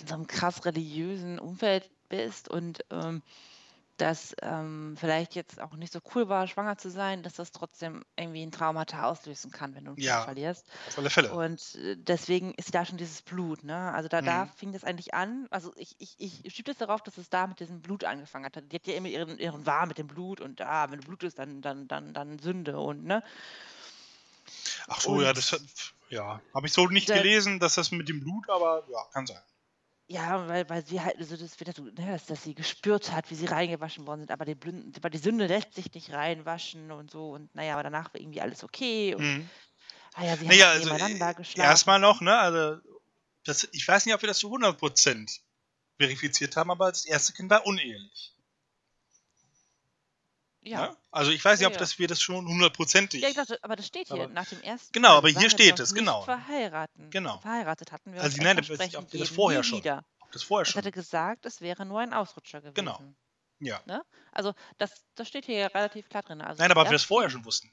in 0.00 0.06
so 0.06 0.14
einem 0.14 0.26
krass 0.26 0.64
religiösen 0.64 1.38
Umfeld 1.38 1.90
bist 2.08 2.48
und 2.48 2.84
ähm, 2.90 3.22
das 4.00 4.34
ähm, 4.42 4.96
vielleicht 4.98 5.34
jetzt 5.34 5.60
auch 5.60 5.72
nicht 5.74 5.92
so 5.92 6.00
cool 6.14 6.28
war, 6.28 6.46
schwanger 6.46 6.78
zu 6.78 6.90
sein, 6.90 7.22
dass 7.22 7.34
das 7.34 7.52
trotzdem 7.52 8.04
irgendwie 8.16 8.42
ein 8.42 8.50
Traumata 8.52 9.04
auslösen 9.04 9.50
kann, 9.50 9.74
wenn 9.74 9.84
du 9.84 9.92
ein 9.92 9.96
Kind 9.96 10.06
Ja. 10.06 10.22
verlierst. 10.22 10.66
Auf 10.88 10.98
alle 10.98 11.10
Fälle. 11.10 11.32
Und 11.32 11.74
äh, 11.76 11.96
deswegen 11.96 12.54
ist 12.54 12.74
da 12.74 12.84
schon 12.84 12.98
dieses 12.98 13.22
Blut, 13.22 13.64
ne? 13.64 13.92
Also 13.92 14.08
da, 14.08 14.22
da 14.22 14.44
Mhm. 14.46 14.50
fing 14.56 14.72
das 14.72 14.84
eigentlich 14.84 15.14
an. 15.14 15.46
Also 15.50 15.72
ich, 15.76 15.94
ich, 15.98 16.16
ich 16.18 16.54
schiebe 16.54 16.70
das 16.70 16.78
darauf, 16.78 17.02
dass 17.02 17.18
es 17.18 17.28
da 17.30 17.46
mit 17.46 17.60
diesem 17.60 17.82
Blut 17.82 18.04
angefangen 18.04 18.44
hat. 18.46 18.62
Die 18.70 18.76
hat 18.76 18.86
ja 18.86 18.94
immer 18.94 19.08
ihren, 19.08 19.38
ihren 19.38 19.66
Wahn 19.66 19.88
mit 19.88 19.98
dem 19.98 20.06
Blut 20.06 20.40
und 20.40 20.60
ah, 20.60 20.90
wenn 20.90 21.00
du 21.00 21.06
Blut 21.06 21.22
ist, 21.22 21.38
dann, 21.38 21.60
dann, 21.62 21.86
dann, 21.88 22.14
dann 22.14 22.38
Sünde 22.38 22.78
und 22.78 23.04
ne? 23.04 23.22
Ach 24.88 25.00
so, 25.00 25.20
ja, 25.20 25.28
und- 25.28 25.36
das 25.36 25.52
hat, 25.52 25.60
ja, 26.08 26.40
habe 26.54 26.66
ich 26.66 26.72
so 26.72 26.86
nicht 26.88 27.08
Da- 27.08 27.14
gelesen, 27.14 27.60
dass 27.60 27.74
das 27.74 27.90
mit 27.90 28.08
dem 28.08 28.20
Blut, 28.20 28.48
aber 28.48 28.84
ja, 28.90 29.04
kann 29.12 29.26
sein. 29.26 29.40
Ja, 30.10 30.48
weil, 30.48 30.68
weil 30.68 30.84
sie 30.84 31.00
halt, 31.00 31.18
also 31.18 31.36
das 31.36 31.60
wird 31.60 31.76
so, 31.76 31.84
ne, 31.84 31.92
dass, 31.94 32.26
dass 32.26 32.42
sie 32.42 32.54
gespürt 32.54 33.12
hat, 33.12 33.30
wie 33.30 33.36
sie 33.36 33.46
reingewaschen 33.46 34.08
worden 34.08 34.22
sind, 34.22 34.32
aber 34.32 34.44
die, 34.44 34.56
Blünden, 34.56 34.92
aber 34.96 35.08
die 35.08 35.18
Sünde 35.18 35.46
lässt 35.46 35.72
sich 35.74 35.92
nicht 35.94 36.10
reinwaschen 36.12 36.90
und 36.90 37.12
so 37.12 37.30
und 37.30 37.54
naja, 37.54 37.74
aber 37.74 37.84
danach 37.84 38.12
war 38.12 38.20
irgendwie 38.20 38.40
alles 38.40 38.64
okay 38.64 39.14
und 39.14 39.22
Mhm. 39.22 39.48
ah 40.14 40.24
ja, 40.24 40.36
sie 40.36 40.48
Naja, 40.48 40.66
haben 40.66 40.70
also 40.70 40.88
nebeneinander 40.88 41.30
äh, 41.30 41.34
geschlafen. 41.34 41.62
erstmal 41.62 42.00
noch, 42.00 42.20
ne, 42.20 42.36
also 42.36 42.80
das, 43.44 43.68
ich 43.72 43.86
weiß 43.86 44.06
nicht, 44.06 44.14
ob 44.14 44.22
wir 44.22 44.28
das 44.28 44.38
zu 44.40 44.50
100% 44.50 45.42
verifiziert 45.98 46.56
haben, 46.56 46.70
aber 46.72 46.90
das 46.90 47.04
erste 47.06 47.32
Kind 47.32 47.50
war 47.50 47.64
unehelich. 47.66 48.34
Ja. 50.62 50.88
Ne? 50.88 50.96
Also 51.10 51.30
ich 51.30 51.44
weiß 51.44 51.58
nicht, 51.58 51.62
Ja, 51.62 51.68
ob 51.68 51.74
ja. 51.74 51.78
das, 51.80 51.98
wir 51.98 52.08
das 52.08 52.20
schon 52.20 52.46
hundertprozentig. 52.46 53.22
Ja, 53.22 53.28
ich 53.28 53.34
dachte, 53.36 53.58
aber 53.62 53.76
das 53.76 53.86
steht 53.86 54.08
hier, 54.08 54.24
Aber- 54.24 54.28
nach 54.32 54.46
dem 54.46 54.60
ersten 54.62 54.92
Genau, 54.92 55.16
aber 55.16 55.28
hier 55.28 55.50
steht 55.50 55.78
es, 55.80 55.94
genau. 55.94 56.22
Verheiraten. 56.22 57.10
Genau. 57.10 57.38
Verheiratet 57.38 57.92
hatten 57.92 58.12
wir 58.12 58.22
Also 58.22 58.36
nein, 58.42 58.56
ein 58.56 58.62
ich 58.62 58.70
weiß 58.70 58.78
nicht, 58.78 58.96
ob 58.96 59.10
das 59.10 59.28
vorher 59.28 59.62
schon- 59.62 59.78
Wieder. 59.78 60.04
Ob 60.20 60.32
das 60.32 60.42
vorher 60.42 60.64
schon. 60.64 60.78
hatte 60.78 60.92
gesagt, 60.92 61.46
es 61.46 61.60
wäre 61.60 61.84
nur 61.86 62.00
ein 62.00 62.12
Ausrutscher 62.12 62.60
gewesen. 62.60 62.74
Genau. 62.74 63.00
Ja. 63.58 63.80
Ne? 63.86 64.02
Also 64.32 64.54
das, 64.78 64.90
das 65.16 65.28
steht 65.28 65.44
hier 65.44 65.58
ja 65.58 65.66
relativ 65.66 66.08
klar 66.08 66.22
drin. 66.22 66.40
Also 66.40 66.62
Nein, 66.62 66.70
aber 66.70 66.82
ob 66.82 66.86
wir 66.88 66.92
das 66.92 67.04
vorher 67.04 67.28
schon 67.30 67.44
wussten. 67.44 67.70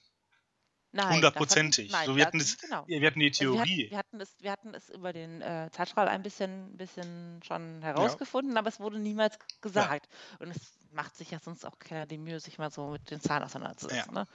Nein, 0.94 1.16
hundertprozentig. 1.16 1.92
Nein, 1.92 2.06
So, 2.08 2.16
wir 2.16 2.26
hatten 2.26 2.40
das- 2.40 2.58
genau. 2.58 2.86
Ja, 2.88 3.02
wir 3.02 3.08
hatten 3.08 3.20
die 3.20 3.28
Also 3.28 3.42
wir, 3.54 3.60
hatten, 3.60 3.66
Theorie. 3.68 3.90
wir, 3.92 3.98
hatten 3.98 4.22
es, 4.22 4.36
wir 4.40 4.52
hatten 4.52 4.74
es 4.74 4.90
über 4.90 5.14
den 5.14 5.42
äh, 5.42 5.70
Zeitstrahl 5.72 6.08
ein 6.08 6.24
bisschen, 6.24 6.76
bisschen 6.78 7.42
schon 7.44 7.82
herausgefunden, 7.82 8.58
aber 8.58 8.70
es 8.70 8.80
wurde 8.80 8.98
niemals 9.00 9.38
gesagt. 9.62 10.08
Und 10.40 10.50
es 10.52 10.58
macht 10.92 11.16
sich 11.18 11.30
ja 11.32 11.40
sonst 11.40 11.66
auch 11.66 11.78
keiner 11.78 12.06
die 12.06 12.18
Mühe, 12.18 12.40
sich 12.40 12.58
mal 12.58 12.72
so 12.72 12.88
mit 12.92 13.12
den 13.12 13.20
Zahlen 13.22 13.44
auseinanderzusetzen. 13.44 14.14
Ne? 14.14 14.28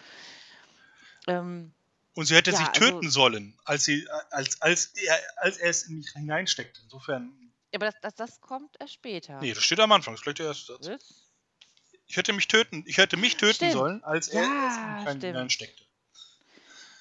Ähm, 1.26 1.72
Und 2.14 2.26
sie 2.26 2.34
hätte 2.36 2.50
Ja, 2.50 2.58
sich 2.58 2.68
also- 2.68 2.80
töten 2.80 3.10
sollen, 3.10 3.58
als, 3.64 3.84
sie, 3.84 4.06
als, 4.30 4.60
als, 4.60 4.86
er, 4.94 5.18
als 5.36 5.56
er 5.56 5.70
es 5.70 5.84
in 5.84 5.96
mich 5.98 6.10
hineinsteckt. 6.12 6.80
Insofern. 6.84 7.32
ja, 7.72 7.78
aber 7.78 7.86
das, 7.86 7.94
das, 8.02 8.14
das 8.14 8.40
kommt 8.40 8.76
erst 8.78 8.92
später. 8.94 9.40
Nee, 9.40 9.54
das 9.54 9.64
steht 9.64 9.80
am 9.80 9.90
Anfang. 9.92 10.12
Das 10.14 10.20
ist 10.20 10.24
gleich 10.24 10.34
der 10.36 10.46
erste 10.46 10.74
Satz. 10.74 11.24
Ich 12.06 12.16
hätte 12.18 12.34
mich 12.34 12.46
töten, 12.48 12.84
ich 12.86 12.98
hätte 12.98 13.16
mich 13.16 13.38
töten 13.38 13.54
Stimmt. 13.54 13.72
sollen, 13.72 14.04
als 14.04 14.28
er 14.28 14.42
Ja, 14.42 15.02
es 15.06 15.06
in 15.12 15.18
mich 15.18 15.24
hineinsteckte. 15.24 15.84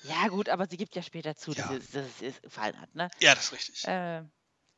Ja, 0.04 0.28
gut, 0.28 0.50
aber 0.50 0.68
sie 0.68 0.78
gibt 0.78 0.96
ja 0.96 1.02
später 1.02 1.36
zu, 1.36 1.52
Ja. 1.52 1.68
dass, 1.68 1.70
sie, 1.70 1.94
dass 1.94 2.22
es 2.22 2.42
gefallen 2.42 2.80
hat. 2.80 2.94
Ne? 2.96 3.10
Ja, 3.20 3.36
das 3.36 3.46
ist 3.46 3.52
richtig. 3.54 3.88
Äh, 3.88 4.24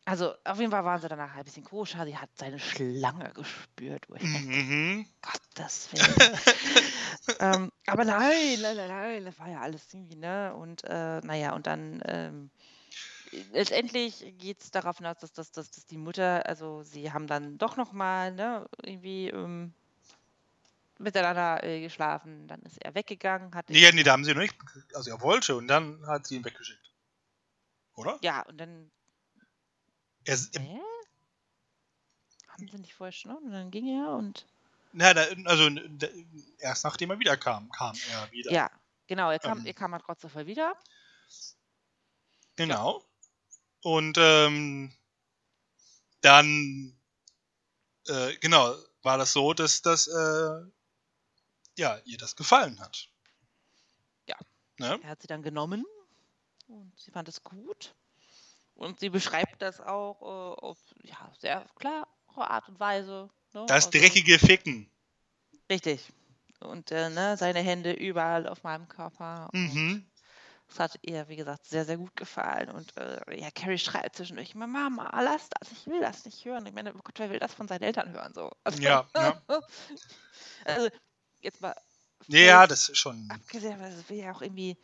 also, 0.06 0.34
auf 0.44 0.60
jeden 0.60 0.72
Fall 0.72 0.84
waren 0.84 1.00
sie 1.00 1.08
danach 1.08 1.36
ein 1.36 1.46
bisschen 1.46 1.64
koscher. 1.64 2.06
Sie 2.06 2.18
hat 2.18 2.30
seine 2.36 2.60
Schlange 2.60 3.32
gespürt. 3.34 4.10
Wo 4.10 4.16
ich 4.16 4.24
Mhm. 4.24 5.06
Gottes 5.22 5.94
Willen. 5.94 6.06
ähm, 7.40 7.72
aber 7.88 8.04
nein, 8.04 8.60
nein, 8.62 8.76
nein, 8.76 8.90
nein, 8.90 9.26
das 9.26 9.40
war 9.40 9.50
ja 9.50 9.62
alles 9.62 9.94
irgendwie, 9.94 10.18
ne? 10.18 10.54
Und 10.56 10.84
äh, 10.84 11.22
naja, 11.22 11.54
und 11.56 11.66
dann 11.68 12.02
ähm, 12.06 12.52
letztendlich 13.52 14.34
geht 14.38 14.62
es 14.62 14.72
darauf 14.72 14.98
hinaus, 14.98 15.18
dass, 15.20 15.32
dass, 15.32 15.52
dass, 15.52 15.72
dass 15.72 15.86
die 15.86 15.98
Mutter, 15.98 16.46
also 16.46 16.84
sie 16.84 17.14
haben 17.14 17.28
dann 17.28 17.58
doch 17.58 17.78
nochmal 17.78 18.34
ne, 18.34 18.68
irgendwie 18.84 19.30
ähm, 19.30 19.74
miteinander 21.04 21.64
äh, 21.64 21.82
geschlafen. 21.82 22.48
Dann 22.48 22.62
ist 22.62 22.82
er 22.84 22.96
weggegangen. 22.96 23.54
Hat 23.56 23.70
Nee, 23.70 23.92
nee, 23.92 24.04
da 24.04 24.14
haben 24.14 24.26
sie 24.26 24.34
noch 24.34 24.42
nicht. 24.42 24.56
Also 24.94 25.12
er 25.12 25.22
wollte 25.22 25.56
und 25.56 25.68
dann 25.68 26.06
hat 26.08 26.28
sie 26.28 26.38
ihn 26.38 26.46
weggeschickt. 26.46 26.92
Oder? 27.96 28.18
ja, 28.22 28.42
und 28.44 28.58
dann. 28.58 28.92
Er, 30.26 30.38
Hä? 30.38 30.80
Haben 32.48 32.68
sie 32.68 32.78
nicht 32.78 32.94
vorher 32.94 33.12
schon? 33.12 33.38
Und 33.38 33.52
dann 33.52 33.72
ging 33.72 33.88
er 33.88 34.10
und. 34.14 34.46
na, 34.94 35.14
da, 35.14 35.26
also 35.46 35.70
da, 35.70 36.08
erst 36.60 36.84
nachdem 36.84 37.12
er 37.12 37.20
wieder 37.20 37.38
kam, 37.38 37.70
er 37.80 38.32
wieder. 38.32 38.52
Ja, 38.52 38.72
genau, 39.08 39.32
er 39.32 39.40
kam, 39.40 39.60
Ähm. 39.60 39.66
er 39.66 39.74
kam 39.74 39.92
halt 39.92 40.04
trotzdem 40.06 40.30
voll 40.30 40.46
wieder. 40.46 40.76
Genau. 42.56 43.04
Und 43.82 44.18
ähm, 44.18 44.94
dann, 46.22 46.98
äh, 48.08 48.36
genau, 48.38 48.76
war 49.02 49.18
das 49.18 49.34
so, 49.34 49.54
dass 49.54 49.82
das, 49.82 50.08
äh, 50.08 50.72
ja, 51.78 52.00
ihr 52.06 52.18
das 52.18 52.36
gefallen 52.36 52.80
hat. 52.80 53.08
Ja. 54.28 54.36
Ne? 54.80 55.00
Er 55.04 55.10
hat 55.10 55.22
sie 55.22 55.28
dann 55.28 55.42
genommen 55.44 55.86
und 56.68 56.94
sie 57.00 57.12
fand 57.12 57.28
es 57.30 57.44
gut. 57.44 57.96
Und 58.76 59.00
sie 59.00 59.10
beschreibt 59.10 59.62
das 59.62 59.80
auch 59.80 60.22
äh, 60.22 60.62
auf 60.66 60.78
ja, 61.04 61.32
sehr 61.40 61.66
klare 61.76 62.08
Art 62.36 62.68
und 62.70 62.80
Weise. 62.80 63.30
Ne? 63.54 63.66
Das 63.68 63.86
Also- 63.88 63.92
dreckige 64.00 64.40
Ficken. 64.40 64.90
Richtig. 65.70 66.12
Und 66.60 66.92
äh, 66.92 67.10
ne, 67.10 67.38
seine 67.38 67.60
Hände 67.60 67.92
überall 67.94 68.48
auf 68.48 68.64
meinem 68.64 68.88
Körper. 68.88 69.50
Und 69.54 69.74
Mhm. 69.74 70.06
das 70.68 70.80
hat 70.80 71.00
ihr, 71.02 71.28
wie 71.28 71.36
gesagt, 71.36 71.66
sehr, 71.66 71.86
sehr 71.86 71.98
gut 71.98 72.16
gefallen. 72.16 72.70
Und 72.70 72.96
äh, 72.98 73.20
ja, 73.40 73.52
Carrie 73.52 73.78
schreit 73.78 74.16
zwischendurch 74.16 74.56
immer, 74.56 74.66
Mama, 74.68 75.10
lass 75.22 75.50
das, 75.50 75.72
ich 75.72 75.86
will 75.88 76.00
das 76.02 76.26
nicht 76.26 76.44
hören. 76.46 76.66
Ich 76.66 76.74
meine, 76.74 76.94
oh 76.96 77.00
Gott, 77.04 77.20
wer 77.20 77.30
will 77.30 77.40
das 77.40 77.54
von 77.54 77.68
seinen 77.68 77.84
Eltern 77.84 78.12
hören? 78.12 78.34
So. 78.34 78.50
Also, 78.64 78.82
Ja, 78.82 79.06
ja. 79.16 79.42
also, 80.66 80.90
jetzt 81.44 81.62
mal 81.62 81.76
Ja, 82.28 82.66
völlig 82.66 82.68
das 82.68 82.90
ist 82.90 82.98
schon. 82.98 83.30
abgesehen, 83.30 83.80
weil 83.80 83.96
das 83.96 84.10
will 84.10 84.18
ja 84.18 84.32
auch 84.34 84.42
irgendwie. 84.42 84.78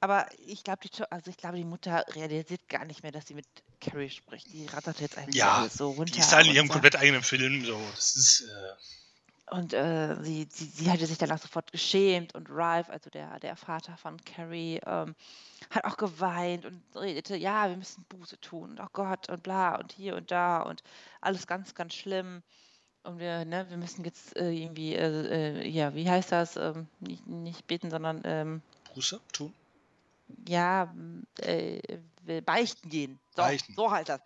Aber 0.00 0.26
ich 0.46 0.64
glaube, 0.64 0.80
die, 0.88 1.02
also 1.10 1.30
ich 1.30 1.36
glaube, 1.36 1.56
die 1.58 1.64
Mutter 1.64 2.04
realisiert 2.14 2.68
gar 2.68 2.84
nicht 2.86 3.02
mehr, 3.02 3.12
dass 3.12 3.26
sie 3.26 3.34
mit 3.34 3.46
Carrie 3.80 4.10
spricht. 4.10 4.52
Die 4.52 4.66
rattert 4.66 5.00
jetzt 5.00 5.18
eigentlich 5.18 5.36
Ja, 5.36 5.68
so 5.70 5.90
runter. 5.90 6.12
Die 6.12 6.20
ist 6.20 6.32
halt 6.32 6.46
in 6.46 6.54
ihrem 6.54 6.68
komplett 6.68 6.96
eigenen 6.96 7.22
Film. 7.22 7.64
So. 7.64 7.78
Das 7.96 8.16
ist. 8.16 8.40
Äh, 8.42 8.72
Und 9.50 9.74
äh, 9.74 10.16
sie, 10.22 10.48
sie, 10.50 10.64
sie 10.66 10.90
hatte 10.90 11.06
sich 11.06 11.18
danach 11.18 11.40
sofort 11.40 11.70
geschämt 11.72 12.34
und 12.34 12.48
Ralph, 12.50 12.88
also 12.88 13.10
der, 13.10 13.38
der 13.40 13.56
Vater 13.56 13.96
von 13.96 14.16
Carrie, 14.24 14.80
ähm, 14.86 15.14
hat 15.70 15.84
auch 15.84 15.96
geweint 15.96 16.64
und 16.64 16.82
redete, 16.94 17.36
ja, 17.36 17.68
wir 17.68 17.76
müssen 17.76 18.04
Buße 18.08 18.40
tun 18.40 18.70
und 18.70 18.80
oh 18.80 18.88
Gott 18.92 19.28
und 19.28 19.42
bla 19.42 19.74
und 19.76 19.92
hier 19.92 20.16
und 20.16 20.30
da 20.30 20.62
und 20.62 20.82
alles 21.20 21.46
ganz, 21.46 21.74
ganz 21.74 21.94
schlimm. 21.94 22.42
Und 23.02 23.18
wir, 23.18 23.44
ne, 23.44 23.66
wir 23.70 23.76
müssen 23.78 24.04
jetzt 24.04 24.36
äh, 24.36 24.50
irgendwie, 24.50 24.94
äh, 24.94 25.62
äh, 25.62 25.68
ja, 25.68 25.94
wie 25.94 26.08
heißt 26.08 26.32
das? 26.32 26.56
Ähm, 26.56 26.86
nicht, 27.00 27.26
nicht 27.26 27.66
beten, 27.66 27.90
sondern 27.90 28.20
ähm, 28.24 28.62
Buße 28.94 29.20
tun. 29.32 29.54
ja, 30.46 30.94
äh, 31.38 31.80
will 32.22 32.42
beichten 32.42 32.90
gehen. 32.90 33.18
So, 33.34 33.42
Beichten. 33.42 33.74
so 33.74 33.90
heißt 33.90 34.08
das. 34.10 34.20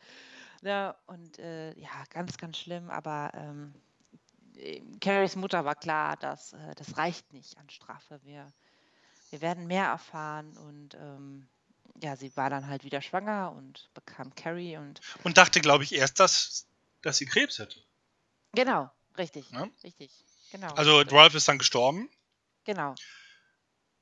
Ja, 0.63 0.97
und 1.07 1.39
äh, 1.39 1.73
ja, 1.79 1.91
ganz, 2.11 2.37
ganz 2.39 2.59
schlimm, 2.59 2.91
aber 2.91 3.31
ähm, 3.35 3.75
äh, 4.57 4.81
Carries 5.01 5.37
Mutter 5.37 5.65
war 5.65 5.75
klar, 5.75 6.17
dass 6.17 6.53
äh, 6.55 6.75
das 6.77 6.97
reicht 6.97 7.33
nicht 7.33 7.57
an 7.59 7.69
Strafe. 7.71 8.19
Wir, 8.25 8.47
wir 9.31 9.41
werden 9.41 9.67
mehr 9.67 9.87
erfahren 9.87 10.57
und 10.57 10.95
ähm, 10.95 11.47
ja, 12.03 12.17
sie 12.17 12.37
war 12.37 12.51
dann 12.51 12.67
halt 12.67 12.83
wieder 12.83 13.01
schwanger 13.03 13.53
und 13.57 13.89
bekam 13.95 14.35
Carrie 14.35 14.77
und 14.79 15.01
Und 15.23 15.37
dachte, 15.39 15.61
glaube 15.61 15.85
ich, 15.85 15.95
erst, 15.95 16.19
dass, 16.19 16.67
dass 17.03 17.19
sie 17.19 17.27
Krebs 17.27 17.59
hätte. 17.59 17.81
Genau, 18.55 18.90
richtig, 19.18 19.51
Ja. 19.52 19.68
richtig, 19.82 20.10
genau. 20.51 20.74
Also 20.74 21.01
Ralph 21.01 21.35
ist 21.35 21.48
dann 21.48 21.59
gestorben. 21.59 22.09
genau, 22.64 22.94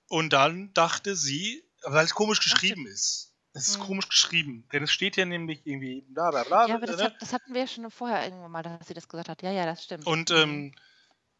Und 0.08 0.32
dann 0.32 0.72
dachte 0.74 1.16
sie, 1.16 1.64
weil 1.84 2.04
es 2.04 2.14
komisch 2.14 2.38
Ach, 2.40 2.44
geschrieben 2.44 2.86
ist. 2.86 3.32
Es 3.54 3.68
ist 3.68 3.78
Mhm. 3.78 3.82
komisch 3.82 4.08
geschrieben. 4.08 4.68
Denn 4.72 4.82
es 4.84 4.92
steht 4.92 5.14
hier 5.16 5.26
nämlich 5.26 5.66
irgendwie 5.66 6.02
bla 6.08 6.30
bla 6.30 6.44
bla. 6.44 6.68
ja, 6.68 6.74
aber 6.74 6.86
das, 6.86 6.96
ne? 6.96 7.04
hat, 7.04 7.20
das 7.20 7.32
hatten 7.32 7.52
wir 7.54 7.62
ja 7.62 7.66
schon 7.66 7.90
vorher 7.90 8.24
irgendwann 8.24 8.50
mal, 8.50 8.62
dass 8.62 8.86
sie 8.88 8.94
das 8.94 9.08
gesagt 9.08 9.28
hat. 9.28 9.42
Ja, 9.42 9.50
ja, 9.52 9.66
das 9.66 9.84
stimmt. 9.84 10.06
Und 10.06 10.30
Mhm. 10.30 10.36
ähm, 10.36 10.74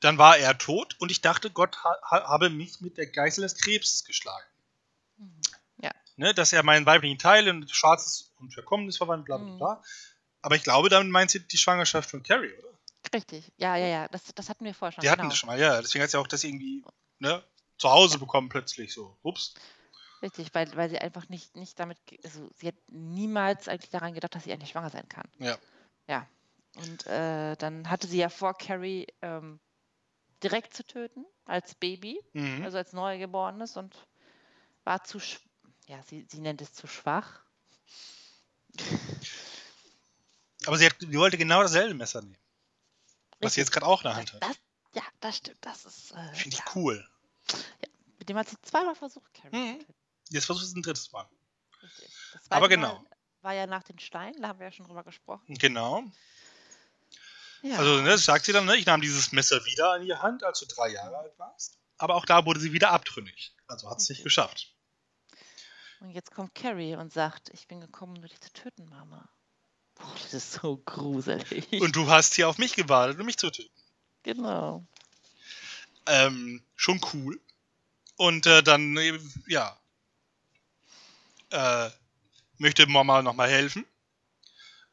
dann 0.01 0.19
war 0.19 0.37
er 0.37 0.59
tot 0.59 0.97
und 0.99 1.11
ich 1.11 1.21
dachte, 1.21 1.51
Gott 1.51 1.83
ha 1.85 1.97
ha 2.11 2.29
habe 2.29 2.51
mich 2.51 2.81
mit 2.81 2.99
der 2.99 3.07
Geißel 3.07 3.43
des 3.43 3.57
Krebses 3.57 4.05
geschlagen. 4.05 4.47
Mhm. 5.19 5.41
Ne? 6.17 6.35
Dass 6.35 6.53
er 6.53 6.63
meinen 6.63 6.87
weiblichen 6.87 7.19
Teil 7.19 7.47
in 7.49 7.67
schwarzes 7.69 8.33
und 8.39 8.53
verkommenes 8.53 8.97
verwandelt, 8.97 9.27
bla 9.27 9.39
bla 9.39 9.47
Mhm. 9.47 9.59
bla. 9.59 9.83
Aber 10.43 10.57
ich 10.57 10.63
glaube, 10.63 10.89
damit 10.89 11.11
meint 11.11 11.31
sie 11.31 11.41
die 11.41 11.59
Schwangerschaft 11.59 12.11
von 12.11 12.23
Carrie, 12.23 12.53
oder? 12.53 12.72
Richtig, 13.15 13.53
ja, 13.57 13.77
ja, 13.77 13.87
ja, 13.87 14.09
das, 14.09 14.25
das 14.35 14.49
hatten 14.49 14.65
wir 14.65 14.75
vorher 14.75 14.93
schon. 14.93 15.03
Die 15.03 15.11
hatten 15.11 15.21
genau. 15.21 15.31
das 15.31 15.39
schon 15.39 15.49
mal, 15.49 15.59
ja. 15.59 15.81
Deswegen 15.81 16.03
hat 16.03 16.11
sie 16.11 16.19
auch 16.19 16.27
das 16.27 16.45
irgendwie 16.45 16.85
ne, 17.19 17.43
zu 17.79 17.91
Hause 17.91 18.19
bekommen 18.19 18.49
plötzlich 18.49 18.93
so. 18.93 19.17
Ups. 19.23 19.55
Richtig, 20.23 20.55
weil, 20.55 20.75
weil 20.77 20.89
sie 20.89 20.99
einfach 20.99 21.29
nicht, 21.29 21.57
nicht 21.57 21.79
damit, 21.81 21.99
also 22.25 22.49
sie 22.57 22.69
hat 22.69 22.77
niemals 22.89 23.69
eigentlich 23.69 23.91
daran 23.91 24.15
gedacht, 24.15 24.35
dass 24.35 24.45
sie 24.45 24.53
eigentlich 24.53 24.71
schwanger 24.71 24.91
sein 24.91 25.09
kann. 25.09 25.29
Ja. 25.39 25.59
Ja. 26.07 26.29
Und 26.77 27.07
äh, 27.07 27.57
dann 27.57 27.91
hatte 27.91 28.07
sie 28.07 28.19
ja 28.19 28.29
vor, 28.29 28.55
Carrie 28.55 29.07
ähm, 29.21 29.59
direkt 30.43 30.75
zu 30.75 30.87
töten, 30.87 31.27
als 31.45 31.75
Baby, 31.75 32.21
Mhm. 32.33 32.65
also 32.65 32.79
als 32.79 32.93
Neugeborenes 32.93 33.77
und 33.77 33.95
war 34.85 35.03
zu, 35.05 35.19
ja, 35.87 36.03
sie, 36.05 36.27
sie 36.31 36.41
nennt 36.41 36.63
es 36.63 36.73
zu 36.73 36.87
schwach. 36.87 37.41
Aber 40.67 40.79
sie, 40.79 40.87
hat, 40.87 40.97
sie 41.01 41.19
wollte 41.19 41.37
genau 41.37 41.63
dasselbe 41.63 41.95
Messer 41.95 42.23
nehmen. 42.23 42.37
Was 43.43 43.55
sie 43.55 43.61
jetzt 43.61 43.73
gerade 43.73 43.87
auch 43.87 44.01
in 44.03 44.09
der 44.09 44.17
Hand 44.17 44.33
hat. 44.33 44.43
Das, 44.43 44.57
ja, 44.95 45.03
das 45.21 45.37
stimmt, 45.39 45.59
das 45.61 45.85
ist, 45.85 46.13
äh, 46.13 46.35
Finde 46.35 46.57
ich 46.57 46.59
ja, 46.59 46.65
cool. 46.75 47.09
mit 48.19 48.29
dem 48.29 48.37
hat 48.39 48.49
sie 48.49 48.57
zweimal 48.63 48.95
versucht, 48.95 49.33
Carrie 49.35 49.57
Mhm. 49.57 49.81
zu 49.81 49.87
töten. 49.87 49.95
Jetzt 50.31 50.47
versuchst 50.47 50.69
du 50.69 50.71
es 50.71 50.77
ein 50.77 50.83
drittes 50.83 51.13
Mal. 51.13 51.29
Richtig. 51.83 52.09
Das 52.33 52.51
Aber 52.51 52.67
zweite 52.69 52.79
Mal 52.79 52.89
genau. 52.99 53.05
War 53.43 53.53
ja 53.55 53.67
nach 53.67 53.83
den 53.83 53.99
Steinen, 53.99 54.41
da 54.41 54.49
haben 54.49 54.61
wir 54.61 54.67
ja 54.67 54.73
schon 54.73 54.87
drüber 54.87 55.03
gesprochen. 55.03 55.55
Genau. 55.57 56.05
Ja. 57.63 57.77
Also, 57.79 58.01
ne, 58.03 58.11
das 58.11 58.25
sagt 58.25 58.45
sie 58.45 58.53
dann, 58.53 58.65
ne, 58.67 58.77
ich 58.77 58.87
nahm 58.87 59.01
dieses 59.01 59.33
Messer 59.33 59.65
wieder 59.65 59.97
in 59.97 60.05
die 60.05 60.15
Hand, 60.15 60.45
als 60.45 60.61
du 60.61 60.67
drei 60.67 60.89
Jahre 60.91 61.17
alt 61.19 61.37
warst. 61.39 61.79
Aber 61.99 62.15
auch 62.17 62.25
da 62.25 62.45
wurde 62.47 62.61
sie 62.61 62.73
wieder 62.73 62.91
abtrünnig. 62.91 63.55
Also 63.67 63.89
hat 63.91 63.99
es 64.01 64.09
nicht 64.09 64.19
Okay. 64.19 64.25
geschafft. 64.25 64.75
Und 66.01 66.11
jetzt 66.11 66.33
kommt 66.33 66.55
Carrie 66.55 66.97
und 66.97 67.13
sagt, 67.13 67.51
ich 67.51 67.69
bin 67.69 67.81
gekommen, 67.81 68.17
um 68.17 68.23
dich 68.23 68.41
zu 68.41 68.53
töten, 68.53 68.89
Mama. 68.89 69.29
Boah, 70.03 70.15
das 70.15 70.35
ist 70.35 70.53
so 70.53 70.77
gruselig. 70.79 71.81
Und 71.81 71.97
du 71.97 72.09
hast 72.09 72.35
hier 72.35 72.49
auf 72.49 72.59
mich 72.59 72.75
gewartet, 72.75 73.19
um 73.21 73.27
mich 73.27 73.39
zu 73.39 73.51
töten. 73.51 73.71
genau. 74.23 74.85
Ähm, 76.07 76.63
schon 76.75 77.01
cool. 77.13 77.41
Und 78.17 78.47
äh, 78.47 78.63
dann, 78.63 78.97
äh, 78.97 79.19
ja, 79.47 79.79
äh, 81.51 81.91
möchte 82.59 82.87
Mama 82.87 83.23
nochmal 83.23 83.49
helfen. 83.49 83.87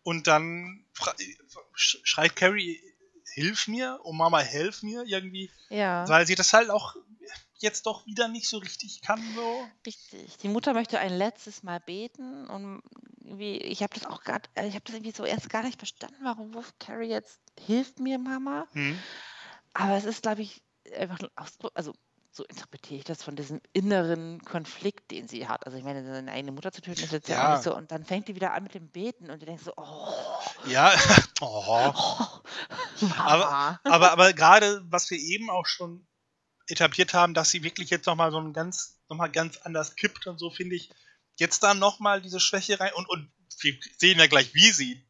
Und 0.04 0.28
dann 0.28 0.86
schreit 1.74 2.36
Carrie, 2.36 2.82
hilf 3.40 3.68
mir, 3.68 4.00
oh 4.04 4.12
Mama, 4.12 4.40
helf 4.40 4.84
mir 4.84 5.04
irgendwie. 5.06 5.50
Ja, 5.70 6.08
Weil 6.08 6.28
sie 6.28 6.36
das 6.36 6.52
halt 6.54 6.70
auch 6.70 6.96
jetzt 7.60 7.86
doch 7.86 8.06
wieder 8.06 8.28
nicht 8.28 8.48
so 8.48 8.58
richtig 8.58 9.02
kann, 9.02 9.22
so. 9.36 9.68
richtig. 9.86 10.38
Die 10.38 10.48
Mutter 10.48 10.74
möchte 10.74 11.00
ein 11.00 11.18
letztes 11.18 11.64
Mal 11.64 11.80
beten 11.80 12.48
und 12.48 12.82
irgendwie, 13.24 13.58
ich 13.58 13.84
habe 13.84 13.94
das 13.94 14.06
auch 14.06 14.24
gerade, 14.24 14.50
ich 14.56 14.76
habe 14.76 14.84
das 14.86 14.96
irgendwie 14.96 15.12
so 15.16 15.26
erst 15.26 15.50
gar 15.50 15.64
nicht 15.64 15.78
verstanden, 15.78 16.18
warum 16.24 16.54
ruft 16.54 16.80
Carrie 16.80 17.10
jetzt, 17.10 17.40
hilft 17.60 18.00
mir, 18.00 18.18
Mama. 18.18 18.68
Hm. 18.74 18.98
Aber 19.74 19.96
es 19.96 20.06
ist, 20.06 20.24
glaube 20.24 20.42
ich, 20.42 20.62
einfach 20.98 21.20
ein 21.20 21.30
Ausdruck, 21.36 21.72
also 21.76 21.94
so 22.32 22.44
interpretiere 22.46 23.00
ich 23.00 23.04
das 23.06 23.24
von 23.24 23.36
diesem 23.36 23.60
inneren 23.74 24.40
Konflikt, 24.44 25.10
den 25.12 25.28
sie 25.28 25.48
hat. 25.48 25.66
Also 25.66 25.78
ich 25.78 25.84
meine, 25.84 26.06
seine 26.06 26.32
eigene 26.32 26.52
Mutter 26.52 26.72
zu 26.72 26.82
töten 26.82 27.04
ist 27.04 27.12
jetzt 27.12 27.28
ja, 27.28 27.36
Ja. 27.36 27.48
auch 27.50 27.54
nicht 27.56 27.64
so. 27.64 27.76
Und 27.76 27.92
dann 27.92 28.06
fängt 28.06 28.28
die 28.28 28.36
wieder 28.36 28.54
an 28.54 28.64
mit 28.64 28.76
dem 28.76 28.90
Beten 28.90 29.30
und 29.32 29.42
du 29.42 29.46
denkst 29.46 29.64
so, 29.64 29.74
oh, 29.76 30.14
Ja, 30.68 30.94
oh. 31.42 31.92
oh 31.96 32.42
Aber- 33.18 33.80
aber, 33.84 34.12
aber 34.12 34.34
gerade, 34.34 34.82
was 34.90 35.10
wir 35.10 35.18
eben 35.18 35.50
auch 35.50 35.66
schon 35.66 36.06
etabliert 36.68 37.14
haben, 37.16 37.34
dass 37.34 37.50
sie 37.50 37.64
wirklich 37.64 37.90
jetzt 37.90 38.06
nochmal 38.06 38.32
so 38.32 38.40
ein 38.40 38.54
ganz, 38.54 39.00
noch 39.10 39.18
mal 39.18 39.28
ganz 39.32 39.58
anders 39.58 39.96
kippt 39.96 40.28
und 40.28 40.38
so, 40.38 40.52
finde 40.52 40.76
ich, 40.76 40.92
jetzt 41.38 41.64
da 41.64 41.74
nochmal 41.74 42.22
diese 42.22 42.40
Schwäche 42.40 42.80
rein 42.80 42.92
und, 42.94 43.10
und 43.10 43.32
wir 43.62 43.76
sehen 43.98 44.20
ja 44.20 44.28
gleich, 44.28 44.54
wie 44.54 44.72
sie, 44.72 45.04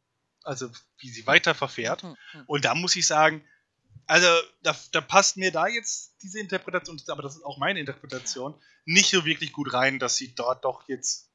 also 0.44 0.70
wie 1.00 1.10
sie 1.10 1.28
weiter 1.28 1.54
verfährt. 1.54 2.04
Hm, 2.04 2.16
hm. 2.32 2.44
Und 2.48 2.64
da 2.66 2.76
muss 2.76 2.96
ich 2.96 3.06
sagen, 3.06 3.44
also 4.10 4.28
da, 4.64 4.76
da 4.92 5.02
passt 5.02 5.38
mir 5.38 5.52
da 5.52 5.68
jetzt 5.68 6.16
diese 6.24 6.40
Interpretation, 6.40 7.00
aber 7.10 7.22
das 7.22 7.36
ist 7.36 7.44
auch 7.44 7.60
meine 7.60 7.80
Interpretation, 7.80 8.60
nicht 8.86 9.12
so 9.12 9.24
wirklich 9.24 9.52
gut 9.54 9.72
rein, 9.72 10.00
dass 10.00 10.16
sie 10.16 10.34
dort 10.34 10.66
doch 10.66 10.88
jetzt 10.88 11.30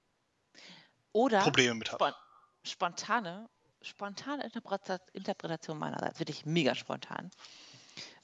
Oder 1.13 1.41
Probleme 1.41 1.75
mit 1.75 1.93
hat. 1.93 1.99
spon 2.01 2.13
spontane, 2.65 3.49
spontane 3.81 4.43
Interpreta 4.43 4.99
Interpretation 5.13 5.79
meinerseits, 5.79 6.19
wirklich 6.19 6.47
mega 6.47 6.75
spontan. 6.75 7.31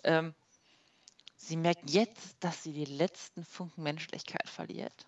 Ähm, 0.02 0.34
sie 1.36 1.56
merkt 1.56 1.88
jetzt, 1.88 2.36
dass 2.40 2.64
sie 2.64 2.72
die 2.72 2.86
letzten 2.86 3.44
Funken 3.44 3.84
Menschlichkeit 3.84 4.48
verliert 4.48 5.06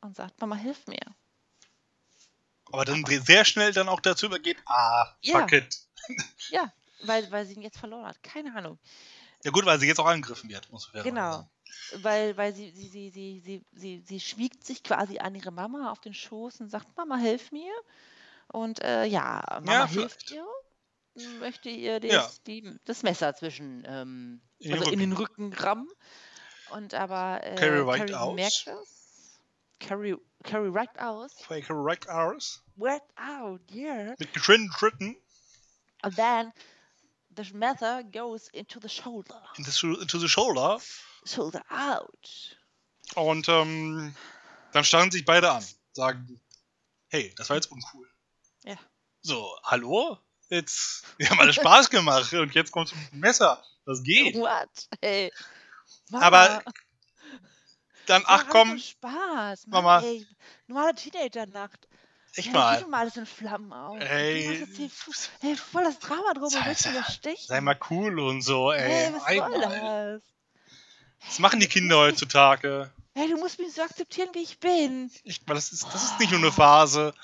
und 0.00 0.16
sagt, 0.16 0.40
Mama, 0.40 0.56
hilf 0.56 0.88
mir. 0.88 1.14
Aber 2.72 2.84
dann 2.84 3.04
sehr 3.04 3.44
schnell 3.44 3.72
dann 3.72 3.88
auch 3.88 4.00
dazu 4.00 4.26
übergeht, 4.26 4.56
ah, 4.66 5.14
Ja. 5.20 5.40
fuck 5.40 5.52
it. 5.52 5.78
Ja, 6.50 6.72
weil, 7.06 7.30
weil 7.30 7.46
sie 7.46 7.54
ihn 7.54 7.62
jetzt 7.62 7.78
verloren 7.78 8.06
hat. 8.06 8.22
Keine 8.22 8.54
Ahnung. 8.54 8.78
Ja 9.44 9.50
gut, 9.50 9.66
weil 9.66 9.78
sie 9.80 9.86
jetzt 9.88 9.98
auch 9.98 10.06
angegriffen 10.06 10.48
wird, 10.50 10.70
muss 10.70 10.92
man 10.92 11.02
Genau. 11.02 11.30
sagen. 11.32 11.50
Weil, 12.02 12.36
weil 12.36 12.54
sie, 12.54 12.70
sie, 12.70 12.88
sie, 12.88 13.10
sie, 13.10 13.40
sie, 13.44 13.64
sie, 13.72 14.02
sie 14.06 14.20
schmiegt 14.20 14.64
sich 14.64 14.82
quasi 14.82 15.18
an 15.18 15.34
ihre 15.34 15.50
Mama 15.50 15.90
auf 15.90 16.00
den 16.00 16.14
Schoß 16.14 16.60
und 16.60 16.68
sagt, 16.70 16.96
Mama, 16.96 17.16
hilf 17.16 17.52
mir. 17.52 17.72
Und 18.48 18.82
äh, 18.82 19.04
ja, 19.04 19.42
Mama 19.62 19.72
Ja, 19.72 19.86
hilft 19.86 20.30
ihr, 20.30 20.46
möchte 21.40 21.68
ihr 21.68 22.00
das, 22.00 22.12
Ja. 22.12 22.30
die, 22.46 22.78
das 22.84 23.02
Messer 23.02 23.34
zwischen, 23.34 23.84
ähm, 23.86 24.40
In 24.60 24.70
den 24.70 24.78
also 24.78 24.92
in 24.92 25.00
den 25.00 25.12
Rücken 25.12 25.52
rammen. 25.52 25.88
Und 26.70 26.94
aber 26.94 27.42
äh, 27.44 27.56
Carrie 27.56 27.80
right 27.80 28.12
aus. 28.14 28.36
merkt 28.36 28.66
das. 28.66 29.38
Carrie, 29.80 30.16
Carrie 30.44 30.70
right 30.72 30.98
aus. 31.00 31.32
Fake 31.42 31.68
right 31.68 32.06
hours. 32.08 32.62
Right 32.78 33.02
out, 33.16 33.60
yeah. 33.70 34.14
Mit 34.18 34.32
getrennten 34.32 34.72
Schritten 34.72 35.16
And 36.02 36.16
then 36.16 36.52
the 37.36 37.44
messer 37.54 38.02
goes 38.12 38.48
into 38.48 38.80
the 38.80 38.88
shoulder. 38.88 39.40
into 39.56 39.70
the, 39.70 40.00
into 40.00 40.18
the 40.18 40.28
shoulder. 40.28 40.78
Shoulder 41.24 41.62
out. 41.70 42.56
Und 43.14 43.48
ähm, 43.48 44.14
dann 44.72 44.84
starren 44.84 45.10
sich 45.10 45.24
beide 45.24 45.50
an. 45.50 45.64
Sagen, 45.92 46.40
hey, 47.08 47.32
das 47.36 47.48
war 47.48 47.56
jetzt 47.56 47.70
uncool. 47.70 48.08
Ja. 48.64 48.76
So, 49.20 49.56
hallo? 49.64 50.18
Jetzt, 50.48 51.04
wir 51.18 51.30
haben 51.30 51.40
alle 51.40 51.52
Spaß 51.52 51.90
gemacht 51.90 52.32
und 52.32 52.54
jetzt 52.54 52.72
kommst 52.72 52.92
du 52.92 52.96
mit 52.96 53.12
dem 53.12 53.20
Messer. 53.20 53.62
Das 53.84 54.02
geht. 54.02 54.36
What? 54.36 54.88
Hey. 55.00 55.32
Aber 56.12 56.62
Dann, 58.06 58.22
ach 58.26 58.48
komm, 58.48 58.78
Spaß. 58.78 59.66
Mama. 59.68 60.00
Mann, 60.00 60.04
ey, 60.04 60.26
normale 60.66 60.94
Teenager-Nacht. 60.94 61.88
Echt 62.34 62.48
ja, 62.48 62.52
mal. 62.52 62.78
Geht 62.78 62.88
mal 62.88 63.00
alles 63.00 63.16
in 63.16 63.26
Flammen 63.26 63.72
auf. 63.72 64.00
Ey. 64.00 64.60
Jetzt 64.60 64.76
hier 64.76 64.90
hey, 65.40 65.56
voll 65.56 65.84
das 65.84 65.98
Drama 65.98 66.34
drum 66.34 66.48
Sei- 66.48 66.74
sei-. 66.74 67.36
Sei 67.36 67.60
mal 67.60 67.78
cool 67.90 68.18
und 68.20 68.42
so, 68.42 68.72
ey. 68.72 68.80
Hey, 68.80 69.12
was 69.12 69.24
soll 69.24 69.60
das? 69.60 70.22
Was 71.26 71.38
machen 71.38 71.60
die 71.60 71.68
Kinder 71.68 71.98
heutzutage? 71.98 72.90
Hey, 73.14 73.28
du 73.28 73.36
musst 73.36 73.58
mich 73.58 73.72
so 73.74 73.82
akzeptieren, 73.82 74.30
wie 74.32 74.42
ich 74.42 74.58
bin. 74.58 75.10
Mal, 75.46 75.54
das 75.54 75.72
ist, 75.72 75.84
das 75.92 76.04
ist 76.04 76.18
nicht 76.18 76.30
nur 76.30 76.40
eine 76.40 76.52
Phase. 76.52 77.14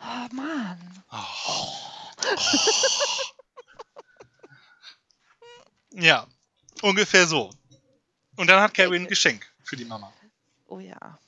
Oh, 0.00 0.34
Mann. 0.34 1.04
Oh. 1.10 1.72
Ja, 5.98 6.26
ungefähr 6.82 7.26
so. 7.26 7.50
Und 8.36 8.48
dann 8.48 8.60
hat 8.60 8.74
Carrie 8.74 8.98
ein 8.98 9.06
Geschenk 9.06 9.50
für 9.64 9.76
die 9.76 9.86
Mama. 9.86 10.12
Oh 10.66 10.78
ja. 10.78 11.18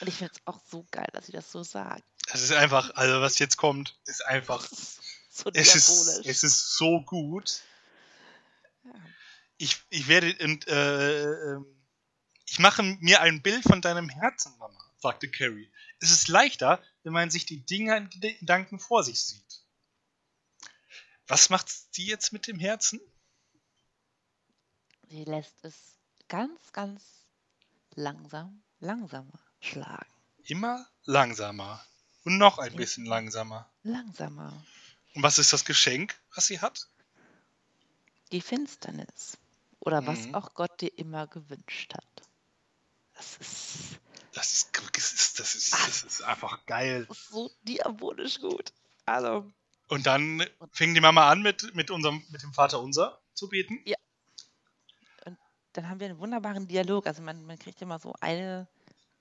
Und 0.00 0.08
ich 0.08 0.14
finde 0.14 0.32
es 0.34 0.46
auch 0.46 0.60
so 0.64 0.86
geil, 0.90 1.08
dass 1.12 1.26
sie 1.26 1.32
das 1.32 1.50
so 1.52 1.62
sagt. 1.62 2.02
Es 2.32 2.42
ist 2.42 2.52
einfach, 2.52 2.94
also 2.94 3.20
was 3.20 3.38
jetzt 3.38 3.56
kommt, 3.56 3.98
ist 4.06 4.24
einfach, 4.24 4.66
so 5.30 5.50
es 5.52 5.74
ist, 5.74 6.24
es 6.24 6.42
ist 6.42 6.76
so 6.76 7.02
gut. 7.02 7.60
Ja. 8.84 8.92
Ich, 9.58 9.82
ich 9.90 10.08
werde, 10.08 10.34
und, 10.42 10.66
äh, 10.68 11.52
ähm, 11.52 11.66
ich 12.46 12.58
mache 12.58 12.82
mir 12.82 13.20
ein 13.20 13.42
Bild 13.42 13.62
von 13.62 13.82
deinem 13.82 14.08
Herzen, 14.08 14.56
Mama, 14.58 14.78
sagte 14.98 15.30
Carrie. 15.30 15.70
Es 16.00 16.10
ist 16.10 16.28
leichter, 16.28 16.82
wenn 17.02 17.12
man 17.12 17.30
sich 17.30 17.44
die 17.44 17.64
Dinge 17.64 17.96
in 17.96 18.08
Gedanken 18.08 18.78
vor 18.78 19.04
sich 19.04 19.22
sieht. 19.22 19.62
Was 21.26 21.50
macht 21.50 21.68
sie 21.92 22.06
jetzt 22.06 22.32
mit 22.32 22.46
dem 22.46 22.58
Herzen? 22.58 23.00
Sie 25.08 25.24
lässt 25.24 25.62
es 25.62 25.96
ganz, 26.28 26.72
ganz 26.72 27.04
langsam, 27.94 28.62
langsamer 28.78 29.49
schlagen. 29.60 30.06
Immer 30.44 30.86
langsamer. 31.04 31.84
Und 32.24 32.38
noch 32.38 32.58
ein 32.58 32.74
bisschen 32.76 33.04
langsamer. 33.06 33.70
Langsamer. 33.82 34.52
Und 35.14 35.22
was 35.22 35.38
ist 35.38 35.52
das 35.52 35.64
Geschenk, 35.64 36.18
was 36.34 36.46
sie 36.46 36.60
hat? 36.60 36.88
Die 38.32 38.40
Finsternis. 38.40 39.38
Oder 39.80 40.06
was 40.06 40.26
Mhm. 40.26 40.34
auch 40.34 40.54
Gott 40.54 40.80
dir 40.80 40.96
immer 40.98 41.26
gewünscht 41.26 41.94
hat. 41.94 42.04
Das 43.14 43.36
ist, 43.38 43.98
Das 44.32 44.52
ist, 44.52 44.70
das 44.78 45.12
ist, 45.12 45.40
das 45.40 45.54
ist, 45.54 45.72
das 45.72 46.02
ist 46.04 46.22
einfach 46.22 46.64
geil. 46.66 47.06
das 47.08 47.18
ist 47.18 47.28
so 47.30 47.50
diabolisch 47.62 48.38
gut. 48.40 48.72
Also, 49.06 49.50
Und 49.88 50.06
dann 50.06 50.44
fing 50.72 50.94
die 50.94 51.00
Mama 51.00 51.28
an, 51.30 51.42
mit, 51.42 51.74
mit, 51.74 51.90
unserem, 51.90 52.24
mit 52.30 52.42
dem 52.42 52.52
Vater 52.54 52.80
unser 52.80 53.20
zu 53.34 53.48
beten. 53.48 53.82
dann 55.72 55.88
haben 55.88 56.00
wir 56.00 56.08
einen 56.08 56.18
wunderbaren 56.18 56.66
Dialog. 56.68 57.06
Also 57.06 57.22
man, 57.22 57.44
man 57.46 57.58
kriegt 57.58 57.80
immer 57.82 57.98
so 57.98 58.14
eine, 58.20 58.68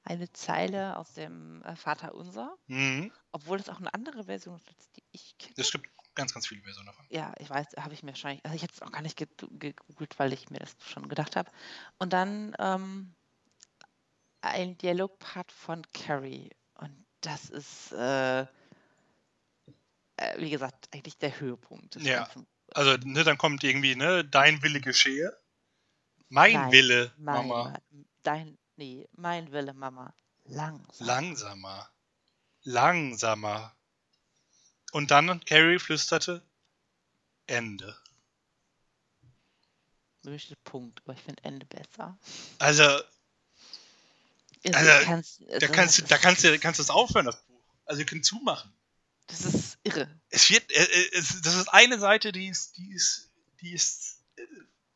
eine 0.09 0.31
Zeile 0.33 0.97
aus 0.97 1.13
dem 1.13 1.61
äh, 1.63 1.75
Vater 1.75 2.15
Unser, 2.15 2.57
Mhm. 2.67 3.11
obwohl 3.31 3.59
es 3.59 3.69
auch 3.69 3.77
eine 3.79 3.93
andere 3.93 4.23
Version 4.25 4.59
ist, 4.77 4.97
die 4.97 5.03
ich 5.11 5.37
kenne. 5.37 5.53
Es 5.57 5.71
gibt 5.71 5.87
ganz, 6.15 6.33
ganz 6.33 6.47
viele 6.47 6.61
Versionen 6.63 6.87
davon. 6.87 7.05
Ja, 7.09 7.33
ich 7.39 7.49
weiß, 7.49 7.67
habe 7.77 7.93
ich 7.93 8.03
mir 8.03 8.11
wahrscheinlich, 8.11 8.43
also 8.43 8.55
ich 8.55 8.63
hätte 8.63 8.73
es 8.73 8.81
auch 8.81 8.91
gar 8.91 9.01
nicht 9.01 9.17
ge- 9.17 9.27
gegoogelt, 9.51 10.17
weil 10.19 10.33
ich 10.33 10.49
mir 10.49 10.59
das 10.59 10.75
schon 10.79 11.07
gedacht 11.07 11.35
habe. 11.35 11.51
Und 11.99 12.11
dann 12.13 12.55
ähm, 12.59 13.13
ein 14.41 14.77
Dialogpart 14.77 15.51
von 15.51 15.83
Carrie. 15.93 16.49
Und 16.75 17.05
das 17.21 17.49
ist, 17.49 17.91
äh, 17.91 18.41
äh, 18.41 18.47
wie 20.37 20.49
gesagt, 20.49 20.89
eigentlich 20.93 21.17
der 21.17 21.39
Höhepunkt 21.39 21.95
des 21.95 22.03
Ja. 22.03 22.23
Ganzen. 22.23 22.47
Also, 22.73 22.97
ne, 23.03 23.23
dann 23.23 23.37
kommt 23.37 23.63
irgendwie, 23.63 23.95
ne, 23.95 24.23
dein 24.25 24.61
Wille 24.63 24.81
geschehe. 24.81 25.35
Mein 26.29 26.53
Nein, 26.53 26.71
Wille, 26.71 27.13
Mein, 27.17 27.47
Mama. 27.47 27.73
Dein, 28.21 28.58
nee, 28.79 29.07
mein 29.11 29.51
Wille, 29.51 29.73
Mama. 29.73 30.13
Langsam. 30.45 31.05
Langsamer. 31.05 31.89
Langsamer. 32.63 33.75
Und 34.93 35.11
dann, 35.11 35.43
Carrie 35.45 35.77
flüsterte, 35.79 36.41
Ende. 37.45 37.95
Möchte 40.23 40.55
Punkt, 40.63 41.01
aber 41.03 41.13
ich 41.13 41.21
finde 41.21 41.43
Ende 41.43 41.65
besser. 41.65 42.17
Also, 42.57 42.83
Also, 42.83 44.77
Also, 44.77 44.91
ich 44.99 45.05
kann's- 45.05 45.37
da 45.37 45.53
also, 45.53 45.67
kannst 45.71 45.97
du, 45.97 46.01
das 46.01 46.09
da 46.09 46.17
kannst 46.17 46.43
du, 46.43 46.59
kannst 46.59 46.79
du 46.79 46.83
es 46.83 46.89
aufhören, 46.89 47.25
das 47.27 47.41
Buch. 47.43 47.61
Also, 47.85 48.01
ihr 48.01 48.05
könnt 48.05 48.25
zumachen. 48.25 48.73
Das 49.27 49.41
ist 49.45 49.77
irre. 49.83 50.09
Es 50.29 50.49
wird, 50.49 50.69
äh, 50.71 50.83
äh, 50.83 51.09
es, 51.17 51.41
das 51.41 51.55
ist 51.55 51.69
eine 51.69 51.97
Seite, 51.99 52.31
die 52.33 52.47
ist, 52.47 52.75
die 52.77 52.91
ist, 52.91 53.29
die 53.61 53.71
ist 53.71 54.21
äh, 54.35 54.41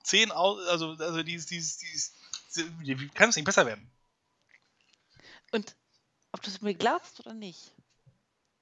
zehn 0.03 0.31
aus, 0.31 0.67
also, 0.67 0.91
also 0.99 1.23
die 1.23 1.35
ist, 1.35 1.49
die 1.51 1.57
ist, 1.57 1.81
die 1.81 1.91
ist, 1.93 2.13
wie 2.55 3.07
kann 3.09 3.29
es 3.29 3.35
nicht 3.35 3.45
besser 3.45 3.65
werden? 3.65 3.91
Und 5.51 5.75
ob 6.31 6.41
du 6.41 6.49
es 6.49 6.61
mir 6.61 6.73
glaubst 6.73 7.19
oder 7.19 7.33
nicht, 7.33 7.73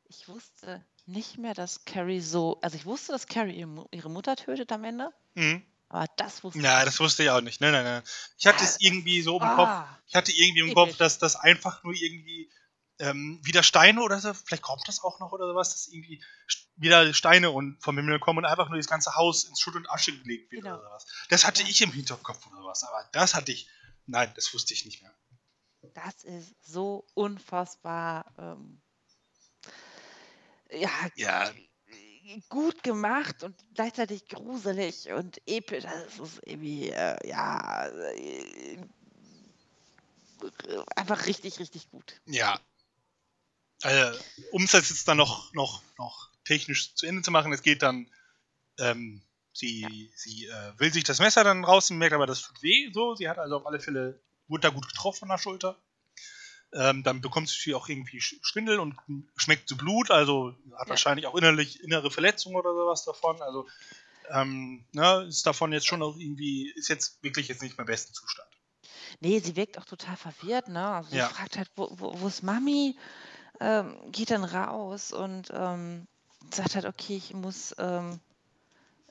ich 0.05 0.27
wusste 0.27 0.85
nicht 1.05 1.37
mehr, 1.37 1.53
dass 1.53 1.85
Carrie 1.85 2.21
so. 2.21 2.59
Also 2.61 2.75
ich 2.77 2.85
wusste, 2.85 3.11
dass 3.13 3.27
Carrie 3.27 3.57
ihre 3.57 3.67
Mu- 3.67 3.87
ihre 3.91 4.09
Mutter 4.09 4.35
tötet 4.35 4.71
am 4.71 4.83
Ende, 4.83 5.11
Mhm. 5.35 5.65
aber 5.89 6.05
das 6.17 6.43
wusste 6.43 6.59
Ja, 6.61 6.79
ich 6.79 6.85
das 6.85 6.99
wusste 6.99 7.23
ich 7.23 7.29
auch 7.29 7.41
nicht. 7.41 7.61
Nein, 7.61 7.71
nein, 7.71 7.83
nein. 7.85 8.03
Ich 8.37 8.45
hatte 8.45 8.63
es 8.63 8.77
irgendwie 8.79 9.21
so 9.21 9.39
im 9.39 9.49
Kopf, 9.49 9.69
Ah, 9.69 9.97
ich 10.07 10.15
hatte 10.15 10.31
irgendwie 10.31 10.69
im. 10.69 10.73
Kopf, 10.73 10.97
dass 10.97 11.17
das 11.17 11.35
einfach 11.35 11.83
nur 11.83 11.93
irgendwie 11.93 12.51
ähm, 12.99 13.39
wieder 13.43 13.63
Steine 13.63 14.01
oder 14.03 14.19
so, 14.19 14.31
vielleicht 14.33 14.61
kommt 14.61 14.87
das 14.87 15.01
auch 15.01 15.19
noch 15.19 15.31
oder 15.31 15.47
sowas, 15.47 15.71
dass 15.71 15.87
irgendwie 15.87 16.23
wieder 16.75 17.13
Steine 17.15 17.49
und 17.49 17.81
vom 17.81 17.97
Himmel 17.97 18.19
kommen 18.19 18.39
und 18.39 18.45
einfach 18.45 18.69
nur 18.69 18.77
das 18.77 18.85
ganze 18.87 19.15
Haus 19.15 19.43
ins 19.45 19.59
Schutt 19.59 19.75
und 19.75 19.89
Asche 19.89 20.15
gelegt 20.15 20.51
wird 20.51 20.63
Genau. 20.63 20.75
oder 20.75 20.83
sowas. 20.83 21.07
Das 21.29 21.45
hatte 21.47 21.63
Ja. 21.63 21.69
ich 21.69 21.81
im 21.81 21.91
Hinterkopf 21.91 22.45
oder 22.47 22.63
was, 22.63 22.83
aber 22.83 23.09
das 23.11 23.33
hatte 23.33 23.51
ich, 23.51 23.69
nein, 24.07 24.31
das 24.35 24.53
wusste 24.53 24.73
ich 24.73 24.85
nicht 24.85 25.01
mehr. 25.01 25.13
das 25.93 26.23
ist 26.23 26.55
so 26.63 27.05
unfassbar. 27.13 28.33
Ähm, 28.37 28.81
ja, 30.71 30.89
Ja. 31.15 31.53
gut 32.49 32.81
gemacht 32.83 33.43
und 33.43 33.55
gleichzeitig 33.73 34.27
gruselig 34.27 35.09
und 35.11 35.41
episch. 35.47 35.83
Das 35.83 36.19
ist 36.19 36.39
irgendwie, 36.45 36.89
äh, 36.89 37.27
ja, 37.27 37.87
äh, 37.87 38.77
einfach 40.95 41.25
richtig, 41.25 41.59
richtig 41.59 41.89
gut. 41.89 42.21
Ja. 42.25 42.59
Also, 43.83 44.23
um 44.51 44.63
es 44.63 44.71
jetzt 44.73 45.07
dann 45.07 45.17
noch, 45.17 45.53
noch, 45.53 45.83
noch 45.97 46.29
technisch 46.45 46.93
zu 46.95 47.05
Ende 47.05 47.21
zu 47.21 47.31
machen, 47.31 47.51
es 47.51 47.63
geht 47.63 47.81
dann, 47.81 48.11
ähm, 48.77 49.21
sie, 49.53 50.11
sie 50.15 50.45
äh, 50.47 50.79
will 50.79 50.91
sich 50.93 51.03
das 51.03 51.19
Messer 51.19 51.43
dann 51.43 51.63
rausnehmen, 51.63 51.99
merkt 51.99 52.13
aber, 52.15 52.25
das 52.27 52.41
tut 52.41 52.61
weh, 52.63 52.89
so. 52.93 53.15
Sie 53.15 53.27
hat 53.29 53.37
also 53.39 53.57
auf 53.57 53.65
alle 53.65 53.79
Fälle, 53.79 54.19
wurde 54.47 54.61
da 54.61 54.69
gut 54.69 54.87
getroffen 54.87 55.25
an 55.25 55.29
der 55.29 55.37
Schulter. 55.37 55.77
Ähm, 56.73 57.03
dann 57.03 57.19
bekommt 57.19 57.49
sie 57.49 57.73
auch 57.75 57.89
irgendwie 57.89 58.19
Sch- 58.19 58.39
Schwindel 58.41 58.79
und 58.79 58.95
schmeckt 59.35 59.67
zu 59.67 59.75
Blut, 59.75 60.09
also 60.09 60.55
hat 60.77 60.87
Ja. 60.87 60.89
wahrscheinlich 60.91 61.27
auch 61.27 61.35
innerlich 61.35 61.83
innere 61.83 62.09
Verletzungen 62.11 62.55
oder 62.55 62.73
sowas 62.73 63.03
davon. 63.03 63.41
Also 63.41 63.67
ähm, 64.29 64.85
ne, 64.93 65.25
ist 65.27 65.45
davon 65.45 65.73
jetzt 65.73 65.87
schon 65.87 66.01
auch 66.01 66.15
irgendwie, 66.15 66.71
ist 66.75 66.87
jetzt 66.87 67.21
wirklich 67.23 67.49
jetzt 67.49 67.61
nicht 67.61 67.77
mehr 67.77 67.85
besten 67.85 68.13
Zustand. 68.13 68.47
Nee, 69.19 69.39
sie 69.39 69.57
wirkt 69.57 69.77
auch 69.77 69.85
total 69.85 70.15
verwirrt, 70.15 70.69
ne? 70.69 70.85
Also 70.87 71.09
sie 71.09 71.17
Ja. 71.17 71.27
fragt 71.27 71.57
halt, 71.57 71.69
wo, 71.75 71.89
wo, 71.91 72.21
wo 72.21 72.27
ist 72.27 72.41
Mami? 72.41 72.97
Ähm, 73.59 73.97
geht 74.11 74.31
dann 74.31 74.45
raus 74.45 75.11
und 75.11 75.49
ähm, 75.53 76.07
sagt 76.53 76.75
halt, 76.75 76.85
okay, 76.85 77.17
ich 77.17 77.33
muss, 77.33 77.75
ähm, 77.77 78.19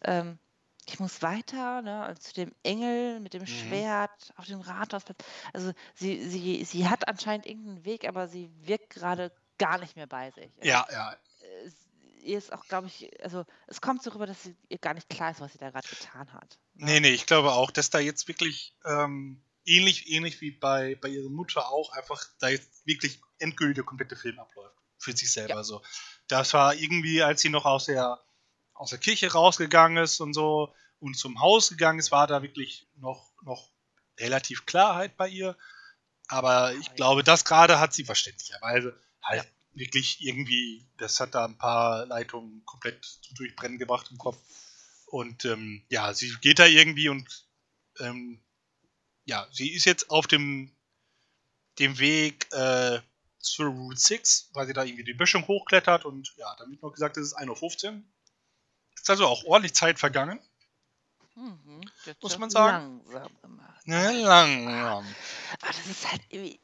ähm, 0.05 0.39
ich 0.86 0.98
muss 0.98 1.22
weiter, 1.22 1.82
ne? 1.82 2.02
also 2.02 2.20
Zu 2.20 2.35
dem 2.35 2.52
Engel 2.62 3.20
mit 3.20 3.35
dem 3.35 3.43
Mhm. 3.43 3.47
Schwert 3.47 4.32
auf 4.36 4.47
dem 4.47 4.60
Rathausplatz. 4.60 5.18
Also 5.52 5.72
sie, 5.94 6.28
sie, 6.28 6.64
sie 6.64 6.89
hat 6.89 7.06
anscheinend 7.09 7.47
irgendeinen 7.47 7.85
Weg, 7.85 8.09
aber 8.09 8.28
sie 8.28 8.51
wirkt 8.66 8.90
gerade 8.90 9.32
gar 9.59 9.78
nicht 9.78 9.97
mehr 9.97 10.06
bei 10.06 10.31
sich. 10.31 10.51
Also, 10.59 10.68
Ja, 10.68 10.86
ja. 10.90 11.12
äh, 11.12 11.70
ihr 12.22 12.39
ist 12.39 12.52
auch, 12.52 12.66
glaube 12.66 12.86
ich, 12.89 13.22
also 13.22 13.44
es 13.66 13.81
kommt 13.81 14.02
so 14.02 14.10
rüber, 14.10 14.27
dass 14.27 14.43
sie, 14.43 14.56
ihr 14.68 14.78
gar 14.78 14.94
nicht 14.94 15.09
klar 15.09 15.31
ist, 15.31 15.40
was 15.40 15.52
sie 15.52 15.59
da 15.59 15.70
gerade 15.70 15.89
getan 15.89 16.32
hat. 16.32 16.59
ne? 16.74 16.86
Nee, 16.86 17.01
nee, 17.01 17.10
ich 17.10 17.27
glaube 17.27 17.52
auch, 17.52 17.70
dass 17.70 17.90
da 17.90 17.98
jetzt 17.98 18.28
wirklich 18.28 18.77
ähm, 18.85 19.43
ähnlich, 19.64 20.10
ähnlich 20.10 20.40
wie 20.40 20.51
bei, 20.51 20.97
bei 20.97 21.09
ihrer 21.09 21.31
Mutter 21.31 21.70
auch 21.70 21.93
einfach 21.93 22.22
da 22.39 22.48
jetzt 22.48 22.86
wirklich 22.86 23.20
endgültig 23.39 23.77
der 23.77 23.85
komplette 23.85 24.16
Film 24.16 24.39
abläuft. 24.39 24.77
Für 24.98 25.16
sich 25.16 25.32
selber 25.32 25.55
Ja. 25.55 25.64
so. 25.64 25.82
Das 26.28 26.52
war 26.52 26.74
irgendwie, 26.74 27.22
als 27.22 27.40
sie 27.40 27.48
noch 27.48 27.64
aus 27.64 27.86
der, 27.86 28.20
aus 28.81 28.89
der 28.89 28.98
Kirche 28.98 29.31
rausgegangen 29.31 30.02
ist 30.02 30.20
und 30.20 30.32
so 30.32 30.74
und 31.01 31.15
zum 31.15 31.39
Haus 31.39 31.69
gegangen 31.69 31.98
ist, 31.98 32.12
war 32.12 32.27
da 32.27 32.43
wirklich 32.43 32.89
noch, 32.97 33.31
noch 33.43 33.69
relativ 34.19 34.65
Klarheit 34.65 35.19
bei 35.19 35.28
ihr. 35.28 35.55
Aber 36.28 36.73
ich 36.73 36.94
glaube, 36.94 37.23
das 37.23 37.44
gerade 37.44 37.78
hat 37.78 37.93
sie 37.93 38.05
verständlicherweise 38.05 38.98
halt 39.23 39.47
wirklich 39.74 40.23
irgendwie, 40.23 40.89
das 40.97 41.20
hat 41.20 41.35
da 41.35 41.44
ein 41.44 41.59
paar 41.59 42.07
Leitungen 42.07 42.65
komplett 42.65 43.05
zum 43.05 43.35
Durchbrennen 43.35 43.78
gebracht 43.78 44.09
im 44.11 44.16
Kopf. 44.16 44.39
Und 45.05 45.44
ähm, 45.44 45.85
ja, 45.90 46.15
sie 46.15 46.35
geht 46.40 46.59
da 46.59 46.65
irgendwie 46.65 47.11
und 47.11 47.47
ähm, 47.98 48.40
ja, 49.27 49.47
sie 49.52 49.73
ist 49.73 49.85
jetzt 49.85 50.09
auf 50.09 50.27
dem, 50.27 50.74
dem 51.78 51.98
Weg 51.98 52.51
äh, 52.52 53.01
zur 53.40 53.66
Route 53.66 54.01
6, 54.01 54.51
weil 54.55 54.66
sie 54.66 54.73
da 54.73 54.85
irgendwie 54.85 55.05
die 55.05 55.12
Böschung 55.12 55.47
hochklettert 55.47 56.07
und 56.07 56.32
ja, 56.39 56.57
wird 56.66 56.82
noch 56.82 56.93
gesagt, 56.93 57.19
es 57.19 57.27
ist 57.27 57.39
1.15 57.39 57.86
Uhr. 57.89 58.02
Ist 59.01 59.10
also 59.10 59.27
auch 59.27 59.44
ordentlich 59.44 59.74
Zeit 59.74 59.98
vergangen. 59.98 60.39
Mhm. 61.35 61.81
Muss 62.20 62.39
man 62.39 62.51
sagen. 62.51 63.02
Langsam 63.06 63.40
gemacht. 63.40 63.82
Ja, 63.86 64.10
langsam. 64.10 65.06
Aber 65.60 65.72
das 65.72 65.86
ist 65.86 66.10
halt 66.10 66.22
irgendwie. 66.28 66.60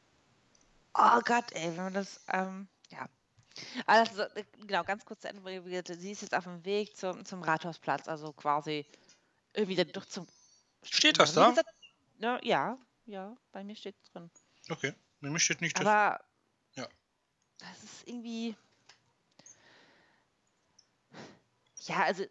Oh 0.93 1.19
Gott, 1.25 1.51
ey, 1.51 1.69
wenn 1.69 1.83
man 1.83 1.93
das. 1.93 2.21
Ähm, 2.27 2.67
ja. 2.89 3.07
Also, 3.87 4.23
genau, 4.67 4.83
ganz 4.83 5.03
kurz 5.03 5.21
zu 5.21 5.29
Ende. 5.29 5.83
Sie 5.97 6.11
ist 6.11 6.21
jetzt 6.21 6.35
auf 6.35 6.43
dem 6.43 6.63
Weg 6.63 6.95
zum, 6.95 7.25
zum 7.25 7.41
Rathausplatz, 7.41 8.07
also 8.07 8.31
quasi 8.33 8.85
irgendwie 9.53 9.83
durch 9.83 10.07
zum. 10.09 10.27
Steht 10.83 11.19
das 11.19 11.33
da? 11.33 11.49
gesagt, 11.49 11.69
ne, 12.19 12.39
ja, 12.43 12.77
ja, 13.05 13.35
bei 13.51 13.63
mir 13.63 13.75
steht 13.75 13.95
es 14.03 14.11
drin. 14.11 14.29
Okay, 14.69 14.93
nämlich 15.21 15.43
steht 15.43 15.61
nicht 15.61 15.77
drin. 15.77 15.87
Aber. 15.87 16.23
Ja. 16.75 16.87
Das 17.57 17.83
ist 17.83 18.07
irgendwie. 18.07 18.55
Ja, 21.87 22.03
also. 22.03 22.23
äh, 22.23 22.27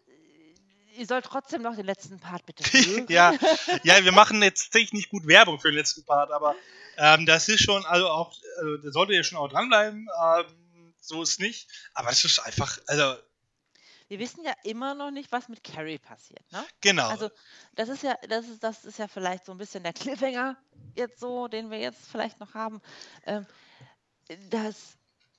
Ihr 0.97 1.07
sollt 1.07 1.27
trotzdem 1.27 1.61
noch 1.61 1.77
den 1.77 1.85
letzten 1.85 2.19
Part 2.19 2.47
bitte 2.47 2.65
hören. 2.73 3.05
ja, 3.11 3.35
ja, 3.83 4.03
wir 4.03 4.13
machen 4.13 4.43
jetzt 4.43 4.65
tatsächlich 4.65 4.95
nicht 4.95 5.11
gut 5.11 5.27
Werbung 5.27 5.61
für 5.61 5.69
den 5.69 5.77
letzten 5.77 6.07
Part, 6.07 6.31
aber 6.31 6.55
ähm, 6.97 7.27
das 7.27 7.51
ist 7.51 7.63
schon, 7.63 7.85
also 7.85 8.09
auch, 8.09 8.35
also, 8.59 8.77
da 8.79 8.91
solltet 8.91 9.17
ihr 9.17 9.23
schon 9.23 9.37
auch 9.37 9.49
dranbleiben. 9.49 10.09
Ähm, 10.25 10.95
so 10.99 11.23
ist 11.23 11.39
nicht. 11.39 11.69
Aber 11.93 12.09
das 12.09 12.25
ist 12.25 12.39
einfach, 12.39 12.79
also, 12.87 13.15
Wir 14.09 14.19
wissen 14.19 14.43
ja 14.43 14.55
immer 14.65 14.95
noch 14.95 15.11
nicht, 15.11 15.31
was 15.33 15.49
mit 15.51 15.63
Carrie 15.63 15.99
passiert, 15.99 16.51
ne? 16.51 16.65
genau. 16.81 17.09
Also, 17.09 17.29
das 17.75 17.91
ist 17.91 18.03
ja, 18.03 18.17
das 18.29 18.49
ist, 18.49 18.63
das 18.65 18.87
ist 18.87 18.99
ja 18.99 19.07
vielleicht 19.07 19.45
so 19.45 19.53
ein 19.53 19.59
bisschen 19.59 19.83
der 19.83 19.93
Cliffhanger 19.93 20.57
jetzt 20.95 21.21
so, 21.21 21.47
den 21.47 21.71
wir 21.71 21.79
jetzt 21.79 22.09
vielleicht 22.11 22.41
noch 22.41 22.55
haben, 22.55 22.81
ähm, 23.27 23.47
dass 24.49 24.97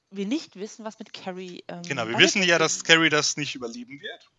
wir 0.09 0.25
nicht 0.25 0.55
wissen, 0.55 0.85
was 0.85 0.99
mit 0.99 1.13
Carrie. 1.13 1.63
Ähm, 1.67 1.81
genau, 1.83 2.07
wir 2.07 2.17
wissen 2.17 2.41
ja, 2.43 2.57
dass. 2.57 2.83
Carrie 2.83 3.09
das 3.09 3.37
nicht 3.37 3.55
überleben 3.55 3.99
wird. 3.99 4.29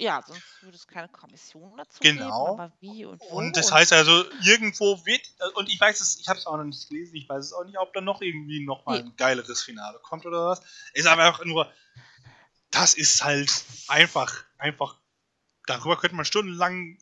Ja, 0.00 0.22
sonst 0.24 0.44
würde 0.62 0.76
es 0.76 0.86
keine 0.86 1.08
Kommission 1.08 1.76
dazu 1.76 1.98
Genau. 2.00 2.20
geben, 2.20 2.60
aber 2.60 2.72
wie 2.80 3.04
und 3.04 3.20
wo 3.20 3.24
Und 3.36 3.56
das 3.56 3.72
heißt 3.72 3.92
also, 3.92 4.24
irgendwo 4.44 5.04
wird, 5.04 5.22
und 5.54 5.68
ich 5.68 5.80
weiß 5.80 6.00
es, 6.00 6.20
ich 6.20 6.28
habe 6.28 6.38
es 6.38 6.46
auch 6.46 6.56
noch 6.56 6.62
nicht 6.62 6.88
gelesen, 6.88 7.16
ich 7.16 7.28
weiß 7.28 7.46
es 7.46 7.52
auch 7.52 7.64
nicht, 7.64 7.76
ob 7.78 7.92
da 7.94 8.00
noch 8.00 8.22
irgendwie 8.22 8.64
noch 8.64 8.86
mal 8.86 8.98
Nee. 9.02 9.08
ein 9.08 9.16
geileres 9.16 9.60
Finale 9.60 9.98
kommt 10.04 10.24
oder 10.24 10.46
was. 10.50 10.62
Ist 10.94 11.06
aber 11.08 11.24
einfach 11.24 11.44
nur, 11.44 11.68
das 12.70 12.94
ist 12.94 13.24
halt 13.24 13.50
einfach, 13.88 14.44
einfach, 14.58 15.00
darüber 15.66 15.96
könnte 15.96 16.14
man 16.14 16.24
stundenlang 16.24 16.96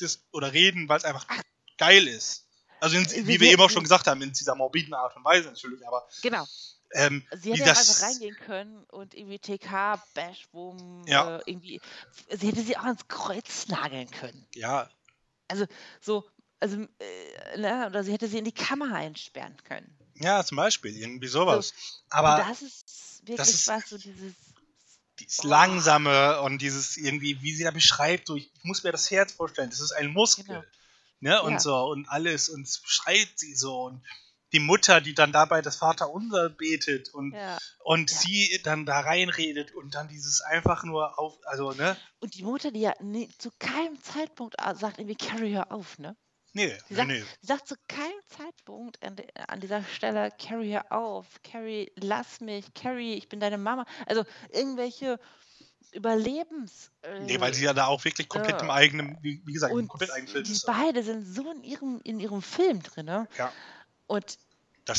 dis 0.00 0.26
oder 0.32 0.52
reden, 0.52 0.88
weil 0.88 0.98
es 0.98 1.04
einfach 1.04 1.26
geil 1.78 2.08
ist. 2.08 2.48
Also 2.80 2.96
in, 2.96 3.08
Wir- 3.08 3.16
wie 3.16 3.26
wir 3.28 3.40
wir- 3.42 3.52
eben 3.52 3.62
auch 3.62 3.70
schon 3.70 3.84
gesagt 3.84 4.08
haben, 4.08 4.22
in 4.22 4.32
dieser 4.32 4.56
morbiden 4.56 4.92
Art 4.94 5.14
und 5.14 5.24
Weise 5.24 5.46
natürlich, 5.48 5.86
aber 5.86 6.08
Genau. 6.22 6.44
Ähm, 6.92 7.24
Sie 7.32 7.44
wie 7.44 7.50
hätte 7.52 7.60
ja 7.60 7.66
das, 7.68 7.88
einfach 8.02 8.08
reingehen 8.08 8.36
können 8.36 8.84
und 8.84 9.14
irgendwie 9.14 9.38
TK, 9.38 10.02
Bash, 10.14 10.48
Boom, 10.50 11.04
Ja. 11.06 11.38
äh, 11.38 11.42
irgendwie. 11.46 11.80
Sie 12.30 12.48
hätte 12.48 12.62
sie 12.62 12.76
auch 12.76 12.84
ans 12.84 13.06
Kreuz 13.08 13.68
nageln 13.68 14.10
können. 14.10 14.46
ja, 14.54 14.88
So, 16.00 16.28
also, 16.60 16.82
äh, 16.98 17.58
ne, 17.58 17.86
oder 17.86 18.04
sie 18.04 18.12
hätte 18.12 18.28
sie 18.28 18.38
in 18.38 18.44
die 18.44 18.52
Kammer 18.52 18.94
einsperren 18.94 19.56
können. 19.64 19.96
ja, 20.16 20.44
zum 20.44 20.56
Beispiel, 20.56 20.96
irgendwie 20.96 21.28
sowas. 21.28 21.72
Aber 22.10 22.36
und 22.42 22.48
das 22.50 22.62
ist 22.62 23.22
wirklich 23.26 23.48
ist- 23.48 23.66
was, 23.68 23.88
so 23.88 23.96
dieses. 23.98 24.34
dieses 25.18 25.38
Oh. 25.44 25.48
Langsame 25.48 26.40
und 26.42 26.60
dieses 26.62 26.96
irgendwie, 26.96 27.40
wie 27.42 27.54
sie 27.54 27.64
da 27.64 27.70
beschreibt, 27.70 28.26
so, 28.26 28.36
ich 28.36 28.50
muss 28.62 28.82
mir 28.82 28.92
das 28.92 29.10
Herz 29.10 29.32
vorstellen, 29.32 29.70
das 29.70 29.80
ist 29.80 29.92
ein 29.92 30.08
Muskel. 30.08 30.44
Genau. 30.46 30.62
Ne? 31.20 31.42
Und 31.42 31.52
Ja. 31.54 31.60
so 31.60 31.76
und 31.90 32.08
alles 32.08 32.48
und 32.48 32.62
es 32.66 32.78
beschreibt 32.78 33.38
sie 33.38 33.54
so 33.54 33.82
und 33.84 34.02
die 34.52 34.60
Mutter, 34.60 35.00
die 35.00 35.14
dann 35.14 35.32
dabei 35.32 35.62
das 35.62 35.76
Vaterunser 35.76 36.50
betet 36.50 37.08
und, 37.14 37.32
Ja. 37.32 37.58
und 37.84 38.10
Ja. 38.10 38.16
sie 38.16 38.60
dann 38.64 38.86
da 38.86 39.00
reinredet 39.00 39.72
und 39.74 39.94
dann 39.94 40.08
dieses 40.08 40.40
einfach 40.40 40.84
nur 40.84 41.18
auf, 41.18 41.38
also, 41.44 41.72
ne? 41.72 41.96
Und 42.20 42.34
die 42.34 42.42
Mutter, 42.42 42.70
die 42.70 42.80
ja 42.80 42.94
nie, 43.00 43.28
zu 43.38 43.50
keinem 43.58 44.00
Zeitpunkt 44.02 44.56
äh, 44.58 44.74
sagt 44.74 44.98
irgendwie, 44.98 45.16
Carrie, 45.16 45.54
hör 45.54 45.70
auf, 45.72 45.98
ne? 45.98 46.16
Nee, 46.52 46.66
Sie 46.88 46.94
nee, 46.94 46.96
sagt, 46.96 47.08
nee. 47.08 47.22
sie 47.40 47.46
sagt 47.46 47.68
zu 47.68 47.76
keinem 47.86 48.20
Zeitpunkt 48.26 49.00
an, 49.04 49.14
an 49.46 49.60
dieser 49.60 49.84
Stelle, 49.84 50.32
Carrie, 50.36 50.72
hör 50.72 50.90
auf, 50.90 51.26
Carrie, 51.44 51.92
lass 51.94 52.40
mich, 52.40 52.74
Carrie, 52.74 53.14
ich 53.14 53.28
bin 53.28 53.38
deine 53.38 53.56
Mama. 53.56 53.84
Also 54.06 54.24
irgendwelche 54.52 55.20
Überlebens... 55.92 56.90
Äh, 57.02 57.20
Nee, 57.20 57.40
weil 57.40 57.54
sie 57.54 57.64
ja 57.64 57.72
da 57.72 57.86
auch 57.86 58.04
wirklich 58.04 58.28
komplett 58.28 58.60
äh, 58.60 58.64
im 58.64 58.70
eigenen, 58.70 59.16
wie, 59.22 59.42
wie 59.44 59.52
gesagt, 59.52 59.72
komplett 59.72 60.10
eigenen 60.12 60.28
Film 60.32 60.44
die 60.44 60.52
ist. 60.52 60.66
beide 60.66 61.02
sind 61.02 61.24
so 61.24 61.50
in 61.50 61.62
ihrem, 61.62 62.00
in 62.04 62.20
ihrem 62.20 62.42
Film 62.42 62.82
drin, 62.82 63.06
ne? 63.06 63.28
Ja. 63.38 63.52
Und 64.10 64.38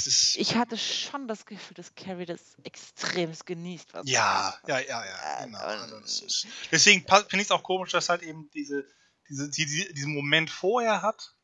ist. 0.07 0.37
ich 0.37 0.55
hatte 0.55 0.77
schon 0.77 1.27
das 1.27 1.45
Gefühl, 1.45 1.75
dass 1.75 1.93
Carrie 1.95 2.25
das 2.25 2.55
extremst 2.63 3.45
genießt. 3.45 3.89
Ja, 4.05 4.57
ja, 4.65 4.79
ja, 4.79 5.05
ja, 5.05 5.39
Äh, 5.41 5.45
genau. 5.45 5.57
Also 5.59 5.97
ist, 5.97 6.47
deswegen 6.71 7.05
finde 7.05 7.37
ich 7.37 7.41
es 7.41 7.51
auch 7.51 7.63
komisch, 7.63 7.91
dass 7.91 8.07
halt 8.07 8.21
eben 8.21 8.49
diese, 8.51 8.87
diese, 9.27 9.49
die, 9.49 9.65
die, 9.65 9.93
diesen 9.93 10.13
Moment 10.13 10.49
vorher 10.49 11.01
hat, 11.01 11.35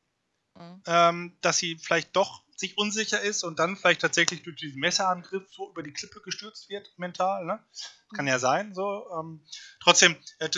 Mhm. 0.55 0.81
ähm, 0.87 1.37
dass 1.41 1.57
sie 1.57 1.77
vielleicht 1.77 2.15
doch 2.15 2.43
sich 2.55 2.77
unsicher 2.77 3.21
ist 3.21 3.43
und 3.43 3.59
dann 3.59 3.77
vielleicht 3.77 4.01
tatsächlich 4.01 4.41
durch 4.41 4.55
diesen 4.55 4.79
Messerangriff 4.79 5.47
so 5.51 5.69
über 5.69 5.83
die 5.83 5.93
Klippe 5.93 6.21
gestürzt 6.21 6.69
wird, 6.69 6.91
mental, 6.97 7.45
ne? 7.45 7.63
Kann 8.15 8.25
ja 8.25 8.39
sein, 8.39 8.73
so. 8.73 9.07
Ähm, 9.19 9.43
trotzdem 9.79 10.15
äh, 10.39 10.49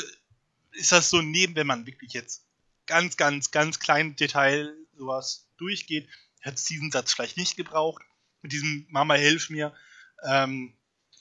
ist 0.71 0.91
das 0.93 1.09
so 1.09 1.21
neben, 1.21 1.55
wenn 1.55 1.67
man 1.67 1.85
wirklich 1.85 2.13
jetzt 2.13 2.45
ganz, 2.85 3.17
ganz, 3.17 3.51
ganz 3.51 3.79
klein 3.79 4.15
Detail 4.15 4.73
sowas 4.95 5.47
durchgeht, 5.57 6.07
hätte 6.39 6.55
es 6.55 6.65
diesen 6.65 6.91
Satz 6.91 7.13
vielleicht 7.13 7.37
nicht 7.37 7.57
gebraucht, 7.57 8.03
mit 8.41 8.51
diesem 8.51 8.87
Mama, 8.89 9.15
hilf 9.15 9.49
mir. 9.49 9.73
Ähm, 10.23 10.77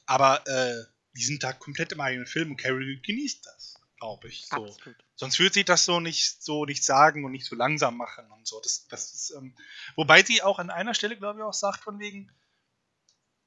aber 0.06 0.46
äh, 0.46 0.84
die 1.16 1.24
sind 1.24 1.42
da 1.42 1.52
komplett 1.52 1.92
im 1.92 2.00
eigenen 2.00 2.26
Film 2.26 2.52
und 2.52 2.56
Carrie 2.56 3.00
genießt 3.02 3.44
das, 3.44 3.74
glaube 3.98 4.28
ich. 4.28 4.46
So. 4.46 4.66
Absolut. 4.66 4.96
Sonst 5.16 5.38
würde 5.38 5.54
sie 5.54 5.64
das 5.64 5.84
so 5.84 6.00
nicht 6.00 6.42
so 6.42 6.64
nicht 6.64 6.84
sagen 6.84 7.24
und 7.24 7.32
nicht 7.32 7.46
so 7.46 7.56
langsam 7.56 7.96
machen 7.96 8.30
und 8.30 8.46
so. 8.46 8.60
Das, 8.60 8.86
das 8.88 9.12
ist, 9.12 9.30
ähm, 9.30 9.54
wobei 9.96 10.22
sie 10.22 10.42
auch 10.42 10.58
an 10.58 10.70
einer 10.70 10.94
Stelle, 10.94 11.16
glaube 11.16 11.40
ich, 11.40 11.44
auch 11.44 11.52
sagt, 11.52 11.82
von 11.82 11.98
wegen, 11.98 12.30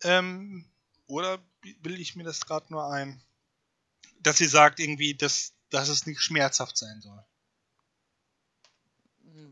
ähm, 0.04 0.70
oder 1.08 1.40
will 1.82 2.00
ich 2.00 2.16
mir 2.16 2.24
das 2.24 2.46
gerade 2.46 2.68
nur 2.70 2.92
ein, 2.92 3.24
dass 4.20 4.38
sie 4.38 4.46
sagt 4.46 4.80
irgendwie, 4.80 5.16
dass, 5.16 5.54
dass 5.70 5.90
es 5.90 6.06
nicht 6.06 6.22
schmerzhaft 6.22 6.78
sein 6.78 7.02
soll. 7.02 7.24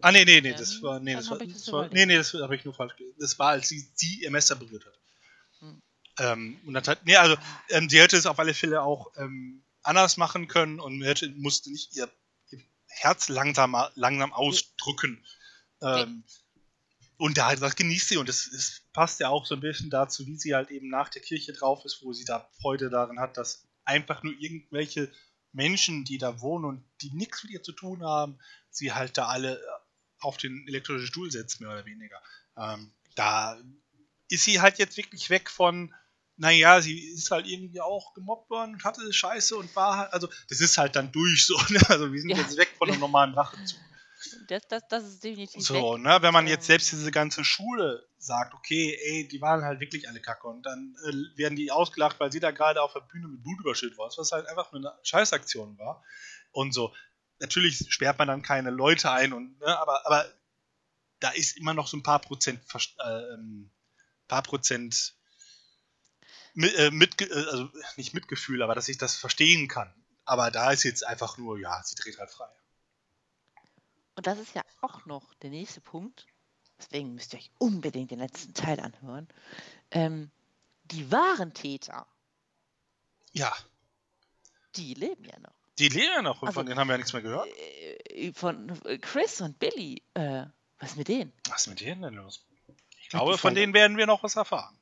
Ah, 0.02 0.12
nee, 0.12 0.26
nee, 0.26 0.42
nee, 0.42 0.50
dann- 0.52 0.60
das 0.60 0.82
war, 0.82 1.00
nee, 1.00 1.14
dann 1.14 1.22
das 1.22 1.32
war, 1.32 1.38
das 1.40 1.72
war 1.72 1.90
nee, 1.90 2.06
nee, 2.06 2.16
das 2.18 2.34
habe 2.34 2.56
ich 2.56 2.66
nur 2.66 2.74
falsch 2.74 2.96
gelesen. 2.96 3.18
Das 3.20 3.38
war, 3.40 3.50
als 3.50 3.68
sie, 3.68 3.88
sie 3.96 4.22
ihr 4.22 4.32
Messer 4.32 4.56
berührt 4.56 4.86
hat. 4.86 5.00
Hm. 5.60 5.82
Ähm, 6.20 6.60
und 6.66 6.74
das 6.74 6.88
hat, 6.88 7.06
nee, 7.06 7.16
also, 7.16 7.36
ähm, 7.70 7.90
sie 7.90 8.00
hätte 8.00 8.18
es 8.18 8.26
auf 8.26 8.40
alle 8.40 8.54
Fälle 8.54 8.82
auch 8.82 9.12
ähm, 9.18 9.64
anders 9.84 10.18
machen 10.18 10.48
können 10.48 10.80
und 10.80 11.02
hätte, 11.04 11.30
musste 11.30 11.72
nicht 11.72 11.96
ihr, 11.96 12.10
ihr 12.52 12.60
Herz 12.88 13.30
langsam, 13.30 13.76
langsam 13.96 14.34
ausdrücken. 14.34 15.26
Ähm, 15.82 16.24
und 17.18 17.38
da 17.38 17.54
das 17.56 17.76
genießt 17.76 18.10
sie 18.10 18.18
und 18.18 18.30
das, 18.30 18.50
das 18.52 18.82
passt 18.94 19.20
ja 19.20 19.30
auch 19.30 19.46
so 19.46 19.56
ein 19.56 19.62
bisschen 19.62 19.90
dazu, 19.90 20.26
wie 20.26 20.38
sie 20.38 20.56
halt 20.56 20.72
eben 20.72 20.90
nach 20.90 21.10
der 21.10 21.22
Kirche 21.22 21.52
drauf 21.54 21.84
ist, 21.86 22.02
wo 22.02 22.14
sie 22.14 22.26
da 22.26 22.50
Freude 22.62 22.90
daran 22.90 23.20
hat, 23.20 23.36
dass 23.38 23.68
einfach 23.84 24.24
nur 24.24 24.34
irgendwelche 24.40 25.12
Menschen, 25.52 26.06
die 26.06 26.18
da 26.18 26.40
wohnen 26.42 26.66
und 26.66 26.84
die 27.02 27.12
nichts 27.12 27.44
mit 27.44 27.52
ihr 27.52 27.64
zu 27.64 27.72
tun 27.74 28.04
haben, 28.04 28.40
sie 28.70 28.94
halt 28.94 29.18
da 29.18 29.28
alle 29.28 29.62
auf 30.20 30.38
den 30.38 30.68
elektrischen 30.68 31.08
Stuhl 31.08 31.32
setzt, 31.32 31.62
mehr 31.62 31.70
oder 31.70 31.86
weniger. 31.86 32.22
Ähm, 32.58 32.92
da 33.16 33.58
ist 34.30 34.44
sie 34.44 34.62
halt 34.62 34.78
jetzt 34.78 34.98
wirklich 34.98 35.30
weg 35.30 35.50
von, 35.50 35.94
naja, 36.38 36.82
sie 36.82 37.00
ist 37.00 37.32
halt 37.32 37.48
irgendwie 37.48 37.82
auch 37.82 38.14
gemobbt 38.14 38.50
worden 38.50 38.74
und 38.76 38.84
hatte 38.84 39.12
Scheiße 39.12 39.56
und 39.58 39.76
war 39.76 39.98
halt, 39.98 40.14
also 40.14 40.30
das 40.48 40.62
ist 40.62 40.78
halt 40.78 40.96
dann 40.96 41.12
durch 41.12 41.46
so, 41.46 41.58
ne? 41.70 41.82
also 41.90 42.12
wir 42.12 42.20
sind 42.22 42.32
Ja. 42.32 42.38
jetzt 42.38 42.58
weg 42.58 42.70
von 42.78 42.90
einem 42.90 43.00
normalen 43.00 43.34
Rachezug. 43.34 43.80
Das, 44.48 44.68
das, 44.68 44.84
das 44.90 45.04
ist 45.06 45.24
definitiv. 45.24 45.64
So, 45.66 45.94
weg. 45.94 46.02
ne, 46.02 46.18
wenn 46.22 46.34
man 46.34 46.46
jetzt 46.48 46.68
selbst 46.68 46.92
diese 46.92 47.10
ganze 47.10 47.46
Schule 47.46 48.06
sagt, 48.18 48.54
okay, 48.54 48.98
ey, 49.06 49.28
die 49.28 49.40
waren 49.42 49.64
halt 49.64 49.80
wirklich 49.80 50.10
alle 50.10 50.20
kacke 50.22 50.48
und 50.48 50.64
dann 50.64 50.96
äh, 51.06 51.38
werden 51.38 51.56
die 51.56 51.72
ausgelacht, 51.72 52.20
weil 52.20 52.32
sie 52.32 52.42
da 52.42 52.52
gerade 52.52 52.82
auf 52.82 52.92
der 52.94 53.00
Bühne 53.00 53.30
mit 53.30 53.42
Blut 53.44 53.60
überschüttet 53.62 53.98
war, 53.98 54.12
was 54.16 54.32
halt 54.32 54.48
einfach 54.48 54.72
nur 54.74 54.82
eine 54.82 55.00
Scheißaktion 55.04 55.78
war. 55.78 56.04
Und 56.52 56.74
so, 56.74 56.94
natürlich 57.40 57.86
sperrt 57.90 58.18
man 58.20 58.28
dann 58.28 58.42
keine 58.42 58.70
Leute 58.70 59.12
ein 59.12 59.34
und, 59.34 59.60
ne, 59.60 59.80
aber, 59.80 60.06
aber 60.06 60.32
da 61.20 61.30
ist 61.30 61.58
immer 61.58 61.74
noch 61.74 61.88
so 61.88 61.98
ein 61.98 62.04
paar 62.04 62.20
Prozent, 62.20 62.62
äh, 63.00 63.34
ähm, 63.34 63.70
paar 64.28 64.44
Prozent 64.44 65.16
mit, 66.54 66.76
äh, 66.76 66.92
mit, 66.92 67.22
äh, 67.22 67.34
also 67.34 67.70
nicht 67.98 68.14
Mitgefühl, 68.14 68.62
aber 68.62 68.76
dass 68.76 68.90
ich 68.90 68.98
das 68.98 69.16
verstehen 69.16 69.68
kann. 69.68 69.94
Aber 70.26 70.52
da 70.52 70.72
ist 70.72 70.84
jetzt 70.84 71.06
einfach 71.06 71.38
nur, 71.38 71.60
ja, 71.60 71.82
sie 71.84 71.96
dreht 71.96 72.20
halt 72.20 72.30
frei. 72.30 72.50
Und 74.16 74.28
das 74.28 74.38
ist 74.38 74.54
ja 74.54 74.64
auch 74.82 75.06
noch 75.06 75.34
der 75.36 75.50
nächste 75.50 75.82
Punkt. 75.82 76.28
Deswegen 76.78 77.16
müsst 77.16 77.34
ihr 77.34 77.40
euch 77.40 77.52
unbedingt 77.58 78.12
den 78.12 78.20
letzten 78.20 78.54
Teil 78.54 78.80
anhören. 78.80 79.28
Ähm, 79.92 80.32
die 80.86 81.12
wahren 81.12 81.54
Täter, 81.54 82.08
Ja, 83.32 83.54
die 84.76 84.94
leben 84.94 85.26
ja 85.26 85.40
noch. 85.40 85.59
Die 85.80 85.90
leben 85.90 86.12
ja 86.14 86.22
noch 86.22 86.42
und 86.42 86.50
Also, 86.50 86.60
von 86.60 86.66
denen 86.66 86.80
haben 86.80 86.88
wir 86.88 86.94
ja 86.94 86.98
nichts 86.98 87.14
mehr 87.14 87.22
gehört. 87.22 87.48
Äh, 88.10 88.34
von 88.34 88.70
äh, 88.86 88.98
Chris 88.98 89.42
und 89.42 89.58
Billy. 89.60 90.04
Äh, 90.14 90.46
was 90.80 90.92
ist 90.92 90.98
mit 90.98 91.08
denen? 91.08 91.34
Was 91.50 91.62
ist 91.62 91.68
mit 91.68 91.82
denen 91.82 92.02
denn 92.02 92.14
los? 92.16 92.46
Ich 93.02 93.10
glaube, 93.10 93.38
von 93.38 93.56
denen 93.56 93.74
werden 93.74 93.98
wir 93.98 94.06
noch 94.06 94.24
was 94.24 94.36
erfahren. 94.36 94.78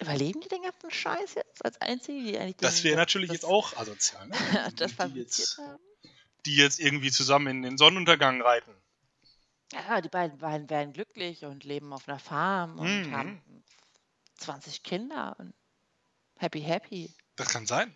Überleben 0.00 0.40
die 0.40 0.48
den 0.48 0.62
ganzen 0.62 0.90
Scheiß 0.90 1.34
jetzt 1.34 1.64
als 1.64 1.80
Einzige, 1.80 2.22
die 2.22 2.38
eigentlich 2.38 2.56
Das 2.56 2.82
wäre 2.84 2.96
natürlich 2.96 3.28
das, 3.28 3.36
jetzt 3.36 3.44
auch 3.44 3.76
asozial, 3.76 4.26
ne? 4.26 4.36
das 4.76 4.96
die, 4.96 5.18
jetzt, 5.18 5.58
haben? 5.58 5.78
die 6.44 6.56
jetzt 6.56 6.80
irgendwie 6.80 7.10
zusammen 7.10 7.46
in 7.48 7.62
den 7.62 7.78
Sonnenuntergang 7.78 8.42
reiten. 8.42 8.74
Ja, 9.72 10.00
die 10.00 10.08
beiden, 10.08 10.38
beiden 10.38 10.68
werden 10.68 10.92
glücklich 10.92 11.44
und 11.44 11.64
leben 11.64 11.92
auf 11.92 12.08
einer 12.08 12.18
Farm 12.18 12.78
und 12.78 13.06
Mhm. 13.08 13.12
haben 13.12 13.64
20 14.38 14.82
Kinder 14.82 15.36
und 15.38 15.54
happy, 16.36 16.60
happy. 16.60 17.14
Das 17.36 17.48
kann 17.48 17.66
sein. 17.66 17.94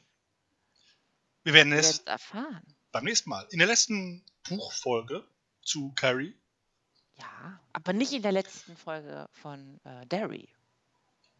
Wir 1.46 1.54
werden 1.54 1.70
Wir 1.70 1.78
es 1.78 2.00
erfahren. 2.00 2.60
beim 2.90 3.04
nächsten 3.04 3.30
Mal. 3.30 3.46
In 3.50 3.60
der 3.60 3.68
letzten 3.68 4.24
Buchfolge 4.48 5.24
zu 5.62 5.92
Carrie. 5.92 6.36
Ja, 7.18 7.60
aber 7.72 7.92
nicht 7.92 8.12
in 8.12 8.22
der 8.22 8.32
letzten 8.32 8.76
Folge 8.76 9.28
von 9.30 9.80
äh, 9.84 10.04
Derry. 10.06 10.48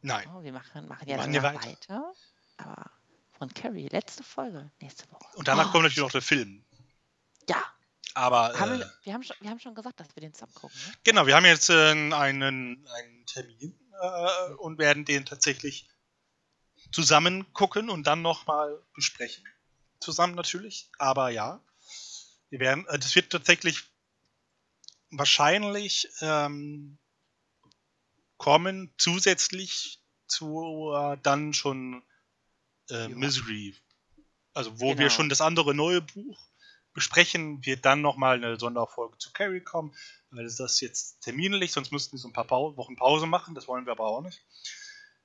Nein. 0.03 0.28
Oh, 0.33 0.45
wir 0.45 0.53
machen, 0.53 0.87
machen 0.87 1.09
ja 1.09 1.16
machen 1.16 1.35
ja 1.35 1.43
weiter. 1.43 1.61
weiter. 1.69 2.12
Aber 2.59 2.89
von 3.33 3.53
Carrie, 3.53 3.89
letzte 3.89 4.23
Folge, 4.23 4.70
nächste 4.81 5.11
Woche. 5.11 5.27
Und 5.39 5.49
danach 5.49 5.70
Oh, 5.70 5.73
kommt 5.73 5.83
natürlich 5.83 5.99
noch 6.05 6.12
der 6.12 6.23
Film. 6.23 6.65
Ja, 7.49 7.65
Aber 8.15 8.57
haben 8.57 8.74
äh, 8.74 8.78
wir, 8.78 8.93
wir, 9.03 9.12
haben 9.12 9.24
schon, 9.24 9.37
wir 9.41 9.51
haben 9.51 9.59
schon 9.59 9.74
gesagt, 9.74 9.99
dass 9.99 10.15
wir 10.15 10.20
den 10.20 10.33
zusammen 10.35 10.55
gucken. 10.55 10.78
Ne? 10.87 10.93
genau, 11.03 11.27
wir 11.27 11.35
haben 11.35 11.47
jetzt 11.47 11.69
äh, 11.69 11.91
einen, 11.91 12.15
einen 12.87 13.27
Termin 13.27 13.77
äh, 14.01 14.53
und 14.59 14.78
werden 14.78 15.05
den 15.05 15.27
tatsächlich 15.27 15.89
zusammen 16.93 17.53
gucken 17.53 17.91
und 17.91 18.07
dann 18.07 18.23
nochmal 18.23 18.81
besprechen. 18.95 19.45
Zusammen 20.01 20.35
natürlich, 20.35 20.90
aber 20.98 21.31
ja. 21.31 21.60
Wir 22.51 22.60
werden, 22.60 22.86
äh, 22.86 22.98
das 22.98 23.14
wird 23.14 23.31
tatsächlich 23.31 23.82
wahrscheinlich 25.10 26.09
ähm, 26.20 26.98
kommen 28.36 28.93
zusätzlich 28.98 30.01
zu 30.27 30.93
äh, 30.94 31.16
dann 31.23 31.55
schon 31.55 32.02
äh. 32.90 33.09
Misery. 33.09 33.77
Also 34.52 34.81
wo 34.81 34.89
wir 34.90 34.97
Genau. 34.97 35.10
schon 35.10 35.28
das 35.28 35.40
andere 35.40 35.74
neue 35.74 36.01
Buch 36.01 36.48
besprechen, 36.94 37.64
wird 37.66 37.85
dann 37.85 38.01
nochmal 38.01 38.36
eine 38.36 38.59
Sonderfolge 38.59 39.18
zu 39.18 39.31
Carrie 39.32 39.60
kommen, 39.60 39.94
weil 40.31 40.47
es 40.47 40.56
das 40.56 40.81
jetzt 40.81 41.20
terminlich, 41.20 41.73
sonst 41.73 41.93
müssten 41.93 42.12
wir 42.12 42.18
so 42.20 42.28
ein 42.28 42.32
paar 42.32 42.47
Pau 42.47 42.74
Wochen 42.77 42.97
Pause 42.97 43.27
machen, 43.27 43.55
das 43.55 43.68
wollen 43.68 43.85
wir 43.85 43.93
aber 43.93 44.06
auch 44.06 44.23
nicht. 44.23 44.43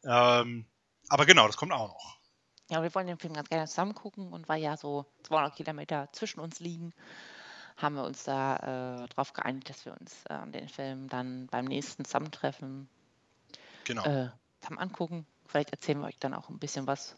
Ähm, 0.03 0.65
aber 1.07 1.25
genau, 1.25 1.47
das 1.47 1.55
kommt 1.55 1.71
auch 1.71 1.87
noch. 1.87 2.20
Ja, 2.71 2.81
wir 2.81 2.95
wollen 2.95 3.07
den 3.07 3.17
Film 3.17 3.33
ganz 3.33 3.49
gerne 3.49 3.67
zusammen 3.67 3.93
gucken 3.93 4.31
und 4.31 4.47
weil 4.47 4.61
ja 4.61 4.77
so 4.77 5.05
200 5.23 5.53
Kilometer 5.53 6.07
zwischen 6.13 6.39
uns 6.39 6.61
liegen, 6.61 6.93
haben 7.75 7.95
wir 7.95 8.05
uns 8.05 8.23
da 8.23 9.03
äh, 9.03 9.07
darauf 9.09 9.33
geeinigt, 9.33 9.69
dass 9.69 9.85
wir 9.85 9.93
uns 9.99 10.23
äh, 10.29 10.47
den 10.51 10.69
Film 10.69 11.09
dann 11.09 11.47
beim 11.47 11.65
nächsten 11.65 12.05
Zusammentreffen 12.05 12.87
Genau. 13.83 14.05
äh, 14.05 14.29
zusammen 14.61 14.79
angucken. 14.79 15.25
Vielleicht 15.47 15.71
erzählen 15.71 15.99
wir 15.99 16.07
euch 16.07 16.17
dann 16.17 16.33
auch 16.33 16.47
ein 16.47 16.59
bisschen 16.59 16.87
was, 16.87 17.17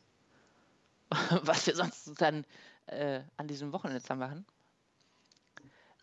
was 1.43 1.67
wir 1.67 1.75
sonst 1.75 2.19
dann 2.19 2.45
äh, 2.88 3.21
an 3.38 3.47
diesem 3.47 3.71
Wochenende 3.73 4.01
zusammen 4.01 4.21
machen. 4.21 4.45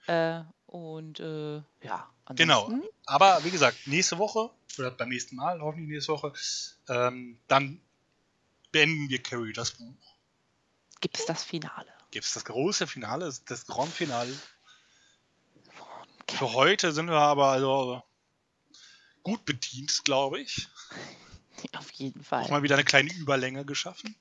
Äh, 0.07 0.45
und 0.67 1.19
äh, 1.19 1.57
ja, 1.83 2.09
Genau. 2.37 2.67
ansonsten, 2.67 2.89
Aber 3.05 3.43
wie 3.43 3.51
gesagt, 3.51 3.79
nächste 3.87 4.19
Woche, 4.19 4.51
oder 4.79 4.93
beim 4.93 5.09
nächsten 5.09 5.35
Mal, 5.35 5.61
hoffentlich 5.61 5.89
nächste 5.89 6.13
Woche, 6.13 6.33
ähm, 6.89 7.41
dann 7.49 7.81
beenden 8.73 9.09
wir 9.09 9.23
Carrie 9.23 9.53
das 9.53 9.73
Buch. 9.73 9.95
gibt 11.01 11.19
es 11.19 11.27
das 11.27 11.43
Finale. 11.45 11.93
Gibt 12.11 12.27
es 12.27 12.35
das 12.35 12.45
große 12.45 12.87
Finale, 12.87 13.33
das- 13.47 13.67
Grand 13.67 13.93
Finale. 13.93 14.33
Für 16.29 16.53
heute 16.53 16.93
sind 16.93 17.07
wir 17.09 17.19
aber 17.19 17.49
also 17.49 18.03
gut 19.23 19.45
bedient, 19.45 20.05
glaube 20.05 20.41
ich. 20.41 20.69
Auf 21.77 21.91
jeden 21.93 22.23
Fall. 22.25 22.45
Auch 22.45 22.51
mal 22.51 22.63
wieder 22.63 22.77
eine 22.77 22.85
kleine 22.85 23.13
Überlänge 23.13 23.65
geschaffen. 23.65 24.15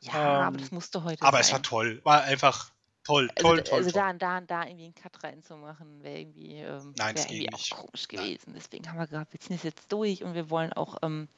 Ja, 0.00 0.12
ähm, 0.40 0.46
aber 0.48 0.56
das 0.58 0.70
musste 0.70 1.04
heute 1.04 1.22
Aber 1.22 1.40
es 1.40 1.46
sein. 1.48 1.54
war 1.56 1.62
toll. 1.62 2.00
War 2.04 2.22
einfach 2.24 2.70
toll, 3.04 3.30
Also, 3.36 3.48
toll, 3.48 3.56
d- 3.58 3.62
toll. 3.64 3.78
also 3.78 3.90
toll. 3.90 4.00
da, 4.00 4.12
da, 4.12 4.40
da 4.40 4.64
irgendwie 4.66 4.84
einen 4.86 4.94
Cut 4.94 5.22
reinzumachen, 5.22 6.02
wäre 6.02 6.18
irgendwie, 6.18 6.56
ähm, 6.60 6.94
Nein, 6.96 7.14
wär 7.16 7.22
irgendwie 7.30 7.46
nicht. 7.48 7.72
auch 7.72 7.78
komisch 7.84 8.06
Nein. 8.10 8.24
gewesen. 8.24 8.54
Deswegen 8.56 8.88
haben 8.88 8.98
wir 8.98 9.06
gesagt, 9.06 9.32
wir 9.32 9.40
ziehen 9.40 9.56
es 9.56 9.62
jetzt 9.62 9.90
durch 9.92 10.24
und 10.24 10.34
wir 10.34 10.50
wollen 10.50 10.72
auch, 10.72 10.96
ähm, 11.02 11.28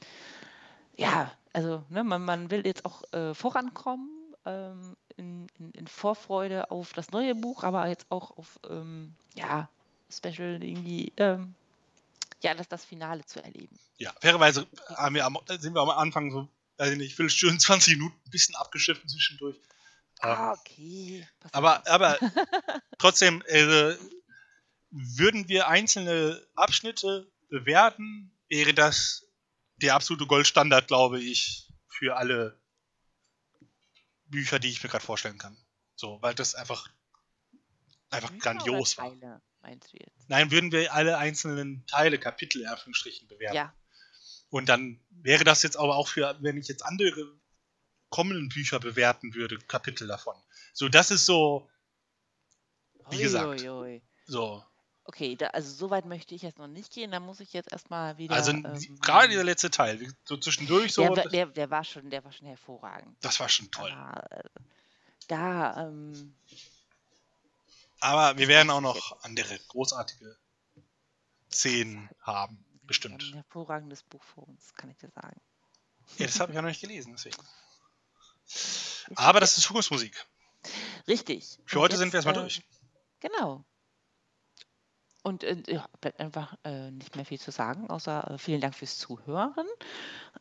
ja, 0.95 1.31
also 1.57 1.83
ne, 1.89 2.03
man, 2.03 2.23
man 2.23 2.51
will 2.51 2.67
jetzt 2.67 2.85
auch 2.85 3.01
äh, 3.13 3.33
vorankommen 3.33 4.35
ähm, 4.45 4.95
in, 5.15 5.47
in, 5.57 5.71
in 5.71 5.87
Vorfreude 5.87 6.69
auf 6.69 6.93
das 6.93 7.09
neue 7.09 7.33
Buch, 7.33 7.63
aber 7.63 7.87
jetzt 7.87 8.05
auch 8.11 8.37
auf, 8.37 8.59
ähm, 8.69 9.15
ja, 9.33 9.67
Special 10.07 10.63
irgendwie, 10.63 11.11
ähm, 11.17 11.55
ja, 12.43 12.53
das, 12.53 12.67
das 12.69 12.85
Finale 12.85 13.25
zu 13.25 13.43
erleben. 13.43 13.75
Ja, 13.97 14.13
fairerweise 14.21 14.67
haben 14.95 15.15
wir 15.15 15.25
am, 15.25 15.39
sind 15.59 15.73
wir 15.73 15.81
am 15.81 15.89
Anfang 15.89 16.29
so, 16.29 16.47
weiß 16.77 16.91
ich 16.91 16.97
nicht, 16.99 17.15
Viertelstunde, 17.15 17.57
20 17.59 17.95
Minuten 17.97 18.15
ein 18.23 18.29
bisschen 18.29 18.55
abgeschiffen 18.55 19.09
zwischendurch. 19.09 19.55
Ähm, 20.21 20.29
Ah, 20.29 20.51
okay. 20.53 21.27
pass 21.39 21.53
Aber, 21.55 21.79
auf. 21.81 21.87
aber 21.87 22.19
trotzdem, 22.99 23.41
äh, 23.47 23.95
würden 24.91 25.47
wir 25.47 25.67
einzelne 25.69 26.39
Abschnitte 26.53 27.27
bewerten, 27.49 28.31
wäre 28.47 28.75
das 28.75 29.26
der 29.77 29.95
absolute 29.95 30.27
Goldstandard, 30.27 30.87
glaube 30.87 31.21
ich, 31.21 31.67
für 31.87 32.17
alle 32.17 32.59
Bücher, 34.25 34.59
die 34.59 34.69
ich 34.69 34.83
mir 34.83 34.89
gerade 34.89 35.05
vorstellen 35.05 35.37
kann. 35.37 35.57
So, 35.95 36.21
weil 36.21 36.35
das 36.35 36.55
einfach, 36.55 36.89
einfach 38.09 38.29
Bücher 38.29 38.41
grandios 38.41 38.97
war. 38.97 39.09
Teile, 39.09 39.41
meinst 39.61 39.93
du 39.93 39.97
jetzt? 39.97 40.29
Nein, 40.29 40.51
würden 40.51 40.71
wir 40.71 40.93
alle 40.93 41.17
einzelnen 41.17 41.85
Teile, 41.87 42.19
Kapitel, 42.19 42.61
in 42.61 42.67
Anführungsstrichen, 42.67 43.27
bewerten. 43.27 43.55
Ja, 43.55 43.73
Und 44.49 44.69
dann 44.69 44.99
wäre 45.09 45.43
das 45.43 45.63
jetzt 45.63 45.77
aber 45.77 45.95
auch 45.95 46.07
für, 46.07 46.37
wenn 46.41 46.57
ich 46.57 46.67
jetzt 46.67 46.83
andere 46.83 47.39
kommenden 48.09 48.49
Bücher 48.49 48.79
bewerten 48.79 49.33
würde, 49.33 49.57
Kapitel 49.57 50.07
davon. 50.07 50.35
So, 50.73 50.89
das 50.89 51.11
ist 51.11 51.25
so, 51.25 51.69
Wie 53.09 53.17
gesagt. 53.17 53.61
Ui, 53.61 53.69
ui, 53.69 53.93
ui. 53.95 54.03
so. 54.25 54.63
Okay, 55.07 55.37
da, 55.37 55.47
also 55.47 55.73
so 55.73 55.89
weit 55.89 56.05
möchte 56.05 56.35
ich 56.35 56.41
jetzt 56.41 56.59
noch 56.59 56.67
nicht 56.67 56.91
gehen. 56.91 57.11
Da 57.11 57.21
muss 57.21 57.39
ich 57.39 57.53
jetzt 57.53 57.71
erstmal 57.71 58.17
wieder. 58.17 58.35
Also 58.35 58.51
ähm, 58.51 58.99
gerade 58.99 59.29
dieser 59.29 59.45
letzte 59.45 59.71
Teil, 59.71 60.13
so 60.25 60.35
zwischendurch 60.35 60.93
so, 60.93 61.07
der, 61.15 61.29
der, 61.29 61.45
der 61.45 61.71
war 61.71 61.85
schon, 61.85 62.09
der 62.09 62.25
war 62.25 62.33
schon 62.33 62.47
hervorragend. 62.47 63.15
das 63.21 63.39
war 63.39 63.47
schon 63.47 63.71
toll. 63.71 63.89
Aber, 63.89 64.31
äh, 64.33 64.43
da, 65.29 65.87
ähm, 65.87 66.35
Aber 68.01 68.37
wir 68.37 68.49
werden 68.49 68.69
auch 68.69 68.81
noch 68.81 69.23
andere 69.23 69.57
großartige 69.69 70.35
Szenen 71.53 72.09
haben, 72.19 72.61
bestimmt. 72.83 73.23
ein 73.23 73.35
hervorragendes 73.35 74.03
Buch 74.03 74.23
vor 74.23 74.45
uns, 74.49 74.73
kann 74.75 74.91
ich 74.91 74.97
dir 74.97 75.09
sagen. 75.09 75.39
Ja, 76.17 76.25
das 76.25 76.37
habe 76.41 76.51
ich 76.51 76.55
ja 76.57 76.61
noch 76.61 76.69
nicht 76.69 76.81
gelesen, 76.81 77.13
deswegen. 77.13 77.37
Aber 79.15 79.39
das 79.39 79.57
ist 79.57 79.63
Zukunftsmusik. 79.63 80.25
richtig. 81.07 81.59
Für 81.65 81.77
Und 81.77 81.83
heute 81.83 81.97
sind 81.97 82.11
wir 82.11 82.19
jetzt, 82.19 82.25
erstmal 82.25 82.35
äh, 82.35 82.49
durch. 82.49 82.61
Genau. 83.21 83.63
Und 85.23 85.43
äh, 85.43 85.61
ja, 85.67 85.85
bleibt 85.99 86.19
einfach 86.19 86.55
äh, 86.63 86.91
nicht 86.91 87.15
mehr 87.15 87.25
viel 87.25 87.39
zu 87.39 87.51
sagen, 87.51 87.89
außer 87.89 88.31
äh, 88.31 88.37
vielen 88.37 88.61
Dank 88.61 88.75
fürs 88.75 88.97
Zuhören. 88.97 89.67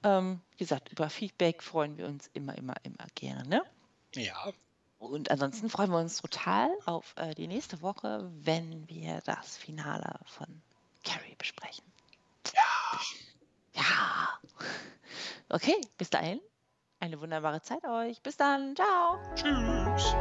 Ähm, 0.05 0.40
wie 0.53 0.59
gesagt, 0.59 0.90
über 0.93 1.11
Feedback 1.11 1.62
freuen 1.62 1.97
wir 1.97 2.07
uns 2.07 2.31
immer, 2.35 2.57
immer, 2.57 2.74
immer 2.85 3.07
gerne. 3.15 3.62
Ja, 4.15 4.53
Und 4.98 5.31
ansonsten 5.31 5.69
freuen 5.69 5.90
wir 5.90 5.98
uns 5.98 6.23
total 6.23 6.70
auf 6.85 7.15
äh, 7.16 7.35
die 7.35 7.48
nächste 7.48 7.82
Woche, 7.82 8.31
wenn 8.43 8.89
wir 8.89 9.20
das 9.24 9.57
Finale 9.57 10.20
von 10.27 10.47
Carrie 11.05 11.35
besprechen. 11.36 11.85
ja. 12.55 12.62
Ja. 13.74 14.28
Okay, 15.48 15.77
bis 15.98 16.11
dahin. 16.11 16.40
Eine 16.98 17.20
wunderbare 17.20 17.61
Zeit 17.62 17.85
euch. 17.85 18.23
Bis 18.23 18.36
dann. 18.36 18.74
Ciao. 18.74 19.19
Tschüss. 19.35 20.16